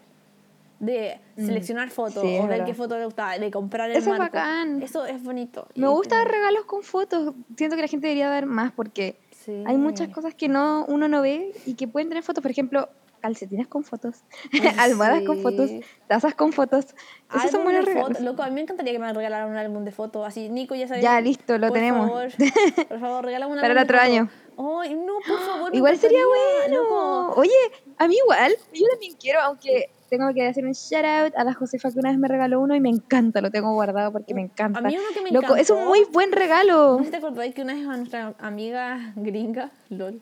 de 0.80 1.20
seleccionar 1.36 1.90
fotos 1.90 2.24
Mm. 2.24 2.28
Sí, 2.28 2.36
es 2.36 2.44
o 2.44 2.48
ver 2.48 2.64
qué 2.64 2.74
foto 2.76 2.96
le 3.00 3.06
gustaba, 3.06 3.40
de 3.40 3.50
comprar 3.50 3.90
el 3.90 3.98
Eso 3.98 4.14
es 4.14 4.20
marco. 4.20 4.38
bacán. 4.38 4.84
Eso 4.84 5.06
es 5.08 5.24
bonito. 5.24 5.68
Me 5.76 5.88
Y 5.88 5.90
gusta 5.90 6.18
como- 6.18 6.24
dar 6.26 6.32
regalos 6.32 6.66
con 6.66 6.84
fotos. 6.84 7.34
Siento 7.56 7.76
que 7.76 7.82
la 7.82 7.88
gente 7.88 8.06
debería 8.08 8.30
dar 8.30 8.46
más 8.46 8.72
porque 8.72 9.18
Sí. 9.48 9.64
hay 9.66 9.78
muchas 9.78 10.10
cosas 10.10 10.36
que 10.36 10.50
no 10.50 10.84
uno 10.90 11.08
no 11.08 11.22
ve 11.22 11.54
y 11.66 11.76
que 11.76 11.88
pueden 11.88 12.10
tener 12.10 12.22
fotos. 12.22 12.42
Por 12.42 12.52
ejemplo, 12.52 12.90
calcetines 13.22 13.66
con 13.68 13.86
fotos, 13.86 14.18
almohadas 14.78 15.24
con 15.24 15.42
fotos, 15.42 15.72
tazas 16.08 16.36
con 16.36 16.52
fotos. 16.52 16.88
Esos 17.30 17.52
son 17.52 17.62
Álbum 17.62 17.64
buenos 17.64 17.86
de 17.86 17.94
regalos. 17.94 18.20
Loco, 18.20 18.44
a 18.44 18.48
mí 18.48 18.56
me 18.56 18.62
encantaría 18.62 18.92
que 18.92 19.00
me 19.00 19.12
regalaran 19.14 19.50
un 19.50 19.56
álbum 19.56 19.86
de 19.86 19.92
fotos. 19.94 20.28
Así, 20.28 20.50
Nico, 20.50 20.76
ya 20.76 20.90
sabes. 20.90 21.02
Ya, 21.02 21.22
listo, 21.22 21.58
lo 21.58 21.68
por 21.70 21.78
tenemos. 21.78 22.10
Favor, 22.10 22.28
por 22.90 23.00
favor, 23.00 23.26
regálame 23.26 23.54
un 23.54 23.60
Para 23.62 23.72
el 23.72 23.78
álbum 23.78 23.88
de 23.88 23.96
otro 23.96 23.98
fotos. 23.98 24.12
año. 24.12 24.82
Ay, 24.82 24.96
no, 24.96 25.14
por 25.26 25.40
favor. 25.40 25.76
Igual 25.76 25.98
sería 25.98 26.26
bueno. 26.28 26.84
loco. 26.84 27.40
Oye, 27.40 27.52
a 27.98 28.08
mí 28.10 28.18
igual, 28.22 28.54
yo 28.74 28.86
también 28.92 29.16
quiero, 29.20 29.40
aunque 29.42 29.90
tengo 30.10 30.34
que 30.34 30.48
hacer 30.48 30.66
un 30.66 30.74
shout 30.74 31.06
out 31.06 31.34
a 31.36 31.44
la 31.44 31.54
Josefa 31.54 31.92
que 31.92 32.00
una 32.00 32.10
vez 32.10 32.18
me 32.18 32.28
regaló 32.28 32.60
uno 32.60 32.76
y 32.76 32.80
me 32.80 32.90
encanta, 32.90 33.42
lo 33.42 33.52
tengo 33.52 33.74
guardado 33.74 34.12
porque 34.12 34.34
me 34.34 34.42
encanta. 34.42 34.80
A 34.80 34.82
mí 34.82 34.98
uno 34.98 35.08
que 35.14 35.22
me 35.22 35.32
Loco, 35.32 35.56
es 35.56 35.70
un 35.70 35.86
muy 35.86 36.06
buen 36.12 36.32
regalo. 36.32 37.00
No 37.00 37.10
te 37.10 37.18
acordáis 37.18 37.54
que 37.54 37.62
una 37.62 37.74
vez 37.74 37.88
a 37.88 37.98
nuestra 37.98 38.34
amiga 38.40 39.14
gringa, 39.16 39.72
LOL, 39.90 40.22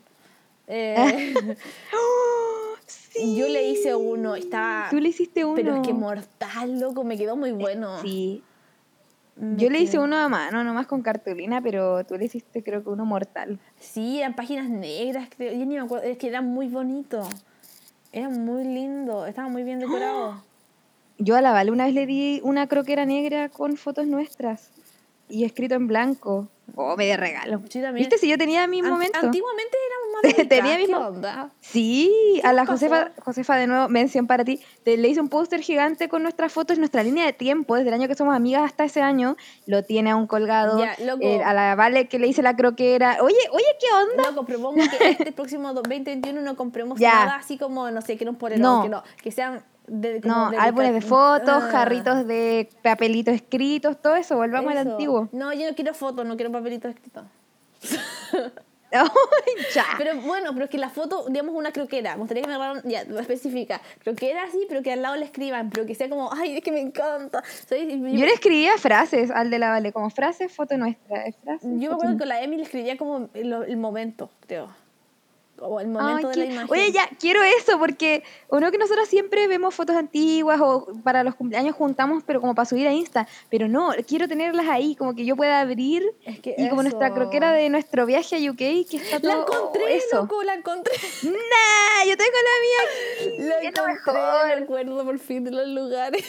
eh, 0.66 1.34
yo 3.36 3.48
le 3.48 3.70
hice 3.70 3.94
uno, 3.94 4.34
estaba. 4.34 4.88
Tú 4.90 4.98
le 4.98 5.08
hiciste 5.08 5.44
uno. 5.44 5.54
Pero 5.54 5.76
es 5.76 5.86
que 5.86 5.92
mortal, 5.92 6.80
loco, 6.80 7.04
me 7.04 7.16
quedó 7.16 7.36
muy 7.36 7.52
bueno. 7.52 8.00
Sí. 8.02 8.42
Me 9.36 9.58
Yo 9.58 9.68
le 9.68 9.80
hice 9.80 9.98
uno 9.98 10.16
a 10.16 10.28
mano, 10.28 10.64
nomás 10.64 10.86
con 10.86 11.02
cartulina, 11.02 11.60
pero 11.60 12.04
tú 12.06 12.16
le 12.16 12.24
hiciste 12.24 12.62
creo 12.62 12.82
que 12.82 12.88
uno 12.88 13.04
mortal. 13.04 13.58
Sí, 13.78 14.20
eran 14.20 14.34
páginas 14.34 14.70
negras, 14.70 15.28
creo. 15.36 15.52
Yo 15.52 15.66
ni 15.66 15.74
me 15.74 15.80
acuerdo, 15.80 16.06
es 16.06 16.16
que 16.16 16.28
era 16.28 16.40
muy 16.40 16.68
bonito. 16.68 17.28
Era 18.16 18.30
muy 18.30 18.64
lindo, 18.64 19.26
estaba 19.26 19.50
muy 19.50 19.62
bien 19.62 19.78
decorado. 19.78 20.42
Yo 21.18 21.36
a 21.36 21.42
la 21.42 21.52
Vale 21.52 21.70
una 21.70 21.84
vez 21.84 21.92
le 21.92 22.06
di 22.06 22.40
una 22.42 22.66
croquera 22.66 23.04
negra 23.04 23.50
con 23.50 23.76
fotos 23.76 24.06
nuestras 24.06 24.70
y 25.28 25.44
escrito 25.44 25.74
en 25.74 25.86
blanco. 25.86 26.48
Oh, 26.74 26.96
me 26.96 27.06
de 27.06 27.16
regalo. 27.16 27.60
Sí, 27.70 27.80
también. 27.80 27.94
¿Viste? 28.06 28.18
Si 28.18 28.28
yo 28.28 28.36
tenía 28.36 28.66
mi 28.66 28.80
An- 28.80 28.88
momento. 28.90 29.18
Antiguamente 29.22 29.76
éramos 29.86 30.36
más 30.36 30.48
Tenía 30.48 30.76
¿qué 30.76 30.82
mismo- 30.82 30.98
onda? 30.98 31.50
Sí, 31.60 32.40
a 32.42 32.52
la? 32.52 32.66
Josefa, 32.66 33.12
Josefa 33.24 33.56
de 33.56 33.66
nuevo, 33.68 33.88
mención 33.88 34.26
para 34.26 34.44
ti. 34.44 34.60
Te, 34.82 34.96
le 34.96 35.08
hice 35.08 35.20
un 35.20 35.28
póster 35.28 35.60
gigante 35.60 36.08
con 36.08 36.22
nuestras 36.22 36.52
fotos, 36.52 36.78
nuestra 36.78 37.02
línea 37.04 37.24
de 37.24 37.32
tiempo, 37.32 37.76
desde 37.76 37.88
el 37.88 37.94
año 37.94 38.08
que 38.08 38.16
somos 38.16 38.34
amigas 38.34 38.62
hasta 38.64 38.84
ese 38.84 39.00
año. 39.00 39.36
Lo 39.66 39.84
tiene 39.84 40.10
aún 40.10 40.26
colgado. 40.26 40.78
Ya, 40.78 40.96
loco. 41.04 41.20
Eh, 41.22 41.40
a 41.42 41.54
la 41.54 41.76
Vale 41.76 42.08
que 42.08 42.18
le 42.18 42.26
hice 42.26 42.42
la 42.42 42.56
croquera. 42.56 43.18
Oye, 43.22 43.36
oye, 43.52 43.64
¿qué 43.80 43.86
onda? 44.12 44.30
Loco, 44.32 44.44
propongo 44.44 44.82
que 44.98 45.10
este 45.10 45.32
próximo 45.32 45.68
do- 45.72 45.82
2021 45.82 46.40
no 46.42 46.56
compremos 46.56 46.98
Ya. 46.98 47.12
nada 47.12 47.36
así 47.36 47.56
como, 47.58 47.90
no 47.92 48.02
sé, 48.02 48.16
que 48.16 48.28
un 48.28 48.34
polerón, 48.36 48.62
No. 48.62 48.82
que 48.82 48.88
no, 48.88 49.02
que 49.22 49.30
sean 49.30 49.62
de, 49.88 50.20
No, 50.20 50.50
dedica- 50.50 50.62
álbumes 50.64 50.92
de 50.94 51.00
fotos, 51.00 51.62
Ah, 51.64 51.68
jarritos 51.70 52.26
de 52.26 52.68
papelitos 52.82 53.34
escritos, 53.34 54.00
todo 54.00 54.16
eso. 54.16 54.36
Volvamos 54.36 54.72
al 54.72 54.78
eso. 54.78 54.90
antiguo. 54.92 55.28
No, 55.32 55.52
yo 55.52 55.68
no 55.68 55.74
quiero 55.74 55.94
fotos, 55.94 56.24
no 56.26 56.36
quiero 56.36 56.50
papelitos 56.52 56.90
escritos. 56.94 57.24
Pero 59.98 60.20
bueno, 60.22 60.52
pero 60.54 60.64
es 60.64 60.70
que 60.70 60.78
la 60.78 60.88
foto, 60.88 61.26
digamos, 61.28 61.54
una 61.54 61.72
croquera. 61.72 62.14
Me 62.14 62.20
gustaría 62.20 62.42
que 62.44 62.48
me 62.48 62.54
regalaran, 62.54 62.82
ya, 62.88 63.04
lo 63.04 63.18
especifica. 63.20 63.80
Croquera 64.02 64.44
sí, 64.50 64.64
pero 64.68 64.80
que 64.82 64.92
al 64.92 65.02
lado 65.02 65.16
le 65.16 65.24
escriban, 65.24 65.68
pero 65.70 65.84
que 65.84 65.94
sea 65.94 66.08
como, 66.08 66.32
ay, 66.32 66.56
es 66.58 66.62
que 66.64 66.72
me 66.72 66.80
encanta. 66.80 67.42
¿Sabes? 67.68 67.88
Yo, 67.88 67.96
Yo 68.06 68.24
le 68.26 68.32
escribía 68.32 68.78
frases 68.78 69.30
al 69.30 69.50
de 69.50 69.58
la 69.58 69.70
Vale, 69.70 69.92
como 69.92 70.08
frase, 70.08 70.48
foto 70.48 70.78
nuestra. 70.78 71.24
es 71.26 71.36
frase, 71.36 71.66
yo 71.72 71.90
me 71.90 71.94
acuerdo 71.94 72.12
que 72.14 72.18
con 72.20 72.28
la 72.28 72.40
Emi 72.42 72.56
le 72.56 72.62
escribía 72.62 72.96
como 72.96 73.28
el, 73.34 73.52
el 73.52 73.76
momento, 73.76 74.30
creo. 74.46 74.68
O 75.58 75.80
el 75.80 75.88
momento 75.88 76.28
Ay, 76.28 76.34
de 76.34 76.46
la 76.46 76.52
imagen. 76.52 76.70
Oye, 76.70 76.92
ya, 76.92 77.08
quiero 77.18 77.42
eso, 77.42 77.78
porque 77.78 78.22
uno 78.48 78.70
que 78.70 78.78
nosotros 78.78 79.08
siempre 79.08 79.46
vemos 79.48 79.74
fotos 79.74 79.96
antiguas 79.96 80.60
o 80.60 80.86
para 81.02 81.24
los 81.24 81.34
cumpleaños 81.34 81.74
juntamos, 81.74 82.22
pero 82.26 82.40
como 82.40 82.54
para 82.54 82.66
subir 82.66 82.86
a 82.86 82.92
Insta. 82.92 83.26
Pero 83.50 83.68
no, 83.68 83.92
quiero 84.06 84.28
tenerlas 84.28 84.68
ahí, 84.68 84.94
como 84.96 85.14
que 85.14 85.24
yo 85.24 85.36
pueda 85.36 85.60
abrir. 85.60 86.04
Es 86.24 86.40
que 86.40 86.54
y 86.58 86.68
como 86.68 86.82
nuestra 86.82 87.12
croquera 87.14 87.52
de 87.52 87.68
nuestro 87.68 88.06
viaje 88.06 88.36
a 88.36 88.50
UK, 88.50 88.56
que 88.56 88.96
está 88.96 89.20
todo 89.20 89.32
La 89.32 89.40
encontré, 89.40 89.96
eso. 89.96 90.22
loco, 90.22 90.42
la 90.42 90.54
encontré. 90.54 90.92
¡Nah! 91.22 92.04
Yo 92.06 92.16
tengo 92.16 92.36
la 92.44 92.56
mía 92.62 92.80
aquí. 93.18 93.38
La 93.42 93.68
encontré, 93.68 94.62
acuerdo 94.64 95.04
por 95.04 95.18
fin 95.18 95.44
de 95.44 95.50
los 95.52 95.68
lugares. 95.68 96.24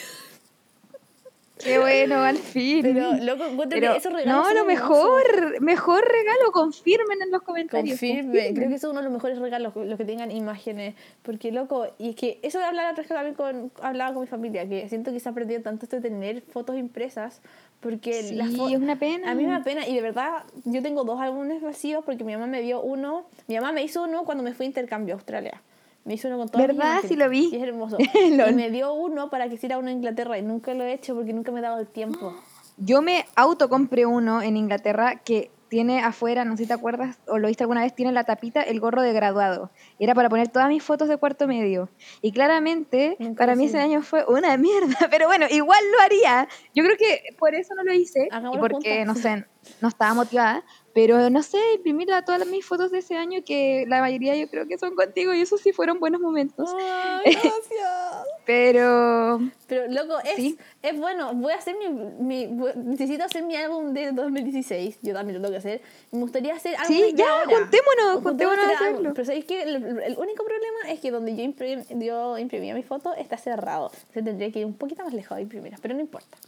Qué 1.58 1.78
bueno, 1.78 2.16
al 2.22 2.36
fin. 2.36 2.82
Pero, 2.82 3.12
loco, 3.14 3.44
encuentro 3.44 3.78
Pero, 3.78 3.92
que 3.92 3.98
esos 3.98 4.12
regalos 4.12 4.46
no, 4.46 4.52
lo 4.52 4.60
hermosos. 4.60 4.66
mejor, 4.66 5.60
mejor 5.60 6.04
regalo, 6.04 6.52
confirmen 6.52 7.22
en 7.22 7.30
los 7.30 7.42
comentarios. 7.42 7.90
Confirme, 7.98 8.22
confirmen. 8.22 8.54
creo 8.54 8.68
que 8.68 8.74
eso 8.74 8.86
es 8.88 8.90
uno 8.92 9.00
de 9.00 9.04
los 9.04 9.12
mejores 9.12 9.38
regalos, 9.38 9.74
los 9.74 9.98
que 9.98 10.04
tengan 10.04 10.30
imágenes. 10.30 10.94
Porque, 11.22 11.52
loco, 11.52 11.86
y 11.98 12.10
es 12.10 12.16
que 12.16 12.38
eso 12.42 12.58
vez 12.58 13.08
también 13.08 13.34
con, 13.34 13.72
hablaba 13.82 14.12
con 14.14 14.22
mi 14.22 14.28
familia, 14.28 14.68
que 14.68 14.88
siento 14.88 15.12
que 15.12 15.20
se 15.20 15.28
ha 15.28 15.32
perdido 15.32 15.62
tanto 15.62 15.86
esto 15.86 15.96
de 15.96 16.02
tener 16.02 16.42
fotos 16.42 16.76
impresas. 16.76 17.40
Porque 17.80 18.22
Sí, 18.22 18.34
las 18.34 18.50
es 18.50 18.58
una 18.58 18.98
pena. 18.98 19.30
A 19.30 19.34
mí 19.34 19.44
me 19.44 19.52
da 19.52 19.62
pena, 19.62 19.86
y 19.86 19.94
de 19.94 20.02
verdad, 20.02 20.42
yo 20.64 20.82
tengo 20.82 21.04
dos 21.04 21.20
álbumes 21.20 21.62
vacíos 21.62 22.04
porque 22.04 22.24
mi 22.24 22.32
mamá 22.32 22.46
me 22.46 22.60
dio 22.60 22.80
uno. 22.80 23.26
Mi 23.46 23.54
mamá 23.54 23.72
me 23.72 23.82
hizo 23.82 24.02
uno 24.02 24.24
cuando 24.24 24.42
me 24.42 24.52
fui 24.52 24.66
a 24.66 24.68
intercambio 24.68 25.14
a 25.14 25.16
Australia. 25.16 25.62
Me 26.04 26.14
hizo 26.14 26.28
uno 26.28 26.38
con 26.38 26.48
todas 26.48 26.66
mis 26.68 26.76
¿Verdad? 26.76 26.92
imágenes, 26.92 27.08
Sí 27.10 27.16
lo 27.16 27.28
vi. 27.28 27.48
Y 27.52 27.56
es 27.56 27.62
hermoso. 27.62 27.96
Y 28.14 28.54
me 28.54 28.70
dio 28.70 28.92
uno 28.94 29.30
para 29.30 29.48
que 29.48 29.54
hiciera 29.56 29.78
uno 29.78 29.88
en 29.90 29.98
Inglaterra 29.98 30.38
y 30.38 30.42
nunca 30.42 30.74
lo 30.74 30.84
he 30.84 30.92
hecho 30.92 31.14
porque 31.14 31.32
nunca 31.32 31.52
me 31.52 31.58
he 31.60 31.62
dado 31.62 31.78
el 31.80 31.86
tiempo. 31.86 32.34
Yo 32.76 33.02
me 33.02 33.24
auto 33.34 33.68
compré 33.68 34.06
uno 34.06 34.40
en 34.40 34.56
Inglaterra 34.56 35.16
que 35.24 35.50
tiene 35.68 36.00
afuera, 36.00 36.44
no 36.46 36.56
sé 36.56 36.62
si 36.62 36.68
te 36.68 36.72
acuerdas 36.72 37.18
o 37.26 37.36
lo 37.38 37.48
viste 37.48 37.62
alguna 37.64 37.82
vez, 37.82 37.94
tiene 37.94 38.08
en 38.08 38.14
la 38.14 38.24
tapita 38.24 38.62
el 38.62 38.80
gorro 38.80 39.02
de 39.02 39.12
graduado. 39.12 39.70
Era 39.98 40.14
para 40.14 40.30
poner 40.30 40.48
todas 40.48 40.68
mis 40.68 40.82
fotos 40.82 41.08
de 41.08 41.18
cuarto 41.18 41.46
medio. 41.46 41.90
Y 42.22 42.32
claramente 42.32 43.16
Nunca 43.18 43.38
para 43.44 43.54
mí 43.54 43.66
ese 43.66 43.78
año 43.78 44.00
fue 44.02 44.24
una 44.26 44.56
mierda, 44.56 44.96
pero 45.10 45.26
bueno, 45.26 45.46
igual 45.50 45.80
lo 45.92 46.00
haría. 46.02 46.48
Yo 46.74 46.84
creo 46.84 46.96
que 46.96 47.20
por 47.38 47.54
eso 47.54 47.74
no 47.74 47.84
lo 47.84 47.92
hice 47.92 48.28
y 48.30 48.34
Hagámoslo 48.34 48.60
porque, 48.60 49.04
juntas. 49.04 49.06
no 49.06 49.14
sé, 49.16 49.44
no 49.82 49.88
estaba 49.88 50.24
toda 50.24 50.64
pero 50.94 51.30
no 51.30 51.42
sé, 51.42 51.58
imprimir 51.76 52.12
a 52.12 52.24
todas 52.24 52.46
mis 52.46 52.64
fotos 52.66 52.90
de 52.90 52.98
ese 52.98 53.14
año 53.16 53.40
que 53.44 53.84
la 53.88 54.00
mayoría 54.00 54.34
yo 54.36 54.48
creo 54.48 54.66
que 54.66 54.78
son 54.78 54.94
contigo 54.96 55.32
y 55.34 55.40
eso 55.40 55.56
sí 55.58 55.72
fueron 55.72 56.00
buenos 56.00 56.20
momentos. 56.20 56.70
Ay, 56.80 57.32
gracias. 57.42 58.26
Pero 58.44 59.40
Pero, 59.66 59.86
loco, 59.92 60.18
es, 60.24 60.36
Sí. 60.36 60.58
es 60.82 60.98
bueno. 60.98 61.34
Voy 61.34 61.52
a 61.52 61.56
hacer 61.56 61.76
mi, 61.76 61.88
mi- 61.88 62.46
Necesito 62.76 63.24
hacer 63.24 63.42
mi 63.42 63.54
álbum 63.56 63.92
de 63.92 64.12
2016. 64.12 64.98
Yo 65.02 65.12
también 65.14 65.36
lo 65.36 65.42
tengo 65.42 65.52
que 65.52 65.58
hacer. 65.58 65.82
Me 66.10 66.20
gustaría 66.20 66.54
hacer 66.54 66.74
algo 66.76 66.86
Sí, 66.88 67.12
ya, 67.14 67.30
ahora. 67.42 67.58
juntémonos, 67.58 68.22
juntémonos 68.22 68.64
a 68.66 68.70
hacerlo. 68.72 69.12
Pero 69.14 69.24
¿sabéis 69.26 69.44
que 69.44 69.62
el, 69.62 69.76
el 70.00 70.16
único 70.18 70.44
problema 70.44 70.90
es 70.90 71.00
que 71.00 71.10
donde 71.10 71.36
yo, 71.36 71.42
imprim- 71.44 71.84
yo 72.04 72.38
imprimía 72.38 72.74
mi 72.74 72.82
foto 72.82 73.12
está 73.14 73.36
cerrado. 73.36 73.90
Entonces 73.92 74.24
tendría 74.24 74.50
que 74.50 74.60
ir 74.60 74.66
un 74.66 74.74
poquito 74.74 75.04
más 75.04 75.12
lejos 75.12 75.36
a 75.36 75.40
imprimirlas. 75.40 75.80
Pero 75.80 75.94
no 75.94 76.00
importa. 76.00 76.38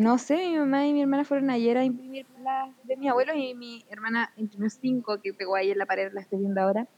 No 0.00 0.16
sé, 0.16 0.36
mi 0.36 0.56
mamá 0.56 0.86
y 0.86 0.94
mi 0.94 1.02
hermana 1.02 1.24
fueron 1.24 1.50
ayer 1.50 1.76
a 1.76 1.84
imprimir 1.84 2.26
las 2.42 2.70
de 2.84 2.96
mi 2.96 3.06
abuelo 3.08 3.34
y 3.34 3.54
mi 3.54 3.84
hermana 3.90 4.32
imprimió 4.36 4.70
cinco 4.70 5.18
que 5.22 5.34
pegó 5.34 5.56
ahí 5.56 5.70
en 5.70 5.76
la 5.78 5.84
pared, 5.84 6.10
la 6.12 6.22
estoy 6.22 6.38
viendo 6.38 6.58
ahora. 6.62 6.88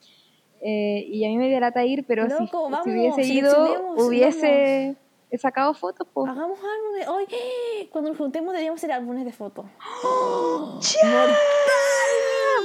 Eh, 0.64 1.04
y 1.08 1.24
a 1.24 1.28
mí 1.28 1.36
me 1.36 1.48
dio 1.48 1.58
lata 1.58 1.84
ir, 1.84 2.04
pero 2.06 2.24
si- 2.28 2.44
Loco, 2.44 2.66
si, 2.66 2.72
vamos, 2.72 2.86
hubiese 2.86 3.24
ido, 3.24 3.94
hubiese 3.96 4.96
sacado 5.36 5.74
fotos. 5.74 6.06
po. 6.12 6.28
Hagamos 6.28 6.60
álbumes. 6.60 7.08
Hoy, 7.08 7.88
cuando 7.90 8.10
nos 8.10 8.18
juntemos, 8.18 8.52
deberíamos 8.52 8.78
hacer 8.78 8.92
álbumes 8.92 9.24
de 9.24 9.32
fotos. 9.32 9.66
¡Ya! 11.02 11.36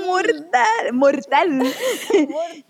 ¡Mortal! 0.06 0.94
¡Mortal! 0.94 1.64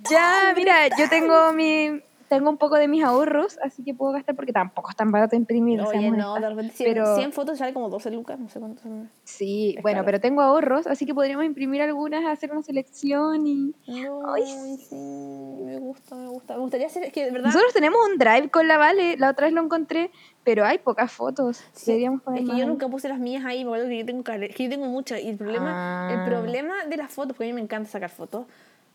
ya, 0.09 0.53
mira, 0.55 0.87
yo 0.97 1.09
tengo 1.09 1.51
mi 1.51 2.01
tengo 2.27 2.49
un 2.49 2.57
poco 2.57 2.75
de 2.75 2.87
mis 2.87 3.03
ahorros, 3.03 3.57
así 3.63 3.83
que 3.83 3.93
puedo 3.93 4.11
gastar 4.13 4.35
porque 4.35 4.51
tampoco 4.53 4.89
es 4.89 4.95
tan 4.95 5.11
barato 5.11 5.35
imprimir. 5.35 5.81
Oye, 5.81 6.11
no, 6.11 6.35
de 6.35 6.49
repente 6.49 6.73
100, 6.73 6.93
pero 6.93 7.15
100 7.15 7.31
fotos 7.33 7.57
sale 7.57 7.73
como 7.73 7.89
12 7.89 8.11
lucas. 8.11 8.39
No 8.39 8.49
sé 8.49 8.59
cuántos 8.59 8.81
son. 8.83 9.09
sí, 9.23 9.75
es 9.77 9.81
bueno, 9.81 9.97
caro. 9.97 10.05
pero 10.05 10.19
tengo 10.19 10.41
ahorros, 10.41 10.87
así 10.87 11.05
que 11.05 11.13
podríamos 11.13 11.45
imprimir 11.45 11.81
algunas, 11.81 12.25
hacer 12.25 12.51
una 12.51 12.63
selección 12.63 13.47
y 13.47 13.73
No, 13.87 14.33
Ay, 14.33 14.43
sí, 14.89 14.95
me 14.95 15.79
gusta, 15.79 16.15
me 16.15 16.27
gusta. 16.27 16.53
Me 16.55 16.59
gustaría 16.61 16.87
hacer, 16.87 17.03
es 17.03 17.13
que 17.13 17.25
de 17.25 17.31
verdad. 17.31 17.47
Nosotros 17.47 17.73
tenemos 17.73 17.99
un 18.11 18.17
drive 18.17 18.49
con 18.49 18.67
la 18.67 18.77
Vale, 18.77 19.17
la 19.17 19.29
otra 19.31 19.45
vez 19.47 19.53
lo 19.53 19.61
encontré, 19.63 20.11
pero 20.43 20.65
hay 20.65 20.77
pocas 20.79 21.11
fotos. 21.11 21.63
Sí, 21.73 21.91
Deberíamos 21.91 22.21
poner 22.21 22.43
es 22.43 22.49
que 22.49 22.57
yo 22.57 22.67
nunca 22.67 22.87
puse 22.87 23.07
las 23.09 23.19
mías 23.19 23.43
ahí, 23.45 23.63
me 23.63 23.69
acuerdo 23.71 23.87
que 23.89 23.97
yo 23.99 24.05
tengo, 24.05 24.23
que 24.23 24.63
yo 24.63 24.69
tengo 24.69 24.85
muchas. 24.87 25.21
Y 25.21 25.29
el 25.29 25.37
problema, 25.37 26.09
Ah. 26.09 26.13
el 26.13 26.29
problema 26.29 26.85
de 26.85 26.97
las 26.97 27.11
fotos, 27.11 27.35
porque 27.37 27.45
a 27.45 27.47
mí 27.47 27.53
me 27.53 27.61
encanta 27.61 27.89
sacar 27.89 28.09
fotos, 28.09 28.45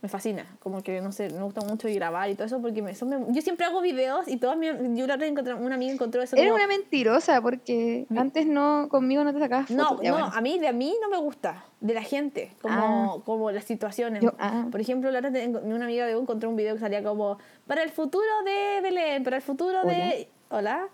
me 0.03 0.09
fascina. 0.09 0.45
Como 0.59 0.83
que, 0.83 1.01
no 1.01 1.13
sé, 1.13 1.31
me 1.31 1.43
gusta 1.45 1.61
mucho 1.61 1.87
grabar 1.89 2.29
y 2.29 2.35
todo 2.35 2.45
eso 2.47 2.61
porque 2.61 2.83
me, 2.83 2.91
eso 2.91 3.07
me- 3.07 3.25
yo 3.33 3.41
siempre 3.41 3.65
hago 3.67 3.81
videos 3.81 4.27
y 4.27 4.37
todas 4.37 4.57
mi, 4.59 4.67
yo 4.97 5.07
la 5.07 5.15
encontré, 5.25 5.55
una 5.55 5.77
amiga 5.77 5.93
encontró 5.93 6.21
eso 6.21 6.35
Eres 6.35 6.49
como- 6.51 6.57
una 6.57 6.67
mentirosa 6.67 7.41
porque 7.41 8.07
antes 8.17 8.47
no, 8.47 8.89
conmigo 8.91 9.23
no 9.23 9.33
te 9.33 9.39
sacabas 9.39 9.69
fotos. 9.69 9.77
No, 9.99 10.03
Ya, 10.03 10.11
no, 10.11 10.17
bueno. 10.19 10.33
a 10.35 10.41
mí, 10.41 10.59
de 10.59 10.67
a 10.67 10.73
mí 10.73 10.93
no 11.01 11.09
me 11.09 11.19
gusta, 11.19 11.65
de 11.81 11.95
la 11.95 12.03
gente, 12.03 12.51
como, 12.61 13.23
como 13.25 13.53
las 13.53 13.63
situaciones. 13.65 14.23
Yo- 14.25 14.35
ah. 14.41 14.67
Por 14.73 14.81
ejemplo, 14.81 15.09
la 15.13 15.21
otra 15.21 15.31
una 15.63 15.85
amiga 15.85 16.05
de 16.05 16.17
U 16.17 16.21
encontró 16.23 16.51
un 16.51 16.57
video 16.57 16.75
que 16.75 16.81
salía 16.81 17.03
como, 17.05 17.39
para 17.69 17.85
el 17.85 17.91
futuro 17.91 18.25
de 18.45 18.81
Belén, 18.83 19.23
para 19.23 19.37
el 19.37 19.43
futuro 19.43 19.85
de... 19.85 20.29
Hola. 20.51 20.89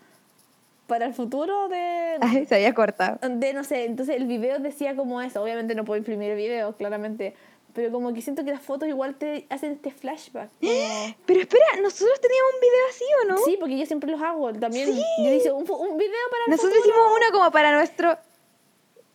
Para 0.86 1.04
el 1.06 1.14
futuro 1.14 1.68
de... 1.68 2.16
Ay, 2.20 2.46
se 2.46 2.54
había 2.56 2.74
cortado. 2.74 3.18
de 3.26 3.52
no 3.54 3.64
sé, 3.64 3.84
entonces 3.84 4.16
el 4.16 4.26
video 4.26 4.58
decía 4.58 4.96
como 4.96 5.20
eso, 5.22 5.42
obviamente 5.42 5.74
no 5.74 5.84
puedo 5.84 5.98
imprimir 5.98 6.30
el 6.30 6.36
video, 6.36 6.76
claramente, 6.76 7.34
pero 7.78 7.92
como 7.92 8.12
que 8.12 8.20
siento 8.20 8.44
que 8.44 8.50
las 8.50 8.60
fotos 8.60 8.88
igual 8.88 9.14
te 9.14 9.46
hacen 9.50 9.70
este 9.74 9.92
flashback. 9.92 10.50
como- 10.60 11.14
Pero 11.26 11.40
espera, 11.42 11.64
nosotros 11.80 12.20
teníamos 12.20 12.52
un 12.54 12.60
video 12.60 12.84
así, 12.90 13.04
¿o 13.22 13.28
no? 13.28 13.38
Sí, 13.44 13.56
porque 13.60 13.78
yo 13.78 13.86
siempre 13.86 14.10
los 14.10 14.20
hago, 14.20 14.52
también 14.52 14.88
yo 15.22 15.32
hice 15.32 15.52
un, 15.52 15.60
un 15.60 15.96
video 15.96 16.10
para 16.28 16.42
Nosotros 16.48 16.76
hicimos 16.76 16.98
uno 17.14 17.26
como 17.30 17.52
para 17.52 17.70
nuestro... 17.72 18.18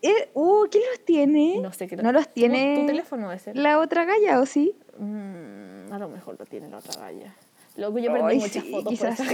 Eh, 0.02 0.30
uh, 0.34 0.64
¿quién 0.72 0.82
los 0.90 1.04
tiene? 1.04 1.58
No 1.60 1.74
sé 1.74 1.88
qué 1.88 1.98
¿No 1.98 2.14
los 2.14 2.30
tiene 2.30 2.78
Tu, 2.80 2.86
teléfono 2.88 3.28
debe 3.28 3.40
ser. 3.42 3.58
la 3.58 3.80
otra 3.80 4.06
galla 4.06 4.40
o 4.40 4.46
sí? 4.46 4.78
Mm, 4.98 5.92
a 5.92 6.00
lo 6.00 6.08
mejor 6.08 6.38
lo 6.40 6.46
tiene 6.46 6.70
la 6.70 6.78
otra 6.78 7.02
galla. 7.02 7.36
Luego 7.76 8.00
yo 8.00 8.14
perdí 8.14 8.28
Ay, 8.28 8.40
muchas 8.40 8.64
sí, 8.64 8.72
fotos 8.72 8.94
quizás 8.94 9.18
por 9.18 9.28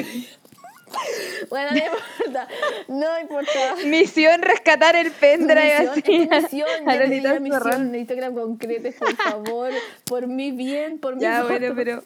Bueno, 1.50 1.72
no 1.72 1.78
importa. 1.78 2.48
No 2.88 3.20
importa. 3.20 3.76
Misión 3.86 4.42
rescatar 4.42 4.96
el 4.96 5.12
pendrive 5.12 5.80
Misión, 5.80 5.90
así. 5.90 6.28
es 6.32 6.44
misión, 6.44 6.70
a 6.90 6.94
ya 6.94 7.00
Lolita 7.00 7.34
la 7.34 7.40
misión, 7.40 7.92
necesito 7.92 8.16
que 8.16 8.22
la 8.22 8.32
concretes, 8.32 8.96
por 8.96 9.16
favor, 9.16 9.72
por 10.06 10.28
mi 10.28 10.52
bien, 10.52 11.00
por 11.00 11.16
mi 11.16 11.22
Ya, 11.22 11.44
bueno, 11.44 11.74
pero 11.76 12.04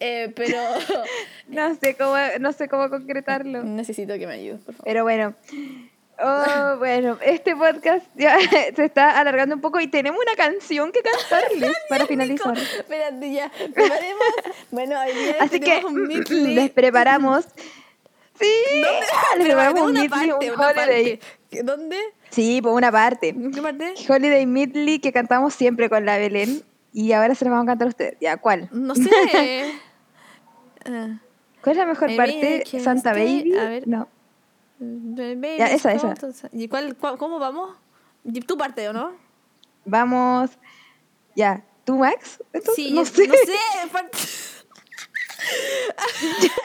Eh, 0.00 0.32
pero 0.36 0.56
no 1.48 1.74
sé 1.74 1.96
cómo, 1.96 2.14
no 2.40 2.52
sé 2.52 2.68
cómo 2.68 2.88
concretarlo. 2.88 3.62
necesito 3.64 4.14
que 4.18 4.26
me 4.26 4.34
ayudes, 4.34 4.60
por 4.60 4.74
favor. 4.74 4.84
Pero 4.84 5.02
bueno. 5.02 5.34
Oh, 6.18 6.76
bueno, 6.78 7.18
este 7.22 7.56
podcast 7.56 8.06
ya 8.14 8.36
se 8.76 8.84
está 8.84 9.18
alargando 9.18 9.54
un 9.56 9.60
poco 9.60 9.80
y 9.80 9.86
tenemos 9.88 10.20
una 10.20 10.36
canción 10.36 10.92
que 10.92 11.00
cantarles 11.02 11.76
para 11.88 12.06
finalizar. 12.06 12.56
Espérate, 12.56 13.32
ya. 13.32 13.50
Preparemos. 13.50 14.22
Bueno, 14.70 15.00
hoy 15.00 15.12
día 15.12 15.36
Así 15.40 15.60
que 15.60 15.84
un 15.84 16.06
medley. 16.06 16.54
les 16.54 16.70
preparamos. 16.70 17.46
Sí, 18.38 18.52
les 19.38 19.46
preparamos 19.46 19.82
un 19.90 20.08
parte, 20.08 20.50
holiday. 20.50 20.56
parte. 20.56 21.20
¿Dónde? 21.62 21.98
Sí, 22.30 22.60
por 22.60 22.72
una 22.72 22.90
parte. 22.90 23.28
¿En 23.28 23.52
qué 23.52 23.62
parte? 23.62 23.94
Holiday 24.08 24.44
Medley 24.46 24.98
que 24.98 25.12
cantamos 25.12 25.54
siempre 25.54 25.88
con 25.88 26.04
la 26.04 26.18
Belén. 26.18 26.62
Y 26.92 27.12
ahora 27.12 27.34
se 27.34 27.44
los 27.44 27.52
vamos 27.52 27.64
a 27.64 27.70
cantar 27.72 27.86
a 27.86 27.90
ustedes. 27.90 28.16
¿Ya 28.20 28.36
cuál? 28.36 28.68
No 28.72 28.94
sé. 28.96 29.72
Ah. 30.84 31.18
¿Cuál 31.62 31.72
es 31.72 31.76
la 31.76 31.86
mejor 31.86 32.08
Maybe 32.10 32.16
parte? 32.62 32.80
¿Santa 32.80 33.12
Baby? 33.12 33.56
a 33.56 33.64
ver. 33.68 33.88
No. 33.88 34.08
Ya, 35.58 35.66
esa, 35.66 35.92
esa. 35.92 36.14
¿Y 36.52 36.68
cuál, 36.68 36.96
cuál- 36.96 37.18
cómo 37.18 37.38
vamos? 37.38 37.76
¿Y 38.24 38.40
¿Tu 38.40 38.56
parte 38.56 38.88
o 38.88 38.92
no? 38.92 39.12
Vamos. 39.84 40.50
Ya. 41.36 41.62
¿Tú, 41.84 41.98
Max? 41.98 42.42
Entonces, 42.52 42.74
Sí, 42.74 42.92
no 42.92 43.04
sé. 43.04 43.26
No 43.28 43.34
sé. 43.34 43.52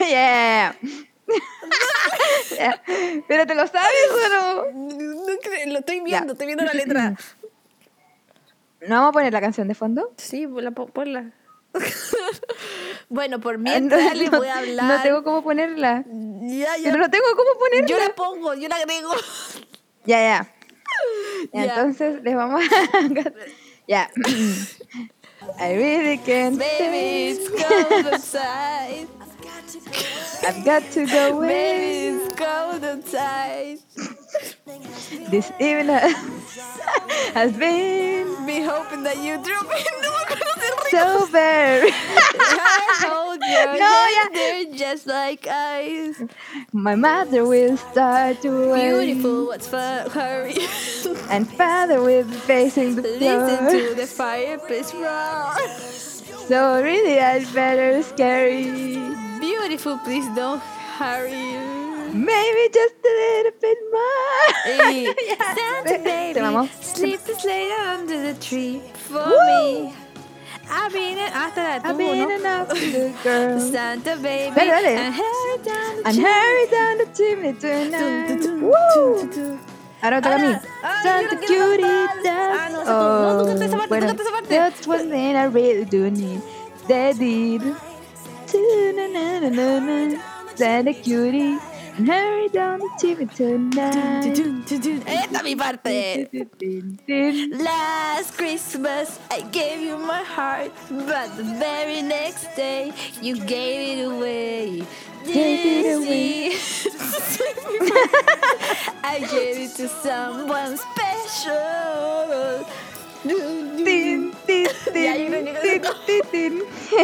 Ya. 0.10 0.74
¿Pero 3.28 3.46
te 3.46 3.54
lo 3.54 3.66
sabes 3.66 4.10
o 4.10 4.28
no? 4.34 4.64
Lo 5.66 5.78
estoy 5.78 6.00
viendo, 6.00 6.32
estoy 6.32 6.46
viendo 6.46 6.64
la 6.64 6.72
letra. 6.72 7.14
¿No 8.88 8.96
vamos 8.96 9.08
a 9.10 9.12
poner 9.12 9.32
la 9.32 9.40
canción 9.40 9.68
de 9.68 9.74
fondo? 9.74 10.12
Sí, 10.16 10.46
ponla. 10.46 10.70
ponla. 10.72 11.32
Bueno, 13.10 13.40
por 13.40 13.56
Ah, 13.56 13.58
mientras 13.58 14.16
les 14.16 14.30
voy 14.30 14.46
a 14.46 14.58
hablar. 14.58 14.84
No 14.84 15.02
tengo 15.02 15.24
cómo 15.24 15.42
ponerla. 15.42 16.04
Ya, 16.06 16.76
ya. 16.76 16.84
Pero 16.84 16.98
no 16.98 17.10
tengo 17.10 17.26
cómo 17.36 17.58
ponerla. 17.58 17.86
Yo 17.88 17.98
la 17.98 18.14
pongo, 18.14 18.54
yo 18.54 18.68
la 18.68 18.76
agrego. 18.76 19.10
Ya, 20.06 20.18
ya. 20.20 20.54
Ya, 21.52 21.52
Ya. 21.52 21.62
Entonces 21.64 22.22
les 22.22 22.34
vamos 22.36 22.62
a... 22.62 23.32
ya. 23.88 24.10
I 25.58 25.74
really 25.74 26.18
can't 26.18 26.58
Baby, 26.58 26.74
stay. 26.74 27.30
it's 27.30 27.48
cold 27.48 28.06
outside. 28.06 29.08
I've 30.46 30.64
got 30.64 30.82
to 30.92 31.06
go 31.06 31.38
away. 31.38 31.48
Baby, 31.48 32.24
it's 32.24 32.34
cold 32.36 32.84
outside. 32.84 33.78
This 35.30 35.50
evening 35.58 35.88
has 37.34 37.52
been 37.52 38.46
Be 38.46 38.60
hoping 38.62 39.02
that 39.04 39.16
you 39.18 39.38
drop 39.42 39.66
it. 39.70 39.86
No 40.02 40.10
sober. 40.90 41.86
I 42.42 43.06
hold 43.06 43.40
No, 43.40 43.46
hand, 43.46 44.34
they're 44.34 44.78
just 44.78 45.06
like 45.06 45.46
ice. 45.46 46.22
My 46.72 46.94
mother 46.94 47.46
will 47.46 47.76
start 47.76 48.42
to 48.42 48.50
worry, 48.50 49.06
Beautiful, 49.14 49.46
what's 49.46 49.66
for 49.68 49.78
hurry. 50.10 50.56
and 51.30 51.48
father 51.48 52.02
will 52.02 52.24
be 52.24 52.32
facing 52.32 52.96
the 52.96 53.02
Listen 53.02 53.58
floor. 53.58 53.70
to 53.70 53.94
the 53.94 54.06
fireplace 54.06 54.92
roar. 54.94 55.54
So 56.48 56.82
really, 56.82 57.20
I'd 57.20 57.46
better 57.54 58.02
scary. 58.02 58.64
Beautiful, 59.40 59.98
please 59.98 60.26
don't 60.34 60.60
hurry. 60.98 61.58
Maybe 62.12 62.68
just 62.74 62.94
a 63.04 63.14
little 63.22 63.52
bit 63.60 63.78
more. 63.92 64.52
Hey, 64.64 65.04
Ya. 65.28 65.54
Santa 65.54 65.98
baby, 66.02 66.68
sleep 66.82 67.20
this 67.20 67.44
later 67.44 67.80
under 67.96 68.32
the 68.32 68.40
tree 68.40 68.82
for 68.94 69.24
Woo. 69.24 69.86
me. 69.86 69.94
I've 70.72 70.92
been 70.92 71.18
an 71.18 71.32
hasta 71.32 71.60
la 71.62 71.90
I've 71.90 71.98
been 71.98 72.18
¿no? 72.18 72.30
an 72.30 72.46
awful 72.46 73.12
girl. 73.24 73.60
Santa 73.60 74.16
baby, 74.16 74.54
Dale, 74.54 74.70
dale. 74.70 74.98
and 74.98 75.14
hurry 75.14 75.58
down 75.64 75.96
the 75.96 76.02
And 76.06 76.14
chimney. 76.14 76.30
hurry 76.30 76.66
down 76.70 76.98
the 76.98 77.06
chimney 77.16 77.52
Dun, 77.52 77.90
dun, 77.90 78.38
tonight. 78.38 78.62
Woo! 78.62 79.58
Ahora 80.02 80.16
me 80.16 80.22
toca 80.22 80.34
a 80.34 80.38
mí. 80.38 80.52
Ah, 80.82 81.02
Santa 81.02 81.34
yo 81.34 81.40
no 81.40 81.46
quiero 81.46 81.66
cutie 81.66 82.06
cantar. 82.06 82.50
Ah, 82.56 82.68
no, 82.70 82.78
tú- 82.80 82.86
no, 82.86 83.42
tú 83.42 83.46
canta 83.48 83.64
esa 83.66 83.76
parte, 83.76 83.88
tú 83.88 83.88
bueno, 83.90 84.06
canta 84.06 84.22
esa 84.22 84.32
parte. 84.32 84.48
That's 84.54 84.86
one 84.86 85.10
thing 85.10 85.36
I 85.36 85.44
really 85.44 85.84
do 85.84 86.10
need. 86.10 86.40
They 86.88 87.12
did. 87.14 87.62
Santa 90.56 90.92
cutie. 90.94 91.58
Hurry 92.06 92.48
down 92.48 92.78
the 92.78 92.88
chimney 93.00 93.26
tonight. 93.26 94.34
Dun, 94.34 94.64
dun, 94.66 94.80
dun. 94.80 95.02
Esta 95.06 95.36
es 95.36 95.42
mi 95.42 95.54
parte. 95.54 96.28
Last 97.52 98.36
Christmas 98.38 99.18
I 99.30 99.42
gave 99.52 99.82
you 99.82 99.98
my 99.98 100.22
heart, 100.22 100.72
but 100.88 101.36
the 101.36 101.44
very 101.58 102.00
next 102.00 102.56
day 102.56 102.92
you 103.20 103.36
gave 103.44 103.98
it 103.98 104.04
away. 104.06 104.82
Gave 105.26 105.66
it 105.66 105.96
away. 105.98 106.52
I 109.04 109.18
gave 109.30 109.58
it 109.58 109.74
to 109.76 109.88
someone 109.88 110.78
special. 110.78 112.64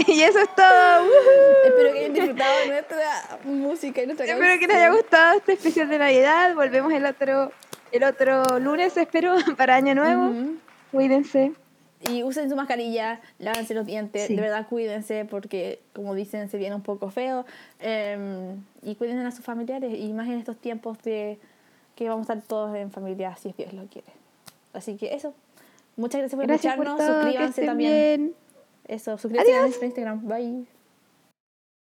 Y 0.07 0.23
eso 0.23 0.39
es 0.41 0.55
todo. 0.55 1.07
Espero 1.65 1.93
que 1.93 1.99
hayan 1.99 2.12
disfrutado 2.15 2.66
nuestra 2.66 3.39
música 3.45 4.03
y 4.03 4.07
nuestra 4.07 4.27
Espero 4.27 4.59
que 4.61 4.66
les 4.66 4.77
haya 4.77 4.91
gustado 4.93 5.39
este 5.39 5.53
especial 5.55 5.89
de 5.89 5.99
Navidad. 5.99 6.55
Volvemos 6.55 6.93
el 6.93 7.05
otro, 7.07 7.53
el 7.93 8.05
otro 8.05 8.59
lunes, 8.59 8.97
espero, 8.97 9.35
para 9.57 9.77
Año 9.77 9.95
Nuevo. 9.95 10.27
Ujú. 10.27 10.57
Cuídense. 10.93 11.53
Y 12.09 12.23
usen 12.23 12.49
su 12.51 12.57
mascarilla, 12.57 13.20
lávense 13.39 13.73
los 13.74 13.87
dientes, 13.87 14.27
Sí. 14.27 14.37
de 14.37 14.43
verdad 14.43 14.66
cuídense 14.69 15.24
porque, 15.24 15.81
como 15.95 16.15
dicen, 16.15 16.49
se 16.51 16.59
viene 16.59 16.74
un 16.74 16.83
poco 16.83 17.11
feo. 17.11 17.47
em, 17.81 18.62
y 18.83 18.95
cuiden 18.97 19.19
a 19.20 19.33
sus 19.33 19.45
familiares, 19.45 19.93
y 19.99 20.12
más 20.12 20.27
en 20.28 20.35
estos 20.39 20.57
tiempos 20.57 21.03
de 21.03 21.39
que 21.97 22.09
vamos 22.09 22.28
a 22.28 22.35
estar 22.35 22.47
todos 22.49 22.77
en 22.77 22.91
familia, 22.93 23.35
si 23.37 23.49
es 23.49 23.57
Dios 23.57 23.73
lo 23.73 23.87
quiere. 23.87 24.09
Así 24.74 24.97
que 24.97 25.15
eso. 25.15 25.35
Muchas 25.97 26.20
gracias 26.20 26.39
por 26.39 26.47
Gracias 26.47 26.77
por 26.77 26.86
escucharnos. 26.86 27.14
todo. 27.14 27.20
Que 27.20 27.27
Suscríbanse 27.32 27.66
también. 27.66 28.20
bien. 28.27 28.35
Eso, 28.85 29.18
suscríbanse 29.18 29.55
a 29.55 29.60
nuestro 29.62 29.86
Instagram. 29.86 30.27
Bye. 30.28 30.76